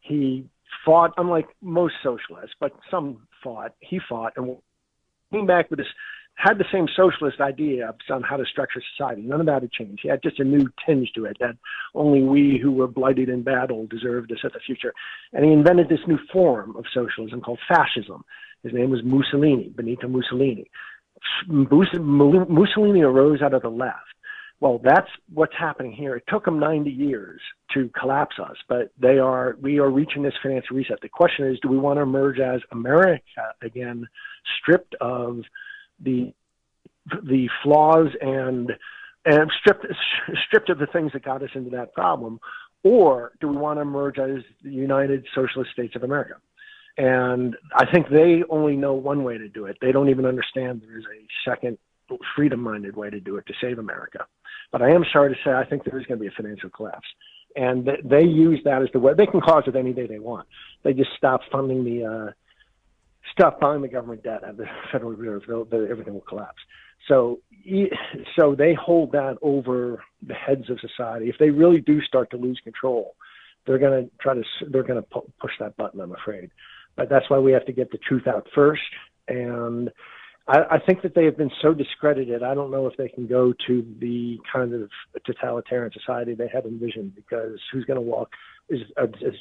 He 0.00 0.46
fought, 0.84 1.12
unlike 1.16 1.48
most 1.60 1.94
socialists, 2.02 2.54
but 2.60 2.72
some 2.90 3.26
fought. 3.42 3.72
He 3.80 4.00
fought 4.08 4.32
and 4.36 4.56
came 5.32 5.46
back 5.46 5.70
with 5.70 5.78
this 5.78 5.88
had 6.36 6.58
the 6.58 6.64
same 6.72 6.86
socialist 6.96 7.40
idea 7.40 7.94
on 8.10 8.22
how 8.22 8.36
to 8.36 8.44
structure 8.44 8.82
society. 8.96 9.22
None 9.22 9.40
of 9.40 9.46
that 9.46 9.62
had 9.62 9.72
changed. 9.72 10.00
He 10.02 10.08
had 10.08 10.22
just 10.22 10.40
a 10.40 10.44
new 10.44 10.68
tinge 10.84 11.12
to 11.14 11.24
it 11.26 11.36
that 11.40 11.56
only 11.94 12.22
we 12.22 12.58
who 12.60 12.72
were 12.72 12.88
blighted 12.88 13.28
in 13.28 13.42
battle 13.42 13.86
deserved 13.86 14.30
to 14.30 14.36
set 14.42 14.52
the 14.52 14.60
future. 14.60 14.92
And 15.32 15.44
he 15.44 15.52
invented 15.52 15.88
this 15.88 16.00
new 16.08 16.18
form 16.32 16.76
of 16.76 16.84
socialism 16.92 17.40
called 17.40 17.60
fascism. 17.68 18.24
His 18.62 18.72
name 18.72 18.90
was 18.90 19.00
Mussolini, 19.04 19.68
Benito 19.68 20.08
Mussolini. 20.08 20.68
Mussolini 21.46 23.02
arose 23.02 23.40
out 23.40 23.54
of 23.54 23.62
the 23.62 23.68
left. 23.68 23.96
Well, 24.60 24.80
that's 24.82 25.08
what's 25.32 25.54
happening 25.58 25.92
here. 25.92 26.16
It 26.16 26.24
took 26.28 26.44
them 26.44 26.58
90 26.58 26.90
years 26.90 27.40
to 27.74 27.90
collapse 27.98 28.36
us, 28.38 28.56
but 28.68 28.90
they 28.98 29.18
are 29.18 29.56
we 29.60 29.78
are 29.78 29.90
reaching 29.90 30.22
this 30.22 30.34
financial 30.42 30.76
reset. 30.76 31.00
The 31.02 31.08
question 31.08 31.46
is, 31.46 31.58
do 31.60 31.68
we 31.68 31.76
want 31.76 31.98
to 31.98 32.02
emerge 32.02 32.38
as 32.38 32.60
America 32.72 33.22
again, 33.62 34.06
stripped 34.60 34.94
of 35.00 35.40
the 36.02 36.32
the 37.24 37.48
flaws 37.62 38.08
and 38.20 38.72
and 39.26 39.50
stripped 39.60 39.86
stripped 40.46 40.70
of 40.70 40.78
the 40.78 40.86
things 40.86 41.12
that 41.12 41.24
got 41.24 41.42
us 41.42 41.50
into 41.54 41.70
that 41.70 41.92
problem, 41.92 42.38
or 42.82 43.32
do 43.40 43.48
we 43.48 43.56
want 43.56 43.78
to 43.78 43.82
emerge 43.82 44.18
as 44.18 44.42
the 44.62 44.70
United 44.70 45.26
Socialist 45.34 45.72
States 45.72 45.96
of 45.96 46.04
America? 46.04 46.34
And 46.96 47.56
I 47.74 47.90
think 47.90 48.08
they 48.08 48.44
only 48.48 48.76
know 48.76 48.94
one 48.94 49.24
way 49.24 49.36
to 49.36 49.48
do 49.48 49.66
it. 49.66 49.78
They 49.80 49.90
don't 49.90 50.10
even 50.10 50.26
understand 50.26 50.82
there 50.82 50.98
is 50.98 51.04
a 51.04 51.50
second 51.50 51.78
freedom-minded 52.36 52.94
way 52.96 53.10
to 53.10 53.18
do 53.18 53.36
it 53.36 53.46
to 53.46 53.54
save 53.60 53.78
America. 53.78 54.26
But 54.74 54.82
I 54.82 54.90
am 54.90 55.04
sorry 55.12 55.32
to 55.32 55.40
say 55.44 55.52
I 55.52 55.64
think 55.64 55.84
there 55.84 56.00
is 56.00 56.04
going 56.06 56.18
to 56.18 56.20
be 56.20 56.26
a 56.26 56.32
financial 56.36 56.68
collapse. 56.68 57.06
And 57.54 57.88
they 58.02 58.24
use 58.24 58.58
that 58.64 58.82
as 58.82 58.88
the 58.92 58.98
way 58.98 59.12
they 59.16 59.24
can 59.24 59.40
cause 59.40 59.62
it 59.68 59.76
any 59.76 59.92
day 59.92 60.08
they 60.08 60.18
want. 60.18 60.48
They 60.82 60.92
just 60.92 61.10
stop 61.16 61.42
funding 61.52 61.84
the 61.84 62.04
uh, 62.04 62.32
stop 63.30 63.60
buying 63.60 63.82
the 63.82 63.88
government 63.88 64.24
debt 64.24 64.42
at 64.42 64.56
the 64.56 64.64
Federal 64.90 65.12
Reserve, 65.12 65.42
they'll, 65.46 65.64
they'll, 65.64 65.88
everything 65.88 66.14
will 66.14 66.22
collapse. 66.22 66.58
So, 67.06 67.38
so 68.34 68.56
they 68.56 68.74
hold 68.74 69.12
that 69.12 69.38
over 69.42 70.02
the 70.26 70.34
heads 70.34 70.68
of 70.68 70.80
society. 70.80 71.28
If 71.28 71.36
they 71.38 71.50
really 71.50 71.80
do 71.80 72.00
start 72.00 72.32
to 72.32 72.36
lose 72.36 72.60
control, 72.64 73.14
they're 73.68 73.78
going 73.78 74.06
to 74.06 74.10
try 74.20 74.34
to 74.34 74.42
they're 74.70 74.82
going 74.82 75.00
to 75.00 75.08
pu- 75.08 75.32
push 75.40 75.52
that 75.60 75.76
button. 75.76 76.00
I'm 76.00 76.16
afraid, 76.16 76.50
but 76.96 77.08
that's 77.08 77.30
why 77.30 77.38
we 77.38 77.52
have 77.52 77.66
to 77.66 77.72
get 77.72 77.92
the 77.92 77.98
truth 77.98 78.26
out 78.26 78.48
first. 78.52 78.82
And 79.28 79.92
I, 80.46 80.58
I 80.72 80.78
think 80.78 81.02
that 81.02 81.14
they 81.14 81.24
have 81.24 81.36
been 81.36 81.50
so 81.62 81.72
discredited. 81.72 82.42
I 82.42 82.54
don't 82.54 82.70
know 82.70 82.86
if 82.86 82.96
they 82.96 83.08
can 83.08 83.26
go 83.26 83.54
to 83.66 83.86
the 83.98 84.38
kind 84.52 84.74
of 84.74 84.90
totalitarian 85.24 85.90
society 85.92 86.34
they 86.34 86.48
had 86.48 86.66
envisioned 86.66 87.14
because 87.14 87.58
who's 87.72 87.84
going 87.84 87.96
to 87.96 88.02
walk 88.02 88.30
is, 88.68 88.80
is, 89.22 89.34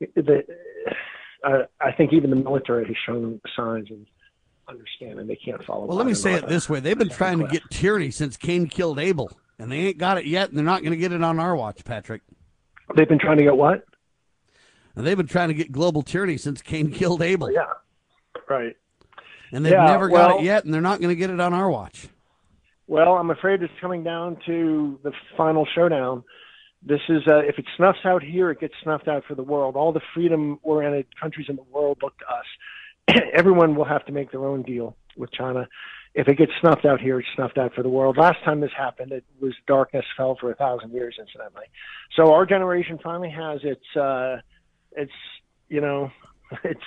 is 0.00 0.08
the 0.14 0.42
I, 1.44 1.62
I 1.80 1.92
think 1.92 2.12
even 2.12 2.30
the 2.30 2.36
military 2.36 2.86
has 2.86 2.96
shown 3.06 3.40
signs 3.56 3.90
of 3.90 3.98
understanding 4.68 5.26
they 5.26 5.36
can't 5.36 5.62
follow. 5.64 5.86
Well, 5.86 5.96
let 5.96 6.06
me 6.06 6.14
say 6.14 6.34
it 6.34 6.48
this 6.48 6.68
way: 6.68 6.80
they've 6.80 6.98
been 6.98 7.08
trying 7.08 7.38
to 7.38 7.46
get 7.46 7.62
tyranny 7.70 8.10
since 8.10 8.36
Cain 8.36 8.68
killed 8.68 8.98
Abel, 8.98 9.30
and 9.58 9.70
they 9.70 9.78
ain't 9.78 9.98
got 9.98 10.18
it 10.18 10.26
yet, 10.26 10.48
and 10.48 10.58
they're 10.58 10.64
not 10.64 10.82
going 10.82 10.92
to 10.92 10.98
get 10.98 11.12
it 11.12 11.22
on 11.22 11.38
our 11.38 11.54
watch, 11.54 11.84
Patrick. 11.84 12.22
They've 12.96 13.08
been 13.08 13.18
trying 13.18 13.38
to 13.38 13.44
get 13.44 13.56
what? 13.56 13.84
And 14.94 15.06
they've 15.06 15.16
been 15.16 15.26
trying 15.26 15.48
to 15.48 15.54
get 15.54 15.70
global 15.70 16.02
tyranny 16.02 16.36
since 16.36 16.62
Cain 16.62 16.90
killed 16.90 17.22
Abel. 17.22 17.52
Yeah, 17.52 17.64
right. 18.48 18.76
And 19.52 19.64
they've 19.64 19.72
Yeah, 19.72 19.86
never 19.86 20.08
well- 20.08 20.30
got 20.30 20.40
it 20.40 20.44
yet, 20.44 20.64
and 20.64 20.72
they're 20.74 20.80
not 20.80 21.00
going 21.00 21.10
to 21.10 21.16
get 21.16 21.30
it 21.30 21.40
on 21.40 21.52
our 21.54 21.70
watch. 21.70 22.08
Well, 22.88 23.14
I'm 23.14 23.30
afraid 23.30 23.62
it's 23.62 23.72
coming 23.80 24.04
down 24.04 24.36
to 24.46 24.98
the 25.02 25.12
final 25.36 25.66
showdown. 25.74 26.22
This 26.82 27.00
is 27.08 27.22
uh, 27.26 27.38
if 27.38 27.58
it 27.58 27.64
snuffs 27.76 27.98
out 28.04 28.22
here, 28.22 28.50
it 28.50 28.60
gets 28.60 28.74
snuffed 28.82 29.08
out 29.08 29.24
for 29.26 29.34
the 29.34 29.42
world. 29.42 29.74
All 29.74 29.92
the 29.92 30.00
freedom-oriented 30.14 31.06
countries 31.20 31.46
in 31.48 31.56
the 31.56 31.64
world 31.72 31.98
look 32.02 32.14
to 32.18 32.24
us. 32.26 33.20
Everyone 33.34 33.74
will 33.74 33.84
have 33.86 34.04
to 34.06 34.12
make 34.12 34.30
their 34.30 34.44
own 34.44 34.62
deal 34.62 34.96
with 35.16 35.32
China. 35.32 35.66
If 36.14 36.28
it 36.28 36.38
gets 36.38 36.52
snuffed 36.60 36.84
out 36.84 37.00
here, 37.00 37.18
it's 37.18 37.28
snuffed 37.34 37.58
out 37.58 37.74
for 37.74 37.82
the 37.82 37.88
world. 37.88 38.16
Last 38.16 38.38
time 38.44 38.60
this 38.60 38.70
happened, 38.76 39.10
it 39.12 39.24
was 39.40 39.52
darkness 39.66 40.04
fell 40.16 40.36
for 40.40 40.50
a 40.50 40.54
thousand 40.54 40.92
years, 40.92 41.16
incidentally. 41.18 41.66
So 42.14 42.32
our 42.32 42.46
generation 42.46 42.98
finally 43.02 43.30
has 43.30 43.60
its, 43.64 43.96
uh, 43.96 44.36
its, 44.92 45.12
you 45.68 45.80
know, 45.80 46.10
its 46.64 46.80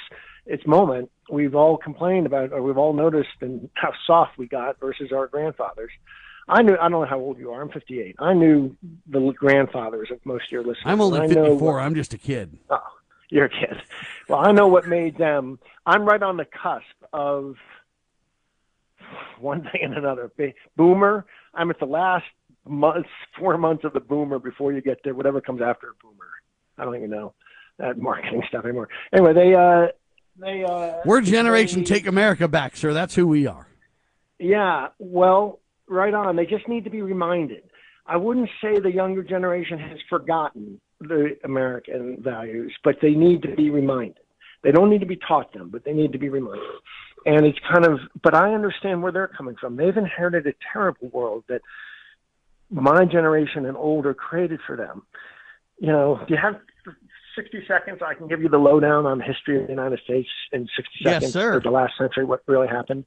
its 0.50 0.66
moment. 0.68 1.10
We've 1.32 1.56
all 1.56 1.78
complained 1.78 2.26
about, 2.26 2.52
or 2.52 2.62
we've 2.62 2.78
all 2.78 2.94
noticed, 2.94 3.30
and 3.42 3.70
how 3.76 3.94
soft 4.08 4.38
we 4.38 4.48
got 4.48 4.80
versus 4.80 5.12
our 5.14 5.28
grandfathers. 5.28 5.92
I 6.48 6.64
knew. 6.64 6.74
I 6.74 6.90
don't 6.90 6.92
know 6.92 7.06
how 7.06 7.20
old 7.20 7.38
you 7.38 7.52
are. 7.52 7.62
I'm 7.62 7.70
58. 7.70 8.16
I 8.20 8.34
knew 8.34 8.76
the 9.08 9.32
grandfathers 9.38 10.10
of 10.12 10.20
most 10.26 10.46
of 10.46 10.52
your 10.52 10.62
listeners. 10.64 10.84
I'm 10.86 11.00
only 11.02 11.20
54. 11.28 11.56
what- 11.76 11.80
I'm 11.84 11.94
just 11.94 12.14
a 12.14 12.18
kid. 12.18 12.58
Oh, 12.72 12.80
you're 13.30 13.46
a 13.46 13.50
kid. 13.50 13.80
Well, 14.28 14.40
I 14.40 14.52
know 14.52 14.68
what 14.68 14.88
made 14.88 15.18
them. 15.18 15.60
I'm 15.86 16.06
right 16.06 16.22
on 16.22 16.38
the 16.38 16.46
cusp 16.46 16.86
of 17.14 17.56
one 19.40 19.64
thing 19.72 19.82
and 19.84 19.96
another. 19.96 20.32
Boomer. 20.76 21.26
I'm 21.54 21.70
at 21.70 21.80
the 21.80 21.86
last 21.86 22.26
months, 22.68 23.10
four 23.38 23.58
months 23.58 23.84
of 23.84 23.94
the 23.94 24.00
boomer 24.00 24.40
before 24.40 24.72
you 24.74 24.82
get 24.82 25.04
to 25.04 25.14
whatever 25.14 25.42
comes 25.42 25.62
after 25.62 25.88
a 25.90 25.94
boomer. 26.04 26.28
I 26.78 26.86
don't 26.86 26.96
even 26.96 27.10
know 27.10 27.34
that 27.78 27.98
marketing 27.98 28.44
stuff 28.48 28.66
anymore. 28.66 28.90
Anyway, 29.14 29.34
they 29.34 29.56
uh, 29.56 29.88
they 30.40 30.64
uh, 30.64 30.94
We're 31.06 31.22
Generation 31.22 31.80
they- 31.80 31.86
Take 31.86 32.08
America 32.08 32.48
Back, 32.48 32.76
sir. 32.78 32.94
That's 32.94 33.16
who 33.16 33.28
we 33.28 33.48
are. 33.48 33.68
yeah, 34.40 34.88
well, 35.00 35.60
right 35.88 36.14
on. 36.14 36.36
They 36.36 36.46
just 36.46 36.68
need 36.68 36.84
to 36.86 36.90
be 36.90 37.02
reminded. 37.02 37.64
I 38.06 38.18
wouldn't 38.18 38.50
say 38.62 38.80
the 38.80 38.92
younger 38.92 39.24
generation 39.24 39.78
has 39.80 40.00
forgotten 40.10 40.80
the 41.00 41.38
American 41.44 42.18
values, 42.22 42.74
but 42.84 42.96
they 43.02 43.12
need 43.12 43.44
to 43.44 43.56
be 43.56 43.70
reminded. 43.70 44.18
They 44.64 44.72
don't 44.72 44.90
need 44.90 45.00
to 45.00 45.06
be 45.06 45.16
taught 45.28 45.54
them, 45.54 45.70
but 45.70 45.86
they 45.86 45.94
need 45.94 46.12
to 46.14 46.18
be 46.18 46.30
reminded. 46.30 46.66
And 47.26 47.46
it's 47.46 47.60
kind 47.72 47.86
of, 47.86 48.00
but 48.24 48.34
I 48.34 48.54
understand 48.54 49.04
where 49.04 49.12
they're 49.12 49.28
coming 49.28 49.56
from. 49.60 49.76
They've 49.78 49.96
inherited 49.96 50.48
a 50.48 50.54
terrible 50.74 51.10
world 51.10 51.44
that 51.50 51.62
my 52.72 53.06
generation 53.06 53.66
and 53.66 53.78
older 53.78 54.14
created 54.14 54.60
for 54.66 54.76
them. 54.76 55.04
You 55.80 55.88
know, 55.88 56.20
do 56.28 56.34
you 56.34 56.40
have 56.42 56.56
60 57.42 57.64
seconds? 57.68 58.00
I 58.06 58.14
can 58.14 58.28
give 58.28 58.42
you 58.42 58.50
the 58.50 58.58
lowdown 58.58 59.06
on 59.06 59.20
the 59.20 59.24
history 59.24 59.60
of 59.60 59.68
the 59.68 59.74
United 59.74 60.00
States 60.04 60.30
in 60.52 60.68
60 60.76 60.92
Yes, 61.02 61.14
seconds 61.16 61.34
sir. 61.34 61.58
of 61.58 61.64
the 61.64 61.72
last 61.72 61.94
century, 61.98 62.26
what 62.26 62.42
really 62.48 62.68
happened 62.68 63.06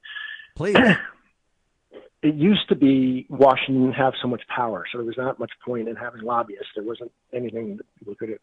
Please. 0.55 0.75
it 2.23 2.35
used 2.35 2.67
to 2.69 2.75
be 2.75 3.25
Washington 3.29 3.83
didn't 3.83 3.95
have 3.95 4.13
so 4.21 4.27
much 4.27 4.41
power, 4.47 4.85
so 4.91 4.97
there 4.97 5.05
was 5.05 5.17
not 5.17 5.39
much 5.39 5.51
point 5.65 5.87
in 5.89 5.95
having 5.95 6.21
lobbyists. 6.21 6.67
There 6.75 6.83
wasn't 6.83 7.11
anything 7.33 7.77
that 7.77 7.85
people 7.99 8.15
could 8.15 8.27
do. 8.27 8.37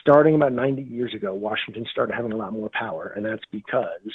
Starting 0.00 0.34
about 0.34 0.52
90 0.52 0.82
years 0.82 1.14
ago, 1.14 1.32
Washington 1.34 1.86
started 1.90 2.14
having 2.14 2.32
a 2.32 2.36
lot 2.36 2.52
more 2.52 2.70
power, 2.72 3.12
and 3.16 3.24
that's 3.24 3.42
because, 3.50 4.12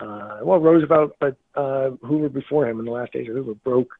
uh, 0.00 0.38
well, 0.42 0.60
Roosevelt, 0.60 1.12
but 1.18 1.36
uh, 1.54 1.90
Hoover 2.02 2.28
before 2.28 2.68
him 2.68 2.78
in 2.78 2.84
the 2.84 2.92
last 2.92 3.12
days 3.12 3.28
of 3.28 3.34
Hoover 3.34 3.54
broke, 3.54 3.90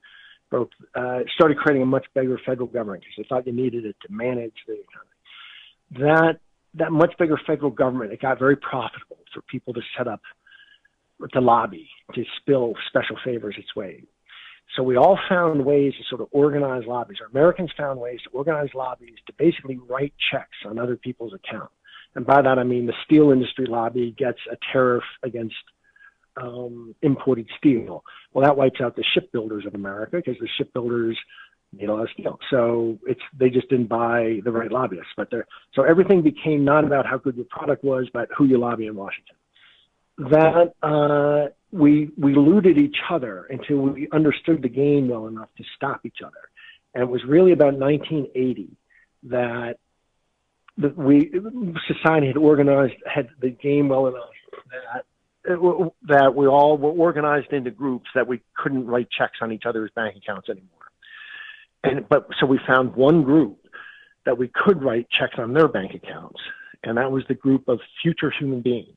broke, 0.50 0.70
uh, 0.94 1.20
started 1.34 1.56
creating 1.56 1.82
a 1.82 1.86
much 1.86 2.06
bigger 2.14 2.38
federal 2.46 2.68
government 2.68 3.02
because 3.02 3.14
they 3.16 3.28
thought 3.28 3.46
you 3.46 3.52
needed 3.52 3.84
it 3.84 3.96
to 4.06 4.12
manage 4.12 4.54
the 4.68 4.74
economy. 4.74 5.15
That 5.92 6.40
that 6.74 6.92
much 6.92 7.14
bigger 7.18 7.40
federal 7.46 7.70
government, 7.70 8.12
it 8.12 8.20
got 8.20 8.38
very 8.38 8.56
profitable 8.56 9.18
for 9.32 9.40
people 9.42 9.72
to 9.74 9.80
set 9.96 10.08
up 10.08 10.20
to 11.32 11.40
lobby 11.40 11.88
to 12.14 12.24
spill 12.38 12.74
special 12.88 13.16
favors 13.24 13.54
its 13.58 13.74
way. 13.74 14.02
So 14.76 14.82
we 14.82 14.96
all 14.96 15.18
found 15.28 15.64
ways 15.64 15.94
to 15.94 16.04
sort 16.08 16.20
of 16.20 16.28
organize 16.32 16.84
lobbies. 16.86 17.18
Or 17.20 17.26
Americans 17.26 17.70
found 17.76 18.00
ways 18.00 18.20
to 18.24 18.30
organize 18.30 18.68
lobbies 18.74 19.16
to 19.26 19.32
basically 19.38 19.78
write 19.78 20.12
checks 20.30 20.56
on 20.66 20.78
other 20.78 20.96
people's 20.96 21.32
account. 21.32 21.70
And 22.14 22.26
by 22.26 22.42
that 22.42 22.58
I 22.58 22.64
mean 22.64 22.86
the 22.86 22.94
steel 23.04 23.30
industry 23.30 23.66
lobby 23.66 24.14
gets 24.18 24.38
a 24.50 24.56
tariff 24.72 25.04
against 25.22 25.54
um, 26.36 26.94
imported 27.02 27.48
steel. 27.56 28.04
Well, 28.32 28.44
that 28.44 28.56
wipes 28.56 28.80
out 28.80 28.96
the 28.96 29.04
shipbuilders 29.14 29.64
of 29.66 29.74
America 29.74 30.16
because 30.16 30.38
the 30.40 30.48
shipbuilders 30.58 31.18
need 31.76 31.88
a 31.88 31.94
lot 31.94 32.02
of 32.02 32.08
steel. 32.12 32.38
So 32.50 32.98
it's 33.06 33.20
they 33.38 33.50
just 33.50 33.68
didn't 33.68 33.88
buy 33.88 34.40
the 34.44 34.52
right 34.52 34.70
lobbyists. 34.70 35.12
But 35.16 35.28
they're, 35.30 35.46
so 35.74 35.82
everything 35.82 36.22
became 36.22 36.64
not 36.64 36.84
about 36.84 37.06
how 37.06 37.18
good 37.18 37.36
your 37.36 37.46
product 37.50 37.84
was, 37.84 38.08
but 38.12 38.28
who 38.36 38.44
you 38.46 38.58
lobby 38.58 38.86
in 38.86 38.94
Washington 38.94 39.36
that 40.18 40.72
uh, 40.82 41.50
we 41.72 42.10
we 42.16 42.32
eluded 42.32 42.78
each 42.78 42.96
other 43.10 43.46
until 43.50 43.76
we 43.76 44.08
understood 44.12 44.62
the 44.62 44.68
game 44.68 45.08
well 45.08 45.26
enough 45.26 45.48
to 45.58 45.64
stop 45.76 46.00
each 46.04 46.18
other. 46.24 46.50
And 46.94 47.02
it 47.02 47.08
was 47.08 47.22
really 47.28 47.52
about 47.52 47.74
1980 47.74 48.70
that 49.24 49.74
that 50.78 50.96
we 50.96 51.32
society 51.86 52.28
had 52.28 52.36
organized 52.36 52.94
had 53.12 53.28
the 53.40 53.50
game 53.50 53.88
well 53.88 54.06
enough 54.06 54.30
that 55.44 55.82
that 56.08 56.34
we 56.34 56.46
all 56.46 56.76
were 56.78 56.90
organized 56.90 57.52
into 57.52 57.70
groups 57.70 58.06
that 58.14 58.26
we 58.26 58.40
couldn't 58.56 58.86
write 58.86 59.08
checks 59.16 59.38
on 59.42 59.52
each 59.52 59.64
other's 59.66 59.90
bank 59.94 60.16
accounts 60.16 60.48
anymore. 60.48 60.70
And 61.84 62.08
but 62.08 62.28
so 62.40 62.46
we 62.46 62.58
found 62.66 62.94
one 62.96 63.22
group 63.22 63.58
that 64.24 64.38
we 64.38 64.48
could 64.48 64.82
write 64.82 65.08
checks 65.10 65.34
on 65.38 65.52
their 65.52 65.68
bank 65.68 65.94
accounts, 65.94 66.40
and 66.82 66.98
that 66.98 67.10
was 67.12 67.24
the 67.28 67.34
group 67.34 67.68
of 67.68 67.80
future 68.02 68.32
human 68.36 68.60
beings 68.60 68.96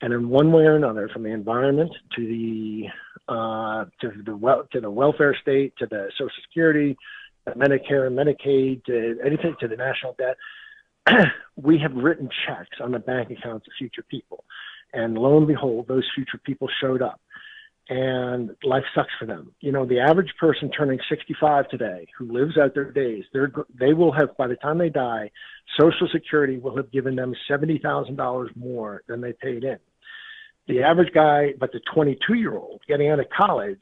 and 0.00 0.12
in 0.12 0.28
one 0.28 0.52
way 0.52 0.64
or 0.64 0.76
another, 0.76 1.08
from 1.08 1.22
the 1.22 1.30
environment 1.30 1.90
to 2.14 2.26
the 2.26 2.86
uh, 3.32 3.84
to 4.00 4.22
the 4.24 4.36
wel- 4.36 4.66
to 4.72 4.80
the 4.80 4.90
welfare 4.90 5.36
state 5.40 5.74
to 5.78 5.86
the 5.86 6.10
Social 6.12 6.30
Security, 6.48 6.96
uh, 7.46 7.52
Medicare, 7.52 8.06
and 8.06 8.16
Medicaid, 8.16 8.84
to 8.84 9.18
anything 9.24 9.56
to 9.60 9.68
the 9.68 9.76
national 9.76 10.16
debt, 10.16 10.36
we 11.56 11.78
have 11.78 11.92
written 11.94 12.28
checks 12.46 12.78
on 12.80 12.92
the 12.92 12.98
bank 12.98 13.30
accounts 13.30 13.66
of 13.66 13.72
future 13.76 14.04
people, 14.08 14.44
and 14.92 15.18
lo 15.18 15.36
and 15.36 15.46
behold, 15.46 15.88
those 15.88 16.08
future 16.14 16.38
people 16.38 16.68
showed 16.80 17.02
up. 17.02 17.20
And 17.88 18.50
life 18.64 18.84
sucks 18.94 19.12
for 19.18 19.26
them. 19.26 19.52
You 19.60 19.72
know, 19.72 19.86
the 19.86 20.00
average 20.00 20.32
person 20.38 20.70
turning 20.70 20.98
65 21.08 21.68
today 21.70 22.06
who 22.18 22.30
lives 22.30 22.58
out 22.58 22.74
their 22.74 22.90
days, 22.90 23.24
they're 23.32 23.50
they 23.78 23.94
will 23.94 24.12
have 24.12 24.36
by 24.36 24.46
the 24.46 24.56
time 24.56 24.78
they 24.78 24.90
die, 24.90 25.30
Social 25.78 26.08
Security 26.12 26.58
will 26.58 26.76
have 26.76 26.92
given 26.92 27.16
them 27.16 27.34
seventy 27.48 27.78
thousand 27.78 28.16
dollars 28.16 28.50
more 28.56 29.02
than 29.08 29.20
they 29.20 29.32
paid 29.32 29.64
in. 29.64 29.78
The 30.66 30.82
average 30.82 31.14
guy, 31.14 31.54
but 31.58 31.72
the 31.72 31.80
22 31.94 32.34
year 32.34 32.54
old 32.54 32.82
getting 32.86 33.08
out 33.08 33.20
of 33.20 33.26
college, 33.30 33.80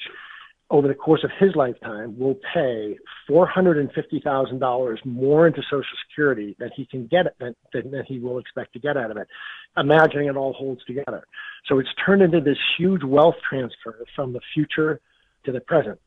over 0.69 0.89
the 0.89 0.95
course 0.95 1.23
of 1.23 1.31
his 1.39 1.55
lifetime, 1.55 2.19
will 2.19 2.39
pay 2.53 2.99
four 3.29 3.47
hundred 3.47 3.79
and 3.79 3.91
fifty 3.93 4.21
thousand 4.21 4.59
dollars 4.59 5.01
more 5.05 5.47
into 5.47 5.63
Social 5.63 5.85
Security 6.09 6.57
than 6.59 6.71
he 6.75 6.87
can 6.87 7.07
get 7.07 7.27
than, 7.39 7.55
than, 7.73 7.91
than 7.91 8.05
he 8.05 8.19
will 8.19 8.39
expect 8.39 8.73
to 8.73 8.81
get 8.81 8.97
out 8.97 9.11
of 9.11 9.17
it. 9.17 9.29
Imagining 9.77 10.27
it 10.29 10.37
all 10.37 10.53
holds 10.55 10.85
together. 10.85 11.25
So 11.67 11.79
it's 11.79 11.89
turned 12.05 12.23
into 12.23 12.41
this 12.41 12.59
huge 12.77 13.05
wealth 13.05 13.37
transfer 13.49 14.05
from 14.15 14.33
the 14.33 14.41
future 14.55 15.01
to 15.45 15.53
the 15.53 15.61
present. 15.61 16.01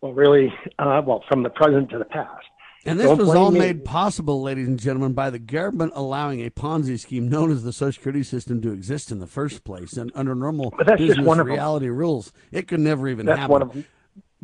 Well, 0.00 0.12
really, 0.12 0.52
uh, 0.78 1.02
well, 1.06 1.24
from 1.28 1.42
the 1.42 1.50
present 1.50 1.90
to 1.90 1.98
the 1.98 2.04
past. 2.04 2.44
And 2.84 3.00
this 3.00 3.06
Don't 3.08 3.18
was 3.18 3.34
all 3.34 3.50
me. 3.50 3.58
made 3.58 3.84
possible, 3.84 4.42
ladies 4.42 4.68
and 4.68 4.78
gentlemen, 4.78 5.12
by 5.12 5.28
the 5.30 5.40
government 5.40 5.92
allowing 5.96 6.46
a 6.46 6.50
Ponzi 6.50 7.00
scheme 7.00 7.28
known 7.28 7.50
as 7.50 7.64
the 7.64 7.72
Social 7.72 7.92
Security 7.92 8.22
system 8.22 8.62
to 8.62 8.72
exist 8.72 9.10
in 9.10 9.18
the 9.18 9.26
first 9.26 9.64
place. 9.64 9.94
And 9.94 10.12
under 10.14 10.36
normal 10.36 10.72
But 10.76 10.86
that's 10.86 11.00
just 11.00 11.18
business 11.18 11.38
reality 11.38 11.88
rules, 11.88 12.32
it 12.52 12.68
could 12.68 12.78
never 12.80 13.08
even 13.08 13.26
That's 13.26 13.40
happen. 13.40 13.84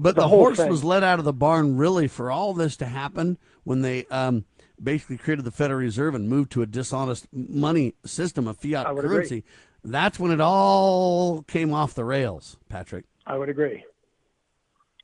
One 0.03 0.11
of 0.11 0.14
'em. 0.14 0.14
But 0.14 0.14
The 0.16 0.22
the, 0.22 0.28
horse 0.28 0.57
thing. 0.59 0.68
was 0.70 0.84
let 0.84 1.03
out 1.03 1.18
of 1.18 1.24
the 1.24 1.32
barn 1.32 1.76
really 1.76 2.09
for 2.09 2.30
all 2.30 2.55
this 2.55 2.76
to 2.78 2.86
happen 2.86 3.38
when 3.64 3.82
they 3.82 4.05
um, 4.07 4.44
basically 4.82 5.18
created 5.18 5.44
the 5.44 5.50
Federal 5.50 5.80
Reserve 5.80 6.14
and 6.14 6.28
moved 6.28 6.53
to 6.53 6.62
a 6.62 6.66
dishonest 6.66 7.26
money 7.32 7.94
system 8.05 8.46
of 8.48 8.59
fiat 8.59 8.94
would 8.94 9.05
agree. 9.05 9.16
currency. 9.16 9.44
That's 9.84 10.18
when 10.18 10.30
it 10.30 10.40
all 10.40 11.42
came 11.42 11.72
off 11.74 11.94
the 11.94 12.05
rails, 12.05 12.57
Patrick. 12.68 13.05
I 13.26 13.36
would 13.36 13.48
agree. 13.48 13.84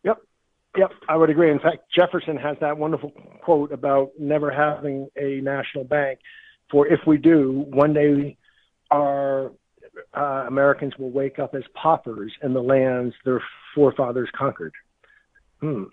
Yep. 0.04 0.18
Yep, 0.76 0.90
I 1.08 1.16
would 1.16 1.30
agree. 1.30 1.50
In 1.50 1.58
fact, 1.58 1.90
Jefferson 1.92 2.36
has 2.36 2.56
that 2.60 2.78
wonderful 2.78 3.10
quote 3.42 3.72
about 3.72 4.10
never 4.18 4.50
having 4.50 5.08
a 5.16 5.40
national 5.40 5.84
bank. 5.84 6.20
For 6.70 6.86
if 6.86 7.00
we 7.06 7.16
do, 7.16 7.64
one 7.70 7.92
day 7.92 8.36
our 8.90 9.50
uh, 10.16 10.44
Americans 10.46 10.96
will 10.98 11.10
wake 11.10 11.38
up 11.38 11.54
as 11.54 11.62
paupers 11.74 12.32
in 12.42 12.52
the 12.52 12.62
lands 12.62 13.14
their 13.24 13.42
forefathers 13.74 14.28
conquered. 14.36 14.72
Hmm. 15.60 15.84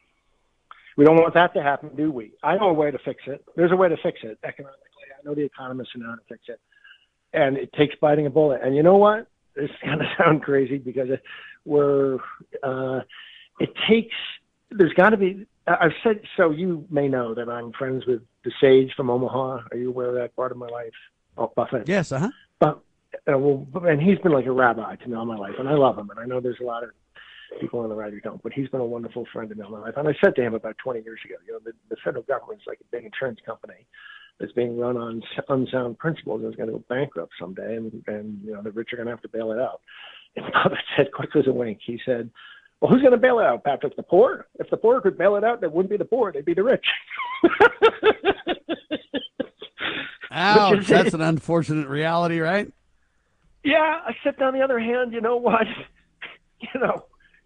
We 0.97 1.03
don't 1.03 1.15
want 1.15 1.33
that 1.33 1.53
to 1.55 1.61
happen, 1.61 1.89
do 1.95 2.11
we? 2.11 2.31
I 2.41 2.55
know 2.55 2.69
a 2.69 2.73
way 2.73 2.89
to 2.91 2.97
fix 2.99 3.23
it. 3.27 3.43
There's 3.55 3.71
a 3.71 3.75
way 3.75 3.89
to 3.89 3.97
fix 4.01 4.19
it 4.23 4.39
economically. 4.43 4.81
I 5.11 5.27
know 5.27 5.35
the 5.35 5.43
economists 5.43 5.89
know 5.95 6.09
how 6.09 6.15
to 6.15 6.21
fix 6.29 6.43
it. 6.47 6.59
And 7.33 7.57
it 7.57 7.73
takes 7.73 7.95
biting 7.99 8.27
a 8.27 8.29
bullet. 8.29 8.61
And 8.63 8.75
you 8.75 8.83
know 8.83 8.95
what? 8.95 9.27
This 9.55 9.65
is 9.69 9.75
going 9.83 9.99
to 9.99 10.05
sound 10.17 10.43
crazy 10.43 10.77
because 10.77 11.09
it, 11.09 11.21
we're, 11.65 12.15
uh, 12.63 13.01
it 13.59 13.73
takes, 13.89 14.15
there's 14.71 14.93
got 14.93 15.09
to 15.09 15.17
be, 15.17 15.45
I've 15.67 15.93
said, 16.03 16.21
so 16.37 16.51
you 16.51 16.85
may 16.89 17.07
know 17.07 17.33
that 17.33 17.49
I'm 17.49 17.73
friends 17.73 18.05
with 18.05 18.21
the 18.45 18.51
sage 18.61 18.93
from 18.95 19.09
Omaha. 19.09 19.63
Are 19.71 19.77
you 19.77 19.89
aware 19.89 20.09
of 20.09 20.15
that 20.15 20.35
part 20.35 20.51
of 20.51 20.57
my 20.57 20.67
life? 20.67 20.93
Oh, 21.37 21.51
Buffett. 21.55 21.89
Yes, 21.89 22.11
uh 22.11 22.19
huh. 22.19 22.29
But, 22.59 22.81
uh, 23.27 23.37
well, 23.37 23.67
and 23.85 24.01
he's 24.01 24.19
been 24.19 24.31
like 24.31 24.45
a 24.45 24.51
rabbi 24.51 24.95
to 24.95 25.09
me 25.09 25.15
all 25.15 25.25
my 25.25 25.35
life, 25.35 25.55
and 25.59 25.67
I 25.67 25.73
love 25.73 25.97
him. 25.97 26.09
And 26.09 26.19
I 26.19 26.25
know 26.25 26.39
there's 26.39 26.59
a 26.61 26.65
lot 26.65 26.83
of 26.83 26.91
people 27.59 27.79
on 27.79 27.89
the 27.89 27.95
right 27.95 28.13
who 28.13 28.19
don't, 28.19 28.41
but 28.43 28.53
he's 28.53 28.67
been 28.69 28.81
a 28.81 28.85
wonderful 28.85 29.25
friend 29.31 29.53
all 29.63 29.71
my 29.71 29.79
life. 29.79 29.93
And 29.97 30.07
I 30.07 30.13
said 30.23 30.35
to 30.35 30.41
him 30.41 30.53
about 30.53 30.77
20 30.77 31.01
years 31.01 31.19
ago, 31.25 31.35
you 31.45 31.53
know, 31.53 31.59
the, 31.63 31.71
the 31.89 31.95
federal 32.03 32.23
is 32.23 32.59
like 32.67 32.79
a 32.81 32.95
big 32.95 33.05
insurance 33.05 33.39
company 33.45 33.85
that's 34.39 34.51
being 34.51 34.77
run 34.77 34.97
on 34.97 35.21
unsound 35.49 35.97
principles 35.97 36.41
and 36.41 36.51
is 36.51 36.55
going 36.55 36.67
to 36.67 36.73
go 36.73 36.83
bankrupt 36.89 37.33
someday, 37.39 37.77
and, 37.77 38.03
and 38.07 38.41
you 38.43 38.53
know, 38.53 38.61
the 38.61 38.71
rich 38.71 38.91
are 38.91 38.97
going 38.97 39.07
to 39.07 39.11
have 39.11 39.21
to 39.21 39.29
bail 39.29 39.51
it 39.51 39.59
out. 39.59 39.81
And 40.35 40.45
Buffett 40.51 40.79
said, 40.97 41.11
quick 41.13 41.29
as 41.35 41.47
a 41.47 41.53
wink, 41.53 41.79
he 41.85 41.99
said, 42.05 42.29
well, 42.81 42.91
who's 42.91 43.01
going 43.01 43.13
to 43.13 43.17
bail 43.17 43.39
it 43.39 43.45
out, 43.45 43.63
Patrick? 43.63 43.95
The 43.95 44.03
poor? 44.03 44.47
If 44.59 44.69
the 44.69 44.77
poor 44.77 44.99
could 45.01 45.17
bail 45.17 45.37
it 45.37 45.43
out, 45.43 45.61
they 45.61 45.67
wouldn't 45.67 45.89
be 45.89 45.97
the 45.97 46.05
poor; 46.05 46.31
they'd 46.31 46.43
be 46.43 46.53
the 46.53 46.63
rich. 46.63 46.85
Ouch, 50.31 50.85
that's 50.85 51.13
an 51.13 51.21
unfortunate 51.21 51.87
reality, 51.87 52.39
right? 52.39 52.71
Yeah, 53.63 54.01
except 54.09 54.41
on 54.41 54.53
the 54.53 54.61
other 54.61 54.77
hand, 54.77 55.13
you 55.13 55.21
know 55.21 55.37
what? 55.37 55.65
you 56.59 56.79
know, 56.79 57.05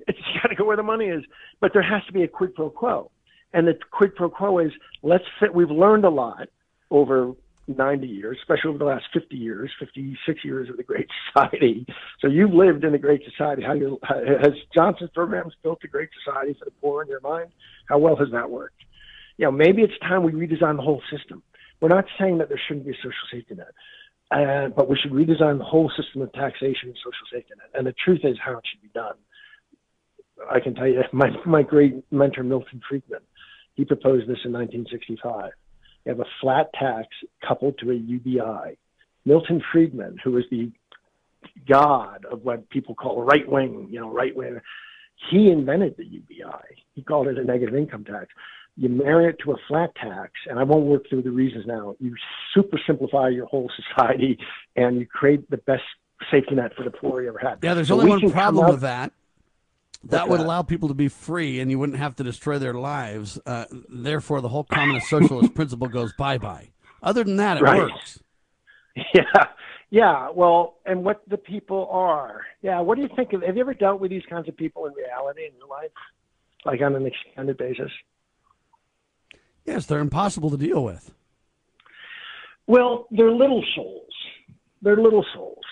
it's 0.10 0.42
got 0.42 0.50
to 0.50 0.56
go 0.56 0.66
where 0.66 0.78
the 0.78 0.84
money 0.84 1.06
is. 1.06 1.24
But 1.62 1.72
there 1.74 1.84
has 1.84 2.04
to 2.08 2.14
be 2.14 2.24
a 2.24 2.28
quid 2.28 2.56
pro 2.56 2.70
quo, 2.70 3.12
and 3.54 3.68
the 3.68 3.78
quid 3.92 4.16
pro 4.16 4.30
quo 4.30 4.60
is 4.60 4.72
let's 5.04 5.26
fit. 5.40 5.54
We've 5.54 5.72
learned 5.72 6.06
a 6.06 6.10
lot 6.10 6.50
over 6.92 7.34
90 7.68 8.08
years, 8.08 8.38
especially 8.42 8.70
over 8.70 8.80
the 8.80 8.86
last 8.86 9.06
50 9.14 9.36
years, 9.36 9.72
56 9.80 10.44
years 10.44 10.70
of 10.70 10.78
the 10.78 10.84
Great 10.84 11.08
Society. 11.34 11.86
So 12.20 12.28
you've 12.28 12.54
lived 12.54 12.84
in 12.84 12.92
the 12.92 12.98
Great 12.98 13.22
Society. 13.30 13.62
How 13.62 13.74
you 13.74 14.00
has 14.04 14.54
Johnson's 14.76 15.12
programs 15.12 15.54
built 15.64 15.80
a 15.84 15.88
great 15.88 16.10
society 16.24 16.56
for 16.58 16.66
the 16.66 16.72
poor 16.82 17.04
in 17.04 17.08
your 17.08 17.22
mind? 17.22 17.50
How 17.88 17.98
well 17.98 18.16
has 18.16 18.30
that 18.32 18.50
worked? 18.50 18.82
You 19.38 19.46
know, 19.46 19.52
maybe 19.52 19.84
it's 19.84 19.98
time 20.00 20.24
we 20.24 20.34
redesign 20.34 20.76
the 20.76 20.82
whole 20.82 21.02
system. 21.16 21.44
We're 21.80 21.90
not 21.90 22.06
saying 22.20 22.40
that 22.40 22.50
there 22.50 22.60
shouldn't 22.68 22.86
be 22.86 22.92
a 22.92 22.96
social 22.96 23.28
safety 23.32 23.56
net. 23.56 23.72
Uh, 24.32 24.68
but 24.68 24.88
we 24.88 24.96
should 25.02 25.12
redesign 25.12 25.58
the 25.58 25.64
whole 25.64 25.92
system 25.98 26.22
of 26.22 26.32
taxation 26.34 26.90
and 26.90 26.98
social 26.98 27.26
safety 27.32 27.54
net. 27.58 27.70
And 27.74 27.88
the 27.88 27.96
truth 28.04 28.20
is 28.24 28.38
how 28.44 28.58
it 28.58 28.64
should 28.70 28.82
be 28.82 28.90
done. 28.94 29.16
I 30.52 30.60
can 30.60 30.76
tell 30.76 30.88
you, 30.88 31.02
my 31.14 31.30
my 31.46 31.64
great 31.64 31.96
mentor 32.12 32.44
Milton 32.44 32.82
Friedman, 32.88 33.22
he 33.76 33.86
proposed 33.86 34.24
this 34.24 34.40
in 34.46 34.52
1965. 34.54 35.52
You 36.06 36.10
have 36.12 36.20
a 36.20 36.30
flat 36.42 36.68
tax 36.74 37.08
coupled 37.48 37.78
to 37.80 37.92
a 37.92 37.96
UBI. 37.96 38.78
Milton 39.26 39.62
Friedman, 39.72 40.18
who 40.24 40.38
is 40.38 40.46
the 40.50 40.72
god 41.68 42.26
of 42.32 42.44
what 42.44 42.70
people 42.70 42.96
call 42.96 43.22
right 43.24 43.48
wing, 43.48 43.88
you 43.92 44.00
know, 44.00 44.10
right 44.10 44.36
wing, 44.36 44.60
he 45.30 45.50
invented 45.50 45.96
the 45.98 46.06
UBI. 46.06 46.76
He 46.96 47.04
called 47.04 47.28
it 47.28 47.38
a 47.38 47.44
negative 47.44 47.76
income 47.76 48.06
tax. 48.06 48.28
You 48.78 48.88
marry 48.90 49.30
it 49.30 49.38
to 49.44 49.52
a 49.52 49.56
flat 49.68 49.94
tax, 49.96 50.32
and 50.50 50.58
I 50.58 50.64
won't 50.64 50.86
work 50.86 51.04
through 51.10 51.24
the 51.24 51.32
reasons 51.32 51.66
now. 51.68 51.96
You 52.00 52.16
super 52.54 52.80
simplify 52.88 53.28
your 53.28 53.46
whole 53.46 53.70
society, 53.96 54.38
and 54.78 54.98
you 54.98 55.06
create 55.06 55.50
the 55.50 55.58
best 55.58 55.84
safety 56.32 56.56
net 56.56 56.72
for 56.76 56.84
the 56.84 56.92
poor 56.92 57.22
you 57.22 57.28
ever 57.30 57.40
had. 57.40 57.60
Yeah, 57.62 57.74
there's 57.74 57.90
So 57.90 58.00
only 58.00 58.10
one 58.10 58.32
problem 58.32 58.66
up- 58.66 58.72
with 58.72 58.82
that. 58.82 59.12
That 60.06 60.30
would 60.30 60.40
allow 60.40 60.62
people 60.62 60.88
to 60.88 60.94
be 60.94 61.10
free, 61.10 61.60
and 61.60 61.70
you 61.70 61.78
wouldn't 61.78 61.98
have 62.00 62.16
to 62.18 62.24
destroy 62.24 62.58
their 62.58 62.74
lives. 62.74 63.40
Uh, 63.46 63.66
therefore, 63.90 64.40
the 64.42 64.48
whole 64.48 64.64
communist 64.64 65.10
socialist 65.10 65.54
principle 65.54 65.88
goes 65.88 66.14
bye 66.18 66.38
bye. 66.38 66.70
Other 67.04 67.24
than 67.24 67.36
that, 67.38 67.58
it 67.58 67.64
Right. 67.64 67.82
works. 67.82 68.20
Yeah, 69.14 69.24
yeah. 69.92 70.30
Well, 70.34 70.78
and 70.86 71.04
what 71.06 71.22
the 71.30 71.38
people 71.38 71.88
are. 71.90 72.42
Yeah. 72.62 72.82
What 72.82 72.96
do 72.96 73.02
you 73.02 73.10
think 73.16 73.32
of? 73.34 73.42
Have 73.44 73.56
you 73.56 73.62
ever 73.62 73.74
dealt 73.74 74.02
with 74.02 74.10
these 74.12 74.26
kinds 74.30 74.50
of 74.50 74.58
people 74.58 74.86
in 74.88 74.94
reality 74.94 75.46
in 75.46 75.52
your 75.58 75.68
life, 75.68 75.92
like 76.66 76.82
on 76.82 76.96
an 76.96 77.06
extended 77.06 77.58
basis? 77.58 77.92
Yes, 79.66 79.86
they're 79.86 80.00
impossible 80.00 80.50
to 80.50 80.58
deal 80.58 80.84
with. 80.84 81.14
Well, 82.68 83.08
they're 83.12 83.32
little 83.32 83.64
souls. 83.76 84.14
They're 84.82 84.98
little 85.02 85.26
souls. 85.34 85.64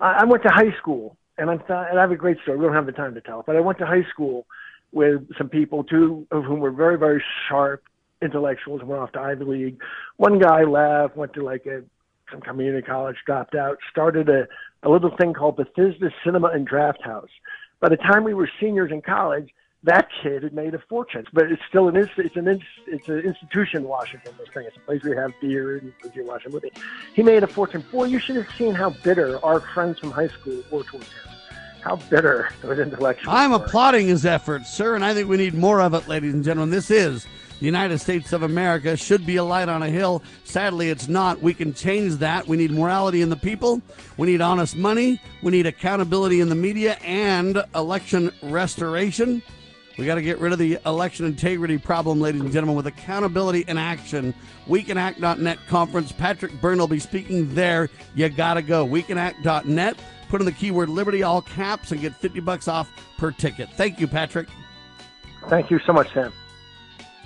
I, 0.00 0.20
I 0.20 0.24
went 0.24 0.42
to 0.44 0.48
high 0.50 0.74
school, 0.78 1.16
and 1.38 1.50
I'm 1.50 1.58
th- 1.58 1.70
and 1.70 1.98
I 1.98 2.00
have 2.00 2.12
a 2.12 2.16
great 2.16 2.38
story. 2.42 2.58
We 2.58 2.64
don't 2.64 2.74
have 2.74 2.86
the 2.86 2.92
time 2.92 3.14
to 3.14 3.20
tell 3.20 3.40
it, 3.40 3.46
but 3.46 3.56
I 3.56 3.60
went 3.60 3.78
to 3.78 3.86
high 3.86 4.04
school 4.10 4.46
with 4.92 5.22
some 5.36 5.48
people, 5.48 5.84
two 5.84 6.26
of 6.30 6.44
whom 6.44 6.60
were 6.60 6.70
very, 6.70 6.96
very 6.98 7.22
sharp 7.48 7.82
intellectuals, 8.22 8.82
went 8.82 9.00
off 9.00 9.12
to 9.12 9.20
Ivy 9.20 9.44
League. 9.44 9.80
One 10.16 10.38
guy 10.38 10.62
left, 10.62 11.16
went 11.16 11.34
to 11.34 11.42
like 11.42 11.66
a 11.66 11.82
some 12.30 12.40
community 12.40 12.84
college, 12.84 13.16
dropped 13.24 13.54
out, 13.54 13.78
started 13.90 14.28
a, 14.28 14.46
a 14.82 14.88
little 14.88 15.16
thing 15.16 15.32
called 15.32 15.56
Bethesda 15.56 16.10
Cinema 16.24 16.48
and 16.48 16.66
Draft 16.66 17.02
House. 17.02 17.28
By 17.80 17.88
the 17.88 17.96
time 17.96 18.24
we 18.24 18.34
were 18.34 18.50
seniors 18.60 18.90
in 18.90 19.00
college, 19.02 19.48
that 19.82 20.08
kid 20.22 20.42
had 20.42 20.52
made 20.52 20.74
a 20.74 20.78
fortune. 20.78 21.24
But 21.32 21.50
it's 21.50 21.62
still 21.68 21.88
an 21.88 21.96
it's 21.96 22.36
an 22.36 22.62
it's 22.86 23.08
an 23.08 23.20
institution 23.20 23.82
in 23.82 23.88
Washington. 23.88 24.34
This 24.38 24.48
thing, 24.48 24.66
it's 24.66 24.76
a 24.76 24.80
place 24.80 25.02
where 25.02 25.14
you 25.14 25.20
have 25.20 25.32
beer 25.40 25.78
and 25.78 25.92
you 26.14 26.24
watch 26.24 26.44
a 26.46 26.50
movie. 26.50 26.72
He 27.14 27.22
made 27.22 27.42
a 27.42 27.46
fortune. 27.46 27.84
Boy, 27.92 28.04
you 28.04 28.18
should 28.18 28.36
have 28.36 28.48
seen 28.56 28.74
how 28.74 28.90
bitter 28.90 29.42
our 29.44 29.60
friends 29.60 29.98
from 29.98 30.10
high 30.10 30.28
school 30.28 30.62
were 30.70 30.82
towards 30.82 31.06
him. 31.06 31.32
How 31.82 31.96
bitter 31.96 32.48
those 32.62 32.80
intellectuals. 32.80 33.34
I'm 33.36 33.52
were. 33.52 33.58
applauding 33.58 34.08
his 34.08 34.26
efforts, 34.26 34.72
sir, 34.72 34.96
and 34.96 35.04
I 35.04 35.14
think 35.14 35.28
we 35.28 35.36
need 35.36 35.54
more 35.54 35.80
of 35.80 35.94
it, 35.94 36.08
ladies 36.08 36.34
and 36.34 36.42
gentlemen. 36.42 36.70
This 36.70 36.90
is 36.90 37.26
the 37.60 37.64
United 37.66 37.98
States 37.98 38.32
of 38.32 38.42
America. 38.42 38.96
Should 38.96 39.24
be 39.24 39.36
a 39.36 39.44
light 39.44 39.68
on 39.68 39.84
a 39.84 39.88
hill. 39.88 40.22
Sadly, 40.42 40.90
it's 40.90 41.06
not. 41.06 41.40
We 41.40 41.54
can 41.54 41.72
change 41.72 42.14
that. 42.16 42.48
We 42.48 42.56
need 42.56 42.72
morality 42.72 43.22
in 43.22 43.30
the 43.30 43.36
people. 43.36 43.80
We 44.16 44.26
need 44.26 44.40
honest 44.40 44.76
money. 44.76 45.20
We 45.42 45.52
need 45.52 45.66
accountability 45.66 46.40
in 46.40 46.48
the 46.48 46.56
media 46.56 46.94
and 47.04 47.62
election 47.74 48.32
restoration. 48.42 49.42
We 49.98 50.04
got 50.04 50.16
to 50.16 50.22
get 50.22 50.38
rid 50.38 50.52
of 50.52 50.58
the 50.58 50.78
election 50.84 51.24
integrity 51.24 51.78
problem, 51.78 52.20
ladies 52.20 52.42
and 52.42 52.52
gentlemen, 52.52 52.76
with 52.76 52.86
accountability 52.86 53.64
and 53.66 53.78
action. 53.78 54.34
WeCanAct.net 54.68 55.58
conference. 55.68 56.12
Patrick 56.12 56.60
Byrne 56.60 56.78
will 56.78 56.86
be 56.86 56.98
speaking 56.98 57.54
there. 57.54 57.88
You 58.14 58.28
got 58.28 58.54
to 58.54 58.62
go. 58.62 58.86
WeCanAct.net. 58.86 59.98
Put 60.28 60.40
in 60.40 60.44
the 60.44 60.52
keyword 60.52 60.90
Liberty, 60.90 61.22
all 61.22 61.40
caps, 61.40 61.92
and 61.92 62.00
get 62.00 62.14
50 62.14 62.40
bucks 62.40 62.68
off 62.68 62.90
per 63.16 63.30
ticket. 63.30 63.70
Thank 63.70 64.00
you, 64.00 64.06
Patrick. 64.06 64.48
Thank 65.48 65.70
you 65.70 65.78
so 65.78 65.92
much, 65.92 66.12
Sam. 66.12 66.32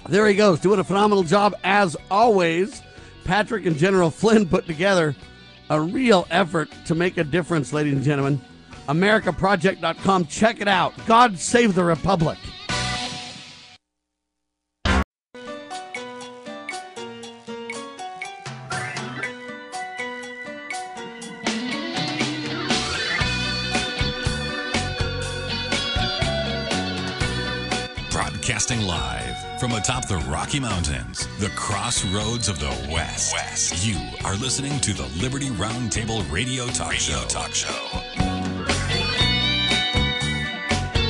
There 0.09 0.27
he 0.27 0.35
goes, 0.35 0.61
doing 0.61 0.81
a 0.81 0.85
phenomenal 0.85 1.25
job 1.25 1.55
as 1.64 1.97
always. 2.11 2.83
Patrick 3.25 3.66
and 3.66 3.77
General 3.77 4.11
Flynn 4.11 4.49
put 4.49 4.66
together 4.66 5.14
a 5.71 5.81
real 5.81 6.27
effort 6.31 6.68
to 6.87 6.95
make 6.95 7.16
a 7.16 7.25
difference, 7.25 7.73
ladies 7.73 7.95
and 7.95 8.03
gentlemen. 8.03 8.41
AmericaProject.com. 8.89 10.27
Check 10.27 10.61
it 10.61 10.68
out. 10.68 10.95
God 11.07 11.39
save 11.39 11.75
the 11.75 11.85
Republic. 11.85 12.39
Broadcasting 28.61 28.87
live 28.87 29.59
from 29.59 29.73
atop 29.73 30.07
the 30.07 30.19
Rocky 30.29 30.61
Mountains, 30.61 31.27
the 31.39 31.49
crossroads 31.57 32.47
of 32.47 32.61
the 32.61 32.69
West. 32.93 33.33
West. 33.33 33.87
You 33.87 33.99
are 34.23 34.35
listening 34.35 34.79
to 34.81 34.93
the 34.93 35.07
Liberty 35.23 35.49
Roundtable 35.49 36.31
Radio 36.31 36.67
Talk 36.67 36.91
Radio 36.91 36.99
Show. 36.99 37.25
Talk 37.27 37.55
Show. 37.55 37.69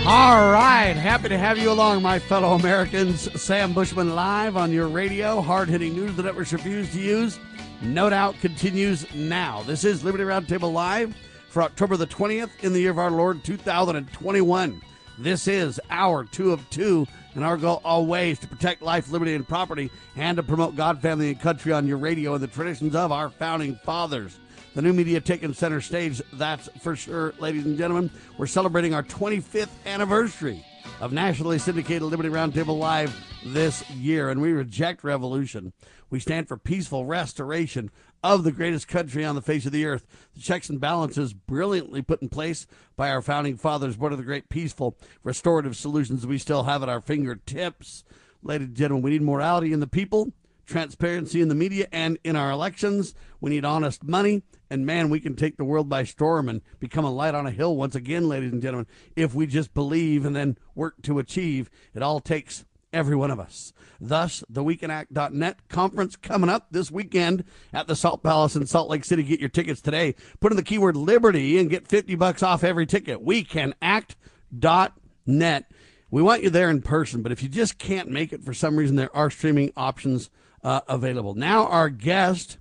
All 0.08 0.52
right, 0.52 0.92
happy 0.92 1.28
to 1.28 1.36
have 1.36 1.58
you 1.58 1.72
along, 1.72 2.02
my 2.02 2.20
fellow 2.20 2.52
Americans. 2.52 3.28
Sam 3.42 3.72
Bushman 3.72 4.14
live 4.14 4.56
on 4.56 4.70
your 4.70 4.86
radio. 4.86 5.40
Hard 5.40 5.68
hitting 5.68 5.94
news 5.94 6.14
the 6.14 6.22
networks 6.22 6.52
refuse 6.52 6.92
to 6.92 7.00
use. 7.00 7.40
No 7.82 8.10
doubt 8.10 8.36
continues 8.40 9.12
now. 9.12 9.64
This 9.64 9.82
is 9.82 10.04
Liberty 10.04 10.22
Roundtable 10.22 10.72
Live 10.72 11.16
for 11.48 11.64
October 11.64 11.96
the 11.96 12.06
20th 12.06 12.50
in 12.60 12.72
the 12.72 12.78
year 12.78 12.92
of 12.92 12.98
our 12.98 13.10
Lord 13.10 13.42
2021. 13.42 14.82
This 15.18 15.48
is 15.48 15.80
our 15.90 16.24
two 16.24 16.52
of 16.52 16.70
two, 16.70 17.06
and 17.34 17.44
our 17.44 17.56
goal 17.56 17.80
always 17.84 18.38
to 18.40 18.48
protect 18.48 18.82
life, 18.82 19.10
liberty, 19.10 19.34
and 19.34 19.46
property, 19.46 19.90
and 20.16 20.36
to 20.36 20.42
promote 20.42 20.76
God, 20.76 21.00
family, 21.00 21.28
and 21.30 21.40
country 21.40 21.72
on 21.72 21.86
your 21.86 21.98
radio 21.98 22.34
and 22.34 22.42
the 22.42 22.48
traditions 22.48 22.94
of 22.94 23.12
our 23.12 23.30
founding 23.30 23.76
fathers. 23.76 24.38
The 24.74 24.82
new 24.82 24.92
media 24.92 25.20
taking 25.20 25.52
center 25.52 25.80
stage, 25.80 26.22
that's 26.34 26.68
for 26.80 26.94
sure, 26.94 27.34
ladies 27.38 27.66
and 27.66 27.76
gentlemen. 27.76 28.10
We're 28.38 28.46
celebrating 28.46 28.94
our 28.94 29.02
25th 29.02 29.68
anniversary 29.84 30.64
of 31.00 31.12
nationally 31.12 31.58
syndicated 31.58 32.02
Liberty 32.02 32.28
Roundtable 32.28 32.78
Live 32.78 33.14
this 33.44 33.88
year, 33.90 34.30
and 34.30 34.40
we 34.40 34.52
reject 34.52 35.02
revolution. 35.02 35.72
We 36.10 36.20
stand 36.20 36.48
for 36.48 36.56
peaceful 36.56 37.04
restoration 37.04 37.90
of 38.22 38.44
the 38.44 38.52
greatest 38.52 38.88
country 38.88 39.24
on 39.24 39.34
the 39.34 39.42
face 39.42 39.66
of 39.66 39.72
the 39.72 39.86
earth. 39.86 40.06
The 40.34 40.40
checks 40.40 40.68
and 40.68 40.80
balances 40.80 41.32
brilliantly 41.32 42.02
put 42.02 42.22
in 42.22 42.28
place 42.28 42.66
by 42.96 43.10
our 43.10 43.22
founding 43.22 43.56
fathers. 43.56 43.96
One 43.96 44.12
of 44.12 44.18
the 44.18 44.24
great 44.24 44.48
peaceful 44.48 44.96
restorative 45.22 45.76
solutions 45.76 46.26
we 46.26 46.38
still 46.38 46.64
have 46.64 46.82
at 46.82 46.88
our 46.88 47.00
fingertips. 47.00 48.04
Ladies 48.42 48.68
and 48.68 48.76
gentlemen, 48.76 49.02
we 49.02 49.10
need 49.10 49.22
morality 49.22 49.72
in 49.72 49.80
the 49.80 49.86
people, 49.86 50.32
transparency 50.66 51.40
in 51.40 51.48
the 51.48 51.54
media, 51.54 51.88
and 51.92 52.18
in 52.24 52.36
our 52.36 52.50
elections. 52.50 53.14
We 53.40 53.50
need 53.50 53.64
honest 53.64 54.04
money. 54.04 54.42
And 54.70 54.86
man, 54.86 55.10
we 55.10 55.18
can 55.18 55.34
take 55.34 55.56
the 55.56 55.64
world 55.64 55.88
by 55.88 56.04
storm 56.04 56.48
and 56.48 56.62
become 56.78 57.04
a 57.04 57.12
light 57.12 57.34
on 57.34 57.46
a 57.46 57.50
hill 57.50 57.76
once 57.76 57.96
again, 57.96 58.28
ladies 58.28 58.52
and 58.52 58.62
gentlemen, 58.62 58.86
if 59.16 59.34
we 59.34 59.46
just 59.46 59.74
believe 59.74 60.24
and 60.24 60.36
then 60.36 60.56
work 60.74 61.02
to 61.02 61.18
achieve. 61.18 61.70
It 61.92 62.02
all 62.02 62.20
takes 62.20 62.64
every 62.92 63.16
one 63.16 63.30
of 63.30 63.40
us. 63.40 63.72
Thus, 64.00 64.42
the 64.48 64.64
WeCanAct.net 64.64 65.68
conference 65.68 66.16
coming 66.16 66.48
up 66.48 66.68
this 66.70 66.90
weekend 66.90 67.44
at 67.72 67.86
the 67.86 67.94
Salt 67.94 68.22
Palace 68.22 68.56
in 68.56 68.66
Salt 68.66 68.88
Lake 68.88 69.04
City. 69.04 69.22
Get 69.22 69.40
your 69.40 69.50
tickets 69.50 69.82
today. 69.82 70.14
Put 70.40 70.52
in 70.52 70.56
the 70.56 70.62
keyword 70.62 70.96
Liberty 70.96 71.58
and 71.58 71.68
get 71.68 71.86
50 71.86 72.14
bucks 72.14 72.42
off 72.42 72.64
every 72.64 72.86
ticket. 72.86 73.22
WeCanAct.net. 73.22 75.70
We 76.10 76.22
want 76.22 76.42
you 76.42 76.48
there 76.50 76.70
in 76.70 76.80
person, 76.80 77.20
but 77.22 77.30
if 77.30 77.42
you 77.42 77.50
just 77.50 77.78
can't 77.78 78.08
make 78.08 78.32
it 78.32 78.42
for 78.42 78.54
some 78.54 78.76
reason, 78.76 78.96
there 78.96 79.14
are 79.14 79.28
streaming 79.30 79.70
options 79.76 80.30
uh, 80.64 80.80
available. 80.88 81.34
Now, 81.34 81.66
our 81.66 81.90
guest, 81.90 82.56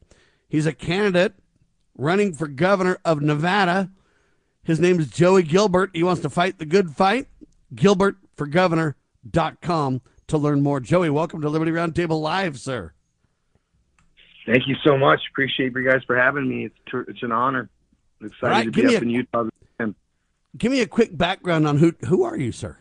he's 0.50 0.66
a 0.66 0.74
candidate 0.74 1.36
running 1.98 2.34
for 2.34 2.48
governor 2.48 2.98
of 3.06 3.22
Nevada. 3.22 3.92
His 4.64 4.80
name 4.80 5.00
is 5.00 5.10
Joey 5.10 5.44
Gilbert. 5.44 5.92
He 5.94 6.04
wants 6.04 6.22
to 6.22 6.30
fight 6.30 6.58
the 6.60 6.66
good 6.66 6.92
fight. 6.92 7.28
GilbertForGovernor.com 7.74 10.02
to 10.30 10.38
learn 10.38 10.61
more. 10.61 10.80
Joey, 10.80 11.09
welcome 11.09 11.41
to 11.41 11.49
Liberty 11.49 11.71
Roundtable 11.71 12.21
Live, 12.21 12.59
sir. 12.59 12.93
Thank 14.45 14.67
you 14.67 14.75
so 14.84 14.97
much. 14.97 15.19
Appreciate 15.32 15.73
you 15.75 15.88
guys 15.88 16.01
for 16.07 16.17
having 16.17 16.47
me. 16.47 16.65
It's 16.65 17.09
it's 17.09 17.23
an 17.23 17.32
honor. 17.32 17.69
I'm 18.19 18.27
excited 18.27 18.51
right, 18.51 18.65
to 18.65 18.71
be 18.71 18.95
up 18.95 19.01
a, 19.01 19.05
in 19.05 19.09
Utah. 19.09 19.43
Give 20.57 20.71
me 20.71 20.82
a 20.82 20.88
quick 20.88 21.15
background 21.15 21.67
on 21.67 21.77
who 21.77 21.93
who 22.07 22.23
are 22.23 22.36
you, 22.36 22.51
sir? 22.51 22.77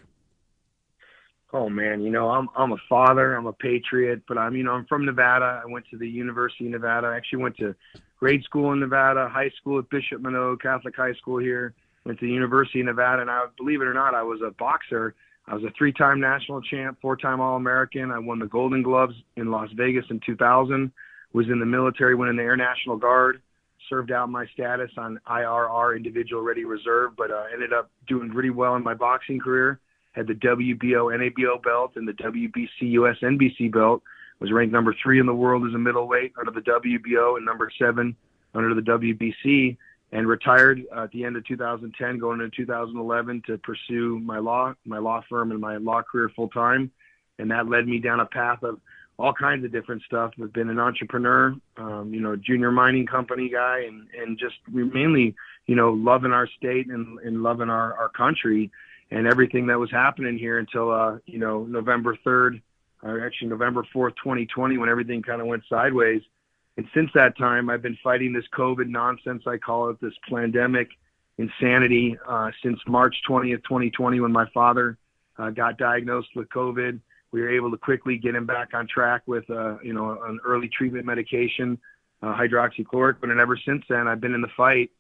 Oh 1.53 1.69
man, 1.69 2.01
you 2.01 2.11
know 2.11 2.31
I'm 2.31 2.49
I'm 2.57 2.73
a 2.73 2.79
father. 2.89 3.35
I'm 3.35 3.47
a 3.47 3.53
patriot, 3.53 4.23
but 4.27 4.39
I'm 4.39 4.57
you 4.57 4.63
know 4.63 4.73
I'm 4.73 4.87
from 4.87 5.05
Nevada. 5.05 5.63
I 5.63 5.71
went 5.71 5.87
to 5.91 5.99
the 5.99 6.09
University 6.09 6.67
of 6.67 6.73
Nevada. 6.73 7.09
I 7.09 7.17
actually 7.17 7.43
went 7.43 7.57
to 7.59 7.75
grade 8.19 8.43
school 8.45 8.73
in 8.73 8.81
Nevada, 8.81 9.29
high 9.29 9.51
school 9.61 9.79
at 9.79 9.89
Bishop 9.91 10.23
Manogue 10.23 10.61
Catholic 10.61 10.97
High 10.97 11.15
School 11.15 11.39
here. 11.39 11.75
Went 12.05 12.19
to 12.21 12.27
the 12.27 12.33
University 12.33 12.81
of 12.81 12.87
Nevada, 12.87 13.23
and 13.23 13.31
I 13.31 13.45
believe 13.57 13.83
it 13.83 13.87
or 13.87 13.95
not, 13.95 14.15
I 14.15 14.23
was 14.23 14.41
a 14.43 14.51
boxer. 14.51 15.15
I 15.49 15.55
was 15.55 15.65
a 15.65 15.73
three-time 15.79 16.21
national 16.21 16.61
champ, 16.61 16.99
four-time 17.01 17.41
All-American. 17.41 18.11
I 18.11 18.19
won 18.19 18.39
the 18.39 18.47
Golden 18.47 18.83
Gloves 18.83 19.15
in 19.37 19.51
Las 19.51 19.71
Vegas 19.75 20.05
in 20.11 20.21
2000. 20.25 20.93
Was 21.33 21.47
in 21.47 21.59
the 21.59 21.67
military, 21.67 22.15
went 22.15 22.31
in 22.31 22.37
the 22.37 22.43
Air 22.43 22.57
National 22.57 22.97
Guard, 22.97 23.41
served 23.89 24.13
out 24.13 24.29
my 24.29 24.47
status 24.53 24.91
on 24.99 25.19
IRR, 25.27 25.97
Individual 25.97 26.43
Ready 26.43 26.65
Reserve, 26.65 27.13
but 27.17 27.31
uh, 27.31 27.45
ended 27.53 27.73
up 27.73 27.91
doing 28.07 28.31
pretty 28.31 28.51
well 28.51 28.77
in 28.77 28.83
my 28.83 28.95
boxing 28.95 29.41
career. 29.41 29.81
Had 30.13 30.27
the 30.27 30.35
WBO, 30.35 31.17
NABO 31.17 31.63
belt 31.63 31.93
and 31.97 32.07
the 32.07 32.13
WBC 32.13 32.93
US 32.93 33.17
NBC 33.23 33.73
belt. 33.73 34.03
Was 34.41 34.53
ranked 34.53 34.73
number 34.73 34.95
three 35.03 35.19
in 35.19 35.27
the 35.27 35.35
world 35.35 35.67
as 35.67 35.75
a 35.75 35.79
middleweight 35.79 36.33
under 36.39 36.51
the 36.51 36.61
WBO 36.61 37.37
and 37.37 37.45
number 37.45 37.71
seven 37.79 38.15
under 38.55 38.75
the 38.75 38.83
WBC 38.83 39.77
and 40.13 40.27
retired 40.27 40.83
at 40.97 41.11
the 41.11 41.25
end 41.25 41.37
of 41.37 41.45
2010, 41.47 42.19
going 42.19 42.41
into 42.41 42.57
2011 42.57 43.43
to 43.47 43.59
pursue 43.59 44.19
my 44.21 44.39
law, 44.39 44.75
my 44.85 44.99
law 44.99 45.23
firm, 45.29 45.51
and 45.51 45.61
my 45.61 45.77
law 45.77 46.03
career 46.03 46.31
full 46.35 46.49
time. 46.49 46.91
And 47.39 47.51
that 47.51 47.69
led 47.69 47.87
me 47.87 47.99
down 47.99 48.21
a 48.21 48.27
path 48.27 48.63
of 48.63 48.81
all 49.19 49.33
kinds 49.33 49.65
of 49.65 49.73
different 49.73 50.03
stuff. 50.03 50.33
I've 50.43 50.53
been 50.53 50.71
an 50.71 50.79
entrepreneur, 50.79 51.55
um, 51.77 52.13
you 52.15 52.21
know, 52.21 52.37
junior 52.37 52.71
mining 52.71 53.07
company 53.07 53.49
guy, 53.49 53.85
and 53.87 54.07
and 54.17 54.39
just 54.39 54.57
mainly, 54.69 55.35
you 55.67 55.75
know, 55.75 55.91
loving 55.93 56.33
our 56.33 56.49
state 56.57 56.89
and, 56.89 57.19
and 57.21 57.43
loving 57.43 57.69
our 57.69 57.95
our 57.95 58.09
country 58.09 58.71
and 59.11 59.27
everything 59.27 59.67
that 59.67 59.79
was 59.79 59.91
happening 59.91 60.39
here 60.39 60.59
until 60.59 60.91
uh, 60.91 61.19
you 61.27 61.39
know 61.39 61.65
November 61.65 62.17
3rd, 62.25 62.63
or 63.03 63.25
actually 63.25 63.49
November 63.49 63.85
4th, 63.95 64.15
2020, 64.23 64.79
when 64.79 64.89
everything 64.89 65.23
kind 65.23 65.41
of 65.41 65.47
went 65.47 65.63
sideways 65.69 66.23
and 66.79 66.87
since 66.95 67.11
that 67.15 67.37
time, 67.37 67.69
I've 67.69 67.83
been 67.83 67.99
fighting 68.05 68.33
this 68.33 68.45
COVID 68.57 68.87
nonsense, 68.87 69.43
I 69.49 69.57
call 69.57 69.91
it, 69.91 70.01
this 70.01 70.13
pandemic 70.31 70.89
insanity, 71.37 72.17
uh, 72.27 72.53
since 72.63 72.79
March 72.87 73.17
20th, 73.29 73.65
2020, 73.65 74.21
when 74.21 74.31
my 74.31 74.47
father 74.55 74.97
uh, 75.41 75.51
got 75.51 75.77
diagnosed 75.77 76.29
with 76.37 76.49
COVID. 76.51 77.01
We 77.33 77.41
were 77.41 77.51
able 77.51 77.73
to 77.73 77.77
quickly 77.77 78.17
get 78.17 78.37
him 78.37 78.47
back 78.47 78.75
on 78.75 78.87
track 78.87 79.23
with, 79.27 79.43
uh, 79.51 79.79
you 79.83 79.93
know, 79.93 80.23
an 80.23 80.39
early 80.47 80.69
treatment 80.69 81.05
medication, 81.05 81.79
uh, 82.23 82.37
hydroxychloroquine. 82.37 83.33
And 83.33 83.41
ever 83.41 83.59
since 83.67 83.83
then, 83.91 84.07
I've 84.07 84.21
been 84.21 84.35
in 84.35 84.41
the 84.41 84.49
fight 84.57 84.93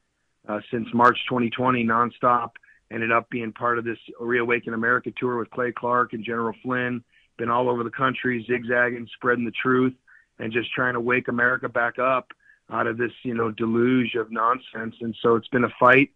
uh, 0.48 0.58
since 0.72 0.88
March 0.92 1.18
2020, 1.28 1.84
nonstop. 1.84 2.50
Ended 2.90 3.12
up 3.12 3.30
being 3.30 3.52
part 3.52 3.78
of 3.78 3.84
this 3.84 3.98
Reawaken 4.18 4.74
America 4.74 5.12
tour 5.16 5.38
with 5.38 5.48
Clay 5.50 5.70
Clark 5.70 6.12
and 6.12 6.24
General 6.24 6.54
Flynn. 6.60 7.04
Been 7.36 7.50
all 7.50 7.70
over 7.70 7.84
the 7.84 7.90
country, 7.90 8.44
zigzagging, 8.48 9.06
spreading 9.14 9.44
the 9.44 9.52
truth 9.52 9.94
and 10.38 10.52
just 10.52 10.72
trying 10.72 10.94
to 10.94 11.00
wake 11.00 11.28
America 11.28 11.68
back 11.68 11.98
up 11.98 12.32
out 12.70 12.86
of 12.86 12.98
this, 12.98 13.12
you 13.22 13.34
know, 13.34 13.50
deluge 13.50 14.14
of 14.14 14.30
nonsense. 14.30 14.94
And 15.00 15.16
so 15.22 15.36
it's 15.36 15.48
been 15.48 15.64
a 15.64 15.72
fight, 15.80 16.10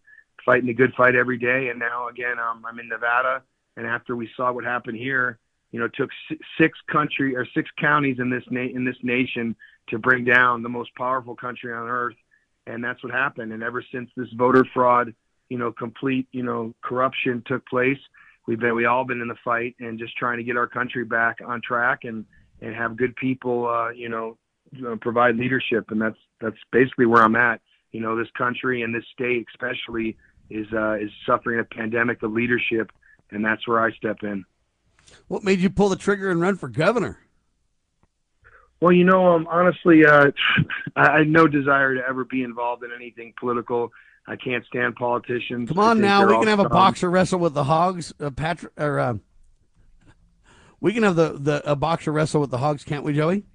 fighting 0.45 0.67
the 0.67 0.73
good 0.73 0.93
fight 0.93 1.15
every 1.15 1.37
day. 1.37 1.69
And 1.69 1.79
now 1.79 2.07
again, 2.07 2.37
um, 2.39 2.63
I'm 2.65 2.79
in 2.79 2.87
Nevada, 2.87 3.41
and 3.75 3.87
after 3.87 4.15
we 4.15 4.29
saw 4.35 4.51
what 4.51 4.63
happened 4.63 4.97
here, 4.97 5.39
you 5.71 5.79
know, 5.79 5.85
it 5.85 5.93
took 5.95 6.11
six 6.57 6.77
country 6.87 7.35
or 7.35 7.47
six 7.53 7.69
counties 7.79 8.19
in 8.19 8.29
this 8.29 8.43
na- 8.51 8.61
in 8.61 8.85
this 8.85 8.97
nation 9.01 9.55
to 9.87 9.97
bring 9.97 10.23
down 10.23 10.61
the 10.61 10.69
most 10.69 10.93
powerful 10.95 11.35
country 11.35 11.73
on 11.73 11.89
earth, 11.89 12.15
and 12.67 12.83
that's 12.83 13.03
what 13.03 13.11
happened. 13.11 13.51
And 13.51 13.63
ever 13.63 13.83
since 13.91 14.09
this 14.15 14.31
voter 14.33 14.65
fraud, 14.71 15.15
you 15.49 15.57
know, 15.57 15.71
complete, 15.71 16.27
you 16.31 16.43
know, 16.43 16.75
corruption 16.83 17.43
took 17.47 17.65
place, 17.65 17.97
we've 18.45 18.59
been 18.59 18.75
we 18.75 18.85
all 18.85 19.03
been 19.03 19.21
in 19.21 19.27
the 19.27 19.35
fight 19.43 19.75
and 19.79 19.97
just 19.97 20.15
trying 20.15 20.37
to 20.37 20.43
get 20.43 20.57
our 20.57 20.67
country 20.67 21.03
back 21.03 21.39
on 21.43 21.59
track 21.61 22.03
and 22.03 22.25
and 22.63 22.73
have 22.73 22.95
good 22.95 23.15
people, 23.17 23.67
uh, 23.67 23.89
you 23.89 24.09
know, 24.09 24.37
provide 25.01 25.35
leadership. 25.35 25.91
And 25.91 26.01
that's 26.01 26.17
that's 26.41 26.57
basically 26.71 27.05
where 27.05 27.21
I'm 27.21 27.35
at. 27.35 27.61
You 27.91 27.99
know, 27.99 28.17
this 28.17 28.29
country 28.35 28.81
and 28.81 28.95
this 28.95 29.03
state 29.13 29.45
especially 29.53 30.17
is 30.49 30.65
uh, 30.73 30.93
is 30.93 31.11
suffering 31.25 31.59
a 31.59 31.63
pandemic 31.63 32.23
of 32.23 32.31
leadership, 32.31 32.91
and 33.29 33.45
that's 33.45 33.67
where 33.67 33.83
I 33.83 33.91
step 33.91 34.17
in. 34.23 34.45
What 35.27 35.43
made 35.43 35.59
you 35.59 35.69
pull 35.69 35.89
the 35.89 35.95
trigger 35.97 36.31
and 36.31 36.39
run 36.39 36.55
for 36.55 36.69
governor? 36.69 37.19
Well, 38.79 38.93
you 38.93 39.03
know, 39.03 39.27
um, 39.27 39.47
honestly, 39.49 40.05
uh, 40.05 40.31
I 40.95 41.19
had 41.19 41.27
no 41.27 41.47
desire 41.47 41.95
to 41.95 42.01
ever 42.07 42.25
be 42.25 42.43
involved 42.43 42.83
in 42.83 42.91
anything 42.95 43.33
political. 43.39 43.91
I 44.25 44.37
can't 44.37 44.65
stand 44.65 44.95
politicians. 44.95 45.67
Come 45.67 45.79
on 45.79 45.99
now, 45.99 46.25
we 46.25 46.33
can 46.35 46.47
have 46.47 46.59
a 46.59 46.69
boxer 46.69 47.09
wrestle 47.09 47.39
with 47.39 47.53
the 47.53 47.65
hogs, 47.65 48.13
uh, 48.21 48.29
Patrick 48.29 48.71
or 48.77 48.99
uh, 48.99 49.15
we 50.83 50.93
can 50.93 51.03
have 51.03 51.15
the, 51.15 51.37
the 51.39 51.71
a 51.71 51.77
boxer 51.77 52.11
wrestle 52.11 52.41
with 52.41 52.51
the 52.51 52.57
hogs, 52.57 52.83
can't 52.83 53.05
we, 53.05 53.13
Joey? 53.13 53.45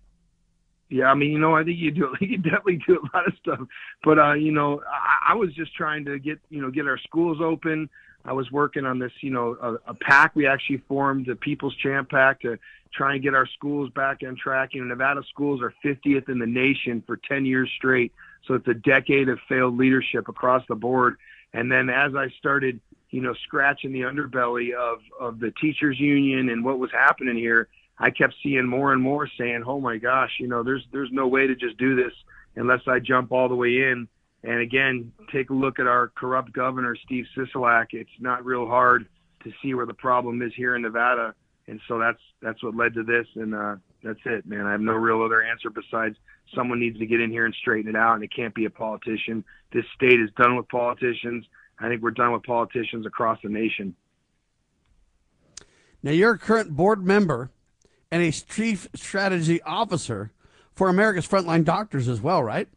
Yeah, 0.88 1.10
I 1.10 1.14
mean, 1.14 1.30
you 1.30 1.38
know, 1.38 1.54
I 1.54 1.62
think 1.62 1.78
you 1.78 1.90
do. 1.90 2.16
You 2.20 2.38
definitely 2.38 2.80
do 2.86 2.94
a 2.94 3.16
lot 3.16 3.28
of 3.28 3.34
stuff, 3.38 3.60
but 4.02 4.18
uh, 4.18 4.32
you 4.32 4.50
know, 4.50 4.82
I, 4.90 5.32
I 5.32 5.34
was 5.34 5.54
just 5.54 5.74
trying 5.76 6.06
to 6.06 6.18
get 6.18 6.40
you 6.48 6.62
know 6.62 6.70
get 6.70 6.88
our 6.88 6.98
schools 6.98 7.38
open. 7.40 7.90
I 8.24 8.32
was 8.32 8.50
working 8.50 8.84
on 8.84 8.98
this, 8.98 9.12
you 9.20 9.30
know, 9.30 9.56
a, 9.62 9.90
a 9.90 9.94
pack 9.94 10.34
we 10.34 10.46
actually 10.46 10.82
formed, 10.88 11.26
the 11.26 11.36
People's 11.36 11.76
Champ 11.76 12.10
Pack, 12.10 12.40
to 12.40 12.58
try 12.92 13.14
and 13.14 13.22
get 13.22 13.34
our 13.34 13.46
schools 13.46 13.90
back 13.94 14.20
on 14.26 14.36
track. 14.36 14.70
You 14.72 14.82
know, 14.82 14.88
Nevada 14.88 15.22
schools 15.28 15.60
are 15.62 15.72
50th 15.84 16.28
in 16.28 16.38
the 16.38 16.46
nation 16.46 17.02
for 17.06 17.18
10 17.28 17.44
years 17.44 17.70
straight, 17.76 18.12
so 18.46 18.54
it's 18.54 18.66
a 18.68 18.74
decade 18.74 19.28
of 19.28 19.38
failed 19.48 19.76
leadership 19.76 20.28
across 20.28 20.62
the 20.68 20.74
board. 20.74 21.16
And 21.52 21.70
then 21.70 21.90
as 21.90 22.14
I 22.14 22.28
started, 22.38 22.80
you 23.10 23.20
know, 23.20 23.34
scratching 23.44 23.92
the 23.92 24.02
underbelly 24.02 24.74
of 24.74 24.98
of 25.18 25.40
the 25.40 25.52
teachers 25.60 25.98
union 25.98 26.50
and 26.50 26.64
what 26.64 26.78
was 26.78 26.90
happening 26.92 27.36
here, 27.36 27.68
I 27.98 28.10
kept 28.10 28.34
seeing 28.42 28.66
more 28.66 28.92
and 28.92 29.02
more 29.02 29.28
saying, 29.38 29.64
"Oh 29.66 29.80
my 29.80 29.98
gosh, 29.98 30.32
you 30.38 30.46
know, 30.46 30.62
there's 30.62 30.84
there's 30.92 31.10
no 31.12 31.26
way 31.26 31.46
to 31.46 31.54
just 31.54 31.78
do 31.78 31.96
this 31.96 32.12
unless 32.56 32.80
I 32.86 32.98
jump 32.98 33.32
all 33.32 33.48
the 33.48 33.54
way 33.54 33.90
in." 33.90 34.08
And 34.44 34.60
again, 34.60 35.12
take 35.32 35.50
a 35.50 35.54
look 35.54 35.80
at 35.80 35.86
our 35.86 36.08
corrupt 36.08 36.52
governor, 36.52 36.94
Steve 37.04 37.26
Sisolak. 37.36 37.88
It's 37.92 38.10
not 38.20 38.44
real 38.44 38.66
hard 38.66 39.06
to 39.42 39.52
see 39.62 39.74
where 39.74 39.86
the 39.86 39.94
problem 39.94 40.42
is 40.42 40.52
here 40.54 40.76
in 40.76 40.82
Nevada, 40.82 41.34
and 41.66 41.80
so 41.88 41.98
that's 41.98 42.20
that's 42.40 42.62
what 42.62 42.76
led 42.76 42.94
to 42.94 43.02
this. 43.02 43.26
And 43.34 43.54
uh, 43.54 43.76
that's 44.02 44.20
it, 44.26 44.46
man. 44.46 44.66
I 44.66 44.72
have 44.72 44.80
no 44.80 44.92
real 44.92 45.22
other 45.22 45.42
answer 45.42 45.70
besides 45.70 46.16
someone 46.54 46.78
needs 46.78 46.98
to 46.98 47.06
get 47.06 47.20
in 47.20 47.30
here 47.30 47.46
and 47.46 47.54
straighten 47.54 47.90
it 47.90 47.96
out, 47.96 48.14
and 48.14 48.22
it 48.22 48.34
can't 48.34 48.54
be 48.54 48.64
a 48.64 48.70
politician. 48.70 49.44
This 49.72 49.84
state 49.94 50.20
is 50.20 50.30
done 50.36 50.56
with 50.56 50.68
politicians. 50.68 51.44
I 51.80 51.88
think 51.88 52.02
we're 52.02 52.10
done 52.10 52.32
with 52.32 52.42
politicians 52.42 53.06
across 53.06 53.38
the 53.42 53.48
nation. 53.48 53.94
Now, 56.02 56.12
you're 56.12 56.32
a 56.32 56.38
current 56.38 56.76
board 56.76 57.04
member 57.04 57.50
and 58.10 58.22
a 58.22 58.30
chief 58.30 58.88
strategy 58.94 59.60
officer 59.62 60.32
for 60.74 60.88
America's 60.88 61.26
Frontline 61.26 61.64
Doctors 61.64 62.08
as 62.08 62.20
well, 62.20 62.42
right? 62.42 62.68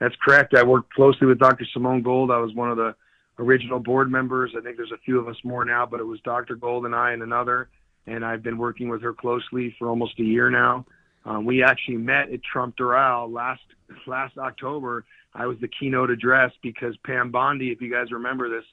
That's 0.00 0.14
correct. 0.24 0.54
I 0.54 0.62
worked 0.62 0.94
closely 0.94 1.26
with 1.26 1.38
Dr. 1.38 1.66
Simone 1.72 2.02
Gold. 2.02 2.30
I 2.30 2.38
was 2.38 2.54
one 2.54 2.70
of 2.70 2.76
the 2.76 2.94
original 3.38 3.80
board 3.80 4.10
members. 4.10 4.52
I 4.56 4.60
think 4.60 4.76
there's 4.76 4.92
a 4.92 4.98
few 5.04 5.18
of 5.18 5.28
us 5.28 5.36
more 5.42 5.64
now, 5.64 5.86
but 5.86 6.00
it 6.00 6.04
was 6.04 6.20
Dr. 6.20 6.54
Gold 6.54 6.86
and 6.86 6.94
I 6.94 7.12
and 7.12 7.22
another. 7.22 7.68
And 8.06 8.24
I've 8.24 8.42
been 8.42 8.58
working 8.58 8.88
with 8.88 9.02
her 9.02 9.12
closely 9.12 9.74
for 9.78 9.88
almost 9.88 10.18
a 10.18 10.24
year 10.24 10.50
now. 10.50 10.86
Um, 11.24 11.44
we 11.44 11.62
actually 11.62 11.96
met 11.96 12.30
at 12.32 12.42
Trump 12.42 12.76
Doral 12.76 13.30
last 13.30 13.60
last 14.06 14.38
October. 14.38 15.04
I 15.34 15.46
was 15.46 15.58
the 15.60 15.68
keynote 15.68 16.10
address 16.10 16.52
because 16.62 16.96
Pam 17.04 17.30
Bondi, 17.30 17.70
if 17.70 17.80
you 17.80 17.92
guys 17.92 18.10
remember 18.10 18.48
this, 18.48 18.64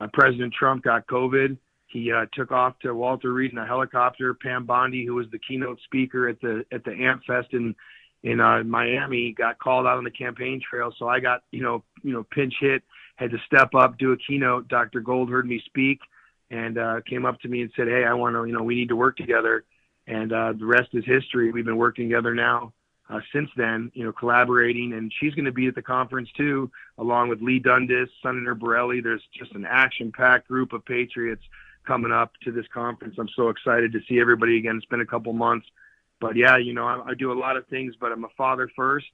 uh, 0.00 0.08
President 0.12 0.52
Trump 0.52 0.82
got 0.82 1.06
COVID. 1.06 1.56
He 1.86 2.10
uh, 2.10 2.26
took 2.32 2.50
off 2.50 2.78
to 2.80 2.94
Walter 2.94 3.32
Reed 3.32 3.52
in 3.52 3.58
a 3.58 3.66
helicopter. 3.66 4.34
Pam 4.34 4.64
Bondi, 4.64 5.04
who 5.06 5.14
was 5.14 5.26
the 5.30 5.38
keynote 5.38 5.78
speaker 5.84 6.28
at 6.28 6.40
the 6.40 6.64
at 6.72 6.84
the 6.84 6.92
Amp 6.92 7.22
Fest 7.24 7.48
in 7.52 7.74
in 8.22 8.40
uh, 8.40 8.64
Miami, 8.64 9.32
got 9.32 9.58
called 9.58 9.86
out 9.86 9.98
on 9.98 10.04
the 10.04 10.10
campaign 10.10 10.60
trail. 10.68 10.92
So 10.98 11.08
I 11.08 11.20
got 11.20 11.42
you 11.52 11.62
know 11.62 11.84
you 12.02 12.12
know 12.12 12.24
pinch 12.24 12.54
hit, 12.60 12.82
had 13.16 13.30
to 13.30 13.38
step 13.46 13.74
up, 13.74 13.98
do 13.98 14.12
a 14.12 14.16
keynote. 14.16 14.68
Dr. 14.68 15.00
Gold 15.00 15.30
heard 15.30 15.46
me 15.46 15.62
speak 15.66 16.00
and 16.50 16.78
uh, 16.78 17.00
came 17.08 17.26
up 17.26 17.40
to 17.40 17.48
me 17.48 17.62
and 17.62 17.70
said, 17.76 17.86
"Hey, 17.86 18.04
I 18.04 18.14
want 18.14 18.34
to 18.34 18.44
you 18.44 18.52
know 18.52 18.62
we 18.62 18.74
need 18.74 18.88
to 18.88 18.96
work 18.96 19.16
together." 19.16 19.64
And 20.06 20.32
uh, 20.32 20.52
the 20.58 20.66
rest 20.66 20.90
is 20.94 21.04
history. 21.06 21.52
We've 21.52 21.64
been 21.64 21.76
working 21.76 22.08
together 22.08 22.34
now 22.34 22.72
uh, 23.10 23.20
since 23.32 23.50
then, 23.56 23.90
you 23.94 24.04
know, 24.04 24.12
collaborating. 24.12 24.92
And 24.94 25.12
she's 25.20 25.34
going 25.34 25.44
to 25.44 25.52
be 25.52 25.66
at 25.66 25.74
the 25.74 25.82
conference 25.82 26.28
too, 26.36 26.70
along 26.98 27.28
with 27.28 27.42
Leigh 27.42 27.58
Dundas, 27.58 28.08
Senator 28.22 28.54
Borrelli. 28.54 29.02
There's 29.02 29.22
just 29.36 29.52
an 29.52 29.66
action-packed 29.68 30.48
group 30.48 30.72
of 30.72 30.84
patriots 30.84 31.42
coming 31.86 32.12
up 32.12 32.32
to 32.44 32.52
this 32.52 32.66
conference. 32.72 33.16
I'm 33.18 33.28
so 33.36 33.50
excited 33.50 33.92
to 33.92 34.00
see 34.08 34.20
everybody 34.20 34.56
again. 34.56 34.76
It's 34.76 34.86
been 34.86 35.02
a 35.02 35.06
couple 35.06 35.32
months, 35.32 35.66
but 36.20 36.34
yeah, 36.34 36.56
you 36.56 36.72
know, 36.72 36.86
I, 36.86 37.10
I 37.10 37.14
do 37.14 37.30
a 37.30 37.38
lot 37.38 37.56
of 37.56 37.66
things, 37.66 37.94
but 38.00 38.10
I'm 38.10 38.24
a 38.24 38.30
father 38.36 38.70
first, 38.74 39.06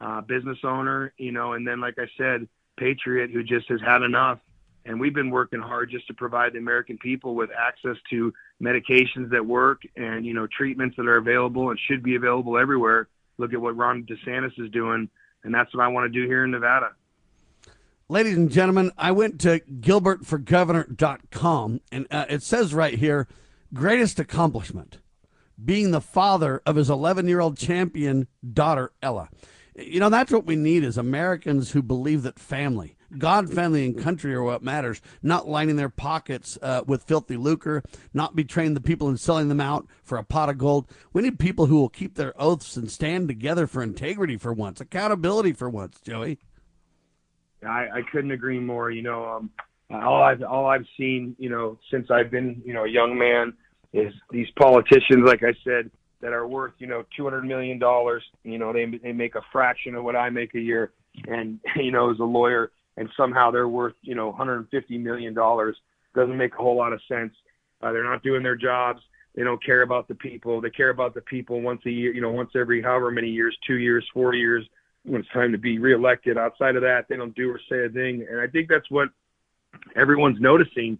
uh, 0.00 0.20
business 0.22 0.58
owner, 0.64 1.12
you 1.16 1.32
know, 1.32 1.52
and 1.52 1.66
then 1.66 1.80
like 1.80 1.94
I 1.98 2.08
said, 2.16 2.48
patriot 2.76 3.30
who 3.30 3.42
just 3.42 3.68
has 3.68 3.80
had 3.80 4.02
enough. 4.02 4.38
And 4.84 4.98
we've 4.98 5.14
been 5.14 5.30
working 5.30 5.60
hard 5.60 5.90
just 5.90 6.06
to 6.06 6.14
provide 6.14 6.54
the 6.54 6.58
American 6.58 6.96
people 6.96 7.34
with 7.34 7.50
access 7.50 7.96
to 8.08 8.32
medications 8.62 9.30
that 9.30 9.44
work 9.44 9.82
and 9.96 10.24
you 10.24 10.32
know 10.32 10.46
treatments 10.46 10.96
that 10.96 11.06
are 11.06 11.18
available 11.18 11.68
and 11.70 11.78
should 11.78 12.02
be 12.02 12.14
available 12.14 12.56
everywhere. 12.56 13.06
Look 13.38 13.54
at 13.54 13.60
what 13.60 13.76
Ron 13.76 14.04
DeSantis 14.04 14.58
is 14.58 14.68
doing, 14.70 15.08
and 15.44 15.54
that's 15.54 15.72
what 15.74 15.84
I 15.84 15.88
want 15.88 16.12
to 16.12 16.20
do 16.20 16.26
here 16.26 16.44
in 16.44 16.50
Nevada. 16.50 16.90
Ladies 18.08 18.36
and 18.36 18.50
gentlemen, 18.50 18.90
I 18.98 19.12
went 19.12 19.40
to 19.42 19.60
gilbertforgovernor.com, 19.60 21.80
and 21.92 22.06
uh, 22.10 22.24
it 22.28 22.42
says 22.42 22.74
right 22.74 22.98
here 22.98 23.28
greatest 23.74 24.18
accomplishment 24.18 24.98
being 25.62 25.90
the 25.90 26.00
father 26.00 26.62
of 26.64 26.76
his 26.76 26.88
11 26.90 27.28
year 27.28 27.40
old 27.40 27.56
champion 27.56 28.28
daughter, 28.52 28.92
Ella. 29.02 29.28
You 29.76 30.00
know, 30.00 30.10
that's 30.10 30.32
what 30.32 30.46
we 30.46 30.56
need 30.56 30.84
is 30.84 30.98
Americans 30.98 31.72
who 31.72 31.82
believe 31.82 32.22
that 32.22 32.38
family, 32.38 32.96
God, 33.16 33.52
family, 33.52 33.86
and 33.86 33.98
country 33.98 34.34
are 34.34 34.42
what 34.42 34.62
matters, 34.62 35.00
not 35.22 35.48
lining 35.48 35.76
their 35.76 35.88
pockets 35.88 36.58
uh, 36.60 36.82
with 36.86 37.04
filthy 37.04 37.36
lucre, 37.36 37.82
not 38.12 38.36
betraying 38.36 38.74
the 38.74 38.80
people 38.80 39.08
and 39.08 39.18
selling 39.18 39.48
them 39.48 39.60
out 39.60 39.86
for 40.04 40.18
a 40.18 40.24
pot 40.24 40.50
of 40.50 40.58
gold. 40.58 40.90
We 41.12 41.22
need 41.22 41.38
people 41.38 41.66
who 41.66 41.76
will 41.76 41.88
keep 41.88 42.16
their 42.16 42.34
oaths 42.40 42.76
and 42.76 42.90
stand 42.90 43.28
together 43.28 43.66
for 43.66 43.82
integrity 43.82 44.36
for 44.36 44.52
once, 44.52 44.80
accountability 44.80 45.52
for 45.52 45.70
once, 45.70 45.98
Joey. 46.00 46.38
I, 47.66 47.88
I 47.92 48.02
couldn't 48.12 48.30
agree 48.30 48.60
more. 48.60 48.90
You 48.90 49.02
know, 49.02 49.24
um, 49.24 49.50
all 49.90 50.22
I've 50.22 50.42
all 50.42 50.66
I've 50.66 50.86
seen, 50.96 51.34
you 51.38 51.48
know, 51.48 51.78
since 51.90 52.10
I've 52.10 52.30
been, 52.30 52.62
you 52.64 52.74
know, 52.74 52.84
a 52.84 52.88
young 52.88 53.18
man, 53.18 53.54
is 53.92 54.12
these 54.30 54.48
politicians, 54.58 55.24
like 55.24 55.42
I 55.42 55.54
said, 55.64 55.90
that 56.20 56.32
are 56.32 56.46
worth, 56.46 56.74
you 56.78 56.86
know, 56.86 57.04
two 57.16 57.24
hundred 57.24 57.44
million 57.44 57.78
dollars. 57.78 58.22
You 58.44 58.58
know, 58.58 58.72
they 58.72 58.84
they 59.02 59.12
make 59.12 59.34
a 59.34 59.42
fraction 59.50 59.94
of 59.94 60.04
what 60.04 60.14
I 60.14 60.30
make 60.30 60.54
a 60.54 60.60
year, 60.60 60.92
and 61.26 61.58
you 61.76 61.90
know, 61.90 62.10
as 62.10 62.18
a 62.18 62.24
lawyer, 62.24 62.70
and 62.98 63.08
somehow 63.16 63.50
they're 63.50 63.68
worth, 63.68 63.94
you 64.02 64.14
know, 64.14 64.28
one 64.28 64.36
hundred 64.36 64.56
and 64.56 64.68
fifty 64.68 64.98
million 64.98 65.32
dollars. 65.32 65.76
Doesn't 66.14 66.36
make 66.36 66.54
a 66.54 66.62
whole 66.62 66.76
lot 66.76 66.92
of 66.92 67.00
sense. 67.08 67.32
Uh, 67.80 67.92
they're 67.92 68.10
not 68.12 68.22
doing 68.22 68.42
their 68.42 68.56
jobs. 68.56 69.00
They 69.34 69.44
don't 69.44 69.64
care 69.64 69.82
about 69.82 70.08
the 70.08 70.16
people. 70.16 70.60
They 70.60 70.70
care 70.70 70.90
about 70.90 71.14
the 71.14 71.20
people 71.20 71.60
once 71.60 71.80
a 71.86 71.90
year, 71.90 72.12
you 72.12 72.20
know, 72.20 72.32
once 72.32 72.50
every 72.56 72.82
however 72.82 73.10
many 73.10 73.28
years, 73.28 73.56
two 73.66 73.76
years, 73.76 74.04
four 74.12 74.34
years, 74.34 74.64
when 75.04 75.20
it's 75.20 75.30
time 75.32 75.52
to 75.52 75.58
be 75.58 75.78
reelected. 75.78 76.36
Outside 76.36 76.74
of 76.74 76.82
that, 76.82 77.06
they 77.08 77.16
don't 77.16 77.36
do 77.36 77.50
or 77.50 77.60
say 77.70 77.84
a 77.84 77.88
thing. 77.88 78.26
And 78.28 78.40
I 78.40 78.48
think 78.48 78.68
that's 78.68 78.90
what 78.90 79.10
everyone's 79.94 80.40
noticing 80.40 80.98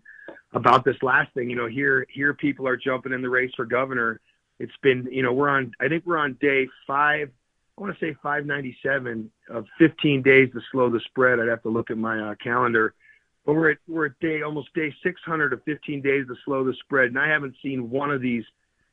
about 0.53 0.85
this 0.85 0.97
last 1.03 1.33
thing. 1.35 1.51
You 1.51 1.57
know, 1.57 1.67
here 1.67 2.07
here 2.15 2.33
people 2.33 2.69
are 2.69 2.77
jumping 2.77 3.13
in 3.13 3.23
the 3.23 3.31
race 3.31 3.51
for 3.57 3.65
governor. 3.65 4.21
It's 4.61 4.77
been, 4.83 5.09
you 5.11 5.23
know, 5.23 5.33
we're 5.33 5.49
on. 5.49 5.73
I 5.81 5.89
think 5.89 6.05
we're 6.07 6.19
on 6.19 6.37
day 6.41 6.69
five. 6.87 7.31
I 7.79 7.81
want 7.81 7.97
to 7.97 8.05
say 8.05 8.17
597 8.23 9.31
of 9.51 9.65
15 9.79 10.23
days 10.23 10.51
to 10.53 10.61
slow 10.73 10.91
the 10.91 11.01
spread. 11.01 11.39
I'd 11.39 11.49
have 11.49 11.63
to 11.63 11.69
look 11.69 11.91
at 11.91 11.99
my 11.99 12.19
uh, 12.19 12.35
calendar. 12.43 12.95
But 13.47 13.55
we're 13.55 13.71
at 13.71 13.79
we're 13.87 14.07
at 14.07 14.19
day 14.21 14.43
almost 14.43 14.75
day 14.75 14.93
600 15.03 15.53
of 15.53 15.63
15 15.63 16.03
days 16.03 16.27
to 16.27 16.35
slow 16.45 16.65
the 16.65 16.75
spread, 16.85 17.09
and 17.09 17.19
I 17.19 17.29
haven't 17.29 17.55
seen 17.63 17.89
one 17.89 18.11
of 18.11 18.21
these 18.21 18.45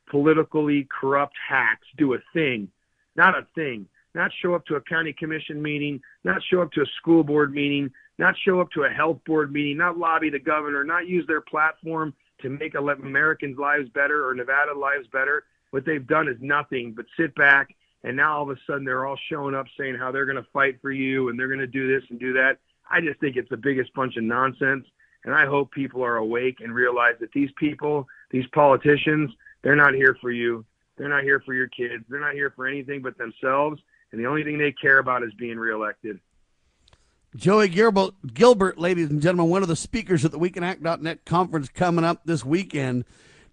politically 0.08 0.86
corrupt 0.88 1.34
hacks 1.46 1.86
do 1.98 2.14
a 2.14 2.18
thing, 2.32 2.68
not 3.16 3.36
a 3.36 3.46
thing 3.54 3.86
not 4.16 4.32
show 4.40 4.54
up 4.54 4.64
to 4.66 4.76
a 4.76 4.80
county 4.80 5.12
commission 5.12 5.62
meeting, 5.62 6.00
not 6.24 6.42
show 6.42 6.62
up 6.62 6.72
to 6.72 6.80
a 6.80 6.86
school 6.96 7.22
board 7.22 7.52
meeting, 7.52 7.90
not 8.18 8.34
show 8.44 8.60
up 8.60 8.70
to 8.72 8.84
a 8.84 8.88
health 8.88 9.18
board 9.26 9.52
meeting, 9.52 9.76
not 9.76 9.98
lobby 9.98 10.30
the 10.30 10.38
governor, 10.38 10.82
not 10.82 11.06
use 11.06 11.26
their 11.26 11.42
platform 11.42 12.14
to 12.40 12.48
make 12.48 12.74
Americans' 12.74 13.58
lives 13.58 13.88
better 13.90 14.26
or 14.26 14.34
Nevada 14.34 14.76
lives 14.76 15.06
better. 15.12 15.44
What 15.70 15.84
they've 15.84 16.06
done 16.06 16.28
is 16.28 16.36
nothing 16.40 16.94
but 16.96 17.04
sit 17.16 17.34
back. 17.34 17.76
And 18.06 18.16
now 18.16 18.38
all 18.38 18.42
of 18.42 18.56
a 18.56 18.60
sudden 18.66 18.84
they're 18.84 19.04
all 19.04 19.18
showing 19.28 19.54
up 19.54 19.66
saying 19.78 19.96
how 19.96 20.10
they're 20.10 20.24
going 20.24 20.42
to 20.42 20.50
fight 20.52 20.80
for 20.80 20.90
you 20.90 21.28
and 21.28 21.38
they're 21.38 21.48
going 21.48 21.60
to 21.60 21.66
do 21.66 21.86
this 21.86 22.08
and 22.08 22.18
do 22.18 22.32
that. 22.32 22.56
I 22.90 23.02
just 23.02 23.20
think 23.20 23.36
it's 23.36 23.50
the 23.50 23.58
biggest 23.58 23.92
bunch 23.92 24.16
of 24.16 24.24
nonsense. 24.24 24.86
And 25.24 25.34
I 25.34 25.44
hope 25.44 25.70
people 25.72 26.02
are 26.02 26.16
awake 26.16 26.58
and 26.60 26.72
realize 26.72 27.16
that 27.20 27.32
these 27.32 27.50
people, 27.58 28.06
these 28.30 28.46
politicians, 28.54 29.30
they're 29.62 29.76
not 29.76 29.94
here 29.94 30.16
for 30.20 30.30
you. 30.30 30.64
They're 30.96 31.08
not 31.08 31.24
here 31.24 31.42
for 31.44 31.52
your 31.52 31.68
kids. 31.68 32.04
They're 32.08 32.20
not 32.20 32.32
here 32.32 32.52
for 32.56 32.66
anything 32.66 33.02
but 33.02 33.18
themselves 33.18 33.82
and 34.12 34.20
the 34.20 34.26
only 34.26 34.44
thing 34.44 34.58
they 34.58 34.72
care 34.72 34.98
about 34.98 35.22
is 35.22 35.32
being 35.34 35.58
reelected. 35.58 36.20
Joey 37.34 37.68
Gilbert, 37.68 38.14
Gilbert, 38.32 38.78
ladies 38.78 39.10
and 39.10 39.20
gentlemen, 39.20 39.50
one 39.50 39.62
of 39.62 39.68
the 39.68 39.76
speakers 39.76 40.24
at 40.24 40.32
the 40.32 40.38
WeCanAct.net 40.38 41.24
conference 41.26 41.68
coming 41.68 42.04
up 42.04 42.24
this 42.24 42.44
weekend. 42.44 43.04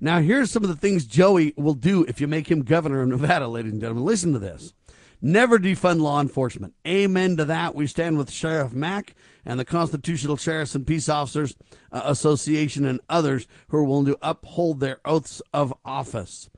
Now, 0.04 0.20
here's 0.20 0.52
some 0.52 0.64
of 0.64 0.70
the 0.70 0.76
things 0.76 1.06
Joey 1.06 1.54
will 1.56 1.76
do 1.76 2.04
if 2.10 2.20
you 2.20 2.28
make 2.28 2.52
him 2.52 2.64
governor 2.64 3.04
of 3.04 3.08
Nevada, 3.08 3.48
ladies 3.48 3.72
and 3.72 3.80
gentlemen. 3.80 4.04
Listen 4.04 4.34
to 4.34 4.40
this. 4.40 4.74
Never 5.22 5.58
defund 5.58 6.02
law 6.02 6.20
enforcement. 6.20 6.74
Amen 6.86 7.38
to 7.38 7.46
that. 7.46 7.74
We 7.74 7.88
stand 7.88 8.18
with 8.18 8.30
Sheriff 8.30 8.74
Mack 8.74 9.16
and 9.46 9.58
the 9.58 9.64
Constitutional 9.64 10.36
Sheriffs 10.36 10.76
and 10.76 10.86
Peace 10.86 11.08
Officers 11.08 11.56
uh, 11.90 12.02
Association 12.04 12.84
and 12.84 13.00
others 13.08 13.48
who 13.70 13.78
are 13.78 13.86
willing 13.86 14.08
to 14.08 14.18
uphold 14.22 14.82
their 14.82 15.00
oaths 15.06 15.42
of 15.54 15.74
office. 15.86 16.50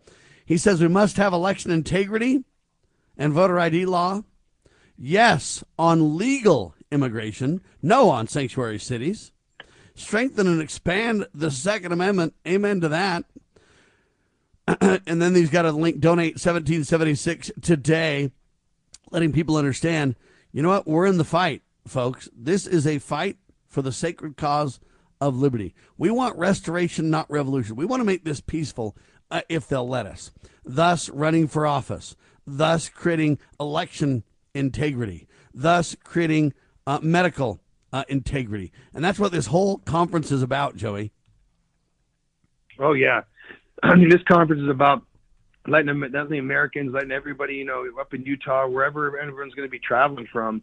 He 0.43 0.57
says 0.57 0.81
we 0.81 0.87
must 0.87 1.17
have 1.17 1.31
election 1.31 1.69
integrity 1.69 2.45
and 3.15 3.31
voter 3.31 3.59
ID 3.59 3.85
law? 3.85 4.23
Yes, 4.97 5.63
on 5.77 6.17
legal 6.17 6.73
immigration. 6.91 7.61
No, 7.83 8.09
on 8.09 8.25
sanctuary 8.25 8.79
cities. 8.79 9.31
Strengthen 9.95 10.47
and 10.47 10.61
expand 10.61 11.27
the 11.33 11.49
Second 11.49 11.93
Amendment. 11.93 12.35
Amen 12.45 12.81
to 12.81 12.89
that. 12.89 13.25
and 15.07 15.21
then 15.21 15.35
he's 15.35 15.49
got 15.49 15.65
a 15.65 15.71
link 15.71 15.99
donate 15.99 16.33
1776 16.33 17.51
today, 17.61 18.31
letting 19.11 19.31
people 19.31 19.55
understand, 19.55 20.15
you 20.51 20.61
know 20.61 20.69
what? 20.69 20.87
We're 20.87 21.05
in 21.05 21.17
the 21.17 21.23
fight, 21.23 21.61
folks. 21.87 22.27
This 22.35 22.67
is 22.67 22.85
a 22.85 22.99
fight 22.99 23.37
for 23.67 23.81
the 23.81 23.91
sacred 23.91 24.37
cause 24.37 24.79
of 25.21 25.37
liberty. 25.37 25.73
We 25.97 26.11
want 26.11 26.37
restoration, 26.37 27.09
not 27.09 27.29
revolution. 27.29 27.75
We 27.75 27.85
want 27.85 28.01
to 28.01 28.05
make 28.05 28.25
this 28.25 28.41
peaceful 28.41 28.97
uh, 29.31 29.41
if 29.49 29.67
they'll 29.67 29.87
let 29.87 30.05
us. 30.05 30.31
Thus, 30.63 31.09
running 31.09 31.47
for 31.47 31.65
office, 31.65 32.15
thus, 32.45 32.89
creating 32.89 33.39
election 33.59 34.23
integrity, 34.53 35.27
thus, 35.53 35.95
creating 36.03 36.53
uh, 36.87 36.99
medical 37.01 37.59
uh, 37.95 38.03
integrity. 38.09 38.73
And 38.93 39.05
that's 39.05 39.17
what 39.17 39.31
this 39.31 39.45
whole 39.45 39.77
conference 39.77 40.29
is 40.29 40.41
about, 40.41 40.75
Joey. 40.75 41.13
Oh, 42.77 42.91
yeah. 42.91 43.21
I 43.83 43.95
mean, 43.95 44.09
this 44.09 44.21
conference 44.23 44.61
is 44.61 44.67
about 44.67 45.03
letting, 45.65 45.97
letting 46.01 46.29
the 46.29 46.39
Americans, 46.39 46.93
letting 46.93 47.13
everybody, 47.13 47.55
you 47.55 47.63
know, 47.63 47.87
up 47.97 48.13
in 48.13 48.23
Utah, 48.25 48.67
wherever 48.67 49.17
everyone's 49.17 49.53
going 49.53 49.65
to 49.65 49.71
be 49.71 49.79
traveling 49.79 50.27
from, 50.29 50.61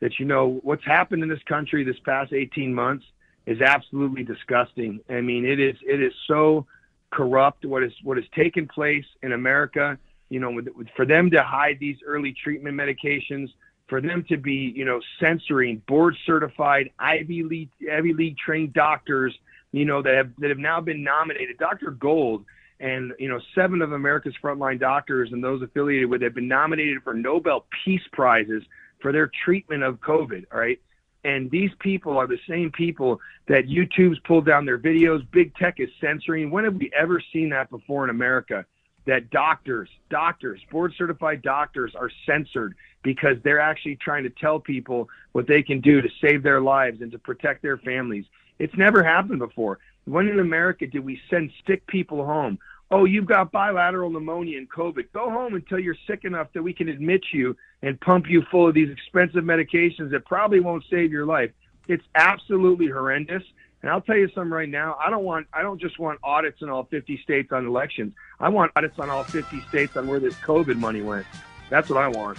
that, 0.00 0.18
you 0.18 0.26
know, 0.26 0.60
what's 0.62 0.84
happened 0.84 1.22
in 1.22 1.28
this 1.30 1.42
country 1.48 1.84
this 1.84 1.98
past 2.04 2.34
18 2.34 2.74
months 2.74 3.06
is 3.46 3.62
absolutely 3.62 4.22
disgusting. 4.22 5.00
I 5.08 5.22
mean, 5.22 5.46
it 5.46 5.58
is, 5.58 5.76
it 5.86 6.02
is 6.02 6.12
so 6.26 6.66
corrupt 7.10 7.64
what 7.64 7.82
is, 7.82 7.92
what 8.02 8.18
has 8.18 8.26
taken 8.34 8.68
place 8.68 9.06
in 9.22 9.32
America, 9.32 9.96
you 10.28 10.38
know, 10.38 10.50
with, 10.50 10.68
with, 10.76 10.88
for 10.94 11.06
them 11.06 11.30
to 11.30 11.42
hide 11.42 11.78
these 11.80 11.96
early 12.06 12.34
treatment 12.34 12.76
medications, 12.76 13.48
for 13.94 14.00
them 14.00 14.24
to 14.28 14.36
be, 14.36 14.72
you 14.74 14.84
know, 14.84 15.00
censoring 15.20 15.80
board 15.86 16.16
certified 16.26 16.90
Ivy 16.98 17.44
League, 17.44 17.70
Ivy 17.88 18.12
League 18.12 18.36
trained 18.36 18.72
doctors, 18.72 19.32
you 19.70 19.84
know, 19.84 20.02
that 20.02 20.14
have, 20.14 20.30
that 20.38 20.48
have 20.48 20.58
now 20.58 20.80
been 20.80 21.04
nominated. 21.04 21.58
Dr. 21.58 21.92
Gold 21.92 22.44
and, 22.80 23.12
you 23.20 23.28
know, 23.28 23.38
seven 23.54 23.82
of 23.82 23.92
America's 23.92 24.34
frontline 24.42 24.80
doctors 24.80 25.30
and 25.30 25.44
those 25.44 25.62
affiliated 25.62 26.10
with 26.10 26.22
it 26.22 26.24
have 26.24 26.34
been 26.34 26.48
nominated 26.48 27.04
for 27.04 27.14
Nobel 27.14 27.66
Peace 27.84 28.02
Prizes 28.12 28.64
for 29.00 29.12
their 29.12 29.30
treatment 29.44 29.84
of 29.84 30.00
COVID. 30.00 30.46
All 30.52 30.58
right. 30.58 30.80
And 31.22 31.48
these 31.52 31.70
people 31.78 32.18
are 32.18 32.26
the 32.26 32.40
same 32.48 32.72
people 32.72 33.20
that 33.46 33.68
YouTube's 33.68 34.18
pulled 34.26 34.44
down 34.44 34.64
their 34.64 34.76
videos. 34.76 35.24
Big 35.30 35.54
tech 35.54 35.78
is 35.78 35.88
censoring. 36.00 36.50
When 36.50 36.64
have 36.64 36.74
we 36.74 36.90
ever 36.98 37.22
seen 37.32 37.48
that 37.50 37.70
before 37.70 38.02
in 38.02 38.10
America? 38.10 38.66
That 39.06 39.30
doctors, 39.30 39.88
doctors, 40.10 40.60
board 40.72 40.94
certified 40.96 41.42
doctors 41.42 41.94
are 41.94 42.10
censored 42.26 42.74
because 43.04 43.36
they're 43.44 43.60
actually 43.60 43.94
trying 43.94 44.24
to 44.24 44.30
tell 44.30 44.58
people 44.58 45.08
what 45.30 45.46
they 45.46 45.62
can 45.62 45.80
do 45.80 46.02
to 46.02 46.08
save 46.20 46.42
their 46.42 46.60
lives 46.60 47.00
and 47.00 47.12
to 47.12 47.18
protect 47.18 47.62
their 47.62 47.76
families. 47.76 48.24
It's 48.58 48.76
never 48.76 49.04
happened 49.04 49.38
before. 49.38 49.78
When 50.06 50.26
in 50.26 50.40
America 50.40 50.86
did 50.88 51.04
we 51.04 51.20
send 51.30 51.52
sick 51.66 51.86
people 51.86 52.24
home? 52.24 52.58
Oh, 52.90 53.04
you've 53.04 53.26
got 53.26 53.52
bilateral 53.52 54.10
pneumonia 54.10 54.58
and 54.58 54.70
COVID. 54.70 55.12
Go 55.12 55.30
home 55.30 55.54
until 55.54 55.78
you're 55.78 55.96
sick 56.06 56.24
enough 56.24 56.48
that 56.54 56.62
we 56.62 56.72
can 56.72 56.88
admit 56.88 57.22
you 57.32 57.56
and 57.82 58.00
pump 58.00 58.28
you 58.28 58.42
full 58.50 58.68
of 58.68 58.74
these 58.74 58.90
expensive 58.90 59.44
medications 59.44 60.10
that 60.10 60.24
probably 60.24 60.60
won't 60.60 60.84
save 60.90 61.12
your 61.12 61.26
life. 61.26 61.50
It's 61.88 62.04
absolutely 62.14 62.86
horrendous. 62.86 63.42
And 63.82 63.90
I'll 63.90 64.00
tell 64.00 64.16
you 64.16 64.28
something 64.34 64.50
right 64.50 64.68
now. 64.68 64.96
I 65.04 65.10
don't 65.10 65.24
want 65.24 65.46
I 65.52 65.60
don't 65.60 65.78
just 65.78 65.98
want 65.98 66.18
audits 66.22 66.62
in 66.62 66.70
all 66.70 66.84
50 66.84 67.20
states 67.22 67.52
on 67.52 67.66
elections. 67.66 68.14
I 68.40 68.48
want 68.48 68.72
audits 68.76 68.98
on 68.98 69.10
all 69.10 69.24
50 69.24 69.60
states 69.68 69.96
on 69.96 70.06
where 70.06 70.20
this 70.20 70.34
COVID 70.36 70.76
money 70.76 71.02
went. 71.02 71.26
That's 71.68 71.90
what 71.90 71.98
I 71.98 72.08
want. 72.08 72.38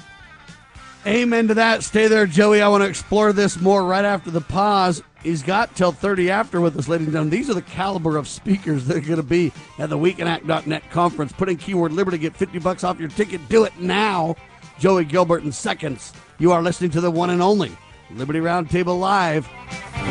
Amen 1.08 1.50
to 1.50 1.54
that. 1.54 1.84
Stay 1.84 2.08
there, 2.08 2.26
Joey. 2.26 2.64
I 2.64 2.68
want 2.68 2.84
to 2.84 2.90
explore 2.90 3.32
this 3.32 3.60
more 3.62 3.86
right 3.86 4.06
after 4.06 4.32
the 4.32 4.42
pause. 4.42 5.04
He's 5.22 5.44
got 5.44 5.76
till 5.76 5.92
30 5.92 6.32
after 6.32 6.60
with 6.60 6.76
us, 6.78 6.88
ladies 6.88 7.06
and 7.06 7.14
gentlemen. 7.14 7.30
These 7.30 7.48
are 7.48 7.54
the 7.54 7.62
caliber 7.62 8.18
of 8.18 8.28
speakers 8.28 8.86
that 8.86 8.98
are 8.98 9.02
going 9.02 9.18
to 9.18 9.24
be 9.24 9.52
at 9.78 9.92
the 9.92 9.98
WeCanAct.net 9.98 10.90
conference. 10.90 11.32
Put 11.32 11.48
in 11.48 11.58
keyword 11.58 11.94
Liberty, 11.94 12.18
get 12.18 12.36
50 12.36 12.58
bucks 12.58 12.84
off 12.84 13.00
your 13.00 13.10
ticket. 13.10 13.48
Do 13.50 13.66
it 13.66 13.80
now. 13.80 14.36
Joey 14.80 15.06
Gilbert 15.06 15.44
in 15.44 15.52
seconds. 15.52 16.12
You 16.40 16.52
are 16.52 16.64
listening 16.64 16.90
to 16.92 17.02
the 17.02 17.12
one 17.12 17.30
and 17.30 17.42
only 17.42 17.72
Liberty 18.12 18.40
Roundtable 18.40 19.00
Live 19.00 19.48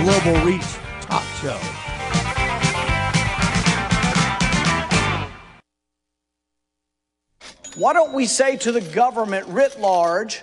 Global 0.04 0.44
Reach 0.44 0.62
Talk 1.00 1.24
Show. 1.40 1.58
Why 7.76 7.92
don't 7.92 8.12
we 8.12 8.26
say 8.26 8.56
to 8.58 8.70
the 8.70 8.80
government 8.80 9.48
writ 9.48 9.80
large 9.80 10.42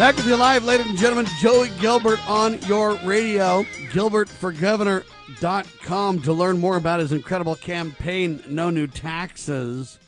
Back 0.00 0.16
with 0.16 0.26
you 0.26 0.36
live, 0.36 0.64
ladies 0.64 0.86
and 0.86 0.96
gentlemen. 0.96 1.26
Joey 1.40 1.68
Gilbert 1.78 2.26
on 2.26 2.58
your 2.62 2.94
radio. 3.04 3.64
GilbertForGovernor.com 3.92 6.22
to 6.22 6.32
learn 6.32 6.58
more 6.58 6.78
about 6.78 7.00
his 7.00 7.12
incredible 7.12 7.54
campaign, 7.54 8.42
No 8.48 8.70
New 8.70 8.86
Taxes. 8.86 9.98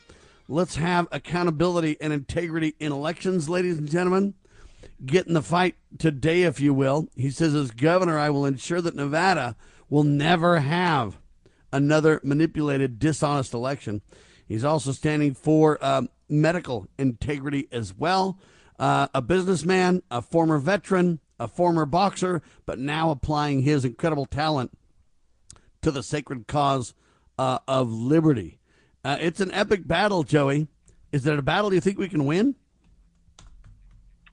Let's 0.49 0.77
have 0.77 1.09
accountability 1.13 1.99
and 2.01 2.11
integrity 2.11 2.75
in 2.81 2.91
elections, 2.91 3.51
ladies 3.51 3.77
and 3.77 3.87
gentlemen. 3.87 4.33
Get 5.05 5.27
in 5.27 5.35
the 5.35 5.43
fight 5.43 5.75
today, 5.99 6.45
if 6.45 6.59
you 6.59 6.73
will. 6.73 7.09
He 7.15 7.31
says, 7.31 7.55
as 7.55 7.71
governor, 7.71 8.19
I 8.19 8.31
will 8.31 8.47
ensure 8.47 8.81
that 8.81 8.97
Nevada 8.97 9.57
will 9.91 10.05
never 10.05 10.61
have 10.61 11.19
another 11.71 12.19
manipulated, 12.25 12.99
dishonest 12.99 13.53
election. 13.53 14.01
He's 14.49 14.65
also 14.65 14.93
standing 14.93 15.35
for 15.35 15.77
um, 15.85 16.09
medical 16.31 16.87
integrity 16.97 17.69
as 17.71 17.95
well. 17.95 18.39
Uh, 18.79 19.09
a 19.15 19.23
businessman, 19.23 20.03
a 20.11 20.23
former 20.23 20.59
veteran, 20.59 21.21
a 21.39 21.47
former 21.47 21.87
boxer, 21.87 22.43
but 22.67 22.79
now 22.79 23.11
applying 23.11 23.63
his 23.63 23.85
incredible 23.85 24.27
talent 24.27 24.71
to 25.83 25.91
the 25.91 26.03
sacred 26.03 26.47
cause 26.47 26.95
uh, 27.39 27.59
of 27.69 27.93
liberty. 27.93 28.59
Uh, 29.05 29.19
it's 29.21 29.41
an 29.41 29.53
epic 29.53 29.87
battle, 29.87 30.23
Joey. 30.23 30.69
Is 31.11 31.27
it 31.27 31.39
a 31.39 31.43
battle 31.43 31.75
you 31.75 31.81
think 31.81 31.99
we 31.99 32.09
can 32.09 32.25
win? 32.25 32.55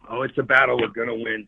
Oh, 0.09 0.21
it's 0.21 0.37
a 0.37 0.43
battle 0.43 0.77
we're 0.79 0.87
going 0.87 1.07
to 1.07 1.23
win. 1.23 1.47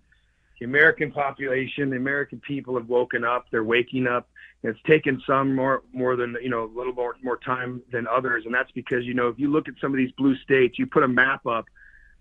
The 0.60 0.66
American 0.66 1.12
population, 1.12 1.90
the 1.90 1.96
American 1.96 2.40
people 2.40 2.76
have 2.78 2.88
woken 2.88 3.24
up. 3.24 3.46
They're 3.50 3.64
waking 3.64 4.08
up. 4.08 4.30
It's 4.64 4.80
taken 4.88 5.20
some 5.26 5.56
more 5.56 5.82
more 5.92 6.16
than 6.16 6.38
you 6.40 6.50
know 6.50 6.66
a 6.66 6.72
little 6.78 6.94
more 6.94 7.16
more 7.24 7.38
time 7.38 7.82
than 7.92 8.08
others, 8.08 8.44
and 8.46 8.54
that's 8.54 8.70
because 8.72 9.04
you 9.04 9.16
know 9.16 9.28
if 9.28 9.40
you 9.40 9.50
look 9.50 9.68
at 9.68 9.74
some 9.82 9.92
of 9.92 9.98
these 9.98 10.12
blue 10.12 10.36
states, 10.38 10.78
you 10.78 10.86
put 10.86 11.02
a 11.02 11.08
map 11.08 11.48
up 11.48 11.66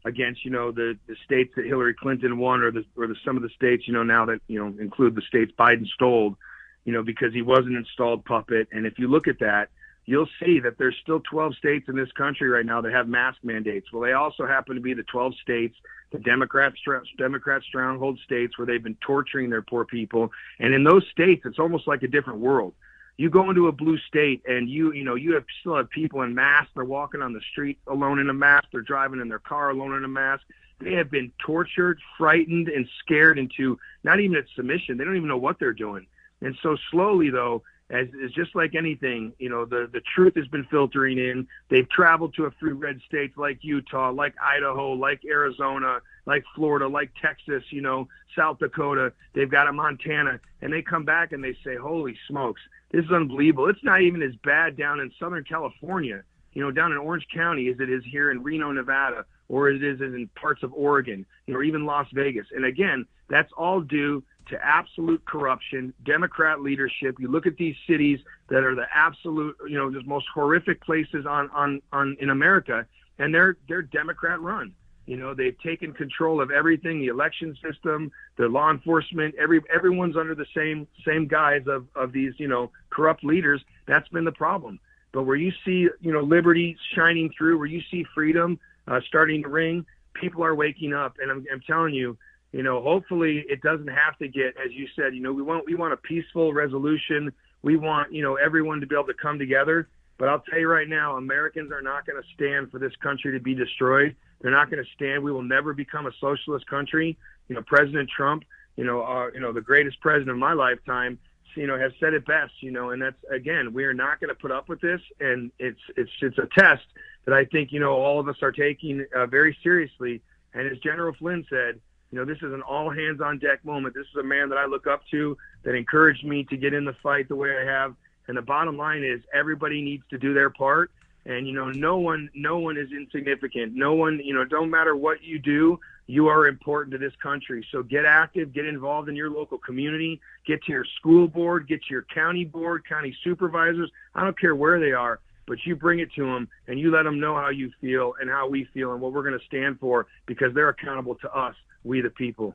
against 0.04 0.44
you 0.44 0.50
know 0.50 0.70
the 0.70 0.98
the 1.06 1.16
states 1.24 1.52
that 1.56 1.66
Hillary 1.66 1.94
Clinton 1.94 2.38
won, 2.38 2.62
or 2.62 2.70
the 2.70 2.84
or 2.96 3.06
the 3.06 3.16
some 3.24 3.36
of 3.36 3.42
the 3.42 3.50
states 3.50 3.86
you 3.86 3.92
know 3.92 4.02
now 4.02 4.26
that 4.26 4.40
you 4.46 4.58
know 4.58 4.74
include 4.80 5.14
the 5.14 5.22
states 5.22 5.52
Biden 5.58 5.86
stole, 5.88 6.36
you 6.84 6.92
know 6.92 7.02
because 7.02 7.32
he 7.32 7.42
was 7.42 7.66
an 7.66 7.76
installed 7.76 8.24
puppet. 8.24 8.68
And 8.72 8.86
if 8.86 8.98
you 8.98 9.08
look 9.08 9.28
at 9.28 9.38
that, 9.40 9.68
you'll 10.06 10.28
see 10.42 10.60
that 10.60 10.78
there's 10.78 10.96
still 11.02 11.20
12 11.20 11.54
states 11.56 11.88
in 11.88 11.96
this 11.96 12.10
country 12.12 12.48
right 12.48 12.66
now 12.66 12.80
that 12.80 12.92
have 12.92 13.08
mask 13.08 13.38
mandates. 13.42 13.92
Well, 13.92 14.02
they 14.02 14.12
also 14.12 14.46
happen 14.46 14.74
to 14.74 14.80
be 14.80 14.94
the 14.94 15.04
12 15.04 15.34
states, 15.42 15.76
the 16.10 16.18
Democrat 16.18 16.72
Democrat 17.16 17.62
stronghold 17.62 18.18
states 18.24 18.58
where 18.58 18.66
they've 18.66 18.82
been 18.82 18.98
torturing 19.06 19.50
their 19.50 19.62
poor 19.62 19.84
people. 19.84 20.30
And 20.58 20.74
in 20.74 20.84
those 20.84 21.04
states, 21.12 21.42
it's 21.44 21.58
almost 21.58 21.86
like 21.86 22.02
a 22.02 22.08
different 22.08 22.40
world. 22.40 22.74
You 23.20 23.28
go 23.28 23.50
into 23.50 23.68
a 23.68 23.72
blue 23.72 23.98
state 23.98 24.40
and 24.48 24.66
you 24.66 24.94
you 24.94 25.04
know 25.04 25.14
you 25.14 25.34
have 25.34 25.44
still 25.60 25.76
have 25.76 25.90
people 25.90 26.22
in 26.22 26.34
masks. 26.34 26.70
They're 26.74 26.86
walking 26.86 27.20
on 27.20 27.34
the 27.34 27.42
street 27.52 27.78
alone 27.86 28.18
in 28.18 28.30
a 28.30 28.32
mask. 28.32 28.68
They're 28.72 28.80
driving 28.80 29.20
in 29.20 29.28
their 29.28 29.38
car 29.38 29.68
alone 29.68 29.94
in 29.94 30.04
a 30.04 30.08
mask. 30.08 30.42
They 30.78 30.94
have 30.94 31.10
been 31.10 31.30
tortured, 31.44 32.00
frightened, 32.16 32.68
and 32.68 32.88
scared 33.00 33.38
into 33.38 33.78
not 34.04 34.20
even 34.20 34.38
at 34.38 34.46
submission. 34.56 34.96
They 34.96 35.04
don't 35.04 35.18
even 35.18 35.28
know 35.28 35.36
what 35.36 35.58
they're 35.58 35.74
doing. 35.74 36.06
And 36.40 36.56
so 36.62 36.78
slowly, 36.90 37.28
though, 37.28 37.62
as 37.90 38.06
is 38.22 38.30
just 38.32 38.54
like 38.54 38.74
anything, 38.74 39.32
you 39.38 39.48
know, 39.48 39.64
the, 39.64 39.90
the 39.92 40.00
truth 40.14 40.36
has 40.36 40.46
been 40.46 40.64
filtering 40.70 41.18
in. 41.18 41.46
They've 41.68 41.88
traveled 41.90 42.34
to 42.34 42.44
a 42.44 42.50
few 42.52 42.74
red 42.74 43.00
states 43.06 43.36
like 43.36 43.58
Utah, 43.62 44.12
like 44.12 44.34
Idaho, 44.40 44.92
like 44.92 45.24
Arizona, 45.24 46.00
like 46.24 46.44
Florida, 46.54 46.86
like 46.86 47.10
Texas, 47.20 47.64
you 47.70 47.80
know, 47.80 48.08
South 48.36 48.60
Dakota. 48.60 49.12
They've 49.34 49.50
got 49.50 49.66
a 49.66 49.72
Montana, 49.72 50.38
and 50.62 50.72
they 50.72 50.82
come 50.82 51.04
back 51.04 51.32
and 51.32 51.42
they 51.42 51.56
say, 51.64 51.74
"Holy 51.74 52.16
smokes, 52.28 52.60
this 52.92 53.04
is 53.04 53.10
unbelievable." 53.10 53.68
It's 53.68 53.84
not 53.84 54.02
even 54.02 54.22
as 54.22 54.36
bad 54.36 54.76
down 54.76 55.00
in 55.00 55.10
Southern 55.18 55.44
California, 55.44 56.22
you 56.52 56.62
know, 56.62 56.70
down 56.70 56.92
in 56.92 56.98
Orange 56.98 57.26
County 57.34 57.68
as 57.68 57.80
it 57.80 57.90
is 57.90 58.04
here 58.04 58.30
in 58.30 58.42
Reno, 58.44 58.70
Nevada, 58.70 59.24
or 59.48 59.68
it 59.68 59.82
is 59.82 60.00
in 60.00 60.28
parts 60.36 60.62
of 60.62 60.72
Oregon, 60.74 61.26
you 61.46 61.54
know, 61.54 61.58
or 61.58 61.64
even 61.64 61.84
Las 61.84 62.06
Vegas. 62.12 62.46
And 62.54 62.64
again, 62.64 63.04
that's 63.28 63.50
all 63.56 63.80
due 63.80 64.22
to 64.48 64.64
absolute 64.64 65.24
corruption, 65.24 65.92
Democrat 66.04 66.60
leadership. 66.60 67.16
You 67.18 67.28
look 67.28 67.46
at 67.46 67.56
these 67.56 67.76
cities 67.86 68.20
that 68.48 68.64
are 68.64 68.74
the 68.74 68.86
absolute, 68.92 69.56
you 69.68 69.76
know, 69.76 69.90
the 69.90 70.02
most 70.02 70.26
horrific 70.34 70.80
places 70.82 71.26
on 71.26 71.50
on 71.50 71.82
on 71.92 72.16
in 72.20 72.30
America, 72.30 72.86
and 73.18 73.34
they're 73.34 73.56
they're 73.68 73.82
Democrat 73.82 74.40
run. 74.40 74.74
You 75.06 75.16
know, 75.16 75.34
they've 75.34 75.58
taken 75.60 75.92
control 75.92 76.40
of 76.40 76.50
everything, 76.50 77.00
the 77.00 77.08
election 77.08 77.56
system, 77.62 78.12
the 78.36 78.48
law 78.48 78.70
enforcement, 78.70 79.34
every 79.36 79.60
everyone's 79.72 80.16
under 80.16 80.34
the 80.34 80.46
same 80.54 80.86
same 81.06 81.26
guise 81.26 81.66
of 81.66 81.86
of 81.94 82.12
these, 82.12 82.34
you 82.38 82.48
know, 82.48 82.70
corrupt 82.90 83.24
leaders. 83.24 83.62
That's 83.86 84.08
been 84.08 84.24
the 84.24 84.32
problem. 84.32 84.78
But 85.12 85.24
where 85.24 85.36
you 85.36 85.52
see, 85.64 85.88
you 86.00 86.12
know, 86.12 86.20
liberty 86.20 86.76
shining 86.94 87.32
through, 87.36 87.58
where 87.58 87.66
you 87.66 87.82
see 87.90 88.04
freedom 88.14 88.60
uh, 88.86 89.00
starting 89.08 89.42
to 89.42 89.48
ring, 89.48 89.84
people 90.14 90.44
are 90.44 90.54
waking 90.54 90.92
up, 90.92 91.16
and 91.20 91.30
I'm, 91.30 91.44
I'm 91.52 91.60
telling 91.66 91.94
you, 91.94 92.16
you 92.52 92.62
know, 92.62 92.82
hopefully 92.82 93.44
it 93.48 93.60
doesn't 93.62 93.88
have 93.88 94.18
to 94.18 94.28
get, 94.28 94.56
as 94.56 94.72
you 94.72 94.88
said, 94.96 95.14
you 95.14 95.20
know, 95.20 95.32
we 95.32 95.42
want 95.42 95.66
we 95.66 95.74
want 95.74 95.92
a 95.92 95.96
peaceful 95.96 96.52
resolution. 96.52 97.32
We 97.62 97.76
want, 97.76 98.12
you 98.12 98.22
know, 98.22 98.36
everyone 98.36 98.80
to 98.80 98.86
be 98.86 98.94
able 98.94 99.06
to 99.06 99.14
come 99.14 99.38
together. 99.38 99.88
But 100.18 100.28
I'll 100.28 100.40
tell 100.40 100.58
you 100.58 100.68
right 100.68 100.88
now, 100.88 101.16
Americans 101.16 101.72
are 101.72 101.80
not 101.80 102.06
going 102.06 102.20
to 102.20 102.28
stand 102.34 102.70
for 102.70 102.78
this 102.78 102.94
country 103.02 103.32
to 103.32 103.40
be 103.40 103.54
destroyed. 103.54 104.16
They're 104.40 104.50
not 104.50 104.70
going 104.70 104.82
to 104.84 104.90
stand. 104.94 105.22
We 105.22 105.32
will 105.32 105.42
never 105.42 105.72
become 105.72 106.06
a 106.06 106.12
socialist 106.20 106.66
country. 106.66 107.16
You 107.48 107.54
know, 107.54 107.62
President 107.62 108.10
Trump, 108.14 108.44
you 108.76 108.84
know, 108.84 109.02
uh, 109.02 109.28
you 109.32 109.40
know, 109.40 109.52
the 109.52 109.60
greatest 109.60 110.00
president 110.00 110.30
of 110.30 110.36
my 110.38 110.52
lifetime, 110.52 111.18
you 111.54 111.66
know, 111.66 111.78
has 111.78 111.92
said 112.00 112.14
it 112.14 112.26
best. 112.26 112.52
You 112.60 112.72
know, 112.72 112.90
and 112.90 113.00
that's 113.00 113.16
again, 113.30 113.72
we 113.72 113.84
are 113.84 113.94
not 113.94 114.20
going 114.20 114.28
to 114.28 114.34
put 114.34 114.50
up 114.50 114.68
with 114.68 114.80
this, 114.80 115.00
and 115.20 115.52
it's 115.60 115.80
it's 115.96 116.10
it's 116.20 116.38
a 116.38 116.48
test 116.58 116.84
that 117.26 117.34
I 117.34 117.44
think 117.44 117.70
you 117.70 117.78
know 117.78 117.92
all 117.92 118.18
of 118.18 118.28
us 118.28 118.36
are 118.42 118.52
taking 118.52 119.06
uh, 119.14 119.26
very 119.26 119.56
seriously. 119.62 120.20
And 120.52 120.66
as 120.66 120.78
General 120.78 121.14
Flynn 121.14 121.46
said, 121.48 121.80
you 122.10 122.18
know, 122.18 122.24
this 122.24 122.38
is 122.38 122.52
an 122.52 122.62
all 122.62 122.90
hands 122.90 123.20
on 123.20 123.38
deck 123.38 123.64
moment. 123.64 123.94
This 123.94 124.06
is 124.06 124.16
a 124.16 124.22
man 124.22 124.48
that 124.48 124.58
I 124.58 124.66
look 124.66 124.86
up 124.86 125.02
to 125.12 125.36
that 125.62 125.74
encouraged 125.74 126.24
me 126.24 126.44
to 126.44 126.56
get 126.56 126.74
in 126.74 126.84
the 126.84 126.94
fight 127.02 127.28
the 127.28 127.36
way 127.36 127.56
I 127.56 127.64
have. 127.64 127.94
And 128.26 128.36
the 128.36 128.42
bottom 128.42 128.76
line 128.76 129.04
is 129.04 129.20
everybody 129.32 129.80
needs 129.80 130.02
to 130.10 130.18
do 130.18 130.34
their 130.34 130.50
part. 130.50 130.90
And 131.26 131.46
you 131.46 131.52
know, 131.52 131.70
no 131.70 131.98
one, 131.98 132.30
no 132.34 132.58
one 132.58 132.76
is 132.76 132.90
insignificant. 132.90 133.74
No 133.74 133.94
one, 133.94 134.20
you 134.24 134.34
know, 134.34 134.44
don't 134.44 134.70
matter 134.70 134.96
what 134.96 135.22
you 135.22 135.38
do, 135.38 135.78
you 136.06 136.26
are 136.26 136.48
important 136.48 136.92
to 136.92 136.98
this 136.98 137.12
country. 137.22 137.64
So 137.70 137.84
get 137.84 138.04
active, 138.04 138.52
get 138.52 138.66
involved 138.66 139.08
in 139.08 139.14
your 139.14 139.30
local 139.30 139.58
community, 139.58 140.20
get 140.46 140.62
to 140.64 140.72
your 140.72 140.84
school 140.98 141.28
board, 141.28 141.68
get 141.68 141.82
to 141.84 141.90
your 141.90 142.06
county 142.12 142.44
board, 142.44 142.82
county 142.88 143.14
supervisors. 143.22 143.90
I 144.14 144.24
don't 144.24 144.38
care 144.38 144.56
where 144.56 144.80
they 144.80 144.92
are, 144.92 145.20
but 145.46 145.58
you 145.64 145.76
bring 145.76 146.00
it 146.00 146.12
to 146.14 146.24
them 146.24 146.48
and 146.66 146.80
you 146.80 146.90
let 146.90 147.04
them 147.04 147.20
know 147.20 147.36
how 147.36 147.50
you 147.50 147.70
feel 147.80 148.14
and 148.20 148.28
how 148.28 148.48
we 148.48 148.64
feel 148.74 148.92
and 148.92 149.00
what 149.00 149.12
we're 149.12 149.22
going 149.22 149.38
to 149.38 149.46
stand 149.46 149.78
for 149.78 150.08
because 150.26 150.52
they're 150.52 150.70
accountable 150.70 151.14
to 151.16 151.32
us 151.32 151.54
we 151.84 152.00
the 152.00 152.10
people. 152.10 152.54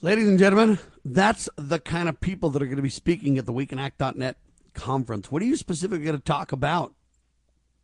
Ladies 0.00 0.26
and 0.26 0.38
gentlemen, 0.38 0.78
that's 1.04 1.48
the 1.56 1.78
kind 1.78 2.08
of 2.08 2.20
people 2.20 2.50
that 2.50 2.62
are 2.62 2.66
going 2.66 2.76
to 2.76 2.82
be 2.82 2.88
speaking 2.88 3.38
at 3.38 3.46
the 3.46 3.52
WeCanAct.net 3.52 4.36
conference. 4.74 5.30
What 5.30 5.42
are 5.42 5.44
you 5.44 5.56
specifically 5.56 6.04
going 6.04 6.16
to 6.16 6.22
talk 6.22 6.50
about, 6.50 6.92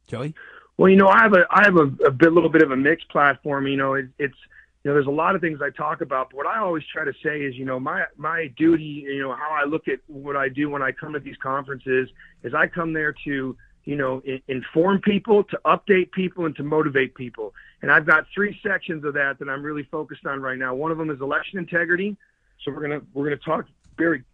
Joey? 0.09 0.35
Well, 0.77 0.89
you 0.89 0.97
know, 0.97 1.09
I 1.09 1.23
have 1.23 1.33
a 1.35 1.45
I 1.51 1.65
have 1.65 1.77
a, 1.77 2.07
a 2.07 2.11
bit, 2.11 2.33
little 2.33 2.51
bit 2.51 2.63
of 2.63 2.71
a 2.71 2.77
mixed 2.77 3.09
platform. 3.09 3.67
You 3.67 3.77
know, 3.77 3.95
it, 3.95 4.07
it's 4.19 4.37
you 4.85 4.91
know, 4.91 4.95
there's 4.95 5.07
a 5.07 5.11
lot 5.11 5.35
of 5.35 5.41
things 5.41 5.61
I 5.61 5.71
talk 5.71 6.01
about. 6.01 6.31
But 6.31 6.37
what 6.37 6.47
I 6.47 6.59
always 6.59 6.85
try 6.93 7.05
to 7.05 7.13
say 7.23 7.41
is, 7.41 7.57
you 7.57 7.65
know, 7.65 7.81
my 7.81 8.05
my 8.17 8.53
duty, 8.57 9.05
you 9.07 9.21
know, 9.21 9.35
how 9.35 9.51
I 9.51 9.65
look 9.65 9.89
at 9.89 9.99
what 10.07 10.37
I 10.37 10.49
do 10.49 10.71
when 10.71 10.83
I 10.83 10.93
come 10.93 11.13
to 11.13 11.21
these 11.21 11.37
conferences 11.43 12.09
is 12.45 12.55
I 12.55 12.69
come 12.69 12.93
there 12.93 13.15
to 13.25 13.57
you 13.89 13.97
know, 13.97 14.23
inform 14.49 15.01
people, 15.01 15.45
to 15.45 15.59
update 15.65 16.13
people, 16.13 16.45
and 16.45 16.55
to 16.57 16.63
motivate 16.63 17.15
people. 17.15 17.55
And 17.81 17.91
I've 17.91 18.05
got 18.05 18.27
three 18.35 18.61
sections 18.63 19.03
of 19.03 19.15
that 19.15 19.39
that 19.39 19.49
I'm 19.49 19.63
really 19.63 19.85
focused 19.85 20.27
on 20.27 20.43
right 20.43 20.59
now. 20.59 20.75
One 20.75 20.91
of 20.91 20.99
them 20.99 21.09
is 21.09 21.23
election 21.23 21.59
integrity. 21.59 22.15
So 22.63 22.71
we're 22.71 22.83
gonna 22.83 23.01
we're 23.15 23.25
gonna 23.25 23.39
talk 23.39 23.65
very 23.97 24.25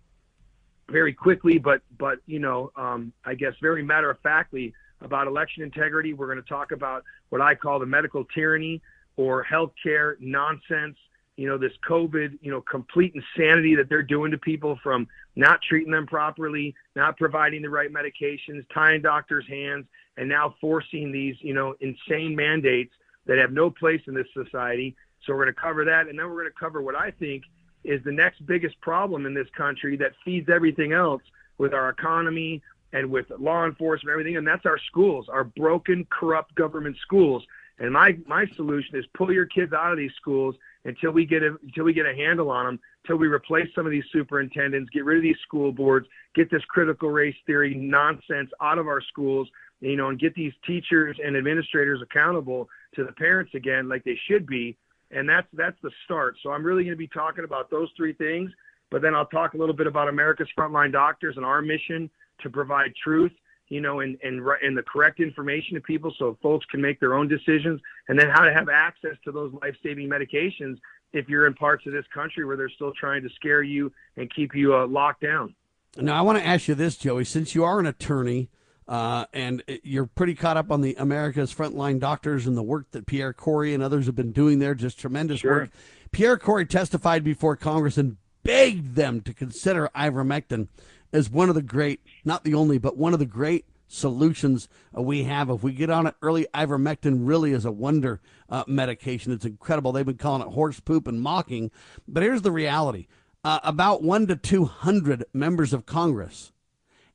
very 0.89 1.13
quickly, 1.13 1.59
but 1.59 1.83
but 1.97 2.19
you 2.27 2.41
know, 2.41 2.73
um, 2.75 3.13
I 3.25 3.37
guess 3.37 3.53
very 3.63 3.85
matter 3.85 4.11
of 4.11 4.19
factly 4.25 4.75
about 5.03 5.29
election 5.29 5.63
integrity. 5.63 6.15
We're 6.15 6.27
going 6.27 6.43
to 6.43 6.49
talk 6.49 6.73
about 6.73 7.05
what 7.29 7.41
I 7.41 7.55
call 7.55 7.79
the 7.79 7.87
medical 7.87 8.25
tyranny 8.25 8.83
or 9.17 9.45
healthcare 9.45 10.17
nonsense 10.19 10.97
you 11.37 11.49
know, 11.49 11.59
this 11.59 11.73
COVID, 11.89 12.39
you 12.43 12.51
know, 12.51 12.61
complete 12.61 13.15
insanity 13.15 13.75
that 13.75 13.89
they're 13.89 14.03
doing 14.03 14.31
to 14.31 14.39
people 14.39 14.79
from 14.83 15.09
not 15.37 15.61
treating 15.63 15.93
them 15.93 16.07
properly, 16.07 16.75
not 16.95 17.17
providing 17.17 17.63
the 17.63 17.71
right 17.71 17.91
medications, 17.93 18.65
tying 18.73 19.03
doctors' 19.03 19.47
hands, 19.49 19.87
and 20.17 20.29
now 20.29 20.55
forcing 20.61 21.11
these, 21.11 21.37
you 21.41 21.55
know, 21.55 21.75
insane 21.81 22.37
mandates 22.37 22.93
that 23.27 23.39
have 23.39 23.53
no 23.53 23.71
place 23.71 24.01
in 24.07 24.15
this 24.15 24.29
society. 24.33 24.95
So 25.25 25.33
we're 25.33 25.45
going 25.45 25.55
to 25.55 25.61
cover 25.61 25.85
that. 25.87 26.09
And 26.09 26.19
then 26.19 26.27
we're 26.27 26.43
going 26.43 26.53
to 26.53 26.59
cover 26.59 26.83
what 26.83 26.95
I 26.95 27.11
think 27.11 27.43
is 27.83 28.03
the 28.05 28.13
next 28.13 28.47
biggest 28.47 28.81
problem 28.81 29.27
in 29.27 29.35
this 29.35 29.49
country 29.57 29.97
that 29.97 30.13
feeds 30.25 30.49
everything 30.49 30.93
else 30.93 31.23
with 31.59 31.75
our 31.75 31.89
economy 31.89 32.63
and 32.93 33.11
with 33.11 33.27
law 33.39 33.65
enforcement, 33.65 34.13
everything. 34.13 34.37
And 34.37 34.47
that's 34.47 34.67
our 34.67 34.79
schools, 34.79 35.27
our 35.29 35.45
broken, 35.45 36.07
corrupt 36.11 36.55
government 36.55 36.97
schools. 37.03 37.43
And 37.79 37.93
my, 37.93 38.17
my 38.27 38.47
solution 38.55 38.97
is 38.97 39.05
pull 39.15 39.33
your 39.33 39.47
kids 39.47 39.73
out 39.73 39.91
of 39.91 39.99
these 39.99 40.13
schools 40.17 40.55
until 40.85 41.11
we 41.13 41.25
get 41.25 41.43
a, 41.43 41.57
until 41.63 41.85
we 41.85 41.93
get 41.93 42.07
a 42.07 42.15
handle 42.15 42.51
on 42.51 42.67
them, 42.67 42.81
until 43.05 43.17
we 43.17 43.27
replace 43.27 43.69
some 43.75 43.87
of 43.87 43.93
these 43.93 44.05
superintendents, 44.13 44.91
get 44.91 45.05
rid 45.05 45.17
of 45.17 45.23
these 45.23 45.39
school 45.47 45.73
boards, 45.73 46.07
get 46.35 46.51
this 46.51 46.65
critical 46.69 47.11
race 47.11 47.37
theory 47.47 47.75
nonsense 47.75 48.51
out 48.61 48.79
of 48.79 48.87
our 48.87 49.01
schools, 49.01 49.49
you 49.81 49.97
know, 49.97 50.09
and 50.09 50.19
get 50.19 50.35
these 50.35 50.53
teachers 50.67 51.17
and 51.25 51.37
administrators 51.37 52.01
accountable 52.03 52.69
to 52.95 53.05
the 53.05 53.13
parents 53.13 53.53
again, 53.55 53.89
like 53.89 54.05
they 54.05 54.19
should 54.29 54.47
be. 54.47 54.77
And 55.11 55.29
that's 55.29 55.47
that's 55.53 55.77
the 55.83 55.91
start. 56.05 56.37
So 56.43 56.51
I'm 56.51 56.65
really 56.65 56.83
going 56.83 56.95
to 56.95 56.99
be 56.99 57.09
talking 57.09 57.45
about 57.45 57.71
those 57.71 57.89
three 57.97 58.15
things, 58.15 58.51
but 58.91 59.01
then 59.01 59.15
I'll 59.15 59.27
talk 59.27 59.55
a 59.55 59.57
little 59.57 59.75
bit 59.75 59.87
about 59.87 60.09
America's 60.09 60.49
frontline 60.59 60.93
doctors 60.93 61.37
and 61.37 61.45
our 61.45 61.63
mission 61.63 62.11
to 62.41 62.51
provide 62.51 62.93
truth 63.03 63.33
you 63.69 63.81
know, 63.81 64.01
and, 64.01 64.19
and, 64.23 64.43
and 64.63 64.77
the 64.77 64.83
correct 64.83 65.21
information 65.21 65.75
to 65.75 65.81
people 65.81 66.13
so 66.19 66.37
folks 66.43 66.67
can 66.67 66.81
make 66.81 67.01
their 67.01 67.15
own 67.15 67.29
decisions, 67.29 67.81
and 68.09 68.19
then 68.19 68.29
how 68.29 68.45
to 68.45 68.53
have 68.53 68.69
access 68.69 69.17
to 69.25 69.33
those 69.33 69.53
life 69.63 69.75
saving 69.83 70.09
medications 70.09 70.79
if 71.13 71.29
you're 71.29 71.47
in 71.47 71.55
parts 71.55 71.87
of 71.87 71.93
this 71.93 72.05
country 72.13 72.45
where 72.45 72.57
they're 72.57 72.69
still 72.69 72.93
trying 72.93 73.23
to 73.23 73.29
scare 73.31 73.63
you 73.63 73.93
and 74.17 74.33
keep 74.35 74.55
you 74.55 74.75
uh, 74.75 74.87
locked 74.87 75.23
down. 75.23 75.55
Now, 75.97 76.17
I 76.17 76.23
want 76.23 76.39
to 76.39 76.47
ask 76.47 76.67
you 76.67 76.75
this, 76.75 76.97
Joey, 76.97 77.25
since 77.25 77.55
you 77.55 77.63
are 77.65 77.79
an 77.79 77.87
attorney 77.87 78.49
uh, 78.89 79.27
and 79.33 79.63
you're 79.83 80.07
pretty 80.07 80.35
caught 80.35 80.57
up 80.57 80.71
on 80.71 80.81
the 80.81 80.95
America's 80.99 81.55
Frontline 81.55 82.01
Doctors 82.01 82.47
and 82.47 82.57
the 82.57 82.63
work 82.63 82.91
that 82.91 83.07
Pierre 83.07 83.33
Kory 83.33 83.73
and 83.73 83.83
others 83.83 84.07
have 84.07 84.17
been 84.17 84.33
doing 84.33 84.59
there, 84.59 84.75
just 84.75 84.99
tremendous 84.99 85.41
sure. 85.41 85.51
work. 85.53 85.71
Pierre 86.11 86.37
Kory 86.37 86.67
testified 86.67 87.25
before 87.25 87.57
Congress 87.57 87.97
and 87.97 88.17
begged 88.43 88.95
them 88.95 89.21
to 89.23 89.33
consider 89.33 89.89
ivermectin 89.97 90.69
as 91.15 91.31
one 91.31 91.49
of 91.49 91.55
the 91.55 91.63
great, 91.63 92.01
not 92.25 92.43
the 92.43 92.55
only, 92.55 92.77
but 92.77 92.99
one 92.99 93.13
of 93.13 93.21
the 93.21 93.25
great 93.25 93.65
solutions 93.87 94.69
uh, 94.97 95.01
we 95.01 95.23
have. 95.23 95.49
If 95.49 95.63
we 95.63 95.73
get 95.73 95.89
on 95.89 96.09
it 96.09 96.17
early, 96.21 96.47
ivermectin 96.53 97.21
really 97.21 97.53
is 97.53 97.65
a 97.65 97.71
wonder 97.71 98.21
uh, 98.51 98.65
medication. 98.67 99.33
It's 99.33 99.45
incredible. 99.45 99.93
They've 99.93 100.05
been 100.05 100.17
calling 100.19 100.43
it 100.43 100.53
horse 100.53 100.81
poop 100.81 101.07
and 101.07 101.23
mocking. 101.23 101.71
But 102.09 102.25
here's 102.25 102.43
the 102.43 102.51
reality 102.51 103.07
uh, 103.45 103.61
about 103.63 104.03
one 104.03 104.27
to 104.27 104.37
200 104.37 105.25
members 105.33 105.73
of 105.73 105.87
Congress 105.87 106.51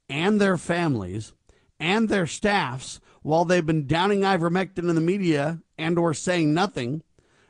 and 0.07 0.39
their 0.39 0.57
families 0.57 1.33
and 1.77 2.07
their 2.07 2.27
staffs, 2.27 3.01
while 3.21 3.43
they've 3.43 3.65
been 3.65 3.85
downing 3.85 4.21
ivermectin 4.21 4.89
in 4.89 4.95
the 4.95 5.01
media 5.01 5.59
and 5.77 5.99
or 5.99 6.13
saying 6.13 6.53
nothing 6.53 7.03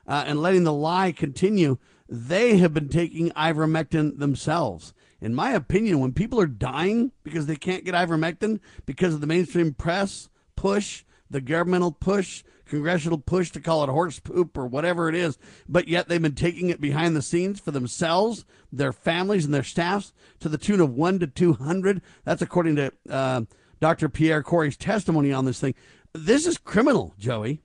uh, 0.08 0.24
and 0.26 0.42
letting 0.42 0.64
the 0.64 0.74
lie 0.74 1.12
continue, 1.12 1.78
they 2.08 2.58
have 2.58 2.74
been 2.74 2.90
taking 2.90 3.30
ivermectin 3.32 4.18
themselves 4.18 4.94
in 5.22 5.36
my 5.36 5.52
opinion, 5.52 6.00
when 6.00 6.14
people 6.14 6.40
are 6.40 6.48
dying 6.48 7.12
because 7.24 7.46
they 7.46 7.56
can't 7.56 7.86
get 7.86 7.94
ivermectin 7.94 8.60
because 8.86 9.14
of 9.14 9.22
the 9.22 9.28
mainstream 9.28 9.74
press 9.74 10.30
push, 10.56 11.04
the 11.30 11.42
governmental 11.42 11.92
push, 11.92 12.44
congressional 12.66 13.18
push 13.18 13.52
to 13.52 13.60
call 13.60 13.84
it 13.84 13.90
horse 13.90 14.20
poop 14.20 14.58
or 14.58 14.66
whatever 14.66 15.10
it 15.10 15.16
is, 15.16 15.38
but 15.68 15.88
yet 15.88 16.08
they've 16.08 16.22
been 16.22 16.36
taking 16.36 16.70
it 16.70 16.80
behind 16.80 17.16
the 17.16 17.22
scenes 17.22 17.60
for 17.60 17.72
themselves, 17.72 18.46
their 18.72 18.94
families, 18.94 19.46
and 19.46 19.54
their 19.54 19.64
staffs 19.64 20.14
to 20.40 20.48
the 20.48 20.58
tune 20.58 20.80
of 20.80 20.94
one 20.94 21.20
to 21.20 21.28
200. 21.28 22.02
That's 22.24 22.42
according 22.42 22.78
to 22.78 22.94
uh, 23.10 23.42
Dr. 23.80 24.08
Pierre 24.10 24.44
Kory's 24.44 24.78
testimony 24.78 25.34
on 25.34 25.46
this 25.46 25.60
thing. 25.60 25.76
This 26.14 26.46
is 26.46 26.58
criminal, 26.58 27.14
Joey. 27.18 27.62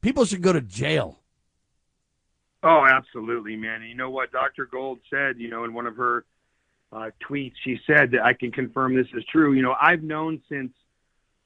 People 0.00 0.24
should 0.24 0.42
go 0.42 0.52
to 0.52 0.60
jail. 0.60 1.20
Oh, 2.62 2.84
absolutely, 2.86 3.56
man. 3.56 3.82
You 3.82 3.94
know 3.94 4.10
what 4.10 4.32
Dr. 4.32 4.66
Gold 4.66 5.00
said, 5.08 5.38
you 5.38 5.48
know, 5.48 5.64
in 5.64 5.72
one 5.72 5.86
of 5.86 5.96
her 5.96 6.24
uh, 6.92 7.10
tweet, 7.20 7.52
she 7.64 7.78
said 7.86 8.10
that 8.12 8.22
I 8.22 8.32
can 8.32 8.50
confirm 8.50 8.96
this 8.96 9.06
is 9.16 9.24
true. 9.30 9.52
You 9.52 9.62
know, 9.62 9.74
I've 9.80 10.02
known 10.02 10.40
since 10.48 10.72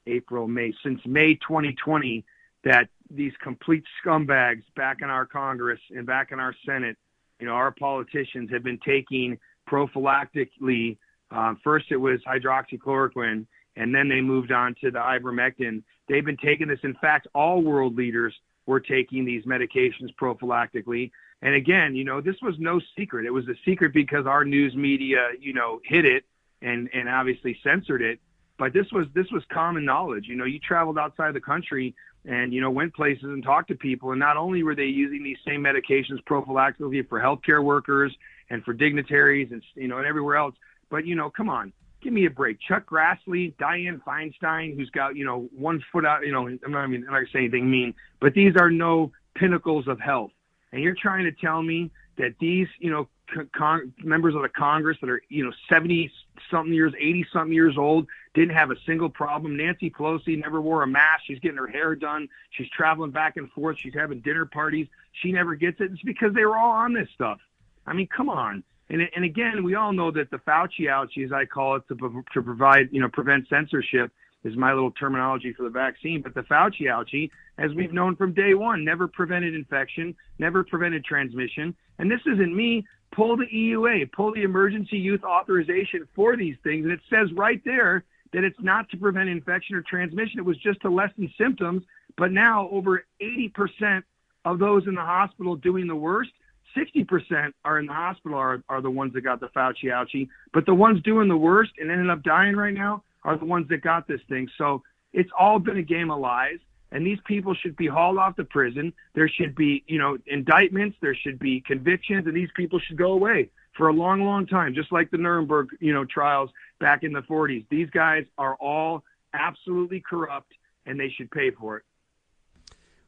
April, 0.06 0.48
May, 0.48 0.72
since 0.82 1.00
May 1.06 1.34
2020 1.34 2.24
that 2.64 2.88
these 3.10 3.32
complete 3.42 3.84
scumbags 4.04 4.62
back 4.74 4.98
in 5.02 5.10
our 5.10 5.26
Congress 5.26 5.80
and 5.90 6.06
back 6.06 6.32
in 6.32 6.40
our 6.40 6.54
Senate, 6.66 6.96
you 7.40 7.46
know, 7.46 7.52
our 7.52 7.72
politicians 7.72 8.50
have 8.50 8.62
been 8.62 8.78
taking 8.84 9.38
prophylactically. 9.68 10.96
Um, 11.30 11.58
first, 11.62 11.86
it 11.90 11.96
was 11.96 12.20
hydroxychloroquine, 12.26 13.46
and 13.76 13.94
then 13.94 14.08
they 14.08 14.20
moved 14.20 14.52
on 14.52 14.74
to 14.80 14.90
the 14.90 14.98
ivermectin. 14.98 15.82
They've 16.08 16.24
been 16.24 16.38
taking 16.38 16.68
this. 16.68 16.78
In 16.84 16.94
fact, 17.00 17.28
all 17.34 17.60
world 17.60 17.96
leaders 17.96 18.34
were 18.66 18.80
taking 18.80 19.24
these 19.24 19.44
medications 19.44 20.14
prophylactically. 20.20 21.10
And 21.44 21.54
again, 21.54 21.94
you 21.94 22.04
know, 22.04 22.22
this 22.22 22.36
was 22.40 22.54
no 22.58 22.80
secret. 22.96 23.26
It 23.26 23.30
was 23.30 23.46
a 23.48 23.54
secret 23.66 23.92
because 23.92 24.26
our 24.26 24.46
news 24.46 24.74
media, 24.74 25.28
you 25.38 25.52
know, 25.52 25.78
hid 25.84 26.06
it 26.06 26.24
and 26.62 26.88
and 26.94 27.06
obviously 27.06 27.56
censored 27.62 28.00
it. 28.00 28.18
But 28.58 28.72
this 28.72 28.90
was 28.90 29.06
this 29.14 29.30
was 29.30 29.42
common 29.52 29.84
knowledge. 29.84 30.24
You 30.26 30.36
know, 30.36 30.46
you 30.46 30.58
traveled 30.58 30.98
outside 30.98 31.34
the 31.34 31.42
country 31.42 31.94
and 32.24 32.54
you 32.54 32.62
know 32.62 32.70
went 32.70 32.94
places 32.94 33.24
and 33.24 33.42
talked 33.42 33.68
to 33.68 33.74
people, 33.74 34.12
and 34.12 34.18
not 34.18 34.38
only 34.38 34.62
were 34.62 34.74
they 34.74 34.86
using 34.86 35.22
these 35.22 35.36
same 35.46 35.62
medications 35.62 36.24
prophylactically 36.26 37.06
for 37.06 37.20
healthcare 37.20 37.62
workers 37.62 38.16
and 38.48 38.64
for 38.64 38.72
dignitaries 38.72 39.52
and 39.52 39.62
you 39.74 39.86
know 39.86 39.98
and 39.98 40.06
everywhere 40.06 40.36
else, 40.36 40.54
but 40.88 41.04
you 41.04 41.14
know, 41.14 41.28
come 41.28 41.50
on, 41.50 41.74
give 42.00 42.14
me 42.14 42.24
a 42.24 42.30
break. 42.30 42.56
Chuck 42.66 42.88
Grassley, 42.88 43.54
Dianne 43.56 44.00
Feinstein, 44.02 44.74
who's 44.74 44.88
got 44.88 45.14
you 45.14 45.26
know 45.26 45.46
one 45.54 45.84
foot 45.92 46.06
out. 46.06 46.24
You 46.24 46.32
know, 46.32 46.48
I'm 46.48 46.72
not 46.72 46.84
I'm 46.84 47.04
not 47.04 47.24
saying 47.34 47.50
anything 47.52 47.70
mean, 47.70 47.92
but 48.18 48.32
these 48.32 48.56
are 48.58 48.70
no 48.70 49.12
pinnacles 49.34 49.88
of 49.88 50.00
health 50.00 50.30
and 50.74 50.82
you're 50.82 50.96
trying 51.01 51.22
to 51.22 51.30
tell 51.30 51.62
me 51.62 51.92
that 52.18 52.34
these, 52.40 52.66
you 52.80 52.90
know, 52.90 53.09
con- 53.56 53.94
members 54.02 54.34
of 54.34 54.42
the 54.42 54.48
Congress 54.48 54.98
that 55.01 55.09
are, 55.09 55.22
you 55.28 55.44
know, 55.44 55.52
70 55.68 56.10
something 56.51 56.74
years, 56.74 56.92
80 56.98 57.26
something 57.32 57.52
years 57.52 57.78
old, 57.78 58.09
didn't 58.34 58.56
have 58.56 58.72
a 58.72 58.76
single 58.84 59.09
problem. 59.09 59.56
Nancy 59.56 59.88
Pelosi 59.88 60.36
never 60.36 60.60
wore 60.60 60.82
a 60.82 60.86
mask. 60.86 61.22
She's 61.26 61.38
getting 61.38 61.59
her 61.59 61.68
hair 61.68 61.94
done. 61.94 62.28
She's 62.51 62.68
traveling 62.70 63.12
back 63.12 63.36
and 63.36 63.48
forth. 63.52 63.76
She's 63.80 63.94
having 63.94 64.18
dinner 64.18 64.46
parties. 64.46 64.88
She 65.22 65.30
never 65.30 65.55
gets 65.55 65.80
it. 65.80 65.92
It's 65.92 66.02
because 66.02 66.34
they 66.34 66.44
were 66.44 66.56
all 66.56 66.72
on 66.72 66.92
this 66.92 67.09
stuff. 67.14 67.38
I 67.86 67.92
mean, 67.92 68.09
come 68.09 68.28
on. 68.28 68.64
And, 68.90 69.09
and 69.14 69.24
again, 69.24 69.62
we 69.62 69.76
all 69.76 69.92
know 69.92 70.10
that 70.10 70.32
the 70.32 70.38
Fauci 70.38 70.88
ouchie, 70.88 71.24
as 71.24 71.32
I 71.32 71.44
call 71.44 71.76
it, 71.76 71.84
to, 71.88 72.24
to 72.34 72.42
provide, 72.42 72.88
you 72.90 73.01
know, 73.01 73.09
prevent 73.09 73.48
censorship, 73.48 74.10
is 74.44 74.56
my 74.56 74.72
little 74.72 74.90
terminology 74.92 75.52
for 75.52 75.62
the 75.64 75.70
vaccine. 75.70 76.22
But 76.22 76.34
the 76.34 76.42
Fauci 76.42 76.82
ouchie, 76.82 77.30
as 77.58 77.72
we've 77.74 77.92
known 77.92 78.16
from 78.16 78.32
day 78.32 78.54
one, 78.54 78.84
never 78.84 79.08
prevented 79.08 79.54
infection, 79.54 80.14
never 80.38 80.62
prevented 80.62 81.04
transmission. 81.04 81.74
And 81.98 82.10
this 82.10 82.20
isn't 82.26 82.54
me. 82.54 82.86
Pull 83.12 83.36
the 83.36 83.46
EUA, 83.46 84.10
pull 84.12 84.34
the 84.34 84.42
emergency 84.42 84.98
use 84.98 85.22
authorization 85.22 86.06
for 86.16 86.36
these 86.36 86.56
things. 86.64 86.84
And 86.84 86.92
it 86.92 87.00
says 87.08 87.32
right 87.32 87.62
there 87.64 88.04
that 88.32 88.42
it's 88.42 88.58
not 88.60 88.88
to 88.90 88.96
prevent 88.96 89.28
infection 89.28 89.76
or 89.76 89.82
transmission. 89.82 90.40
It 90.40 90.44
was 90.44 90.58
just 90.58 90.80
to 90.82 90.90
lessen 90.90 91.32
symptoms. 91.38 91.84
But 92.16 92.32
now 92.32 92.68
over 92.70 93.04
80% 93.22 94.02
of 94.44 94.58
those 94.58 94.86
in 94.86 94.94
the 94.94 95.00
hospital 95.00 95.56
doing 95.56 95.86
the 95.86 95.96
worst 95.96 96.30
60% 96.76 97.52
are 97.64 97.78
in 97.78 97.86
the 97.86 97.92
hospital 97.92 98.36
are, 98.36 98.62
are 98.68 98.82
the 98.82 98.90
ones 98.90 99.12
that 99.14 99.20
got 99.22 99.40
the 99.40 99.46
Fauci 99.48 99.84
ouchie, 99.84 100.28
but 100.52 100.66
the 100.66 100.74
ones 100.74 101.00
doing 101.02 101.28
the 101.28 101.36
worst 101.36 101.72
and 101.78 101.90
ended 101.90 102.10
up 102.10 102.22
dying 102.22 102.56
right 102.56 102.74
now 102.74 103.02
are 103.24 103.36
the 103.36 103.44
ones 103.44 103.68
that 103.68 103.82
got 103.82 104.06
this 104.06 104.20
thing. 104.28 104.48
So 104.59 104.82
it's 105.12 105.30
all 105.38 105.59
been 105.59 105.78
a 105.78 105.82
game 105.82 106.10
of 106.10 106.20
lies. 106.20 106.59
And 106.92 107.05
these 107.05 107.18
people 107.26 107.55
should 107.55 107.76
be 107.76 107.88
hauled 107.88 108.18
off 108.18 108.36
to 108.36 108.44
prison. 108.44 108.92
There 109.14 109.28
should 109.28 109.56
be, 109.56 109.82
you 109.88 109.98
know, 109.98 110.16
indictments. 110.26 110.96
There 111.01 111.16
should 111.16 111.40
be 111.40 111.60
convictions, 111.60 112.28
and 112.28 112.36
these 112.36 112.51
people 112.55 112.78
should 112.78 112.96
go 112.96 113.12
away 113.12 113.51
for 113.76 113.88
a 113.88 113.92
long, 113.92 114.22
long 114.22 114.46
time, 114.46 114.74
just 114.74 114.92
like 114.92 115.10
the 115.10 115.18
Nuremberg, 115.18 115.70
you 115.80 115.92
know, 115.92 116.05
trials 116.05 116.51
back 116.78 117.02
in 117.02 117.12
the 117.12 117.22
40s. 117.22 117.66
These 117.68 117.90
guys 117.90 118.24
are 118.38 118.55
all 118.60 119.02
absolutely 119.32 120.05
corrupt, 120.09 120.52
and 120.86 121.01
they 121.01 121.09
should 121.09 121.32
pay 121.32 121.51
for 121.51 121.78
it. 121.78 121.82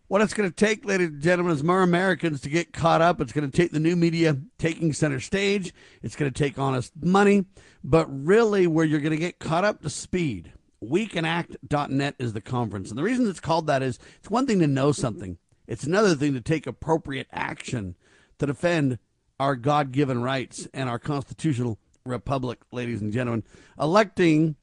What 0.08 0.22
it's 0.22 0.34
going 0.34 0.48
to 0.48 0.54
take, 0.54 0.84
ladies 0.84 1.08
and 1.08 1.20
gentlemen, 1.20 1.52
is 1.52 1.64
more 1.64 1.82
Americans 1.82 2.40
to 2.42 2.48
get 2.48 2.72
caught 2.72 3.02
up. 3.02 3.20
It's 3.20 3.32
going 3.32 3.50
to 3.50 3.56
take 3.56 3.72
the 3.72 3.80
new 3.80 3.96
media 3.96 4.36
taking 4.56 4.92
center 4.92 5.18
stage. 5.18 5.74
It's 6.00 6.14
going 6.14 6.32
to 6.32 6.38
take 6.38 6.60
honest 6.60 6.92
money. 7.02 7.46
But 7.82 8.06
really, 8.08 8.68
where 8.68 8.84
you're 8.84 9.00
going 9.00 9.10
to 9.10 9.16
get 9.16 9.40
caught 9.40 9.64
up 9.64 9.82
to 9.82 9.90
speed, 9.90 10.52
wecanact.net 10.80 12.14
is 12.20 12.32
the 12.34 12.40
conference. 12.40 12.90
And 12.90 12.96
the 12.96 13.02
reason 13.02 13.28
it's 13.28 13.40
called 13.40 13.66
that 13.66 13.82
is 13.82 13.98
it's 14.18 14.30
one 14.30 14.46
thing 14.46 14.60
to 14.60 14.68
know 14.68 14.92
something, 14.92 15.38
it's 15.66 15.84
another 15.84 16.14
thing 16.14 16.34
to 16.34 16.40
take 16.40 16.68
appropriate 16.68 17.26
action 17.32 17.96
to 18.38 18.46
defend 18.46 19.00
our 19.40 19.56
God 19.56 19.90
given 19.90 20.22
rights 20.22 20.68
and 20.72 20.88
our 20.88 21.00
constitutional 21.00 21.80
republic, 22.04 22.60
ladies 22.70 23.00
and 23.00 23.12
gentlemen. 23.12 23.42
Electing 23.76 24.54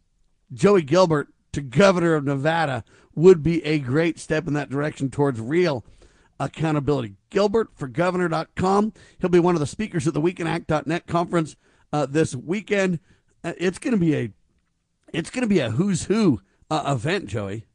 Joey 0.54 0.84
Gilbert 0.84 1.28
to 1.54 1.62
governor 1.62 2.16
of 2.16 2.26
Nevada 2.26 2.84
would 3.16 3.42
be 3.42 3.64
a 3.66 3.80
great 3.80 4.20
step 4.20 4.48
in 4.48 4.54
that 4.54 4.70
direction 4.70 5.10
towards 5.10 5.40
real 5.40 5.86
accountability. 6.40 7.16
Gilbert 7.30 7.70
for 7.76 7.88
governor.com. 7.88 8.94
He'll 9.20 9.30
be 9.30 9.40
one 9.40 9.56
of 9.56 9.62
the 9.62 9.68
speakers 9.68 10.08
at 10.08 10.14
the 10.14 10.22
wecanact.net 10.22 11.08
conference 11.08 11.56
uh, 11.92 12.06
this 12.06 12.36
weekend. 12.36 13.00
Uh, 13.44 13.54
it's 13.58 13.80
going 13.80 13.94
to 13.94 14.00
be 14.00 14.16
a 14.16 14.32
it's 15.14 15.30
going 15.30 15.44
to 15.44 15.48
be 15.48 15.60
a 15.60 15.70
who's 15.70 16.06
who 16.06 16.42
uh, 16.72 16.84
event, 16.88 17.28
Joey. 17.28 17.66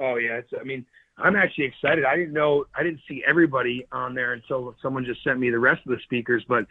Oh 0.00 0.16
yeah, 0.16 0.38
it's, 0.38 0.50
I 0.60 0.64
mean, 0.64 0.84
I'm 1.16 1.36
actually 1.36 1.66
excited. 1.66 2.04
I 2.04 2.16
didn't 2.16 2.32
know 2.32 2.64
I 2.74 2.82
didn't 2.82 3.00
see 3.08 3.22
everybody 3.26 3.86
on 3.92 4.14
there 4.14 4.32
until 4.32 4.74
someone 4.82 5.04
just 5.04 5.22
sent 5.22 5.38
me 5.38 5.50
the 5.50 5.58
rest 5.58 5.82
of 5.86 5.92
the 5.92 6.02
speakers, 6.02 6.44
but 6.48 6.66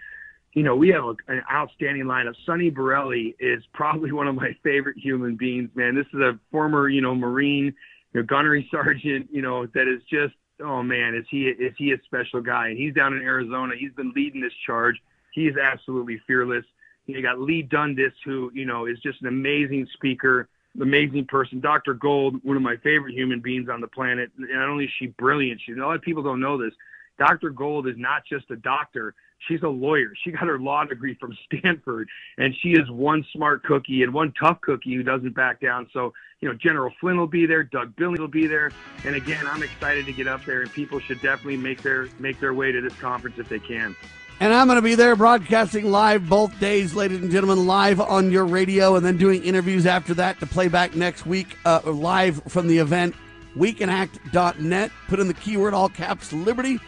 you 0.53 0.61
know, 0.61 0.75
we 0.75 0.89
have 0.89 1.03
a, 1.03 1.15
an 1.27 1.41
outstanding 1.51 2.05
lineup. 2.05 2.35
Sonny 2.45 2.69
Borrelli 2.69 3.35
is 3.39 3.63
probably 3.73 4.11
one 4.11 4.27
of 4.27 4.35
my 4.35 4.55
favorite 4.63 4.97
human 4.97 5.35
beings, 5.35 5.69
man. 5.75 5.95
This 5.95 6.05
is 6.13 6.19
a 6.19 6.39
former, 6.51 6.89
you 6.89 7.01
know, 7.01 7.15
Marine, 7.15 7.73
you 8.13 8.21
know, 8.21 8.23
gunnery 8.23 8.67
sergeant, 8.71 9.29
you 9.31 9.41
know, 9.41 9.65
that 9.73 9.87
is 9.87 10.01
just, 10.09 10.35
oh 10.63 10.83
man, 10.83 11.15
is 11.15 11.25
he 11.29 11.45
is 11.47 11.73
he 11.77 11.91
a 11.93 11.97
special 12.05 12.41
guy? 12.41 12.69
And 12.69 12.77
he's 12.77 12.93
down 12.93 13.13
in 13.13 13.21
Arizona. 13.21 13.73
He's 13.77 13.93
been 13.93 14.13
leading 14.15 14.41
this 14.41 14.53
charge. 14.65 14.95
He 15.31 15.47
is 15.47 15.55
absolutely 15.57 16.21
fearless. 16.27 16.65
You 17.07 17.21
got 17.21 17.39
Leigh 17.39 17.63
Dundas, 17.63 18.13
who 18.23 18.51
you 18.53 18.65
know 18.65 18.85
is 18.85 18.99
just 18.99 19.21
an 19.21 19.27
amazing 19.27 19.87
speaker, 19.93 20.47
amazing 20.79 21.25
person. 21.25 21.59
Dr. 21.59 21.95
Gold, 21.95 22.35
one 22.43 22.55
of 22.55 22.61
my 22.61 22.77
favorite 22.77 23.15
human 23.15 23.41
beings 23.41 23.67
on 23.69 23.81
the 23.81 23.87
planet. 23.87 24.29
Not 24.37 24.69
only 24.69 24.85
is 24.85 24.91
she 24.99 25.07
brilliant, 25.07 25.59
she 25.65 25.71
a 25.73 25.75
lot 25.77 25.95
of 25.95 26.03
people 26.03 26.21
don't 26.21 26.39
know 26.39 26.57
this. 26.57 26.73
Dr. 27.17 27.49
Gold 27.49 27.87
is 27.87 27.95
not 27.97 28.23
just 28.25 28.49
a 28.51 28.55
doctor 28.55 29.15
she's 29.47 29.61
a 29.63 29.67
lawyer. 29.67 30.13
She 30.23 30.31
got 30.31 30.43
her 30.43 30.59
law 30.59 30.83
degree 30.85 31.15
from 31.15 31.37
Stanford, 31.45 32.09
and 32.37 32.53
she 32.61 32.69
is 32.69 32.89
one 32.89 33.25
smart 33.33 33.63
cookie 33.63 34.03
and 34.03 34.13
one 34.13 34.33
tough 34.39 34.61
cookie 34.61 34.95
who 34.95 35.03
doesn't 35.03 35.35
back 35.35 35.59
down. 35.59 35.87
So, 35.93 36.13
you 36.39 36.49
know, 36.49 36.55
General 36.55 36.91
Flynn 36.99 37.17
will 37.17 37.27
be 37.27 37.45
there, 37.45 37.63
Doug 37.63 37.95
Billings 37.95 38.19
will 38.19 38.27
be 38.27 38.47
there, 38.47 38.71
and 39.05 39.15
again, 39.15 39.45
I'm 39.47 39.63
excited 39.63 40.05
to 40.05 40.13
get 40.13 40.27
up 40.27 40.43
there, 40.45 40.61
and 40.61 40.71
people 40.71 40.99
should 40.99 41.21
definitely 41.21 41.57
make 41.57 41.81
their 41.81 42.09
make 42.19 42.39
their 42.39 42.53
way 42.53 42.71
to 42.71 42.81
this 42.81 42.95
conference 42.95 43.37
if 43.37 43.49
they 43.49 43.59
can. 43.59 43.95
And 44.39 44.53
I'm 44.53 44.67
going 44.67 44.77
to 44.77 44.81
be 44.81 44.95
there 44.95 45.15
broadcasting 45.15 45.89
live 45.89 46.27
both 46.27 46.59
days, 46.59 46.93
ladies 46.95 47.21
and 47.21 47.31
gentlemen, 47.31 47.65
live 47.65 48.01
on 48.01 48.31
your 48.31 48.45
radio, 48.45 48.95
and 48.95 49.05
then 49.05 49.15
doing 49.15 49.43
interviews 49.43 49.85
after 49.85 50.13
that 50.15 50.39
to 50.39 50.45
play 50.45 50.67
back 50.67 50.95
next 50.95 51.25
week 51.25 51.55
uh, 51.65 51.79
live 51.85 52.41
from 52.47 52.67
the 52.67 52.77
event. 52.77 53.15
Wecanact.net. 53.55 54.91
Put 55.07 55.19
in 55.19 55.27
the 55.27 55.33
keyword 55.35 55.75
all 55.75 55.87
caps 55.87 56.33
Liberty 56.33 56.79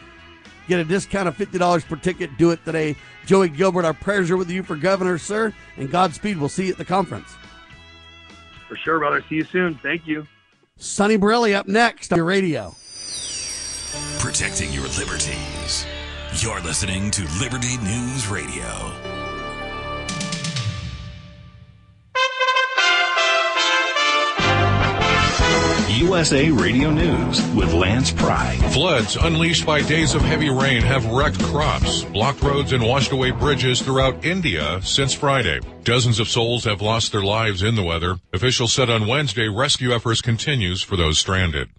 Get 0.67 0.79
a 0.79 0.83
discount 0.83 1.27
of 1.27 1.37
$50 1.37 1.87
per 1.87 1.95
ticket. 1.95 2.37
Do 2.37 2.51
it 2.51 2.63
today. 2.65 2.95
Joey 3.25 3.49
Gilbert, 3.49 3.85
our 3.85 3.93
prayers 3.93 4.31
are 4.31 4.37
with 4.37 4.49
you 4.49 4.63
for 4.63 4.75
governor, 4.75 5.17
sir, 5.17 5.53
and 5.77 5.91
Godspeed. 5.91 6.37
We'll 6.37 6.49
see 6.49 6.65
you 6.65 6.71
at 6.71 6.77
the 6.77 6.85
conference. 6.85 7.35
For 8.67 8.75
sure, 8.75 8.99
brother. 8.99 9.23
See 9.29 9.35
you 9.35 9.43
soon. 9.43 9.75
Thank 9.83 10.07
you. 10.07 10.27
Sonny 10.77 11.17
Borrelli 11.17 11.55
up 11.55 11.67
next 11.67 12.11
on 12.11 12.17
your 12.17 12.25
radio. 12.25 12.75
Protecting 14.19 14.73
your 14.73 14.87
liberties. 14.99 15.85
You're 16.37 16.59
listening 16.61 17.11
to 17.11 17.21
Liberty 17.39 17.77
News 17.77 18.27
Radio. 18.27 19.14
USA 25.89 26.49
Radio 26.49 26.89
News 26.89 27.45
with 27.51 27.71
Lance 27.71 28.11
Pry. 28.11 28.57
Floods 28.71 29.15
unleashed 29.17 29.67
by 29.67 29.83
days 29.83 30.15
of 30.15 30.21
heavy 30.21 30.49
rain 30.49 30.81
have 30.81 31.05
wrecked 31.05 31.41
crops, 31.43 32.03
blocked 32.05 32.41
roads, 32.41 32.73
and 32.73 32.83
washed 32.83 33.11
away 33.11 33.29
bridges 33.29 33.81
throughout 33.81 34.25
India 34.25 34.81
since 34.81 35.13
Friday. 35.13 35.59
Dozens 35.83 36.19
of 36.19 36.27
souls 36.27 36.63
have 36.63 36.81
lost 36.81 37.11
their 37.11 37.23
lives 37.23 37.61
in 37.61 37.75
the 37.75 37.83
weather. 37.83 38.15
Officials 38.33 38.73
said 38.73 38.89
on 38.89 39.07
Wednesday 39.07 39.47
rescue 39.47 39.93
efforts 39.93 40.21
continues 40.21 40.81
for 40.81 40.95
those 40.97 41.19
stranded. 41.19 41.69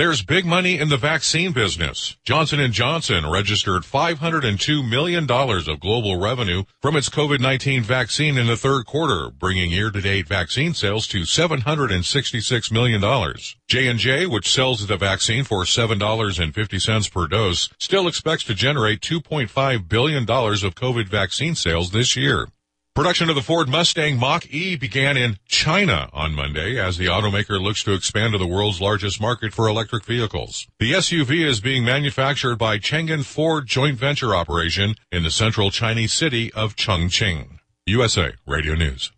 There's 0.00 0.22
big 0.22 0.46
money 0.46 0.78
in 0.78 0.88
the 0.88 0.96
vaccine 0.96 1.52
business. 1.52 2.16
Johnson 2.24 2.72
& 2.72 2.72
Johnson 2.72 3.28
registered 3.28 3.82
$502 3.82 4.88
million 4.88 5.30
of 5.30 5.80
global 5.80 6.18
revenue 6.18 6.64
from 6.80 6.96
its 6.96 7.10
COVID-19 7.10 7.82
vaccine 7.82 8.38
in 8.38 8.46
the 8.46 8.56
third 8.56 8.86
quarter, 8.86 9.28
bringing 9.28 9.70
year-to-date 9.70 10.26
vaccine 10.26 10.72
sales 10.72 11.06
to 11.08 11.24
$766 11.24 12.72
million. 12.72 13.34
J&J, 13.68 14.24
which 14.24 14.50
sells 14.50 14.86
the 14.86 14.96
vaccine 14.96 15.44
for 15.44 15.64
$7.50 15.64 17.12
per 17.12 17.26
dose, 17.26 17.68
still 17.78 18.08
expects 18.08 18.44
to 18.44 18.54
generate 18.54 19.02
$2.5 19.02 19.86
billion 19.86 20.22
of 20.22 20.74
COVID 20.76 21.08
vaccine 21.08 21.54
sales 21.54 21.90
this 21.90 22.16
year. 22.16 22.48
Production 22.92 23.28
of 23.28 23.36
the 23.36 23.42
Ford 23.42 23.68
Mustang 23.68 24.18
Mach-E 24.18 24.74
began 24.74 25.16
in 25.16 25.36
China 25.46 26.10
on 26.12 26.34
Monday 26.34 26.76
as 26.76 26.96
the 26.96 27.06
automaker 27.06 27.60
looks 27.60 27.84
to 27.84 27.94
expand 27.94 28.32
to 28.32 28.38
the 28.38 28.48
world's 28.48 28.80
largest 28.80 29.20
market 29.20 29.54
for 29.54 29.68
electric 29.68 30.04
vehicles. 30.04 30.66
The 30.80 30.94
SUV 30.94 31.46
is 31.46 31.60
being 31.60 31.84
manufactured 31.84 32.56
by 32.56 32.78
Changan 32.78 33.24
Ford 33.24 33.68
joint 33.68 33.96
venture 33.96 34.34
operation 34.34 34.96
in 35.12 35.22
the 35.22 35.30
central 35.30 35.70
Chinese 35.70 36.12
city 36.12 36.52
of 36.52 36.74
Chongqing. 36.74 37.60
USA 37.86 38.32
Radio 38.44 38.74
News. 38.74 39.12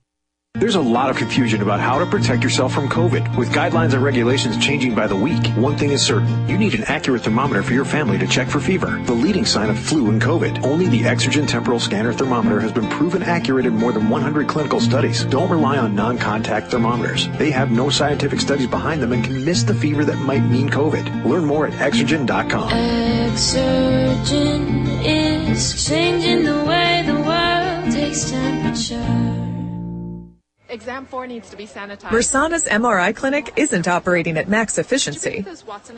There's 0.62 0.74
a 0.74 0.80
lot 0.80 1.08
of 1.08 1.16
confusion 1.16 1.60
about 1.62 1.80
how 1.80 1.98
to 1.98 2.04
protect 2.06 2.44
yourself 2.44 2.74
from 2.74 2.88
COVID. 2.88 3.36
With 3.36 3.50
guidelines 3.52 3.94
and 3.94 4.04
regulations 4.04 4.56
changing 4.64 4.94
by 4.94 5.06
the 5.06 5.16
week, 5.16 5.44
one 5.56 5.78
thing 5.78 5.90
is 5.90 6.02
certain. 6.04 6.46
You 6.46 6.58
need 6.58 6.74
an 6.74 6.84
accurate 6.84 7.22
thermometer 7.22 7.62
for 7.62 7.72
your 7.72 7.86
family 7.86 8.18
to 8.18 8.26
check 8.28 8.48
for 8.48 8.60
fever, 8.60 9.02
the 9.06 9.12
leading 9.14 9.46
sign 9.46 9.70
of 9.70 9.78
flu 9.78 10.10
and 10.10 10.22
COVID. 10.22 10.62
Only 10.62 10.88
the 10.88 11.00
Exergen 11.00 11.48
Temporal 11.48 11.80
Scanner 11.80 12.12
Thermometer 12.12 12.60
has 12.60 12.70
been 12.70 12.86
proven 12.90 13.22
accurate 13.22 13.64
in 13.66 13.74
more 13.74 13.92
than 13.92 14.10
100 14.10 14.46
clinical 14.46 14.78
studies. 14.78 15.24
Don't 15.24 15.50
rely 15.50 15.78
on 15.78 15.96
non-contact 15.96 16.70
thermometers. 16.70 17.28
They 17.38 17.50
have 17.50 17.70
no 17.72 17.88
scientific 17.88 18.38
studies 18.38 18.68
behind 18.68 19.02
them 19.02 19.12
and 19.12 19.24
can 19.24 19.44
miss 19.44 19.62
the 19.62 19.74
fever 19.74 20.04
that 20.04 20.18
might 20.18 20.44
mean 20.44 20.68
COVID. 20.68 21.24
Learn 21.24 21.46
more 21.46 21.66
at 21.66 21.72
Exergen.com. 21.72 22.70
Exergen 23.32 24.22
is 25.02 25.88
changing 25.88 26.44
the 26.44 26.62
way 26.66 27.02
the 27.06 27.14
world 27.14 27.90
takes 27.90 28.30
temperature. 28.30 29.51
Exam 30.72 31.04
4 31.04 31.26
needs 31.26 31.50
to 31.50 31.56
be 31.56 31.66
sanitized. 31.66 32.10
Mersana's 32.10 32.64
MRI 32.64 33.14
clinic 33.14 33.52
isn't 33.56 33.86
operating 33.86 34.38
at 34.38 34.48
max 34.48 34.78
efficiency. 34.78 35.44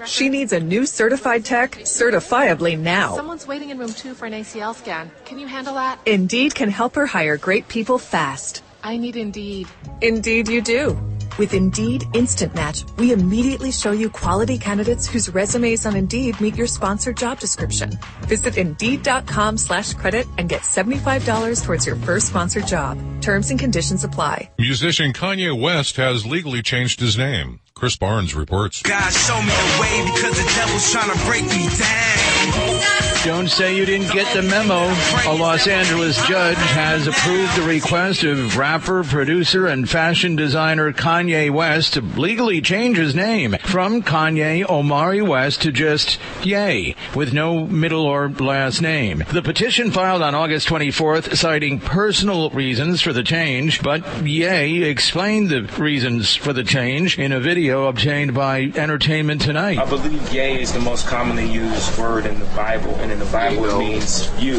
She 0.04 0.28
needs 0.28 0.52
a 0.52 0.58
new 0.58 0.84
certified 0.84 1.44
tech 1.44 1.70
certifiably 1.84 2.76
now. 2.76 3.14
Someone's 3.14 3.46
waiting 3.46 3.70
in 3.70 3.78
room 3.78 3.92
2 3.92 4.14
for 4.14 4.26
an 4.26 4.32
ACL 4.32 4.74
scan. 4.74 5.12
Can 5.26 5.38
you 5.38 5.46
handle 5.46 5.74
that? 5.74 6.00
Indeed 6.06 6.56
can 6.56 6.70
help 6.70 6.96
her 6.96 7.06
hire 7.06 7.36
great 7.36 7.68
people 7.68 7.98
fast. 7.98 8.64
I 8.82 8.96
need 8.96 9.14
Indeed. 9.14 9.68
Indeed 10.00 10.48
you 10.48 10.60
do. 10.60 11.13
With 11.36 11.52
Indeed 11.52 12.04
Instant 12.14 12.54
Match, 12.54 12.84
we 12.96 13.12
immediately 13.12 13.72
show 13.72 13.90
you 13.90 14.08
quality 14.08 14.56
candidates 14.56 15.06
whose 15.06 15.28
resumes 15.28 15.84
on 15.84 15.96
Indeed 15.96 16.40
meet 16.40 16.54
your 16.56 16.68
sponsored 16.68 17.16
job 17.18 17.38
description. 17.40 17.98
Visit 18.22 18.56
Indeed.com 18.56 19.58
slash 19.58 19.92
credit 19.94 20.26
and 20.38 20.48
get 20.48 20.62
$75 20.62 21.60
towards 21.62 21.86
your 21.86 21.96
first 21.96 22.28
sponsored 22.28 22.66
job. 22.66 22.98
Terms 23.20 23.50
and 23.50 23.58
conditions 23.58 24.04
apply. 24.04 24.48
Musician 24.58 25.12
Kanye 25.12 25.60
West 25.60 25.96
has 25.96 26.24
legally 26.24 26.62
changed 26.62 27.00
his 27.00 27.18
name. 27.18 27.60
Chris 27.74 27.96
Barnes 27.96 28.34
reports. 28.34 28.82
God 28.82 29.10
show 29.12 29.40
me 29.42 29.48
the 29.48 29.78
way 29.80 30.10
because 30.14 30.36
the 30.36 30.52
devil's 30.54 30.92
trying 30.92 31.10
to 31.10 31.24
break 31.26 31.42
me 31.42 31.68
down. 31.76 33.03
Don't 33.24 33.48
say 33.48 33.74
you 33.74 33.86
didn't 33.86 34.12
get 34.12 34.34
the 34.34 34.42
memo. 34.42 34.84
A 35.26 35.34
Los 35.34 35.66
Angeles 35.66 36.14
judge 36.28 36.58
has 36.58 37.06
approved 37.06 37.56
the 37.56 37.66
request 37.66 38.22
of 38.22 38.58
rapper, 38.58 39.02
producer, 39.02 39.66
and 39.66 39.88
fashion 39.88 40.36
designer 40.36 40.92
Kanye 40.92 41.50
West 41.50 41.94
to 41.94 42.02
legally 42.02 42.60
change 42.60 42.98
his 42.98 43.14
name 43.14 43.56
from 43.64 44.02
Kanye 44.02 44.68
Omari 44.68 45.22
West 45.22 45.62
to 45.62 45.72
just 45.72 46.18
Ye, 46.42 46.94
with 47.14 47.32
no 47.32 47.66
middle 47.66 48.04
or 48.04 48.28
last 48.28 48.82
name. 48.82 49.24
The 49.32 49.40
petition 49.40 49.90
filed 49.90 50.20
on 50.20 50.34
August 50.34 50.68
24th 50.68 51.34
citing 51.34 51.80
personal 51.80 52.50
reasons 52.50 53.00
for 53.00 53.14
the 53.14 53.22
change, 53.22 53.82
but 53.82 54.04
Ye 54.22 54.82
explained 54.82 55.48
the 55.48 55.62
reasons 55.78 56.36
for 56.36 56.52
the 56.52 56.62
change 56.62 57.18
in 57.18 57.32
a 57.32 57.40
video 57.40 57.86
obtained 57.86 58.34
by 58.34 58.70
Entertainment 58.76 59.40
Tonight. 59.40 59.78
I 59.78 59.88
believe 59.88 60.30
Ye 60.30 60.60
is 60.60 60.74
the 60.74 60.80
most 60.80 61.06
commonly 61.06 61.50
used 61.50 61.98
word 61.98 62.26
in 62.26 62.38
the 62.38 62.46
Bible, 62.46 62.94
and 62.96 63.13
in 63.14 63.20
the 63.20 63.26
Bible 63.26 63.64
it 63.64 63.78
means 63.78 64.28
you. 64.42 64.58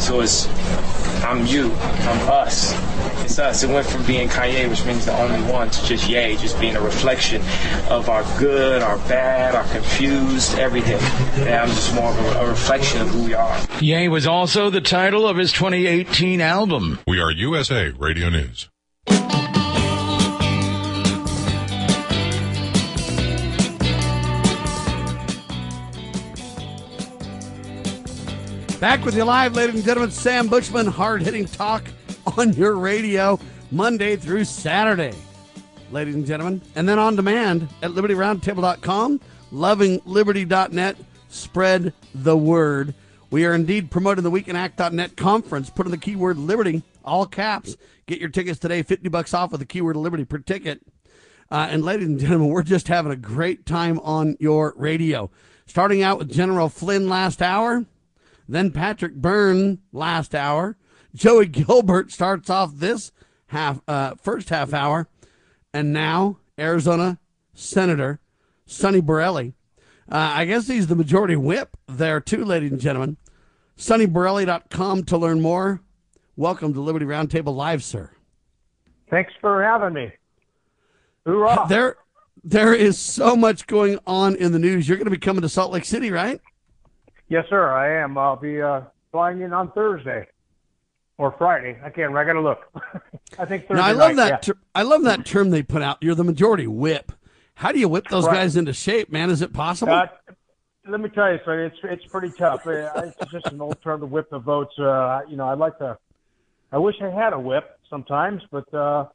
So 0.00 0.20
it's 0.20 0.46
I'm 1.24 1.44
you, 1.46 1.72
I'm 1.72 2.28
us. 2.28 2.72
It's 3.24 3.38
us. 3.38 3.64
It 3.64 3.70
went 3.70 3.86
from 3.86 4.06
being 4.06 4.28
Kanye, 4.28 4.70
which 4.70 4.84
means 4.84 5.04
the 5.04 5.18
only 5.18 5.40
one, 5.52 5.68
to 5.70 5.84
just 5.84 6.08
Ye, 6.08 6.36
just 6.36 6.60
being 6.60 6.76
a 6.76 6.80
reflection 6.80 7.42
of 7.90 8.08
our 8.08 8.22
good, 8.38 8.82
our 8.82 8.98
bad, 9.08 9.54
our 9.56 9.64
confused, 9.72 10.56
everything. 10.58 11.00
And 11.44 11.54
I'm 11.54 11.68
just 11.68 11.94
more 11.94 12.10
of 12.10 12.18
a, 12.18 12.40
a 12.40 12.48
reflection 12.48 13.00
of 13.00 13.08
who 13.08 13.24
we 13.24 13.34
are. 13.34 13.58
Ye 13.80 14.08
was 14.08 14.26
also 14.26 14.70
the 14.70 14.80
title 14.80 15.26
of 15.26 15.36
his 15.36 15.52
2018 15.52 16.40
album. 16.40 17.00
We 17.08 17.20
are 17.20 17.32
USA 17.32 17.90
Radio 17.98 18.28
News. 18.28 18.68
Back 28.80 29.06
with 29.06 29.16
you 29.16 29.24
live, 29.24 29.56
ladies 29.56 29.76
and 29.76 29.84
gentlemen. 29.84 30.10
Sam 30.10 30.48
Bushman, 30.48 30.86
hard 30.86 31.22
hitting 31.22 31.46
talk 31.46 31.82
on 32.36 32.52
your 32.52 32.76
radio 32.76 33.40
Monday 33.70 34.16
through 34.16 34.44
Saturday, 34.44 35.14
ladies 35.90 36.14
and 36.14 36.26
gentlemen. 36.26 36.60
And 36.74 36.86
then 36.86 36.98
on 36.98 37.16
demand 37.16 37.68
at 37.80 37.92
libertyroundtable.com, 37.92 39.20
lovingliberty.net. 39.50 40.96
Spread 41.30 41.94
the 42.14 42.36
word. 42.36 42.94
We 43.30 43.46
are 43.46 43.54
indeed 43.54 43.90
promoting 43.90 44.24
the 44.24 44.30
wecanact.net 44.30 45.16
conference. 45.16 45.70
Put 45.70 45.86
in 45.86 45.90
the 45.90 45.96
keyword 45.96 46.36
liberty, 46.36 46.82
all 47.02 47.24
caps. 47.24 47.78
Get 48.06 48.20
your 48.20 48.28
tickets 48.28 48.58
today, 48.58 48.82
50 48.82 49.08
bucks 49.08 49.32
off 49.32 49.52
with 49.52 49.60
the 49.60 49.66
keyword 49.66 49.96
liberty 49.96 50.26
per 50.26 50.38
ticket. 50.38 50.82
Uh, 51.50 51.66
and 51.70 51.82
ladies 51.82 52.08
and 52.08 52.20
gentlemen, 52.20 52.48
we're 52.48 52.62
just 52.62 52.88
having 52.88 53.10
a 53.10 53.16
great 53.16 53.64
time 53.64 53.98
on 54.00 54.36
your 54.38 54.74
radio. 54.76 55.30
Starting 55.64 56.02
out 56.02 56.18
with 56.18 56.30
General 56.30 56.68
Flynn 56.68 57.08
last 57.08 57.40
hour, 57.40 57.86
then 58.48 58.70
Patrick 58.70 59.14
Byrne 59.14 59.80
last 59.92 60.34
hour. 60.34 60.76
Joey 61.14 61.46
Gilbert 61.46 62.12
starts 62.12 62.50
off 62.50 62.72
this 62.74 63.12
half 63.48 63.80
uh, 63.88 64.14
first 64.16 64.50
half 64.50 64.72
hour, 64.74 65.08
and 65.72 65.92
now 65.92 66.38
Arizona 66.58 67.18
Senator 67.54 68.20
Sonny 68.66 69.00
Borrelli. 69.00 69.54
Uh, 70.10 70.32
I 70.34 70.44
guess 70.44 70.68
he's 70.68 70.86
the 70.86 70.94
majority 70.94 71.36
whip 71.36 71.76
there 71.88 72.20
too, 72.20 72.44
ladies 72.44 72.70
and 72.70 72.80
gentlemen. 72.80 73.16
SonnyBorrelli.com 73.76 75.04
to 75.04 75.18
learn 75.18 75.40
more. 75.40 75.80
Welcome 76.36 76.72
to 76.74 76.80
Liberty 76.80 77.06
Roundtable 77.06 77.54
Live, 77.54 77.82
sir. 77.82 78.10
Thanks 79.10 79.32
for 79.40 79.62
having 79.62 79.94
me. 79.94 80.12
Hoorah! 81.26 81.66
There, 81.68 81.96
there 82.42 82.74
is 82.74 82.98
so 82.98 83.36
much 83.36 83.66
going 83.66 83.98
on 84.06 84.36
in 84.36 84.52
the 84.52 84.58
news. 84.58 84.88
You're 84.88 84.98
going 84.98 85.06
to 85.06 85.10
be 85.10 85.18
coming 85.18 85.42
to 85.42 85.48
Salt 85.48 85.72
Lake 85.72 85.84
City, 85.84 86.10
right? 86.10 86.40
Yes, 87.28 87.44
sir. 87.50 87.68
I 87.70 88.02
am. 88.02 88.16
I'll 88.18 88.36
be 88.36 88.60
uh, 88.62 88.82
flying 89.12 89.40
in 89.40 89.52
on 89.52 89.72
Thursday 89.72 90.26
or 91.18 91.34
Friday. 91.38 91.78
I 91.84 91.90
can't. 91.90 92.14
I 92.16 92.24
got 92.24 92.34
to 92.34 92.40
look. 92.40 92.58
I 93.38 93.44
think 93.44 93.66
Thursday. 93.66 93.74
Now, 93.74 93.86
I 93.86 93.92
love 93.92 94.14
night, 94.14 94.16
that. 94.16 94.28
yeah. 94.30 94.36
Ter- 94.54 94.60
I 94.74 94.82
love 94.82 95.02
that 95.02 95.24
term 95.26 95.50
they 95.50 95.62
put 95.62 95.82
out. 95.82 95.98
You're 96.00 96.14
the 96.14 96.24
majority 96.24 96.66
whip. 96.66 97.12
How 97.54 97.72
do 97.72 97.78
you 97.78 97.88
whip 97.88 98.04
those 98.10 98.26
Right. 98.26 98.34
guys 98.34 98.56
into 98.56 98.72
shape, 98.72 99.10
man? 99.10 99.30
Is 99.30 99.42
it 99.42 99.52
possible? 99.52 99.92
Uh, 99.92 100.06
let 100.88 101.00
me 101.00 101.08
tell 101.08 101.32
you, 101.32 101.38
sir, 101.44 101.64
it's 101.64 101.76
it's 101.84 102.04
pretty 102.06 102.30
tough. 102.38 102.64
Uh, 102.66 102.90
It's 103.20 103.32
just 103.32 103.46
an 103.46 103.60
old 103.60 103.82
term 103.82 104.00
to 104.00 104.06
whip 104.06 104.30
the 104.30 104.38
votes. 104.38 104.78
Uh, 104.78 105.20
you 105.28 105.36
know, 105.36 105.48
I 105.48 105.54
like 105.54 105.76
to. 105.78 105.98
I 106.70 106.78
wish 106.78 106.96
I 107.02 107.08
had 107.10 107.32
a 107.32 107.40
whip 107.40 107.78
sometimes, 107.90 108.42
but 108.52 108.72
uh, 108.74 109.06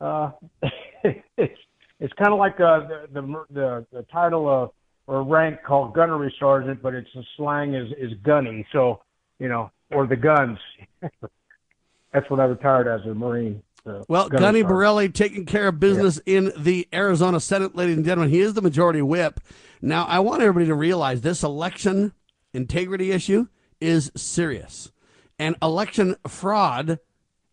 uh, 0.00 0.30
it's 1.02 1.58
it's 1.98 2.12
kind 2.14 2.32
of 2.32 2.38
like 2.38 2.60
uh, 2.60 2.80
the, 2.86 3.08
the 3.12 3.44
the 3.50 3.86
the 3.92 4.02
title 4.12 4.48
of 4.48 4.70
or 5.08 5.22
rank 5.24 5.62
called 5.66 5.94
gunnery 5.94 6.32
sergeant, 6.38 6.80
but 6.82 6.94
it's 6.94 7.08
the 7.14 7.24
slang 7.36 7.74
is 7.74 7.90
is 7.98 8.12
gunny. 8.22 8.64
So 8.70 9.02
you 9.40 9.48
know, 9.48 9.72
or 9.90 10.06
the 10.06 10.16
guns. 10.16 10.58
That's 12.12 12.28
what 12.30 12.40
I 12.40 12.44
retired 12.44 12.88
as 12.88 13.04
a 13.06 13.14
Marine. 13.14 13.62
So, 13.84 14.04
Well, 14.08 14.28
Gunny 14.28 14.60
sergeant. 14.60 14.68
Borrelli 14.68 15.08
taking 15.12 15.44
care 15.44 15.68
of 15.68 15.78
business 15.78 16.20
in 16.24 16.52
the 16.56 16.88
Arizona 16.92 17.38
Senate, 17.38 17.76
ladies 17.76 17.96
and 17.96 18.04
gentlemen. 18.04 18.30
He 18.30 18.40
is 18.40 18.54
the 18.54 18.62
majority 18.62 19.02
whip. 19.02 19.40
Now, 19.82 20.04
I 20.06 20.20
want 20.20 20.42
everybody 20.42 20.66
to 20.66 20.74
realize 20.74 21.20
this 21.20 21.42
election 21.42 22.12
integrity 22.54 23.12
issue 23.12 23.48
is 23.80 24.10
serious, 24.16 24.90
and 25.38 25.54
election 25.62 26.16
fraud 26.26 26.98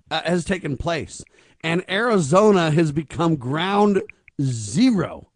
uh, 0.10 0.22
has 0.24 0.46
taken 0.46 0.78
place, 0.78 1.24
and 1.62 1.84
Arizona 1.90 2.72
has 2.72 2.92
become 2.92 3.36
ground 3.36 4.02
zero 4.42 5.30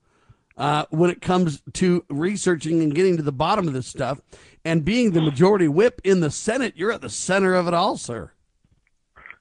uh, 0.60 0.86
when 0.92 1.10
it 1.10 1.22
comes 1.22 1.64
to 1.74 2.06
researching 2.10 2.84
and 2.84 2.94
getting 2.94 3.18
to 3.18 3.24
the 3.24 3.32
bottom 3.32 3.68
of 3.68 3.74
this 3.74 3.88
stuff. 3.88 4.22
And 4.66 4.84
being 4.84 5.12
the 5.12 5.22
majority 5.22 5.70
whip 5.70 6.02
in 6.04 6.20
the 6.20 6.30
Senate, 6.30 6.74
you're 6.76 6.92
at 6.92 7.02
the 7.02 7.10
center 7.10 7.56
of 7.56 7.68
it 7.68 7.74
all, 7.74 7.98
sir. 7.98 8.34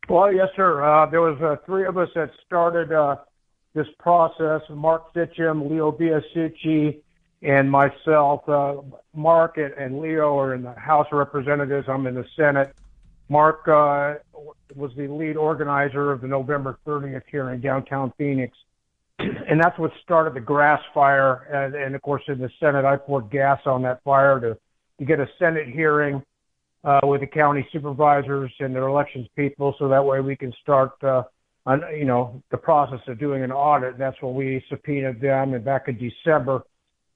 Well, 0.09 0.33
yes, 0.33 0.49
sir. 0.57 0.83
Uh, 0.83 1.07
there 1.07 1.21
was 1.21 1.39
uh, 1.43 1.57
three 1.67 1.85
of 1.85 1.99
us 1.99 2.09
that 2.15 2.31
started 2.47 2.93
uh, 2.93 3.17
this 3.75 3.89
process: 3.99 4.63
Mark 4.71 5.13
Finchem, 5.13 5.69
Leo 5.69 5.93
Biasiucci, 5.93 7.01
and 7.43 7.71
myself. 7.71 8.49
Uh, 8.49 8.77
Mark 9.15 9.59
and, 9.59 9.75
and 9.75 10.01
Leo 10.01 10.39
are 10.39 10.55
in 10.55 10.63
the 10.63 10.73
House 10.73 11.09
of 11.13 11.19
Representatives. 11.19 11.89
I'm 11.89 12.07
in 12.07 12.15
the 12.15 12.25
Senate. 12.37 12.75
Mark 13.29 13.69
uh, 13.69 14.15
was 14.75 14.93
the 14.97 15.09
lead 15.09 15.37
organizer 15.37 16.11
of 16.13 16.23
the 16.23 16.29
November 16.29 16.79
30th 16.87 17.25
here 17.31 17.51
in 17.51 17.61
downtown 17.61 18.13
Phoenix, 18.17 18.57
and 19.19 19.61
that's 19.61 19.79
what 19.79 19.91
started 20.03 20.35
the 20.35 20.41
grass 20.41 20.81
fire. 20.95 21.45
And, 21.53 21.75
and 21.75 21.95
of 21.95 22.03
course, 22.03 22.23
in 22.29 22.39
the 22.39 22.51
Senate, 22.61 22.85
I 22.85 22.97
poured 22.97 23.31
gas 23.31 23.61
on 23.67 23.83
that 23.83 24.03
fire 24.05 24.41
to 24.41 24.57
to 24.99 25.05
get 25.05 25.21
a 25.21 25.29
Senate 25.39 25.69
hearing 25.69 26.23
uh, 26.85 27.01
with 27.05 27.21
the 27.21 27.27
county 27.27 27.67
supervisors 27.73 28.53
and 28.61 28.75
their 28.75 28.89
elections 28.89 29.27
people, 29.37 29.75
so 29.79 29.89
that 29.89 30.05
way 30.05 30.21
we 30.21 30.37
can 30.37 30.53
start, 30.61 30.93
uh, 31.03 31.23
on, 31.67 31.83
you 31.97 32.05
know, 32.05 32.43
the 32.51 32.57
process 32.57 33.01
of 33.07 33.19
doing 33.19 33.43
an 33.43 33.53
audit. 33.53 33.93
And 33.93 34.01
that's 34.01 34.17
when 34.21 34.35
we 34.35 34.65
subpoenaed 34.69 35.21
them, 35.21 35.55
and 35.55 35.65
back 35.65 35.89
in 35.89 35.99
December, 35.99 36.63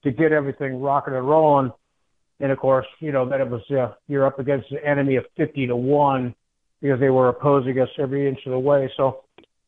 to 0.05 0.11
get 0.11 0.33
everything 0.33 0.81
rocking 0.81 1.15
and 1.15 1.29
rolling. 1.29 1.73
And 2.41 2.51
of 2.51 2.59
course, 2.59 2.87
you 3.01 3.13
know, 3.13 3.29
then 3.29 3.41
it 3.41 3.49
was 3.49 3.63
uh, 3.71 3.95
you're 4.09 4.27
up 4.27 4.39
against 4.39 4.71
an 4.73 4.79
enemy 4.85 5.17
of 5.17 5.25
50 5.37 5.69
to 5.69 5.77
one 5.77 6.35
because 6.81 6.99
they 6.99 7.11
were 7.11 7.29
opposing 7.29 7.79
us 7.79 7.89
every 7.99 8.29
inch 8.29 8.41
of 8.47 8.53
the 8.53 8.59
way. 8.59 8.93
So, 8.97 9.23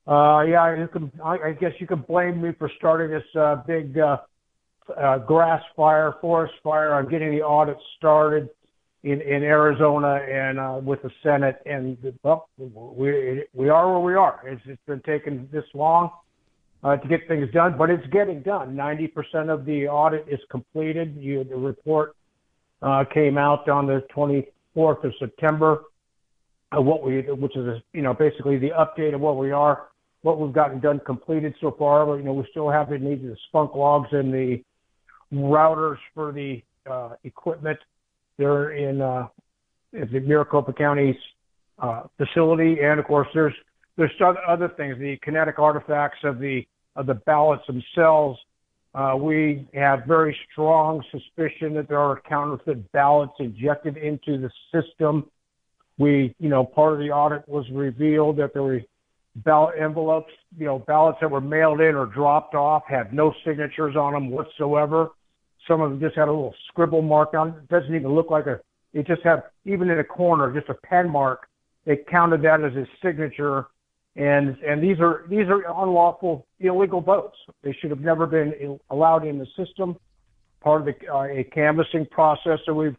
uh, 0.06 0.42
yeah, 0.42 0.76
you 0.76 0.88
can, 0.88 1.10
I, 1.24 1.38
I 1.38 1.52
guess 1.52 1.72
you 1.78 1.86
can 1.86 2.00
blame 2.02 2.42
me 2.42 2.50
for 2.58 2.70
starting 2.76 3.10
this 3.10 3.24
uh, 3.36 3.56
big 3.66 3.98
uh, 3.98 4.18
uh, 4.96 5.18
grass 5.18 5.62
fire, 5.74 6.16
forest 6.20 6.54
fire. 6.62 6.94
I'm 6.94 7.08
getting 7.08 7.30
the 7.30 7.42
audit 7.42 7.78
started 7.96 8.50
in, 9.02 9.20
in 9.20 9.42
Arizona 9.42 10.16
and 10.16 10.58
uh, 10.58 10.80
with 10.82 11.02
the 11.02 11.10
Senate. 11.22 11.62
And 11.66 11.96
well, 12.22 12.48
we 12.58 13.44
we 13.54 13.68
are 13.68 13.92
where 13.92 14.00
we 14.00 14.14
are. 14.14 14.40
It's, 14.46 14.62
it's 14.66 14.82
been 14.86 15.02
taking 15.06 15.48
this 15.52 15.64
long 15.74 16.10
uh, 16.82 16.96
to 16.96 17.08
get 17.08 17.26
things 17.28 17.50
done, 17.52 17.76
but 17.78 17.90
it's 17.90 18.06
getting 18.08 18.42
done. 18.42 18.74
90% 18.74 19.48
of 19.48 19.64
the 19.64 19.88
audit 19.88 20.26
is 20.28 20.40
completed. 20.50 21.16
You, 21.18 21.44
the 21.44 21.56
report 21.56 22.14
uh, 22.82 23.04
came 23.12 23.38
out 23.38 23.68
on 23.68 23.86
the 23.86 24.04
24th 24.14 25.04
of 25.04 25.12
September. 25.18 25.84
What 26.72 27.04
we, 27.04 27.20
which 27.20 27.56
is 27.56 27.80
you 27.92 28.02
know 28.02 28.14
basically 28.14 28.58
the 28.58 28.70
update 28.70 29.14
of 29.14 29.20
what 29.20 29.38
we 29.38 29.52
are, 29.52 29.90
what 30.24 30.40
we've 30.40 30.54
gotten 30.54 30.80
done 30.80 31.00
completed 31.04 31.54
so 31.60 31.76
far. 31.78 32.06
But, 32.06 32.14
you 32.14 32.22
know 32.22 32.32
we 32.32 32.46
still 32.50 32.70
have 32.70 32.88
the 32.88 32.98
need 32.98 33.22
the 33.22 33.36
Splunk 33.52 33.76
logs 33.76 34.08
and 34.12 34.32
the 34.32 34.62
routers 35.32 35.98
for 36.14 36.32
the 36.32 36.62
uh, 36.90 37.10
equipment. 37.24 37.78
They're 38.38 38.72
in 38.72 39.00
uh, 39.02 39.28
the 39.92 40.20
Maricopa 40.20 40.72
County's 40.72 41.16
uh, 41.78 42.04
facility, 42.16 42.78
and 42.82 42.98
of 42.98 43.06
course 43.06 43.28
there's 43.34 43.54
there's 43.96 44.10
other 44.48 44.68
things, 44.76 44.98
the 44.98 45.18
kinematic 45.24 45.58
artifacts 45.58 46.18
of 46.24 46.38
the 46.38 46.66
of 46.96 47.06
the 47.06 47.14
ballots 47.14 47.64
themselves. 47.66 48.38
Uh, 48.94 49.14
we 49.16 49.68
have 49.74 50.04
very 50.06 50.36
strong 50.50 51.02
suspicion 51.10 51.74
that 51.74 51.88
there 51.88 51.98
are 51.98 52.22
counterfeit 52.28 52.90
ballots 52.92 53.34
injected 53.40 53.96
into 53.96 54.38
the 54.38 54.50
system. 54.72 55.28
We, 55.98 56.34
you 56.38 56.48
know, 56.48 56.64
part 56.64 56.94
of 56.94 56.98
the 57.00 57.10
audit 57.10 57.46
was 57.48 57.66
revealed 57.72 58.38
that 58.38 58.52
there 58.52 58.62
were 58.62 58.80
ballot 59.36 59.74
envelopes, 59.80 60.32
you 60.56 60.66
know, 60.66 60.78
ballots 60.78 61.18
that 61.20 61.30
were 61.30 61.40
mailed 61.40 61.80
in 61.80 61.94
or 61.94 62.06
dropped 62.06 62.54
off 62.54 62.84
had 62.88 63.12
no 63.12 63.32
signatures 63.44 63.96
on 63.96 64.12
them 64.12 64.30
whatsoever. 64.30 65.10
Some 65.66 65.80
of 65.80 65.90
them 65.90 66.00
just 66.00 66.16
had 66.16 66.28
a 66.28 66.32
little 66.32 66.54
scribble 66.68 67.02
mark 67.02 67.34
on 67.34 67.48
it. 67.48 67.54
It 67.56 67.68
doesn't 67.68 67.94
even 67.94 68.14
look 68.14 68.30
like 68.30 68.46
a, 68.46 68.60
it 68.92 69.06
just 69.06 69.22
had, 69.22 69.42
even 69.64 69.90
in 69.90 69.98
a 69.98 70.04
corner, 70.04 70.52
just 70.52 70.68
a 70.68 70.86
pen 70.86 71.10
mark. 71.10 71.48
They 71.84 71.98
counted 72.10 72.42
that 72.42 72.62
as 72.62 72.74
his 72.74 72.86
signature. 73.02 73.66
And, 74.16 74.56
and 74.58 74.82
these 74.82 75.00
are, 75.00 75.24
these 75.28 75.46
are 75.48 75.62
unlawful, 75.82 76.46
illegal 76.60 77.00
votes. 77.00 77.36
They 77.62 77.76
should 77.80 77.90
have 77.90 78.00
never 78.00 78.26
been 78.26 78.78
allowed 78.90 79.26
in 79.26 79.38
the 79.38 79.46
system. 79.56 79.96
Part 80.60 80.82
of 80.82 80.86
the, 80.86 81.12
uh, 81.12 81.24
a 81.24 81.44
canvassing 81.52 82.06
process 82.10 82.60
that 82.66 82.74
we've, 82.74 82.96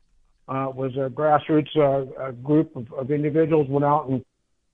uh, 0.48 0.70
was 0.76 0.92
a 0.98 1.10
grassroots, 1.10 1.76
uh, 1.78 2.28
a 2.28 2.32
group 2.34 2.76
of, 2.76 2.92
of 2.94 3.10
individuals 3.10 3.68
went 3.70 3.86
out 3.86 4.08
and, 4.10 4.24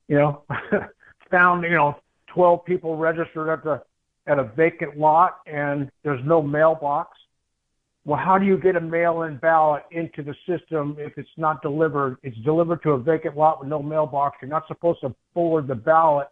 you 0.08 0.18
know, 0.18 0.44
found, 1.32 1.64
you 1.64 1.72
know, 1.72 1.96
12 2.28 2.66
people 2.66 2.98
registered 2.98 3.50
at 3.50 3.64
the, 3.64 3.82
at 4.28 4.38
a 4.38 4.44
vacant 4.44 4.98
lot 4.98 5.40
and 5.48 5.90
there's 6.04 6.24
no 6.26 6.42
mailbox. 6.42 7.18
Well, 8.04 8.20
how 8.20 8.38
do 8.38 8.46
you 8.46 8.58
get 8.58 8.76
a 8.76 8.82
mail-in 8.82 9.38
ballot 9.38 9.84
into 9.92 10.24
the 10.24 10.34
system 10.48 10.96
if 10.98 11.18
it's 11.18 11.30
not 11.38 11.62
delivered? 11.62 12.18
It's 12.24 12.38
delivered 12.38 12.82
to 12.84 12.92
a 12.92 12.98
vacant 12.98 13.38
lot 13.38 13.60
with 13.60 13.70
no 13.70 13.82
mailbox. 13.82 14.38
You're 14.42 14.50
not 14.50 14.68
supposed 14.68 15.02
to 15.02 15.14
forward 15.34 15.68
the 15.68 15.76
ballot. 15.76 16.28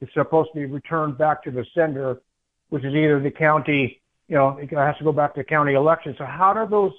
It's 0.00 0.12
supposed 0.14 0.50
to 0.52 0.60
be 0.60 0.66
returned 0.66 1.16
back 1.16 1.44
to 1.44 1.52
the 1.52 1.64
sender, 1.74 2.20
which 2.70 2.84
is 2.84 2.92
either 2.94 3.20
the 3.20 3.30
county, 3.30 4.00
you 4.26 4.34
know, 4.34 4.58
it 4.60 4.70
has 4.70 4.96
to 4.98 5.04
go 5.04 5.12
back 5.12 5.34
to 5.34 5.40
the 5.40 5.44
county 5.44 5.74
election. 5.74 6.16
So 6.18 6.24
how 6.24 6.52
do 6.52 6.68
those 6.68 6.92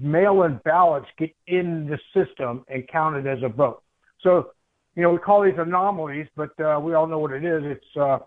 mail-in 0.00 0.60
ballots 0.64 1.06
get 1.16 1.30
in 1.46 1.88
the 1.88 1.98
system 2.12 2.64
and 2.68 2.88
counted 2.88 3.26
as 3.28 3.38
a 3.44 3.48
vote? 3.48 3.82
So, 4.22 4.50
you 4.96 5.02
know, 5.02 5.10
we 5.10 5.18
call 5.18 5.42
these 5.42 5.58
anomalies, 5.58 6.26
but 6.36 6.58
uh, 6.60 6.80
we 6.80 6.94
all 6.94 7.06
know 7.06 7.18
what 7.18 7.32
it 7.32 7.44
is. 7.44 7.62
It's 7.64 7.96
uh, 7.96 8.18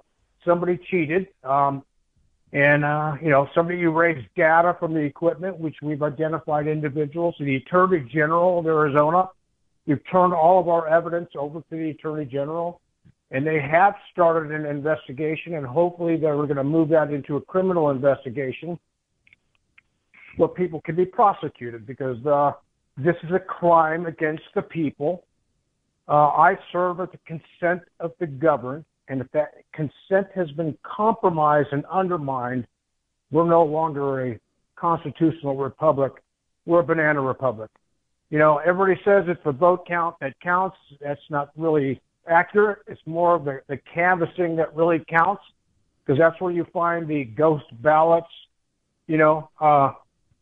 somebody 0.45 0.79
cheated. 0.89 1.27
Um, 1.43 1.83
and, 2.53 2.85
uh, 2.85 3.15
you 3.21 3.29
know, 3.29 3.49
somebody 3.55 3.81
erased 3.81 4.27
data 4.35 4.77
from 4.79 4.93
the 4.93 4.99
equipment, 4.99 5.59
which 5.59 5.77
we've 5.81 6.03
identified 6.03 6.67
individuals. 6.67 7.35
The 7.39 7.55
Attorney 7.55 8.07
General 8.13 8.59
of 8.59 8.67
Arizona, 8.67 9.29
we've 9.87 10.01
turned 10.11 10.33
all 10.33 10.59
of 10.59 10.69
our 10.69 10.87
evidence 10.87 11.31
over 11.35 11.61
to 11.61 11.65
the 11.71 11.89
Attorney 11.89 12.25
General, 12.25 12.79
and 13.31 13.45
they 13.45 13.59
have 13.59 13.95
started 14.11 14.51
an 14.51 14.67
investigation, 14.67 15.55
and 15.55 15.65
hopefully 15.65 16.15
they're 16.15 16.35
going 16.35 16.55
to 16.55 16.63
move 16.63 16.89
that 16.89 17.11
into 17.11 17.37
a 17.37 17.41
criminal 17.41 17.89
investigation 17.89 18.77
where 20.37 20.49
people 20.49 20.79
can 20.81 20.95
be 20.95 21.05
prosecuted 21.05 21.87
because 21.87 22.23
uh, 22.27 22.51
this 22.97 23.15
is 23.23 23.31
a 23.31 23.39
crime 23.39 24.05
against 24.05 24.43
the 24.53 24.61
people. 24.61 25.25
Uh, 26.07 26.27
I 26.27 26.55
serve 26.71 26.99
at 26.99 27.11
the 27.11 27.19
consent 27.25 27.81
of 27.99 28.11
the 28.19 28.27
governed, 28.27 28.85
and 29.07 29.21
if 29.21 29.27
that 29.31 29.53
consent 29.73 30.27
has 30.35 30.49
been 30.51 30.77
compromised 30.83 31.69
and 31.71 31.85
undermined, 31.85 32.67
we're 33.31 33.47
no 33.47 33.63
longer 33.63 34.31
a 34.31 34.39
constitutional 34.75 35.55
republic. 35.55 36.13
We're 36.65 36.81
a 36.81 36.83
banana 36.83 37.21
republic. 37.21 37.69
You 38.29 38.39
know, 38.39 38.59
everybody 38.65 38.99
says 39.05 39.25
it's 39.27 39.43
the 39.45 39.51
vote 39.51 39.85
count 39.87 40.15
that 40.19 40.39
counts. 40.41 40.77
That's 40.99 41.21
not 41.29 41.51
really 41.55 42.01
accurate. 42.27 42.79
It's 42.87 43.01
more 43.05 43.35
of 43.35 43.45
the, 43.45 43.61
the 43.67 43.77
canvassing 43.93 44.55
that 44.57 44.75
really 44.75 45.03
counts 45.09 45.43
because 46.05 46.19
that's 46.19 46.39
where 46.41 46.51
you 46.51 46.65
find 46.73 47.07
the 47.07 47.25
ghost 47.25 47.65
ballots. 47.81 48.27
You 49.07 49.17
know, 49.17 49.49
uh, 49.59 49.93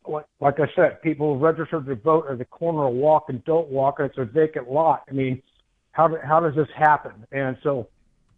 like, 0.06 0.26
like 0.40 0.60
I 0.60 0.66
said, 0.74 1.02
people 1.02 1.38
registered 1.38 1.86
to 1.86 1.94
vote 1.94 2.26
at 2.30 2.38
the 2.38 2.44
corner 2.44 2.86
of 2.86 2.94
walk 2.94 3.26
and 3.28 3.44
don't 3.44 3.68
walk, 3.68 3.96
and 3.98 4.08
it's 4.08 4.18
a 4.18 4.24
vacant 4.24 4.70
lot. 4.70 5.02
I 5.08 5.12
mean, 5.12 5.42
how 5.92 6.10
how 6.24 6.40
does 6.40 6.54
this 6.54 6.68
happen? 6.76 7.26
And 7.32 7.56
so 7.62 7.88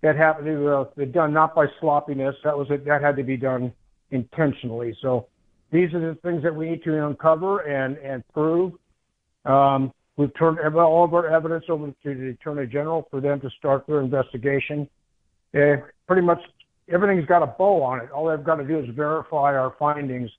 that 0.02 0.16
happened 0.16 0.46
to 0.46 0.88
be 0.96 1.06
done 1.06 1.32
not 1.32 1.54
by 1.54 1.66
sloppiness. 1.80 2.36
That 2.44 2.56
was 2.56 2.68
that 2.68 3.02
had 3.02 3.16
to 3.16 3.22
be 3.22 3.36
done 3.36 3.72
intentionally. 4.10 4.96
So 5.00 5.28
these 5.72 5.92
are 5.94 6.00
the 6.00 6.14
things 6.20 6.42
that 6.42 6.54
we 6.54 6.70
need 6.70 6.84
to 6.84 7.06
uncover 7.06 7.60
and 7.60 7.96
and 7.98 8.22
prove. 8.32 8.72
Um, 9.44 9.92
we've 10.16 10.34
turned 10.38 10.58
all 10.76 11.04
of 11.04 11.14
our 11.14 11.28
evidence 11.28 11.64
over 11.68 11.86
to 11.86 11.94
the 12.14 12.30
Attorney 12.30 12.66
General 12.66 13.06
for 13.10 13.20
them 13.20 13.40
to 13.40 13.50
start 13.58 13.86
their 13.86 14.00
investigation. 14.00 14.88
Pretty 15.52 16.22
much 16.22 16.40
everything's 16.88 17.26
got 17.26 17.42
a 17.42 17.46
bow 17.46 17.82
on 17.82 18.00
it. 18.00 18.10
All 18.10 18.26
they've 18.26 18.44
got 18.44 18.56
to 18.56 18.64
do 18.64 18.80
is 18.80 18.86
verify 18.94 19.56
our 19.56 19.74
findings, 19.78 20.30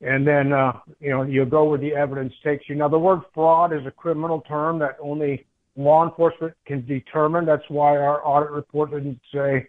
and 0.00 0.26
then 0.26 0.52
uh, 0.52 0.72
you 1.00 1.10
know 1.10 1.22
you 1.22 1.44
go 1.44 1.64
where 1.64 1.78
the 1.78 1.94
evidence 1.94 2.32
takes 2.44 2.68
you. 2.68 2.76
Now 2.76 2.88
the 2.88 2.98
word 2.98 3.20
fraud 3.34 3.72
is 3.72 3.84
a 3.84 3.90
criminal 3.90 4.42
term 4.42 4.78
that 4.78 4.96
only 5.02 5.44
law 5.76 6.04
enforcement 6.04 6.54
can 6.66 6.84
determine. 6.86 7.44
That's 7.44 7.68
why 7.68 7.96
our 7.96 8.26
audit 8.26 8.50
report 8.50 8.90
didn't 8.90 9.20
say 9.32 9.68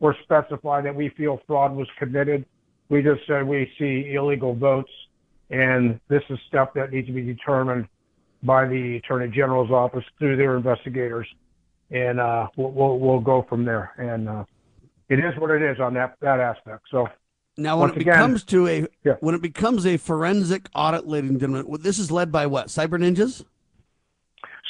or 0.00 0.14
specify 0.22 0.80
that 0.82 0.94
we 0.94 1.08
feel 1.10 1.40
fraud 1.46 1.74
was 1.74 1.88
committed. 1.98 2.44
We 2.88 3.02
just 3.02 3.26
said 3.26 3.46
we 3.46 3.70
see 3.78 4.14
illegal 4.14 4.54
votes 4.54 4.90
and 5.50 5.98
this 6.08 6.22
is 6.30 6.38
stuff 6.48 6.70
that 6.74 6.92
needs 6.92 7.06
to 7.06 7.12
be 7.12 7.22
determined 7.22 7.88
by 8.42 8.66
the 8.66 8.96
Attorney 8.96 9.28
General's 9.28 9.70
office 9.70 10.04
through 10.18 10.36
their 10.36 10.56
investigators, 10.56 11.26
and 11.90 12.20
uh, 12.20 12.48
we'll, 12.56 12.70
we'll 12.70 12.98
we'll 12.98 13.20
go 13.20 13.44
from 13.48 13.64
there. 13.64 13.92
And 13.96 14.28
uh, 14.28 14.44
it 15.08 15.18
is 15.18 15.36
what 15.38 15.50
it 15.50 15.62
is 15.62 15.80
on 15.80 15.94
that 15.94 16.16
that 16.20 16.40
aspect. 16.40 16.82
So 16.90 17.08
Now, 17.56 17.78
when 17.78 17.88
once 17.88 17.96
it 17.96 18.02
again, 18.02 18.14
becomes 18.14 18.44
to 18.44 18.66
a 18.68 18.86
when 19.20 19.34
it 19.34 19.42
becomes 19.42 19.86
a 19.86 19.96
forensic 19.96 20.68
audit, 20.74 21.06
ladies 21.06 21.30
and 21.30 21.40
gentlemen, 21.40 21.80
this 21.80 21.98
is 21.98 22.10
led 22.10 22.30
by 22.30 22.46
what? 22.46 22.66
Cyber 22.68 22.98
ninjas. 22.98 23.44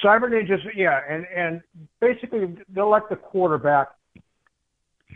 Cyber 0.04 0.30
ninjas, 0.30 0.60
yeah, 0.76 1.00
and 1.08 1.26
and 1.34 1.60
basically 2.00 2.56
they're 2.68 2.84
like 2.84 3.08
the 3.08 3.16
quarterback 3.16 3.88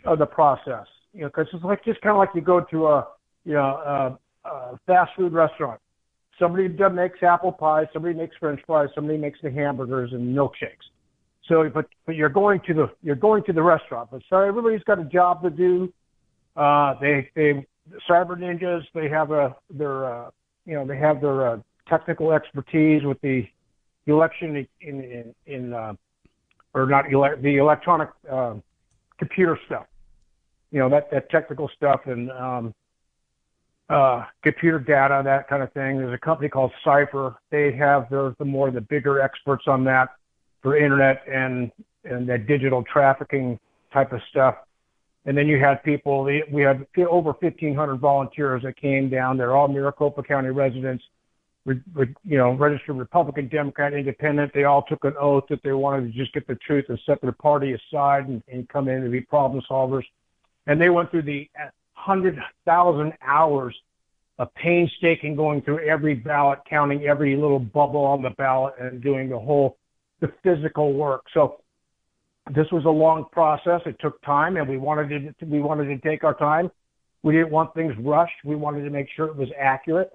of 0.04 0.18
the 0.18 0.26
process, 0.26 0.86
you 1.12 1.20
know, 1.20 1.28
because 1.28 1.46
it's 1.52 1.64
like 1.64 1.84
just 1.84 2.00
kind 2.00 2.12
of 2.12 2.18
like 2.18 2.30
you 2.34 2.40
go 2.40 2.60
to 2.70 2.86
a 2.88 3.06
you 3.44 3.52
know 3.52 3.60
a, 4.44 4.48
a 4.48 4.78
fast 4.86 5.12
food 5.16 5.32
restaurant. 5.32 5.80
Somebody 6.38 6.68
makes 6.68 7.22
apple 7.22 7.52
pie, 7.52 7.84
somebody 7.92 8.14
makes 8.14 8.34
French 8.40 8.60
fries, 8.66 8.88
somebody 8.94 9.18
makes 9.18 9.38
the 9.42 9.50
hamburgers 9.50 10.12
and 10.12 10.36
milkshakes. 10.36 10.88
So, 11.48 11.68
but 11.72 11.86
but 12.06 12.16
you're 12.16 12.28
going 12.28 12.60
to 12.66 12.74
the 12.74 12.90
you're 13.02 13.14
going 13.14 13.44
to 13.44 13.52
the 13.52 13.62
restaurant, 13.62 14.10
but 14.10 14.22
so 14.28 14.38
everybody's 14.38 14.82
got 14.84 14.98
a 14.98 15.04
job 15.04 15.42
to 15.42 15.50
do. 15.50 15.92
Uh, 16.56 16.94
they 17.00 17.30
they 17.34 17.66
cyber 18.08 18.36
ninjas 18.38 18.82
they 18.94 19.08
have 19.08 19.30
a 19.30 19.54
their 19.70 20.04
uh, 20.04 20.30
you 20.64 20.74
know 20.74 20.86
they 20.86 20.96
have 20.96 21.20
their 21.20 21.48
uh, 21.48 21.56
technical 21.88 22.32
expertise 22.32 23.02
with 23.04 23.20
election 24.06 24.56
in 24.56 24.66
in, 24.80 25.34
in 25.46 25.72
uh, 25.72 25.94
or 26.74 26.86
not 26.86 27.12
ele- 27.12 27.36
the 27.40 27.56
electronic 27.56 28.08
uh, 28.30 28.54
computer 29.18 29.58
stuff. 29.66 29.86
You 30.70 30.80
know 30.80 30.88
that 30.88 31.10
that 31.10 31.30
technical 31.30 31.70
stuff 31.76 32.00
and 32.06 32.30
um, 32.30 32.74
uh, 33.88 34.24
computer 34.42 34.78
data 34.78 35.22
that 35.24 35.48
kind 35.48 35.62
of 35.62 35.72
thing. 35.72 35.98
There's 35.98 36.14
a 36.14 36.18
company 36.18 36.48
called 36.48 36.72
CyFIR. 36.84 37.36
They 37.50 37.72
have 37.72 38.08
the 38.10 38.34
the 38.38 38.44
more 38.44 38.70
the 38.70 38.80
bigger 38.80 39.20
experts 39.20 39.64
on 39.66 39.84
that 39.84 40.10
for 40.62 40.76
internet 40.76 41.22
and 41.30 41.70
and 42.04 42.28
that 42.28 42.46
digital 42.46 42.82
trafficking 42.82 43.58
type 43.92 44.12
of 44.12 44.20
stuff. 44.30 44.56
And 45.24 45.36
then 45.36 45.46
you 45.46 45.58
had 45.58 45.84
people. 45.84 46.24
We 46.24 46.62
had 46.62 46.84
over 46.98 47.30
1,500 47.30 47.96
volunteers 47.96 48.62
that 48.64 48.76
came 48.76 49.08
down. 49.08 49.36
They're 49.36 49.54
all 49.54 49.68
Maricopa 49.68 50.22
County 50.24 50.50
residents 50.50 51.04
re, 51.64 51.80
you 52.24 52.38
know, 52.38 52.52
registered 52.52 52.96
Republican, 52.96 53.48
Democrat, 53.48 53.94
Independent. 53.94 54.52
They 54.54 54.64
all 54.64 54.82
took 54.82 55.04
an 55.04 55.14
oath 55.20 55.44
that 55.50 55.62
they 55.62 55.72
wanted 55.72 56.12
to 56.12 56.18
just 56.18 56.32
get 56.32 56.46
the 56.46 56.56
truth 56.56 56.86
and 56.88 56.98
set 57.06 57.20
their 57.20 57.32
party 57.32 57.72
aside 57.74 58.28
and, 58.28 58.42
and 58.52 58.68
come 58.68 58.88
in 58.88 59.02
and 59.02 59.12
be 59.12 59.20
problem 59.20 59.62
solvers. 59.70 60.04
And 60.66 60.80
they 60.80 60.90
went 60.90 61.10
through 61.10 61.22
the 61.22 61.48
hundred 61.94 62.38
thousand 62.64 63.12
hours 63.22 63.74
of 64.38 64.52
painstaking 64.54 65.36
going 65.36 65.62
through 65.62 65.86
every 65.86 66.14
ballot, 66.14 66.60
counting 66.68 67.04
every 67.04 67.36
little 67.36 67.58
bubble 67.58 68.04
on 68.04 68.22
the 68.22 68.30
ballot, 68.30 68.74
and 68.80 69.02
doing 69.02 69.28
the 69.28 69.38
whole 69.38 69.76
the 70.20 70.32
physical 70.42 70.92
work. 70.92 71.22
So 71.34 71.60
this 72.54 72.66
was 72.72 72.84
a 72.84 72.90
long 72.90 73.26
process. 73.30 73.80
It 73.86 73.96
took 74.00 74.20
time, 74.22 74.56
and 74.56 74.68
we 74.68 74.78
wanted 74.78 75.36
to 75.38 75.46
we 75.46 75.60
wanted 75.60 75.86
to 75.86 75.98
take 75.98 76.24
our 76.24 76.34
time. 76.34 76.70
We 77.22 77.34
didn't 77.34 77.50
want 77.50 77.74
things 77.74 77.94
rushed. 78.00 78.34
We 78.44 78.56
wanted 78.56 78.82
to 78.82 78.90
make 78.90 79.06
sure 79.14 79.26
it 79.26 79.36
was 79.36 79.48
accurate. 79.58 80.12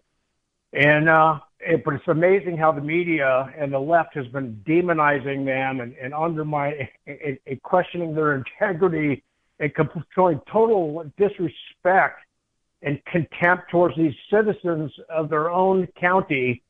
And 0.73 1.09
uh, 1.09 1.39
it, 1.59 1.83
but 1.83 1.95
it's 1.95 2.07
amazing 2.07 2.57
how 2.57 2.71
the 2.71 2.81
media 2.81 3.53
and 3.57 3.71
the 3.71 3.79
left 3.79 4.15
has 4.15 4.27
been 4.27 4.61
demonizing 4.67 5.45
them 5.45 5.81
and, 5.81 5.95
and 6.01 6.13
undermining 6.13 6.87
and, 7.05 7.39
questioning 7.63 8.13
their 8.13 8.35
integrity 8.35 9.23
and 9.59 9.71
showing 10.13 10.39
total 10.51 11.09
disrespect 11.17 12.21
and 12.83 13.03
contempt 13.05 13.71
towards 13.71 13.95
these 13.95 14.13
citizens 14.29 14.91
of 15.09 15.29
their 15.29 15.49
own 15.49 15.87
county 15.99 16.61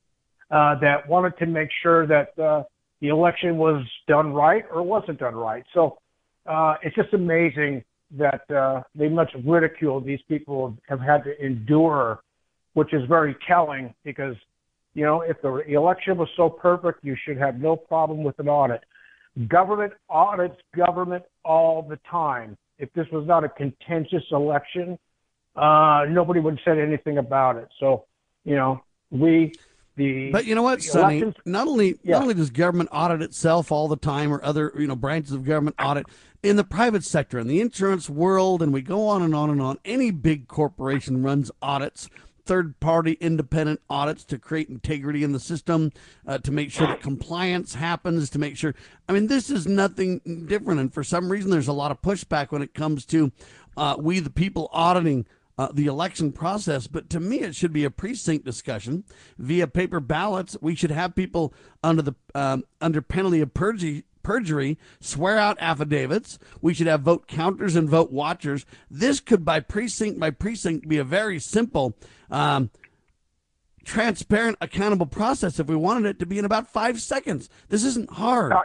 uh, 0.52 0.76
that 0.80 1.08
wanted 1.08 1.38
to 1.38 1.46
make 1.46 1.70
sure 1.82 2.08
that 2.08 2.38
uh, 2.40 2.64
the 3.02 3.10
election 3.10 3.58
was 3.58 3.86
done 4.08 4.34
right 4.34 4.66
or 4.72 4.82
wasn't 4.82 5.20
done 5.20 5.36
right. 5.36 5.66
So 5.74 5.98
uh, 6.46 6.76
it's 6.82 6.96
just 6.96 7.14
amazing 7.14 7.84
that 8.12 8.50
uh, 8.50 8.84
they 8.96 9.10
much 9.10 9.32
ridicule 9.44 10.00
these 10.00 10.22
people 10.30 10.78
have 10.88 11.02
had 11.02 11.26
to 11.26 11.46
endure 11.46 12.22
which 12.78 12.94
is 12.94 13.02
very 13.08 13.36
telling 13.48 13.92
because, 14.04 14.36
you 14.94 15.04
know, 15.04 15.22
if 15.22 15.42
the 15.42 15.56
election 15.68 16.16
was 16.16 16.30
so 16.38 16.48
perfect, 16.48 17.04
you 17.04 17.18
should 17.26 17.36
have 17.36 17.60
no 17.60 17.76
problem 17.76 18.24
with 18.24 18.38
an 18.38 18.48
audit. 18.48 18.82
Government 19.48 19.94
audits 20.12 20.58
government 20.76 21.24
all 21.44 21.82
the 21.82 21.98
time. 22.08 22.56
If 22.78 22.94
this 22.94 23.08
was 23.12 23.26
not 23.26 23.44
a 23.44 23.50
contentious 23.50 24.22
election, 24.32 25.00
uh, 25.56 26.06
nobody 26.08 26.40
would 26.40 26.60
have 26.60 26.64
said 26.64 26.78
anything 26.78 27.18
about 27.18 27.56
it. 27.56 27.68
So, 27.80 28.06
you 28.46 28.56
know, 28.56 28.84
we 29.10 29.54
the 29.96 30.30
but 30.30 30.46
you 30.46 30.54
know 30.54 30.62
what, 30.62 30.84
Sonny? 30.84 31.18
Elections, 31.18 31.44
not 31.48 31.68
only 31.68 31.98
yeah. 32.04 32.14
not 32.14 32.22
only 32.22 32.36
does 32.36 32.52
government 32.52 32.90
audit 32.92 33.24
itself 33.24 33.72
all 33.72 33.88
the 33.88 33.98
time, 33.98 34.32
or 34.32 34.40
other 34.46 34.72
you 34.78 34.86
know 34.86 34.96
branches 34.96 35.32
of 35.32 35.46
government 35.46 35.78
audit 35.80 36.06
in 36.44 36.58
the 36.58 36.64
private 36.64 37.04
sector, 37.04 37.40
in 37.40 37.48
the 37.48 37.60
insurance 37.60 38.08
world, 38.08 38.62
and 38.62 38.72
we 38.72 38.84
go 38.84 39.08
on 39.08 39.24
and 39.24 39.34
on 39.34 39.50
and 39.50 39.64
on. 39.64 39.80
Any 39.84 40.12
big 40.12 40.48
corporation 40.48 41.24
runs 41.24 41.50
audits 41.60 42.08
third 42.48 42.80
party 42.80 43.18
independent 43.20 43.82
audits 43.90 44.24
to 44.24 44.40
create 44.40 44.70
integrity 44.70 45.24
in 45.24 45.34
the 45.34 45.40
system, 45.40 45.92
uh, 46.26 46.38
to 46.40 46.52
make 46.52 46.72
sure 46.72 46.88
that 46.88 47.02
compliance 47.02 47.76
happens, 47.76 48.30
to 48.32 48.40
make 48.40 48.58
sure. 48.58 48.74
I 49.08 49.14
mean, 49.14 49.28
this 49.28 49.50
is 49.50 49.68
nothing 49.68 50.46
different. 50.48 50.80
And 50.80 50.94
for 50.94 51.04
some 51.04 51.30
reason, 51.30 51.52
there's 51.52 51.68
a 51.68 51.74
lot 51.74 51.92
of 51.92 52.02
pushback 52.02 52.52
when 52.52 52.62
it 52.62 52.74
comes 52.74 53.06
to 53.08 53.32
uh, 53.76 53.96
we, 54.00 54.20
the 54.20 54.30
people, 54.30 54.70
auditing. 54.72 55.28
Uh, 55.60 55.70
the 55.74 55.88
election 55.88 56.32
process, 56.32 56.86
but 56.86 57.10
to 57.10 57.20
me, 57.20 57.40
it 57.40 57.56
should 57.56 57.74
be 57.74 57.84
a 57.84 57.90
precinct 57.90 58.46
discussion 58.46 59.04
via 59.40 59.66
paper 59.66 60.00
ballots. 60.00 60.56
We 60.62 60.76
should 60.76 60.92
have 60.92 61.16
people 61.16 61.52
under 61.84 62.04
the 62.04 62.14
um, 62.36 62.64
under 62.80 63.02
penalty 63.02 63.42
of 63.42 63.56
perjury 63.56 64.04
perjury, 64.28 64.78
swear 65.00 65.38
out 65.38 65.56
affidavits. 65.62 66.38
We 66.62 66.74
should 66.74 66.88
have 66.88 67.00
vote 67.00 67.28
counters 67.28 67.78
and 67.78 67.90
vote 67.90 68.12
watchers. 68.12 68.66
This 68.92 69.22
could, 69.22 69.46
by 69.46 69.62
precinct 69.62 70.20
by 70.20 70.32
precinct, 70.32 70.86
be 70.90 70.98
a 70.98 71.06
very 71.06 71.40
simple 71.40 71.96
um, 72.30 72.70
transparent, 73.86 74.58
accountable 74.60 75.06
process 75.06 75.62
if 75.62 75.68
we 75.68 75.78
wanted 75.78 76.10
it 76.10 76.20
to 76.20 76.26
be 76.26 76.38
in 76.38 76.44
about 76.44 76.68
five 76.68 77.00
seconds. 77.00 77.48
This 77.70 77.86
isn't 77.86 78.12
hard. 78.12 78.52
Uh, 78.52 78.64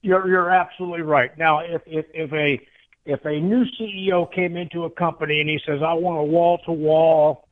you're 0.00 0.26
you're 0.26 0.50
absolutely 0.50 1.02
right. 1.02 1.36
Now, 1.36 1.58
if 1.58 1.82
if 1.84 2.06
if 2.14 2.32
a 2.32 2.58
if 3.04 3.22
a 3.26 3.38
new 3.40 3.66
CEO 3.78 4.32
came 4.32 4.56
into 4.56 4.84
a 4.84 4.90
company 4.90 5.42
and 5.42 5.50
he 5.50 5.60
says, 5.66 5.82
"I 5.82 5.92
want 5.92 6.18
a 6.18 6.22
wall 6.22 6.60
to 6.64 6.72
wall, 6.72 7.46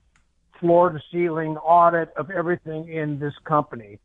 floor 0.59 0.89
to 0.89 1.01
ceiling 1.13 1.59
audit 1.59 2.09
of 2.17 2.31
everything 2.31 2.89
in 2.89 3.19
this 3.19 3.35
company," 3.45 3.99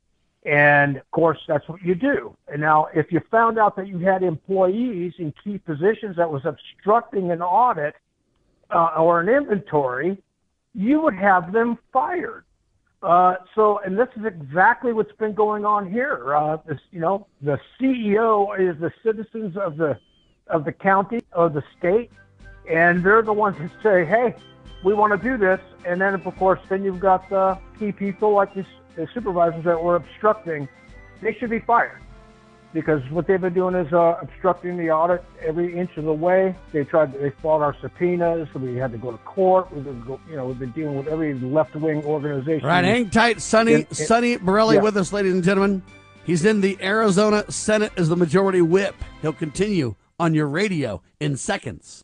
and 0.46 0.98
of 0.98 1.12
course 1.12 1.40
that's 1.48 1.68
what 1.68 1.82
you 1.82 1.96
do. 1.96 2.36
And 2.48 2.62
now, 2.62 2.88
if 2.94 3.12
you 3.12 3.22
found 3.32 3.60
out 3.60 3.76
that 3.76 3.88
you 3.88 4.00
had 4.00 4.24
employees 4.24 5.14
in 5.18 5.34
key 5.44 5.58
positions 5.60 6.16
that 6.18 6.32
was 6.32 6.46
obstructing 6.46 7.32
an 7.32 7.42
audit 7.42 7.96
uh, 8.72 8.94
or 8.98 9.20
an 9.20 9.30
inventory, 9.30 10.18
you 10.74 11.02
would 11.02 11.16
have 11.16 11.52
them 11.52 11.78
fired. 11.94 12.46
Uh, 13.04 13.36
so, 13.56 13.80
and 13.80 13.98
this 13.98 14.10
is 14.16 14.26
exactly 14.26 14.94
what's 14.94 15.12
been 15.14 15.34
going 15.34 15.66
on 15.66 15.92
here. 15.92 16.36
Uh, 16.36 16.58
this, 16.68 16.80
you 16.92 17.00
know, 17.00 17.28
the 17.42 17.60
CEO 17.80 18.60
is 18.60 18.80
the 18.80 18.92
citizens 19.04 19.58
of 19.58 19.78
the 19.78 19.98
of 20.48 20.66
the 20.66 20.72
county 20.72 21.22
or 21.34 21.50
the 21.50 21.64
state, 21.78 22.12
and 22.70 23.04
they're 23.04 23.24
the 23.24 23.34
ones 23.34 23.58
who 23.58 23.70
say, 23.82 24.06
"Hey, 24.06 24.36
we 24.84 24.94
want 24.94 25.20
to 25.20 25.30
do 25.30 25.36
this." 25.36 25.60
And 25.84 26.00
then, 26.00 26.14
of 26.14 26.24
course, 26.38 26.60
then 26.70 26.84
you've 26.84 27.00
got 27.00 27.28
the 27.30 27.58
key 27.80 27.92
people 27.92 28.34
like 28.34 28.54
the, 28.54 28.66
the 28.96 29.08
supervisors 29.14 29.64
that 29.66 29.82
were 29.82 29.96
obstructing. 29.96 30.68
They 31.22 31.34
should 31.34 31.50
be 31.50 31.60
fired 31.60 32.02
because 32.74 33.02
what 33.12 33.28
they've 33.28 33.42
been 33.42 33.54
doing 33.54 33.76
is 33.76 33.92
uh, 33.92 34.18
obstructing 34.22 34.78
the 34.78 34.90
audit 34.92 35.24
every 35.42 35.78
inch 35.78 35.98
of 35.98 36.06
the 36.06 36.14
way. 36.14 36.56
They 36.72 36.84
tried, 36.84 37.14
they 37.14 37.32
fought 37.42 37.62
our 37.62 37.76
subpoenas, 37.82 38.48
so 38.54 38.60
we 38.60 38.76
had 38.76 38.92
to 38.92 38.98
go 38.98 39.12
to 39.12 39.18
court. 39.20 39.72
We've 39.72 39.84
been, 39.84 40.02
go, 40.04 40.20
you 40.30 40.36
know, 40.36 40.48
we've 40.48 40.60
been 40.60 40.72
dealing 40.72 40.98
with 40.98 41.08
every 41.08 41.34
left-wing 41.34 42.04
organization. 42.06 42.68
Right, 42.68 42.84
hang 42.84 43.10
tight, 43.10 43.42
Sonny, 43.42 43.74
in, 43.74 43.82
in, 43.82 43.94
Sonny 43.94 44.38
Borrelli 44.38 44.76
yeah. 44.76 44.82
with 44.82 44.98
us, 44.98 45.12
ladies 45.12 45.34
and 45.34 45.44
gentlemen. 45.44 45.84
He's 46.24 46.46
in 46.46 46.62
the 46.62 46.78
Arizona 46.82 47.50
Senate 47.52 47.92
as 47.98 48.10
the 48.10 48.16
majority 48.16 48.62
whip. 48.62 48.96
He'll 49.22 49.34
continue 49.34 49.96
on 50.20 50.34
your 50.34 50.48
radio 50.48 51.02
in 51.20 51.36
seconds. 51.36 52.04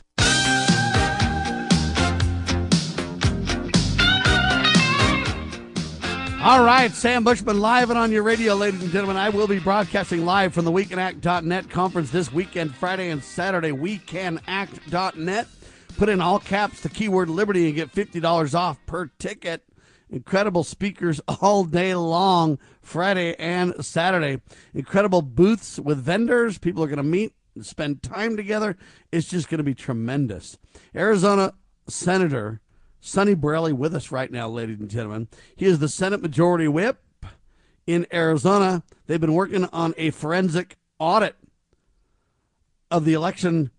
All 6.43 6.63
right, 6.63 6.91
Sam 6.91 7.23
Bushman 7.23 7.59
live 7.59 7.91
and 7.91 7.99
on 7.99 8.11
your 8.11 8.23
radio, 8.23 8.55
ladies 8.55 8.81
and 8.81 8.91
gentlemen. 8.91 9.15
I 9.15 9.29
will 9.29 9.45
be 9.45 9.59
broadcasting 9.59 10.25
live 10.25 10.55
from 10.55 10.65
the 10.65 10.71
WeCanAct.net 10.71 11.69
conference 11.69 12.09
this 12.09 12.33
weekend, 12.33 12.73
Friday 12.73 13.11
and 13.11 13.23
Saturday. 13.23 13.69
WeCanAct.net. 13.69 15.47
Put 15.99 16.09
in 16.09 16.19
all 16.19 16.39
caps 16.39 16.81
the 16.81 16.89
keyword 16.89 17.29
Liberty 17.29 17.67
and 17.67 17.75
get 17.75 17.93
$50 17.93 18.55
off 18.55 18.83
per 18.87 19.11
ticket. 19.19 19.65
Incredible 20.09 20.63
speakers 20.63 21.21
all 21.27 21.63
day 21.63 21.93
long, 21.93 22.57
Friday 22.81 23.35
and 23.35 23.85
Saturday. 23.85 24.41
Incredible 24.73 25.21
booths 25.21 25.79
with 25.79 25.99
vendors. 25.99 26.57
People 26.57 26.83
are 26.83 26.87
going 26.87 26.97
to 26.97 27.03
meet 27.03 27.35
and 27.53 27.63
spend 27.63 28.01
time 28.01 28.35
together. 28.35 28.77
It's 29.11 29.27
just 29.27 29.47
going 29.47 29.59
to 29.59 29.63
be 29.63 29.75
tremendous. 29.75 30.57
Arizona 30.95 31.53
Senator 31.87 32.61
Sonny 33.01 33.33
Borrelli 33.33 33.73
with 33.73 33.95
us 33.95 34.11
right 34.11 34.31
now, 34.31 34.47
ladies 34.47 34.79
and 34.79 34.89
gentlemen. 34.89 35.27
He 35.55 35.65
is 35.65 35.79
the 35.79 35.89
Senate 35.89 36.21
Majority 36.21 36.67
Whip 36.67 37.03
in 37.87 38.05
Arizona. 38.13 38.83
They've 39.07 39.19
been 39.19 39.33
working 39.33 39.65
on 39.65 39.95
a 39.97 40.11
forensic 40.11 40.77
audit 40.99 41.35
of 42.91 43.03
the 43.03 43.13
election 43.13 43.71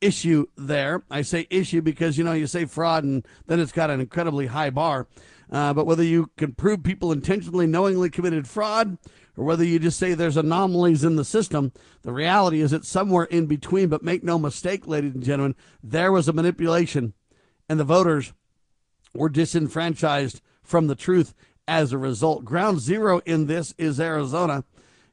issue 0.00 0.46
there. 0.56 1.02
I 1.10 1.20
say 1.20 1.46
issue 1.50 1.82
because, 1.82 2.16
you 2.16 2.24
know, 2.24 2.32
you 2.32 2.46
say 2.46 2.64
fraud 2.64 3.04
and 3.04 3.26
then 3.46 3.60
it's 3.60 3.70
got 3.70 3.90
an 3.90 4.00
incredibly 4.00 4.46
high 4.46 4.70
bar. 4.70 5.06
Uh, 5.50 5.74
but 5.74 5.86
whether 5.86 6.02
you 6.02 6.30
can 6.38 6.54
prove 6.54 6.82
people 6.82 7.12
intentionally, 7.12 7.66
knowingly 7.66 8.08
committed 8.08 8.48
fraud, 8.48 8.96
or 9.36 9.44
whether 9.44 9.62
you 9.62 9.78
just 9.78 9.98
say 9.98 10.14
there's 10.14 10.38
anomalies 10.38 11.04
in 11.04 11.16
the 11.16 11.24
system, 11.24 11.72
the 12.00 12.12
reality 12.12 12.62
is 12.62 12.72
it's 12.72 12.88
somewhere 12.88 13.24
in 13.24 13.44
between. 13.44 13.90
But 13.90 14.02
make 14.02 14.24
no 14.24 14.38
mistake, 14.38 14.86
ladies 14.86 15.14
and 15.14 15.22
gentlemen, 15.22 15.54
there 15.82 16.10
was 16.10 16.26
a 16.26 16.32
manipulation 16.32 17.12
and 17.72 17.80
the 17.80 17.84
voters 17.84 18.34
were 19.14 19.30
disenfranchised 19.30 20.42
from 20.62 20.88
the 20.88 20.94
truth 20.94 21.32
as 21.66 21.90
a 21.90 21.96
result. 21.96 22.44
Ground 22.44 22.80
zero 22.80 23.22
in 23.24 23.46
this 23.46 23.72
is 23.78 23.98
Arizona, 23.98 24.64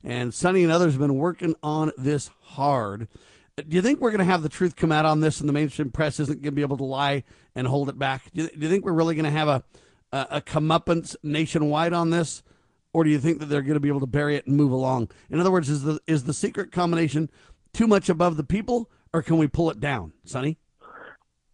and 0.03 0.33
Sonny 0.33 0.61
and 0.63 0.71
others 0.71 0.91
have 0.91 0.99
been 0.99 1.15
working 1.15 1.55
on 1.63 1.93
this 1.97 2.29
hard. 2.41 3.07
Do 3.55 3.77
you 3.77 3.81
think 3.81 4.01
we're 4.01 4.11
going 4.11 4.19
to 4.19 4.25
have 4.25 4.43
the 4.43 4.49
truth 4.49 4.75
come 4.75 4.91
out 4.91 5.05
on 5.05 5.21
this, 5.21 5.39
and 5.39 5.47
the 5.47 5.53
mainstream 5.53 5.89
press 5.89 6.19
isn't 6.19 6.41
going 6.41 6.51
to 6.51 6.55
be 6.55 6.61
able 6.61 6.75
to 6.75 6.83
lie 6.83 7.23
and 7.55 7.65
hold 7.65 7.87
it 7.87 7.97
back? 7.97 8.29
Do 8.33 8.41
you, 8.41 8.49
do 8.49 8.59
you 8.59 8.69
think 8.69 8.83
we're 8.83 8.91
really 8.91 9.15
going 9.15 9.23
to 9.23 9.31
have 9.31 9.47
a, 9.47 9.63
a 10.11 10.27
a 10.31 10.41
comeuppance 10.41 11.15
nationwide 11.23 11.93
on 11.93 12.09
this, 12.09 12.43
or 12.91 13.05
do 13.05 13.09
you 13.09 13.19
think 13.19 13.39
that 13.39 13.45
they're 13.45 13.61
going 13.61 13.75
to 13.75 13.79
be 13.79 13.87
able 13.87 14.01
to 14.01 14.05
bury 14.05 14.35
it 14.35 14.45
and 14.47 14.57
move 14.57 14.73
along? 14.73 15.11
In 15.29 15.39
other 15.39 15.51
words, 15.51 15.69
is 15.69 15.83
the 15.83 16.01
is 16.07 16.25
the 16.25 16.33
secret 16.33 16.73
combination 16.73 17.29
too 17.73 17.87
much 17.87 18.09
above 18.09 18.35
the 18.35 18.43
people, 18.43 18.91
or 19.13 19.21
can 19.21 19.37
we 19.37 19.47
pull 19.47 19.71
it 19.71 19.79
down, 19.79 20.11
Sonny? 20.25 20.57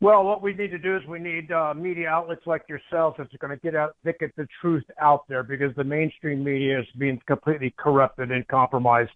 Well, 0.02 0.26
what 0.26 0.42
we 0.42 0.54
need 0.54 0.72
to 0.72 0.78
do 0.78 0.98
is 0.98 1.04
we 1.08 1.20
need 1.20 1.52
uh, 1.52 1.74
media 1.74 2.10
outlets 2.10 2.42
like 2.46 2.64
yourselves 2.68 3.16
that's 3.18 3.34
going 3.38 3.58
to 3.58 3.62
get 3.62 3.76
out, 3.76 3.96
get 4.04 4.36
the 4.36 4.48
truth 4.60 4.84
out 5.00 5.28
there 5.30 5.42
because 5.42 5.74
the 5.76 5.86
mainstream 5.86 6.44
media 6.44 6.80
is 6.82 6.86
being 6.98 7.20
completely 7.28 7.74
corrupted 7.78 8.30
and 8.32 8.46
compromised. 8.50 9.12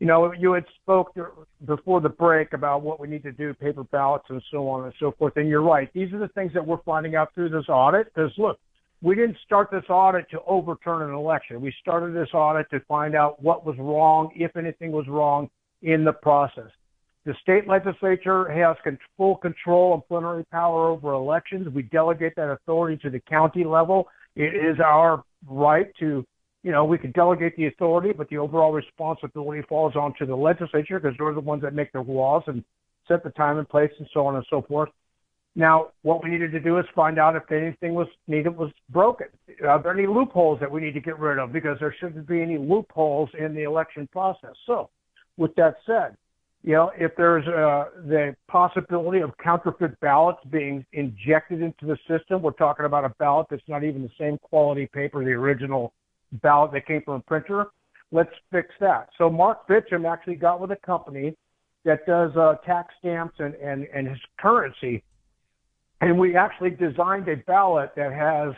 You 0.00 0.06
know, 0.06 0.32
you 0.32 0.52
had 0.52 0.64
spoke 0.82 1.14
before 1.66 2.00
the 2.00 2.08
break 2.08 2.52
about 2.52 2.82
what 2.82 2.98
we 2.98 3.06
need 3.06 3.22
to 3.22 3.32
do, 3.32 3.54
paper 3.54 3.84
ballots 3.84 4.24
and 4.28 4.42
so 4.50 4.68
on 4.68 4.84
and 4.84 4.94
so 4.98 5.12
forth. 5.18 5.34
And 5.36 5.48
you're 5.48 5.62
right; 5.62 5.88
these 5.92 6.12
are 6.12 6.18
the 6.18 6.28
things 6.28 6.52
that 6.54 6.66
we're 6.66 6.82
finding 6.84 7.14
out 7.14 7.32
through 7.34 7.50
this 7.50 7.68
audit. 7.68 8.12
Because 8.12 8.32
look, 8.36 8.58
we 9.02 9.14
didn't 9.14 9.36
start 9.44 9.70
this 9.70 9.84
audit 9.88 10.28
to 10.30 10.40
overturn 10.46 11.02
an 11.08 11.14
election. 11.14 11.60
We 11.60 11.72
started 11.80 12.14
this 12.14 12.32
audit 12.32 12.68
to 12.70 12.80
find 12.88 13.14
out 13.14 13.42
what 13.42 13.64
was 13.64 13.76
wrong, 13.78 14.30
if 14.34 14.56
anything 14.56 14.90
was 14.90 15.06
wrong 15.06 15.48
in 15.82 16.04
the 16.04 16.12
process. 16.12 16.70
The 17.26 17.34
state 17.40 17.66
legislature 17.66 18.50
has 18.50 18.76
full 19.16 19.36
control 19.36 19.94
and 19.94 20.06
plenary 20.06 20.44
power 20.44 20.88
over 20.88 21.12
elections. 21.12 21.68
We 21.74 21.82
delegate 21.84 22.36
that 22.36 22.50
authority 22.50 22.98
to 23.02 23.10
the 23.10 23.20
county 23.20 23.64
level. 23.64 24.08
It 24.36 24.54
is 24.54 24.78
our 24.78 25.24
right 25.48 25.90
to, 26.00 26.24
you 26.62 26.72
know, 26.72 26.84
we 26.84 26.98
can 26.98 27.12
delegate 27.12 27.56
the 27.56 27.66
authority, 27.66 28.12
but 28.12 28.28
the 28.28 28.36
overall 28.36 28.72
responsibility 28.72 29.62
falls 29.68 29.96
onto 29.96 30.26
the 30.26 30.36
legislature 30.36 31.00
because 31.00 31.16
they're 31.18 31.32
the 31.32 31.40
ones 31.40 31.62
that 31.62 31.72
make 31.72 31.92
the 31.92 32.00
laws 32.00 32.42
and 32.46 32.62
set 33.08 33.24
the 33.24 33.30
time 33.30 33.58
and 33.58 33.68
place 33.68 33.90
and 33.98 34.08
so 34.12 34.26
on 34.26 34.36
and 34.36 34.44
so 34.50 34.60
forth. 34.62 34.90
Now, 35.56 35.88
what 36.02 36.22
we 36.22 36.30
needed 36.30 36.52
to 36.52 36.60
do 36.60 36.78
is 36.78 36.84
find 36.94 37.18
out 37.18 37.36
if 37.36 37.50
anything 37.50 37.94
was 37.94 38.08
needed 38.26 38.56
was 38.56 38.72
broken. 38.90 39.28
Are 39.66 39.80
there 39.80 39.92
any 39.92 40.06
loopholes 40.06 40.58
that 40.60 40.70
we 40.70 40.80
need 40.80 40.94
to 40.94 41.00
get 41.00 41.18
rid 41.18 41.38
of? 41.38 41.52
Because 41.52 41.78
there 41.78 41.94
shouldn't 42.00 42.26
be 42.26 42.42
any 42.42 42.58
loopholes 42.58 43.30
in 43.38 43.54
the 43.54 43.62
election 43.62 44.08
process. 44.10 44.54
So, 44.66 44.90
with 45.36 45.54
that 45.54 45.76
said, 45.86 46.16
you 46.64 46.72
know, 46.72 46.90
if 46.96 47.12
there's 47.16 47.46
uh, 47.46 47.90
the 48.06 48.34
possibility 48.48 49.20
of 49.20 49.36
counterfeit 49.36 50.00
ballots 50.00 50.40
being 50.50 50.84
injected 50.94 51.60
into 51.60 51.84
the 51.84 51.98
system, 52.08 52.40
we're 52.40 52.52
talking 52.52 52.86
about 52.86 53.04
a 53.04 53.10
ballot 53.18 53.48
that's 53.50 53.62
not 53.68 53.84
even 53.84 54.02
the 54.02 54.10
same 54.18 54.38
quality 54.38 54.86
paper, 54.86 55.22
the 55.22 55.32
original 55.32 55.92
ballot 56.42 56.72
that 56.72 56.86
came 56.86 57.02
from 57.02 57.16
a 57.16 57.20
printer. 57.20 57.66
Let's 58.12 58.32
fix 58.50 58.68
that. 58.80 59.10
So 59.18 59.28
Mark 59.28 59.68
Finchem 59.68 60.10
actually 60.10 60.36
got 60.36 60.58
with 60.58 60.70
a 60.70 60.76
company 60.76 61.36
that 61.84 62.06
does 62.06 62.34
uh, 62.34 62.54
tax 62.64 62.94
stamps 62.98 63.34
and, 63.40 63.54
and, 63.56 63.86
and 63.94 64.08
his 64.08 64.18
currency. 64.38 65.04
And 66.00 66.18
we 66.18 66.34
actually 66.34 66.70
designed 66.70 67.28
a 67.28 67.36
ballot 67.46 67.92
that 67.94 68.10
has 68.10 68.54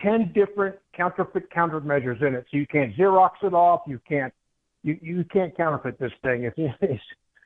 10 0.00 0.32
different 0.34 0.76
counterfeit 0.96 1.50
countermeasures 1.50 2.26
in 2.26 2.34
it. 2.34 2.46
So 2.50 2.56
you 2.56 2.66
can't 2.66 2.96
Xerox 2.96 3.32
it 3.42 3.52
off. 3.52 3.82
You 3.86 4.00
can't, 4.08 4.32
you, 4.82 4.98
you 5.02 5.24
can't 5.30 5.54
counterfeit 5.54 6.00
this 6.00 6.12
thing. 6.22 6.44
It's, 6.44 6.56
it's, 6.80 7.02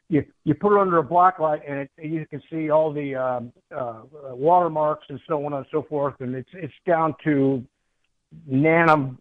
you 0.09 0.25
you 0.45 0.55
put 0.55 0.73
it 0.73 0.81
under 0.81 0.99
a 0.99 1.03
black 1.03 1.39
light 1.39 1.63
and 1.67 1.81
it, 1.81 1.91
you 1.99 2.27
can 2.27 2.43
see 2.51 2.71
all 2.71 2.93
the 2.93 3.15
um, 3.15 3.53
uh, 3.77 4.03
watermarks 4.31 5.07
and 5.09 5.21
so 5.29 5.45
on 5.45 5.53
and 5.53 5.67
so 5.71 5.83
forth, 5.83 6.15
and 6.21 6.35
it's 6.35 6.49
it's 6.55 6.75
down 6.87 7.15
to 7.25 7.65
nano 8.47 9.17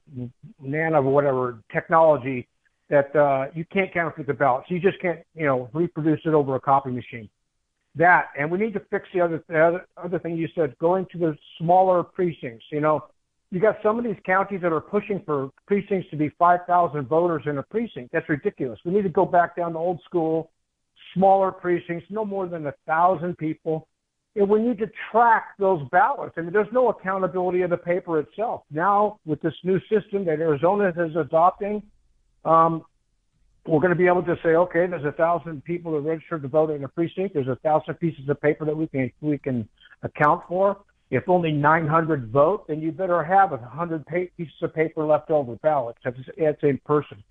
nano 0.61 1.01
whatever 1.01 1.59
technology 1.71 2.47
that 2.89 3.15
uh, 3.15 3.47
you 3.55 3.65
can't 3.65 3.91
counterfeit 3.93 4.27
the 4.27 4.33
ballots. 4.33 4.69
You 4.69 4.79
just 4.79 4.99
can't 5.01 5.19
you 5.33 5.45
know 5.45 5.69
reproduce 5.73 6.21
it 6.25 6.33
over 6.33 6.55
a 6.55 6.59
copy 6.59 6.91
machine. 6.91 7.29
That 7.95 8.27
and 8.37 8.51
we 8.51 8.57
need 8.59 8.73
to 8.73 8.81
fix 8.91 9.07
the 9.13 9.21
other 9.21 9.43
the 9.47 9.59
other, 9.59 9.85
other 9.97 10.19
thing 10.19 10.37
you 10.37 10.47
said, 10.53 10.77
going 10.77 11.07
to 11.13 11.17
the 11.17 11.37
smaller 11.57 12.03
precincts. 12.03 12.65
You 12.71 12.81
know, 12.81 13.05
you 13.49 13.59
got 13.59 13.77
some 13.81 13.97
of 13.97 14.03
these 14.03 14.17
counties 14.23 14.61
that 14.61 14.71
are 14.71 14.81
pushing 14.81 15.21
for 15.25 15.49
precincts 15.65 16.09
to 16.11 16.17
be 16.17 16.29
5,000 16.37 17.07
voters 17.07 17.43
in 17.45 17.57
a 17.57 17.63
precinct. 17.63 18.11
That's 18.11 18.27
ridiculous. 18.27 18.79
We 18.85 18.91
need 18.91 19.03
to 19.03 19.09
go 19.09 19.25
back 19.25 19.55
down 19.55 19.73
to 19.73 19.79
old 19.79 20.01
school 20.03 20.51
smaller 21.15 21.51
precincts, 21.51 22.05
no 22.11 22.23
more 22.23 22.47
than 22.47 22.67
a 22.67 22.73
thousand 22.85 23.37
people, 23.37 23.87
and 24.35 24.47
we 24.47 24.61
need 24.61 24.77
to 24.79 24.89
track 25.11 25.55
those 25.57 25.81
ballots. 25.91 26.33
I 26.37 26.41
mean, 26.41 26.53
there's 26.53 26.71
no 26.71 26.89
accountability 26.89 27.61
of 27.61 27.69
the 27.69 27.77
paper 27.77 28.19
itself. 28.19 28.63
Now, 28.69 29.19
with 29.25 29.41
this 29.41 29.53
new 29.63 29.79
system 29.89 30.25
that 30.25 30.39
Arizona 30.39 30.89
is 30.89 31.15
adopting, 31.15 31.81
um, 32.43 32.83
we're 33.65 33.79
going 33.79 33.91
to 33.91 33.97
be 33.97 34.07
able 34.07 34.23
to 34.23 34.35
say, 34.43 34.49
okay, 34.49 34.85
there's 34.87 35.05
a 35.05 35.13
thousand 35.13 35.63
people 35.63 35.93
that 35.93 36.01
registered 36.07 36.43
to 36.43 36.47
vote 36.47 36.69
in 36.69 36.83
a 36.83 36.87
precinct. 36.87 37.33
There's 37.33 37.47
a 37.47 37.55
thousand 37.63 37.95
pieces 37.95 38.29
of 38.29 38.39
paper 38.39 38.65
that 38.65 38.75
we 38.75 38.87
can 38.87 39.11
we 39.21 39.37
can 39.37 39.67
account 40.03 40.43
for. 40.47 40.77
If 41.11 41.29
only 41.29 41.51
900 41.51 42.31
vote, 42.31 42.67
then 42.67 42.81
you 42.81 42.91
better 42.91 43.23
have 43.23 43.53
a 43.53 43.57
100 43.57 44.05
pa- 44.05 44.15
pieces 44.37 44.53
of 44.61 44.73
paper 44.73 45.05
left 45.05 45.29
over 45.29 45.55
ballots. 45.57 45.99
That's 46.03 46.17
in 46.63 46.79
person. 46.85 47.23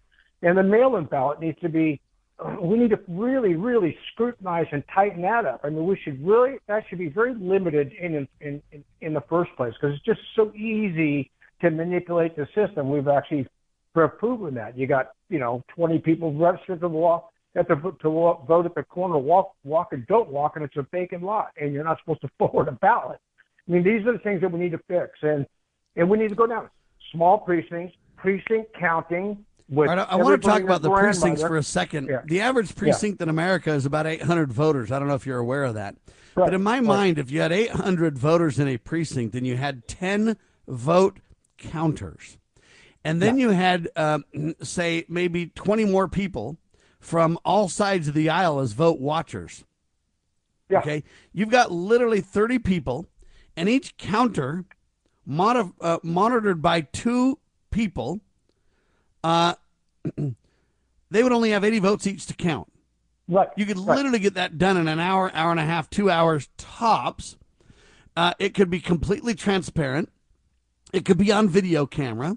And 0.43 0.57
the 0.57 0.63
mail-in 0.63 1.05
ballot 1.05 1.41
needs 1.41 1.59
to 1.61 1.69
be. 1.69 2.01
Uh, 2.39 2.57
we 2.61 2.79
need 2.79 2.91
to 2.91 2.99
really, 3.09 3.55
really 3.55 3.97
scrutinize 4.13 4.67
and 4.73 4.83
tighten 4.93 5.23
that 5.23 5.47
up. 5.47 5.61
I 5.63 5.71
mean, 5.71 5.87
we 5.87 5.99
should 6.03 6.25
really 6.27 6.57
that 6.67 6.83
should 6.89 6.99
be 6.99 7.09
very 7.09 7.35
limited 7.35 7.93
in 7.93 8.29
in 8.41 8.63
in, 8.73 8.85
in 9.01 9.15
the 9.15 9.23
first 9.29 9.51
place 9.57 9.73
because 9.81 9.95
it's 9.95 10.05
just 10.05 10.21
so 10.35 10.53
easy 10.55 11.31
to 11.61 11.71
manipulate 11.71 12.37
the 12.37 12.47
system. 12.55 12.91
We've 12.91 13.09
actually 13.09 13.47
proven 13.93 14.55
that. 14.55 14.77
You 14.77 14.87
got 14.87 15.13
you 15.29 15.39
know 15.39 15.63
20 15.77 15.99
people 16.01 16.35
registered 16.35 16.81
to 16.81 16.89
walk 16.89 17.31
at 17.57 17.69
the 17.69 17.77
to 18.03 18.11
walk, 18.11 18.47
vote 18.47 18.67
at 18.67 18.75
the 18.75 18.83
corner, 18.83 19.19
walk 19.19 19.53
walk 19.65 19.93
and 19.93 20.07
don't 20.07 20.29
walk, 20.29 20.57
and 20.57 20.65
it's 20.65 20.77
a 20.77 20.87
vacant 20.91 21.23
lot, 21.23 21.51
and 21.61 21.73
you're 21.73 21.85
not 21.85 21.99
supposed 22.01 22.21
to 22.23 22.31
forward 22.39 22.69
a 22.69 22.73
ballot. 22.73 23.19
I 23.69 23.73
mean, 23.73 23.85
these 23.85 24.07
are 24.07 24.13
the 24.13 24.19
things 24.19 24.41
that 24.41 24.51
we 24.51 24.59
need 24.59 24.73
to 24.73 24.81
fix, 24.89 25.11
and 25.23 25.47
and 25.97 26.09
we 26.11 26.19
need 26.19 26.29
to 26.29 26.35
go 26.35 26.47
down 26.47 26.69
small 27.13 27.39
precincts, 27.39 27.97
precinct 28.17 28.75
counting. 28.79 29.45
With 29.69 29.89
right, 29.89 29.99
I, 29.99 30.03
I 30.03 30.17
want 30.17 30.41
to 30.43 30.47
talk 30.47 30.63
about 30.63 30.83
the 30.83 30.91
precincts 30.91 31.41
for 31.41 31.57
a 31.57 31.63
second. 31.63 32.09
Yeah. 32.09 32.21
The 32.25 32.41
average 32.43 32.75
precinct 32.75 33.23
in 33.23 33.29
America 33.29 33.73
is 33.73 33.87
about 33.87 34.07
800 34.07 34.53
voters. 34.53 34.93
I 34.93 34.99
don't 34.99 35.09
know 35.09 35.15
if 35.15 35.27
you're 35.27 35.39
aware 35.39 35.65
of 35.65 35.75
that. 35.75 35.97
But 36.35 36.53
in 36.53 36.63
my 36.63 36.81
mind, 36.81 37.19
if 37.19 37.31
you 37.31 37.41
had 37.41 37.53
800 37.53 38.19
voters 38.19 38.59
in 38.59 38.69
a 38.69 38.77
precinct 38.77 39.35
and 39.35 39.47
you 39.47 39.57
had 39.57 39.87
10 39.87 40.37
vote 40.67 41.21
counters, 41.57 42.39
and 43.05 43.23
then 43.23 43.39
you 43.39 43.51
had, 43.51 43.89
um, 43.97 44.25
say, 44.63 45.05
maybe 45.09 45.47
20 45.47 45.85
more 45.85 46.09
people 46.09 46.57
from 46.99 47.39
all 47.45 47.69
sides 47.69 48.09
of 48.09 48.15
the 48.15 48.29
aisle 48.31 48.61
as 48.61 48.73
vote 48.73 48.99
watchers. 48.99 49.65
Okay. 50.73 51.05
You've 51.33 51.51
got 51.51 51.71
literally 51.71 52.21
30 52.21 52.59
people, 52.59 53.07
and 53.57 53.69
each 53.69 53.97
counter 53.97 54.65
moni- 55.25 55.73
uh, 55.81 55.99
monitored 56.03 56.61
by 56.63 56.81
two 56.81 57.39
people. 57.71 58.21
Uh, 59.25 59.55
they 61.11 61.23
would 61.23 61.33
only 61.33 61.51
have 61.51 61.65
80 61.65 61.79
votes 61.81 62.07
each 62.07 62.27
to 62.27 62.35
count. 62.35 62.71
Right. 63.27 63.49
You 63.57 63.65
could 63.65 63.79
literally 63.79 64.19
get 64.19 64.35
that 64.35 64.59
done 64.59 64.77
in 64.77 64.87
an 64.87 65.01
hour, 65.01 65.31
hour 65.35 65.51
and 65.51 65.59
a 65.59 65.65
half, 65.65 65.89
two 65.89 66.11
hours 66.11 66.51
tops. 66.59 67.37
Uh, 68.15 68.35
it 68.39 68.53
could 68.55 68.69
be 68.69 68.81
completely 68.81 69.35
transparent. 69.35 70.13
It 70.93 71.07
could 71.07 71.17
be 71.17 71.33
on 71.33 71.49
video 71.49 71.87
camera. 71.87 72.37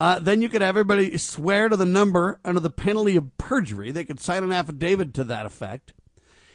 Uh, 0.00 0.18
then 0.18 0.42
you 0.42 0.48
could 0.48 0.62
have 0.62 0.76
everybody 0.76 1.16
swear 1.16 1.68
to 1.68 1.76
the 1.76 1.86
number 1.86 2.40
under 2.44 2.60
the 2.60 2.70
penalty 2.70 3.16
of 3.16 3.36
perjury. 3.38 3.92
They 3.92 4.04
could 4.04 4.18
sign 4.18 4.42
an 4.42 4.52
affidavit 4.52 5.14
to 5.14 5.24
that 5.24 5.46
effect. 5.46 5.92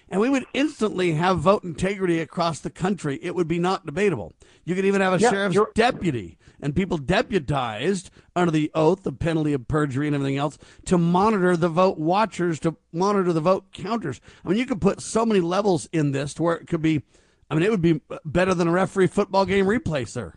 And 0.09 0.19
we 0.19 0.29
would 0.29 0.45
instantly 0.53 1.13
have 1.13 1.39
vote 1.39 1.63
integrity 1.63 2.19
across 2.19 2.59
the 2.59 2.69
country. 2.69 3.19
It 3.21 3.33
would 3.35 3.47
be 3.47 3.59
not 3.59 3.85
debatable. 3.85 4.33
You 4.65 4.75
could 4.75 4.85
even 4.85 5.01
have 5.01 5.13
a 5.13 5.19
Yeah, 5.19 5.29
sheriff's 5.29 5.57
deputy 5.73 6.37
and 6.61 6.75
people 6.75 6.97
deputized 6.97 8.09
under 8.35 8.51
the 8.51 8.71
oath, 8.73 9.03
the 9.03 9.11
penalty 9.11 9.53
of 9.53 9.67
perjury, 9.67 10.07
and 10.07 10.15
everything 10.15 10.37
else 10.37 10.57
to 10.85 10.97
monitor 10.97 11.55
the 11.57 11.69
vote 11.69 11.97
watchers, 11.97 12.59
to 12.61 12.75
monitor 12.91 13.33
the 13.33 13.41
vote 13.41 13.71
counters. 13.71 14.21
I 14.43 14.49
mean, 14.49 14.57
you 14.57 14.65
could 14.65 14.81
put 14.81 15.01
so 15.01 15.25
many 15.25 15.41
levels 15.41 15.87
in 15.91 16.11
this 16.11 16.33
to 16.35 16.43
where 16.43 16.55
it 16.55 16.67
could 16.67 16.81
be, 16.81 17.03
I 17.49 17.55
mean, 17.55 17.63
it 17.63 17.71
would 17.71 17.81
be 17.81 18.01
better 18.23 18.53
than 18.53 18.67
a 18.67 18.71
referee 18.71 19.07
football 19.07 19.45
game 19.45 19.65
replay, 19.65 20.07
sir. 20.07 20.33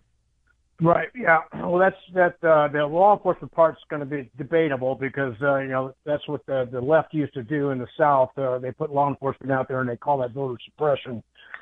Right. 0.81 1.09
Yeah. 1.15 1.41
Well, 1.55 1.79
that's 1.79 1.97
that. 2.15 2.37
Uh, 2.41 2.69
the 2.69 2.87
law 2.87 3.17
enforcement 3.17 3.53
part's 3.53 3.81
going 3.91 3.99
to 3.99 4.07
be 4.07 4.31
debatable 4.39 4.95
because 4.95 5.35
uh, 5.43 5.57
you 5.57 5.69
know 5.69 5.93
that's 6.05 6.27
what 6.29 6.47
the 6.47 6.69
the 6.71 6.81
left 6.81 7.13
used 7.13 7.35
to 7.35 7.43
do 7.43 7.71
in 7.71 7.79
the 7.79 7.89
South. 7.99 8.31
Uh, 8.39 8.59
they 8.59 8.71
put 8.71 8.93
law 8.93 9.09
enforcement 9.09 9.51
out 9.51 9.67
there 9.67 9.81
and 9.81 9.91
they 9.91 9.97
call 9.97 10.19
that 10.19 10.31
voter 10.31 10.57
suppression 10.65 11.21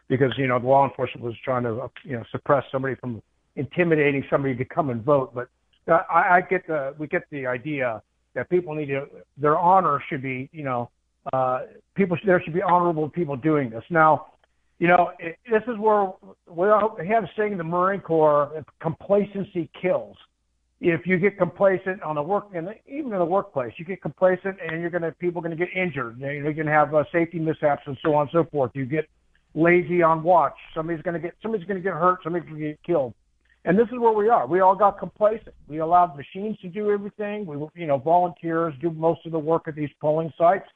because 0.09 0.33
you 0.37 0.47
know 0.47 0.59
the 0.59 0.67
law 0.67 0.87
enforcement 0.87 1.25
was 1.25 1.35
trying 1.43 1.63
to 1.63 1.81
uh, 1.81 1.89
you 2.05 2.13
know 2.13 2.25
suppress 2.31 2.65
somebody 2.71 2.95
from 2.97 3.23
intimidating 3.57 4.23
somebody 4.31 4.55
to 4.55 4.65
come 4.65 4.91
and 4.91 5.03
vote. 5.03 5.35
But 5.35 5.49
I, 5.89 6.37
I 6.37 6.41
get 6.49 6.67
the 6.67 6.95
we 6.99 7.07
get 7.07 7.23
the 7.31 7.47
idea 7.47 8.03
that 8.35 8.49
people 8.51 8.75
need 8.75 8.87
to 8.87 9.07
their 9.37 9.59
honor 9.59 10.03
should 10.09 10.23
be 10.23 10.49
you 10.53 10.65
know 10.65 10.91
uh, 11.33 11.61
people 11.95 12.17
there 12.25 12.41
should 12.45 12.55
be 12.55 12.63
honorable 12.63 13.09
people 13.09 13.37
doing 13.37 13.71
this 13.71 13.85
now. 13.91 14.27
You 14.79 14.89
know, 14.89 15.13
it, 15.19 15.37
this 15.51 15.63
is 15.69 15.79
where 15.79 16.13
we 16.51 16.69
have 17.09 17.25
saying 17.37 17.53
in 17.53 17.59
the 17.59 17.65
Marine 17.65 18.01
Corps: 18.01 18.65
complacency 18.81 19.71
kills. 19.81 20.17
If 20.79 21.07
you 21.07 21.19
get 21.19 21.39
complacent 21.39 22.03
on 22.03 22.17
the 22.17 22.23
work, 22.23 22.49
and 22.55 22.69
even 22.87 23.11
in 23.11 23.19
the 23.19 23.25
workplace, 23.25 23.73
you 23.79 23.87
get 23.87 24.03
complacent, 24.03 24.59
and 24.63 24.83
you're 24.83 24.91
gonna 24.91 25.13
people 25.13 25.41
are 25.41 25.43
gonna 25.43 25.57
get 25.57 25.75
injured. 25.75 26.19
You're 26.19 26.53
gonna 26.53 26.71
have 26.71 26.95
uh, 26.95 27.05
safety 27.11 27.39
mishaps 27.39 27.83
and 27.87 27.97
so 28.05 28.15
on 28.15 28.23
and 28.23 28.31
so 28.33 28.45
forth. 28.51 28.73
You 28.75 28.85
get 28.85 29.09
lazy 29.55 30.03
on 30.03 30.23
watch. 30.23 30.55
Somebody's 30.75 31.03
gonna 31.03 31.19
get 31.19 31.35
somebody's 31.41 31.67
gonna 31.67 31.81
get 31.81 31.95
hurt. 31.95 32.19
Somebody's 32.23 32.49
gonna 32.49 32.61
get 32.61 32.83
killed. 32.85 33.15
And 33.67 33.77
this 33.77 33.89
is 33.89 33.99
where 33.99 34.13
we 34.13 34.29
are. 34.29 34.47
We 34.47 34.61
all 34.61 34.77
got 34.77 34.97
complacent. 34.97 35.55
We 35.67 35.79
allowed 35.79 36.17
machines 36.17 36.57
to 36.61 36.69
do 36.69 36.93
everything. 36.93 37.45
We, 37.47 37.57
you 37.75 37.89
know, 37.89 37.99
volunteers 37.99 38.73
do 38.81 38.93
most 38.93 39.27
of 39.27 39.33
the 39.33 39.41
work 39.41 39.67
at 39.67 39.75
these 39.75 39.91
polling 40.01 40.33
sites. 40.39 40.69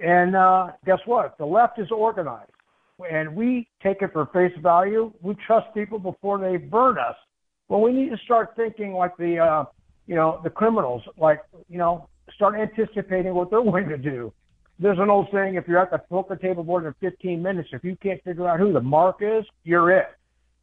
And 0.00 0.34
uh, 0.34 0.68
guess 0.86 0.98
what? 1.04 1.36
The 1.36 1.44
left 1.44 1.78
is 1.78 1.90
organized, 1.90 2.50
and 3.10 3.36
we 3.36 3.68
take 3.82 4.00
it 4.00 4.12
for 4.14 4.26
face 4.32 4.52
value. 4.62 5.12
We 5.20 5.36
trust 5.46 5.66
people 5.74 5.98
before 5.98 6.38
they 6.38 6.56
burn 6.56 6.96
us. 6.98 7.16
Well, 7.68 7.82
we 7.82 7.92
need 7.92 8.10
to 8.10 8.18
start 8.24 8.54
thinking 8.56 8.94
like 8.94 9.16
the, 9.18 9.38
uh, 9.38 9.64
you 10.06 10.14
know, 10.14 10.40
the 10.42 10.50
criminals. 10.50 11.02
Like, 11.18 11.42
you 11.68 11.78
know, 11.78 12.08
start 12.34 12.54
anticipating 12.54 13.34
what 13.34 13.50
they're 13.50 13.62
going 13.62 13.88
to 13.88 13.98
do. 13.98 14.32
There's 14.78 14.98
an 14.98 15.10
old 15.10 15.28
saying: 15.32 15.56
if 15.56 15.68
you're 15.68 15.80
at 15.80 15.90
the 15.90 15.98
poker 15.98 16.36
table 16.36 16.64
more 16.64 16.80
than 16.80 16.94
15 17.00 17.42
minutes, 17.42 17.68
if 17.72 17.84
you 17.84 17.94
can't 18.02 18.22
figure 18.24 18.48
out 18.48 18.58
who 18.58 18.72
the 18.72 18.80
mark 18.80 19.16
is, 19.20 19.44
you're 19.64 19.90
it. 19.90 20.06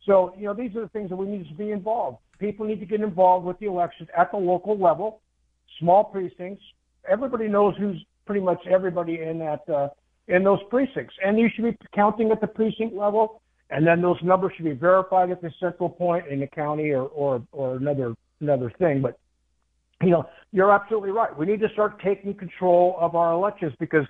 So, 0.06 0.34
you 0.38 0.46
know, 0.46 0.54
these 0.54 0.76
are 0.76 0.82
the 0.82 0.90
things 0.90 1.10
that 1.10 1.16
we 1.16 1.28
need 1.28 1.48
to 1.48 1.54
be 1.54 1.72
involved. 1.72 2.18
People 2.40 2.66
need 2.66 2.80
to 2.80 2.86
get 2.86 3.02
involved 3.02 3.46
with 3.46 3.60
the 3.60 3.66
elections 3.66 4.10
at 4.18 4.32
the 4.32 4.38
local 4.38 4.78
level, 4.78 5.22
small 5.80 6.06
precincts. 6.06 6.64
Everybody 7.08 7.48
knows 7.48 7.76
who's 7.78 8.04
pretty 8.26 8.42
much 8.42 8.60
everybody 8.70 9.22
in 9.22 9.40
that 9.40 9.68
uh, 9.70 9.90
in 10.28 10.44
those 10.44 10.60
precincts, 10.70 11.16
and 11.26 11.40
you 11.40 11.50
should 11.54 11.66
be 11.66 11.78
counting 11.94 12.32
at 12.32 12.40
the 12.40 12.48
precinct 12.48 12.96
level, 12.96 13.42
and 13.72 13.86
then 13.86 14.02
those 14.02 14.18
numbers 14.24 14.54
should 14.56 14.66
be 14.66 14.74
verified 14.74 15.32
at 15.32 15.42
the 15.42 15.52
central 15.60 15.90
point 15.90 16.28
in 16.28 16.40
the 16.40 16.48
county 16.48 16.92
or 16.92 17.04
or, 17.08 17.44
or 17.52 17.76
another 17.76 18.14
another 18.40 18.72
thing. 18.80 19.02
But 19.02 19.20
you 20.02 20.12
know, 20.12 20.30
you're 20.52 20.72
absolutely 20.72 21.12
right. 21.12 21.36
We 21.38 21.46
need 21.46 21.60
to 21.62 21.70
start 21.74 22.02
taking 22.02 22.34
control 22.34 22.96
of 23.00 23.16
our 23.16 23.34
elections 23.34 23.74
because 23.80 24.06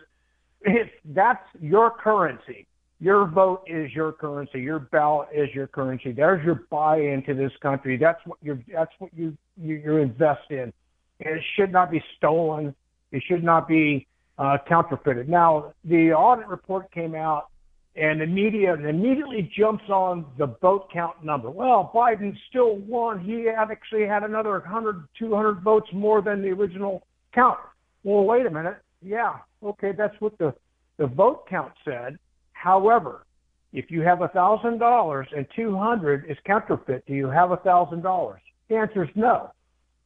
if 0.61 0.90
that's 1.06 1.45
your 1.60 1.91
currency. 1.91 2.68
Your 3.01 3.27
vote 3.27 3.63
is 3.65 3.93
your 3.93 4.11
currency. 4.11 4.59
Your 4.59 4.80
ballot 4.80 5.30
is 5.34 5.47
your 5.53 5.67
currency. 5.67 6.11
There's 6.11 6.43
your 6.43 6.63
buy 6.69 6.97
into 6.99 7.34
this 7.34 7.51
country. 7.61 7.97
That's 7.97 8.19
what 8.26 8.38
you're. 8.41 8.59
That's 8.71 8.91
what 8.99 9.11
you 9.15 9.38
you, 9.55 9.76
you 9.76 9.97
invest 9.97 10.49
in, 10.49 10.73
and 11.21 11.35
it 11.38 11.43
should 11.55 11.71
not 11.71 11.91
be 11.91 12.03
stolen. 12.17 12.76
It 13.11 13.23
should 13.27 13.43
not 13.43 13.69
be 13.69 14.05
uh, 14.38 14.57
counterfeited. 14.67 15.30
Now, 15.30 15.73
the 15.85 16.11
audit 16.11 16.47
report 16.47 16.91
came 16.91 17.15
out, 17.15 17.47
and 17.95 18.19
the 18.19 18.26
media 18.26 18.73
immediately 18.73 19.49
jumps 19.57 19.85
on 19.89 20.26
the 20.38 20.47
vote 20.61 20.89
count 20.91 21.23
number. 21.23 21.49
Well, 21.49 21.91
Biden 21.95 22.35
still 22.49 22.77
won. 22.80 23.19
He 23.21 23.47
actually 23.49 24.07
had 24.07 24.23
another 24.23 24.51
100, 24.59 25.07
200 25.17 25.61
votes 25.61 25.88
more 25.93 26.21
than 26.21 26.41
the 26.41 26.49
original 26.49 27.03
count. 27.34 27.59
Well, 28.03 28.26
wait 28.26 28.45
a 28.45 28.49
minute. 28.49 28.77
Yeah, 29.01 29.38
okay, 29.63 29.93
that's 29.97 30.15
what 30.19 30.38
the 30.38 30.53
the 30.97 31.07
vote 31.07 31.47
count 31.47 31.71
said. 31.85 32.19
However, 32.60 33.26
if 33.72 33.90
you 33.90 34.02
have 34.02 34.22
a 34.22 34.27
thousand 34.27 34.80
dollars 34.80 35.27
and 35.36 35.48
two 35.56 35.77
hundred 35.77 36.26
is 36.30 36.38
counterfeit, 36.45 37.06
do 37.07 37.14
you 37.14 37.27
have 37.27 37.52
a 37.52 37.57
thousand 37.57 38.02
dollars? 38.02 38.41
The 38.68 38.76
answer 38.76 39.03
is 39.06 39.10
no. 39.15 39.52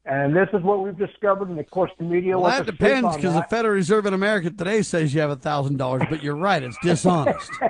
And 0.05 0.35
this 0.35 0.49
is 0.53 0.61
what 0.61 0.83
we've 0.83 0.97
discovered, 0.97 1.49
and 1.49 1.57
of 1.59 1.67
course 1.71 1.89
the 1.97 2.03
media. 2.03 2.37
Well, 2.37 2.51
that 2.51 2.65
depends 2.67 3.15
because 3.15 3.33
the. 3.33 3.41
Federal 3.49 3.73
Reserve 3.73 4.05
in 4.05 4.13
America 4.13 4.51
today 4.51 4.83
says 4.83 5.15
you 5.15 5.21
have 5.21 5.31
a 5.31 5.35
thousand 5.35 5.77
dollars, 5.77 6.03
but 6.09 6.21
you're 6.21 6.35
right, 6.35 6.61
it's 6.61 6.77
dishonest. 6.83 7.49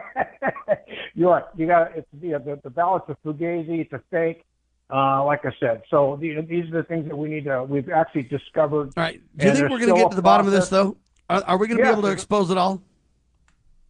You're 1.16 1.30
right. 1.30 1.44
You 1.56 1.68
got 1.68 1.96
it's 1.96 2.08
the 2.12 2.32
the, 2.32 2.60
the 2.64 2.72
ballots 2.72 3.06
are 3.08 3.16
fugazi. 3.24 3.82
It's 3.82 3.94
a 3.94 4.02
fake. 4.10 4.44
Uh, 4.92 5.24
like 5.24 5.46
I 5.46 5.52
said, 5.60 5.84
so 5.90 6.18
the, 6.20 6.42
these 6.42 6.66
are 6.74 6.82
the 6.82 6.84
things 6.84 7.08
that 7.08 7.16
we 7.16 7.30
need 7.30 7.44
to. 7.46 7.64
We've 7.64 7.90
actually 7.90 8.24
discovered. 8.24 8.88
All 8.98 9.04
right. 9.04 9.22
Do 9.38 9.46
you 9.48 9.54
think 9.54 9.70
we're 9.70 9.80
going 9.80 9.94
to 9.94 10.02
get 10.02 10.10
to 10.10 10.16
the 10.16 10.24
bottom 10.24 10.48
of 10.48 10.52
this, 10.52 10.70
though? 10.70 10.98
Are, 11.30 11.44
are 11.44 11.58
we 11.58 11.68
going 11.68 11.78
to 11.78 11.84
Yeah. 11.84 11.92
be 11.92 12.00
able 12.00 12.08
to 12.10 12.12
expose 12.12 12.50
it 12.50 12.58
all? 12.58 12.82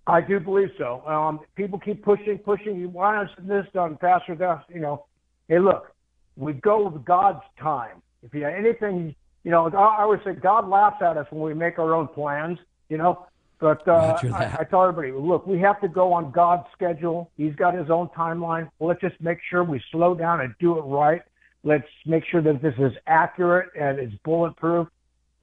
I 0.05 0.21
do 0.21 0.39
believe 0.39 0.69
so. 0.77 1.01
Um, 1.07 1.39
people 1.55 1.79
keep 1.79 2.03
pushing, 2.03 2.37
pushing. 2.37 2.75
You 2.77 2.89
want 2.89 3.29
us 3.29 3.35
this 3.39 3.65
done 3.73 3.97
faster? 4.01 4.35
That 4.35 4.63
you 4.73 4.79
know. 4.81 5.05
Hey, 5.47 5.59
look, 5.59 5.93
we 6.35 6.53
go 6.53 6.89
with 6.89 7.05
God's 7.05 7.43
time. 7.59 8.01
If 8.21 8.33
you 8.33 8.43
have 8.43 8.53
anything, 8.53 9.15
you 9.43 9.51
know, 9.51 9.69
I 9.69 9.99
I 9.99 10.01
always 10.01 10.19
say 10.25 10.33
God 10.33 10.67
laughs 10.67 11.01
at 11.01 11.17
us 11.17 11.27
when 11.29 11.41
we 11.41 11.53
make 11.53 11.79
our 11.79 11.93
own 11.93 12.07
plans. 12.07 12.59
You 12.89 12.97
know, 12.97 13.25
But 13.59 13.87
uh, 13.87 14.17
I, 14.33 14.57
I 14.59 14.63
tell 14.69 14.83
everybody, 14.83 15.13
look, 15.13 15.47
we 15.47 15.57
have 15.59 15.79
to 15.81 15.87
go 15.87 16.11
on 16.11 16.31
God's 16.31 16.67
schedule. 16.73 17.31
He's 17.37 17.55
got 17.55 17.73
his 17.73 17.89
own 17.89 18.09
timeline. 18.09 18.69
Let's 18.81 18.99
just 18.99 19.15
make 19.21 19.37
sure 19.49 19.63
we 19.63 19.81
slow 19.89 20.15
down 20.15 20.41
and 20.41 20.53
do 20.59 20.77
it 20.77 20.81
right. 20.81 21.21
Let's 21.63 21.87
make 22.05 22.25
sure 22.29 22.41
that 22.41 22.61
this 22.61 22.73
is 22.77 22.91
accurate 23.07 23.69
and 23.79 23.99
it's 23.99 24.13
bulletproof. 24.25 24.89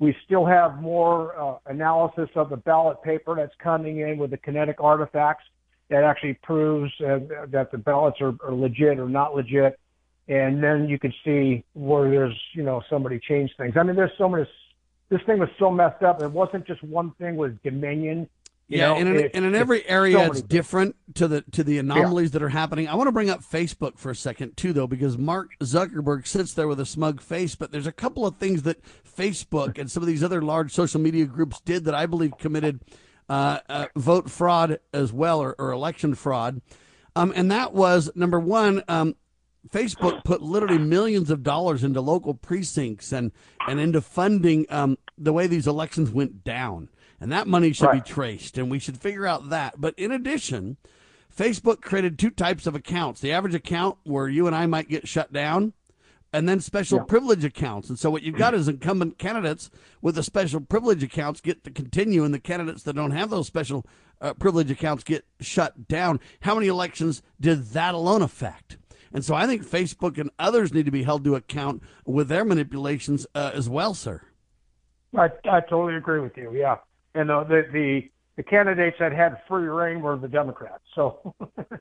We 0.00 0.16
still 0.24 0.46
have 0.46 0.80
more 0.80 1.38
uh, 1.38 1.58
analysis 1.66 2.30
of 2.34 2.50
the 2.50 2.56
ballot 2.56 3.02
paper 3.02 3.36
that's 3.36 3.54
coming 3.62 4.00
in 4.00 4.16
with 4.18 4.30
the 4.30 4.38
kinematic 4.38 4.76
artifacts 4.80 5.44
that 5.90 6.04
actually 6.04 6.34
proves 6.42 6.90
uh, 7.00 7.18
that 7.48 7.70
the 7.70 7.78
ballots 7.78 8.18
are, 8.20 8.34
are 8.42 8.54
legit 8.54 8.98
or 8.98 9.08
not 9.08 9.36
legit. 9.36 9.78
And 10.26 10.62
then 10.62 10.88
you 10.88 10.98
can 10.98 11.12
see 11.22 11.64
where 11.74 12.08
there's, 12.08 12.40
you 12.54 12.62
know, 12.62 12.82
somebody 12.88 13.20
changed 13.20 13.54
things. 13.58 13.74
I 13.76 13.82
mean, 13.82 13.94
there's 13.94 14.16
so 14.16 14.28
many. 14.28 14.48
This 15.10 15.20
thing 15.26 15.38
was 15.38 15.50
so 15.58 15.70
messed 15.70 16.02
up. 16.02 16.22
It 16.22 16.30
wasn't 16.30 16.66
just 16.66 16.82
one 16.82 17.12
thing 17.18 17.36
with 17.36 17.60
Dominion. 17.62 18.28
You 18.70 18.78
yeah, 18.78 18.86
know, 18.86 18.96
and 18.98 19.08
in, 19.08 19.30
and 19.34 19.44
in 19.44 19.54
every 19.56 19.84
area 19.84 20.16
many 20.16 20.30
it's 20.30 20.38
things. 20.38 20.48
different 20.48 20.96
to 21.14 21.26
the 21.26 21.42
to 21.42 21.64
the 21.64 21.78
anomalies 21.78 22.30
that 22.30 22.42
are 22.42 22.48
happening. 22.48 22.86
I 22.86 22.94
want 22.94 23.08
to 23.08 23.12
bring 23.12 23.28
up 23.28 23.42
Facebook 23.42 23.98
for 23.98 24.10
a 24.10 24.14
second 24.14 24.56
too, 24.56 24.72
though, 24.72 24.86
because 24.86 25.18
Mark 25.18 25.50
Zuckerberg 25.60 26.24
sits 26.24 26.54
there 26.54 26.68
with 26.68 26.78
a 26.78 26.86
smug 26.86 27.20
face. 27.20 27.56
But 27.56 27.72
there's 27.72 27.88
a 27.88 27.92
couple 27.92 28.24
of 28.24 28.36
things 28.36 28.62
that 28.62 28.80
Facebook 29.04 29.76
and 29.76 29.90
some 29.90 30.04
of 30.04 30.06
these 30.06 30.22
other 30.22 30.40
large 30.40 30.72
social 30.72 31.00
media 31.00 31.24
groups 31.24 31.60
did 31.60 31.84
that 31.86 31.96
I 31.96 32.06
believe 32.06 32.38
committed 32.38 32.80
uh, 33.28 33.58
uh, 33.68 33.86
vote 33.96 34.30
fraud 34.30 34.78
as 34.94 35.12
well, 35.12 35.40
or, 35.40 35.56
or 35.58 35.72
election 35.72 36.14
fraud. 36.14 36.62
Um, 37.16 37.32
and 37.34 37.50
that 37.50 37.72
was 37.72 38.08
number 38.14 38.38
one. 38.38 38.84
Um, 38.86 39.16
Facebook 39.68 40.24
put 40.24 40.42
literally 40.42 40.78
millions 40.78 41.28
of 41.28 41.42
dollars 41.42 41.84
into 41.84 42.00
local 42.00 42.34
precincts 42.34 43.12
and 43.12 43.32
and 43.68 43.78
into 43.78 44.00
funding 44.00 44.64
um, 44.70 44.96
the 45.18 45.32
way 45.32 45.46
these 45.46 45.66
elections 45.66 46.10
went 46.10 46.44
down, 46.44 46.88
and 47.20 47.30
that 47.30 47.46
money 47.46 47.72
should 47.72 47.86
Right. 47.86 48.04
be 48.04 48.10
traced, 48.10 48.56
and 48.58 48.70
we 48.70 48.78
should 48.78 48.96
figure 48.96 49.26
out 49.26 49.50
that. 49.50 49.80
But 49.80 49.94
in 49.98 50.10
addition, 50.10 50.76
Facebook 51.34 51.80
created 51.82 52.18
two 52.18 52.30
types 52.30 52.66
of 52.66 52.74
accounts: 52.74 53.20
the 53.20 53.32
average 53.32 53.54
account 53.54 53.98
where 54.04 54.28
you 54.28 54.46
and 54.46 54.56
I 54.56 54.66
might 54.66 54.88
get 54.88 55.06
shut 55.06 55.32
down, 55.32 55.72
and 56.32 56.48
then 56.48 56.60
special 56.60 56.98
Yeah. 56.98 57.04
privilege 57.04 57.44
accounts. 57.44 57.88
And 57.88 57.98
so 57.98 58.10
what 58.10 58.22
you've 58.22 58.36
got 58.36 58.54
is 58.54 58.68
incumbent 58.68 59.18
candidates 59.18 59.70
with 60.00 60.14
the 60.14 60.22
special 60.22 60.60
privilege 60.60 61.02
accounts 61.02 61.40
get 61.40 61.62
to 61.64 61.70
continue, 61.70 62.24
and 62.24 62.32
the 62.32 62.40
candidates 62.40 62.82
that 62.84 62.94
don't 62.96 63.10
have 63.12 63.30
those 63.30 63.46
special 63.46 63.84
uh, 64.20 64.34
privilege 64.34 64.70
accounts 64.70 65.02
get 65.02 65.24
shut 65.40 65.88
down. 65.88 66.20
How 66.40 66.54
many 66.54 66.66
elections 66.66 67.22
did 67.40 67.68
that 67.68 67.94
alone 67.94 68.20
affect? 68.22 68.76
And 69.12 69.24
so 69.24 69.34
I 69.34 69.46
think 69.46 69.66
Facebook 69.66 70.18
and 70.18 70.30
others 70.38 70.72
need 70.74 70.84
to 70.84 70.90
be 70.92 71.02
held 71.04 71.24
to 71.24 71.34
account 71.36 71.82
with 72.04 72.28
their 72.28 72.44
manipulations 72.44 73.26
uh, 73.34 73.50
as 73.54 73.68
well, 73.68 73.94
sir. 73.94 74.20
I, 75.16 75.30
I 75.50 75.60
totally 75.60 75.96
agree 75.96 76.20
with 76.20 76.36
you. 76.36 76.54
Yeah, 76.54 76.76
and 77.14 77.28
the 77.28 77.44
the 77.44 77.62
the, 77.72 78.00
the 78.36 78.42
candidates 78.42 78.96
that 79.00 79.12
had 79.12 79.38
free 79.48 79.66
reign 79.68 80.00
were 80.00 80.16
the 80.16 80.28
Democrats. 80.28 80.82
So 80.94 81.34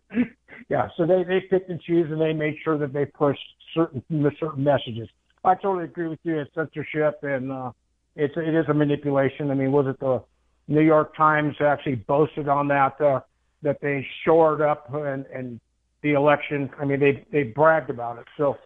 yeah, 0.69 0.87
so 0.97 1.05
they 1.05 1.23
they 1.23 1.41
picked 1.49 1.69
and 1.69 1.81
choose 1.81 2.11
and 2.11 2.19
they 2.19 2.33
made 2.33 2.55
sure 2.63 2.77
that 2.77 2.93
they 2.93 3.05
pushed 3.05 3.39
certain 3.73 4.03
certain 4.39 4.63
messages. 4.63 5.09
I 5.43 5.55
totally 5.55 5.85
agree 5.85 6.07
with 6.07 6.19
you. 6.23 6.39
It's 6.39 6.53
censorship 6.53 7.19
and 7.23 7.51
uh, 7.51 7.71
it's 8.15 8.33
it 8.37 8.55
is 8.55 8.65
a 8.69 8.73
manipulation. 8.73 9.51
I 9.51 9.53
mean, 9.53 9.71
was 9.71 9.87
it 9.87 9.99
the 9.99 10.23
New 10.67 10.81
York 10.81 11.15
Times 11.15 11.55
actually 11.61 11.95
boasted 11.95 12.47
on 12.47 12.67
that 12.69 12.99
uh, 13.01 13.21
that 13.63 13.77
they 13.81 14.05
shored 14.25 14.61
up 14.61 14.93
and 14.93 15.25
and 15.27 15.59
the 16.01 16.13
election? 16.13 16.69
I 16.79 16.85
mean, 16.85 16.99
they 16.99 17.25
they 17.31 17.43
bragged 17.43 17.89
about 17.89 18.19
it. 18.19 18.25
So 18.37 18.57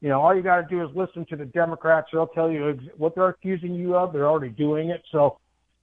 you 0.00 0.08
know, 0.08 0.20
all 0.20 0.34
you 0.34 0.42
got 0.42 0.62
to 0.62 0.66
do 0.68 0.82
is 0.82 0.88
listen 0.94 1.26
to 1.26 1.36
the 1.36 1.44
Democrats. 1.44 2.08
They'll 2.12 2.26
tell 2.28 2.50
you 2.50 2.78
what 2.96 3.14
they're 3.14 3.28
accusing 3.28 3.74
you 3.74 3.96
of. 3.96 4.12
They're 4.12 4.26
already 4.26 4.52
doing 4.52 4.90
it. 4.90 5.02
So, 5.12 5.38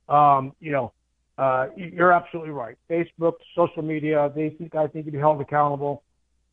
um, 0.10 0.54
you 0.60 0.72
know, 0.72 0.94
uh, 1.38 1.68
you're 1.76 2.12
absolutely 2.12 2.52
right. 2.52 2.78
Facebook, 2.90 3.34
social 3.56 3.84
media, 3.84 4.32
think 4.34 4.76
I 4.76 4.88
think 4.88 5.06
to 5.06 5.12
be 5.12 5.18
held 5.18 5.40
accountable. 5.42 6.04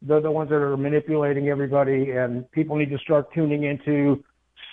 They're 0.02 0.20
the 0.20 0.30
ones 0.30 0.50
that 0.50 0.56
are 0.56 0.76
manipulating 0.76 1.48
everybody, 1.48 2.10
and 2.10 2.50
people 2.50 2.76
need 2.76 2.90
to 2.90 2.98
start 2.98 3.32
tuning 3.32 3.64
into 3.64 4.22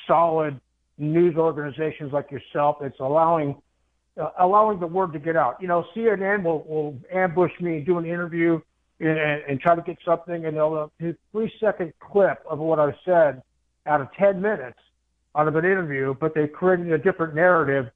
solid 0.06 0.60
news 0.98 1.36
organizations 1.38 2.12
like 2.12 2.30
yourself. 2.32 2.78
It's 2.82 2.99
allowing 2.99 3.62
uh, 4.20 4.30
allowing 4.40 4.80
the 4.80 4.88
word 4.88 5.14
to 5.14 5.20
get 5.20 5.38
out. 5.38 5.58
You 5.62 5.68
know, 5.70 5.86
CNN 5.95 6.44
will, 6.44 6.64
will 6.64 6.99
ambush 7.14 7.52
me, 7.62 7.80
do 7.80 7.98
an 7.98 8.06
interview, 8.06 8.60
and, 8.99 9.18
and 9.18 9.60
try 9.60 9.76
to 9.76 9.82
get 9.82 9.98
something, 10.06 10.45
and 10.45 10.58
they'll 10.58 10.74
uh, 10.74 10.88
do 10.99 11.10
a 11.10 11.16
three 11.32 11.52
second 11.60 11.94
clip 11.99 12.44
of 12.49 12.60
what 12.60 12.80
I 12.80 12.94
said 13.06 13.41
out 13.86 14.02
of 14.02 14.10
10 14.20 14.41
minutes 14.41 14.78
out 15.36 15.48
of 15.48 15.56
an 15.56 15.66
interview, 15.66 16.14
but 16.20 16.36
they 16.36 16.48
created 16.48 16.91
a 16.91 16.98
different 16.98 17.34
narrative. 17.34 17.90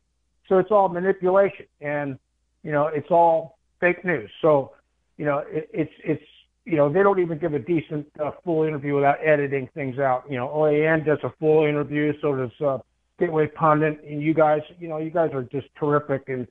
So 0.47 0.57
it's 0.59 0.71
all 0.71 0.89
manipulation 0.89 1.65
and, 1.81 2.17
you 2.63 2.71
know, 2.71 2.87
it's 2.87 3.09
all 3.09 3.57
fake 3.79 4.03
news. 4.05 4.29
So, 4.41 4.73
you 5.17 5.25
know, 5.25 5.43
it, 5.47 5.69
it's, 5.73 5.91
it's, 6.03 6.23
you 6.65 6.77
know, 6.77 6.91
they 6.91 7.03
don't 7.03 7.19
even 7.19 7.37
give 7.37 7.53
a 7.53 7.59
decent 7.59 8.07
uh, 8.23 8.31
full 8.43 8.63
interview 8.63 8.95
without 8.95 9.17
editing 9.25 9.69
things 9.73 9.99
out. 9.99 10.23
You 10.29 10.37
know, 10.37 10.47
OAN 10.47 11.05
does 11.05 11.19
a 11.23 11.31
full 11.39 11.65
interview, 11.65 12.13
so 12.21 12.35
does 12.35 12.61
uh, 12.65 12.77
Gateway 13.19 13.47
Pundit, 13.47 14.03
and 14.03 14.21
you 14.21 14.33
guys, 14.33 14.61
you 14.79 14.87
know, 14.87 14.97
you 14.97 15.11
guys 15.11 15.29
are 15.33 15.43
just 15.43 15.67
terrific. 15.79 16.23
And, 16.27 16.47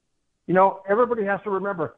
you 0.47 0.55
know, 0.55 0.81
everybody 0.89 1.25
has 1.25 1.41
to 1.45 1.51
remember 1.51 1.97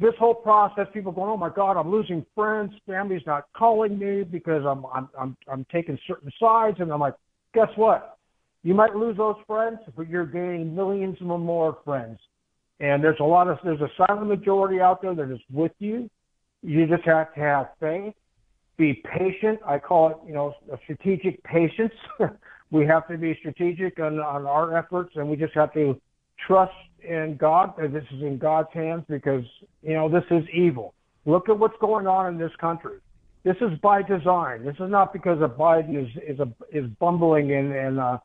this 0.00 0.14
whole 0.18 0.34
process, 0.34 0.86
people 0.92 1.12
going, 1.12 1.30
"Oh 1.30 1.36
my 1.36 1.50
God, 1.50 1.76
I'm 1.76 1.90
losing 1.90 2.26
friends. 2.34 2.72
Family's 2.86 3.22
not 3.26 3.44
calling 3.56 3.98
me 3.98 4.24
because 4.24 4.64
I'm 4.66 4.84
I'm 4.86 5.08
I'm 5.18 5.36
I'm 5.50 5.64
taking 5.72 5.98
certain 6.06 6.30
sides." 6.40 6.78
And 6.80 6.92
I'm 6.92 7.00
like, 7.00 7.14
guess 7.54 7.68
what? 7.76 8.18
You 8.64 8.72
might 8.72 8.96
lose 8.96 9.16
those 9.18 9.36
friends, 9.46 9.78
but 9.94 10.08
you're 10.08 10.26
gaining 10.26 10.74
millions 10.74 11.18
more 11.20 11.78
friends. 11.84 12.18
And 12.80 13.04
there's 13.04 13.20
a 13.20 13.24
lot 13.24 13.46
of 13.46 13.58
there's 13.62 13.80
a 13.80 13.90
silent 13.96 14.26
majority 14.26 14.80
out 14.80 15.02
there 15.02 15.14
that 15.14 15.30
is 15.30 15.38
with 15.52 15.72
you. 15.78 16.10
You 16.62 16.86
just 16.86 17.04
have 17.04 17.32
to 17.34 17.40
have 17.40 17.68
faith, 17.78 18.14
be 18.78 18.94
patient. 18.94 19.60
I 19.66 19.78
call 19.78 20.10
it, 20.10 20.16
you 20.26 20.32
know, 20.32 20.54
strategic 20.82 21.44
patience. 21.44 21.92
we 22.70 22.86
have 22.86 23.06
to 23.08 23.18
be 23.18 23.36
strategic 23.38 24.00
on, 24.00 24.18
on 24.18 24.46
our 24.46 24.76
efforts, 24.76 25.12
and 25.14 25.28
we 25.28 25.36
just 25.36 25.54
have 25.54 25.72
to 25.74 26.00
trust 26.46 26.72
in 27.06 27.36
God 27.38 27.74
that 27.78 27.92
this 27.92 28.04
is 28.16 28.22
in 28.22 28.38
God's 28.38 28.68
hands 28.72 29.04
because 29.10 29.44
you 29.82 29.92
know 29.92 30.08
this 30.08 30.24
is 30.30 30.42
evil. 30.52 30.94
Look 31.26 31.50
at 31.50 31.58
what's 31.58 31.76
going 31.80 32.06
on 32.06 32.32
in 32.32 32.38
this 32.38 32.52
country. 32.58 32.98
This 33.44 33.56
is 33.60 33.78
by 33.82 34.02
design. 34.02 34.64
This 34.64 34.76
is 34.76 34.90
not 34.90 35.12
because 35.12 35.42
of 35.42 35.50
Biden 35.52 36.02
is 36.02 36.10
is 36.26 36.40
a, 36.40 36.48
is 36.72 36.86
bumbling 36.98 37.52
and 37.52 37.72
and 37.74 38.00
uh, 38.00 38.18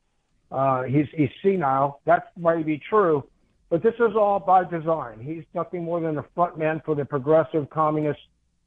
uh, 0.51 0.84
he's 0.84 1.05
he's 1.15 1.30
senile. 1.43 2.01
That 2.05 2.31
might 2.38 2.65
be 2.65 2.81
true, 2.89 3.23
but 3.69 3.84
this 3.84 3.93
is 3.95 4.15
all 4.15 4.39
by 4.39 4.63
design. 4.63 5.19
He's 5.21 5.43
nothing 5.53 5.84
more 5.84 5.99
than 5.99 6.17
a 6.17 6.26
front 6.35 6.57
man 6.57 6.81
for 6.85 6.95
the 6.95 7.05
progressive 7.05 7.69
communist 7.69 8.19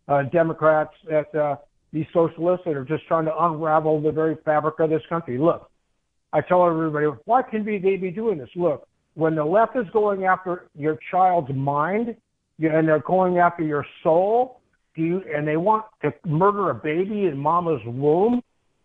uh, 0.08 0.22
Democrats 0.24 0.94
that 1.08 1.34
uh, 1.34 1.56
these 1.92 2.06
socialists 2.12 2.64
that 2.66 2.76
are 2.76 2.84
just 2.84 3.06
trying 3.06 3.24
to 3.26 3.44
unravel 3.44 4.00
the 4.00 4.12
very 4.12 4.36
fabric 4.44 4.78
of 4.80 4.90
this 4.90 5.02
country. 5.08 5.38
Look, 5.38 5.70
I 6.32 6.40
tell 6.40 6.66
everybody, 6.66 7.06
why 7.24 7.42
can 7.42 7.64
they 7.64 7.96
be 7.96 8.10
doing 8.10 8.38
this? 8.38 8.48
Look, 8.56 8.88
when 9.14 9.34
the 9.34 9.44
left 9.44 9.76
is 9.76 9.86
going 9.92 10.24
after 10.24 10.68
your 10.74 10.98
child's 11.10 11.52
mind 11.54 12.16
and 12.58 12.88
they're 12.88 13.00
going 13.00 13.38
after 13.38 13.62
your 13.62 13.84
soul, 14.02 14.60
do 14.94 15.02
you 15.02 15.22
and 15.34 15.46
they 15.46 15.56
want 15.56 15.84
to 16.02 16.12
murder 16.26 16.70
a 16.70 16.74
baby 16.74 17.26
in 17.26 17.36
mama's 17.36 17.80
womb? 17.86 18.42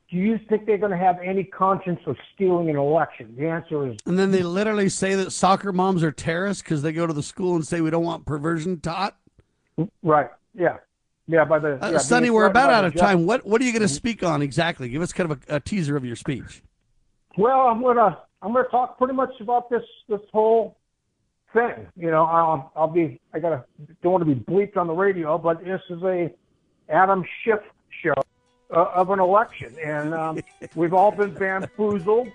Do 0.09 0.15
you 0.17 0.39
think 0.47 0.65
they're 0.65 0.77
going 0.77 0.91
to 0.91 0.97
have 0.97 1.17
any 1.21 1.43
conscience 1.43 1.99
of 2.05 2.15
stealing 2.33 2.69
an 2.69 2.77
election? 2.77 3.35
The 3.37 3.47
answer 3.49 3.87
is 3.91 3.97
And 4.05 4.17
then 4.17 4.31
they 4.31 4.41
literally 4.41 4.87
say 4.87 5.15
that 5.15 5.31
soccer 5.31 5.73
moms 5.73 6.01
are 6.01 6.13
terrorists 6.13 6.63
because 6.63 6.81
they 6.81 6.93
go 6.93 7.05
to 7.05 7.11
the 7.13 7.23
school 7.23 7.55
and 7.55 7.67
say 7.67 7.81
we 7.81 7.89
don't 7.89 8.05
want 8.05 8.25
perversion 8.25 8.79
taught. 8.79 9.17
right. 10.03 10.29
Yeah, 10.53 10.77
yeah. 11.27 11.43
By 11.43 11.59
the 11.59 11.73
Uh, 11.85 11.91
yeah, 11.91 11.97
Sonny, 11.97 12.29
we're 12.29 12.45
about 12.45 12.69
out 12.71 12.85
of 12.85 12.93
judge- 12.93 13.01
time. 13.01 13.25
What 13.25 13.45
what 13.45 13.61
are 13.61 13.65
you 13.65 13.71
going 13.73 13.81
to 13.81 13.87
speak 13.89 14.23
on 14.23 14.41
exactly? 14.41 14.87
Give 14.89 15.01
us 15.01 15.11
kind 15.11 15.29
of 15.31 15.41
a, 15.49 15.55
a 15.57 15.59
teaser 15.59 15.97
of 15.97 16.05
your 16.05 16.15
speech. 16.15 16.63
Well, 17.37 17.67
I'm 17.67 17.81
gonna 17.83 18.17
I'm 18.41 18.53
gonna 18.53 18.67
talk 18.69 18.97
pretty 18.97 19.13
much 19.13 19.29
about 19.41 19.69
this 19.69 19.83
this 20.09 20.21
whole 20.31 20.77
thing. 21.53 21.85
You 21.95 22.09
know, 22.11 22.23
I'll 22.23 22.71
I'll 22.75 22.87
be 22.87 23.19
I 23.33 23.39
gotta 23.39 23.65
don't 24.01 24.13
want 24.13 24.25
to 24.27 24.33
be 24.33 24.39
bleeped 24.41 24.77
on 24.77 24.87
the 24.87 24.93
radio, 24.93 25.37
but 25.37 25.63
this 25.63 25.81
is 25.91 26.01
a 26.01 26.33
Adam 26.89 27.23
Schiff 27.43 27.59
show 28.01 28.13
uh, 28.71 28.85
of 28.93 29.09
an 29.09 29.19
election, 29.19 29.75
and 29.83 30.13
um, 30.13 30.39
we've 30.75 30.93
all 30.93 31.11
been 31.11 31.33
bamboozled 31.33 32.29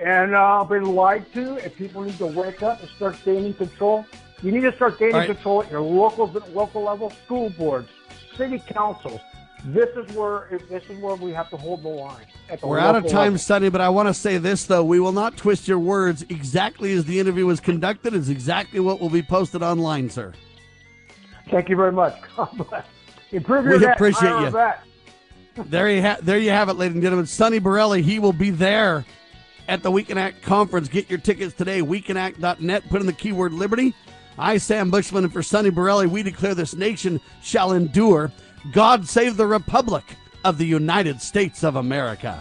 and 0.00 0.34
uh, 0.34 0.64
been 0.64 0.94
lied 0.94 1.30
to. 1.34 1.56
And 1.56 1.74
people 1.74 2.02
need 2.02 2.18
to 2.18 2.26
wake 2.26 2.62
up 2.62 2.80
and 2.80 2.88
start 2.90 3.16
gaining 3.24 3.54
control. 3.54 4.04
You 4.42 4.52
need 4.52 4.62
to 4.62 4.74
start 4.74 4.98
gaining 4.98 5.14
All 5.14 5.20
right. 5.20 5.26
control 5.34 5.62
at 5.62 5.70
your 5.70 5.80
local 5.80 6.26
local 6.52 6.82
level, 6.82 7.10
school 7.24 7.50
boards, 7.50 7.88
city 8.36 8.62
councils. 8.66 9.20
This 9.66 9.90
is 9.94 10.10
where 10.16 10.48
this 10.70 10.82
is 10.88 10.98
where 11.02 11.16
we 11.16 11.32
have 11.32 11.50
to 11.50 11.56
hold 11.58 11.82
the 11.82 11.88
line. 11.88 12.24
At 12.48 12.62
the 12.62 12.66
We're 12.66 12.78
out 12.78 12.96
of 12.96 13.04
time, 13.06 13.32
level. 13.34 13.38
Sonny, 13.38 13.68
but 13.68 13.82
I 13.82 13.90
want 13.90 14.08
to 14.08 14.14
say 14.14 14.38
this, 14.38 14.64
though. 14.64 14.82
We 14.82 15.00
will 15.00 15.12
not 15.12 15.36
twist 15.36 15.68
your 15.68 15.78
words. 15.78 16.22
Exactly 16.30 16.92
as 16.94 17.04
the 17.04 17.20
interview 17.20 17.44
was 17.44 17.60
conducted 17.60 18.14
is 18.14 18.30
exactly 18.30 18.80
what 18.80 19.00
will 19.00 19.10
be 19.10 19.22
posted 19.22 19.62
online, 19.62 20.08
sir. 20.08 20.32
Thank 21.50 21.68
you 21.68 21.76
very 21.76 21.92
much. 21.92 22.16
God 22.36 22.48
bless. 22.56 22.86
Improve 23.32 23.64
your 23.66 23.74
We 23.78 23.84
net, 23.84 23.96
appreciate 23.96 24.30
hire 24.30 24.44
you. 24.46 24.50
vet. 24.50 24.80
There 25.56 25.90
you, 25.90 26.02
ha- 26.02 26.18
there 26.22 26.38
you 26.38 26.50
have 26.50 26.68
it, 26.68 26.74
ladies 26.74 26.94
and 26.94 27.02
gentlemen. 27.02 27.26
Sonny 27.26 27.60
Borrelli, 27.60 28.02
he 28.02 28.18
will 28.18 28.32
be 28.32 28.50
there 28.50 29.04
at 29.68 29.82
the 29.82 29.90
We 29.90 30.02
Can 30.04 30.18
Act 30.18 30.42
conference. 30.42 30.88
Get 30.88 31.10
your 31.10 31.18
tickets 31.18 31.54
today, 31.54 31.80
wecanact.net. 31.80 32.88
Put 32.88 33.00
in 33.00 33.06
the 33.06 33.12
keyword 33.12 33.52
Liberty. 33.52 33.94
I, 34.38 34.56
Sam 34.58 34.90
Bushman, 34.90 35.24
and 35.24 35.32
for 35.32 35.42
Sonny 35.42 35.70
Borrelli, 35.70 36.08
we 36.08 36.22
declare 36.22 36.54
this 36.54 36.74
nation 36.74 37.20
shall 37.42 37.72
endure. 37.72 38.32
God 38.72 39.06
save 39.08 39.36
the 39.36 39.46
Republic 39.46 40.04
of 40.44 40.58
the 40.58 40.66
United 40.66 41.20
States 41.20 41.62
of 41.62 41.76
America. 41.76 42.40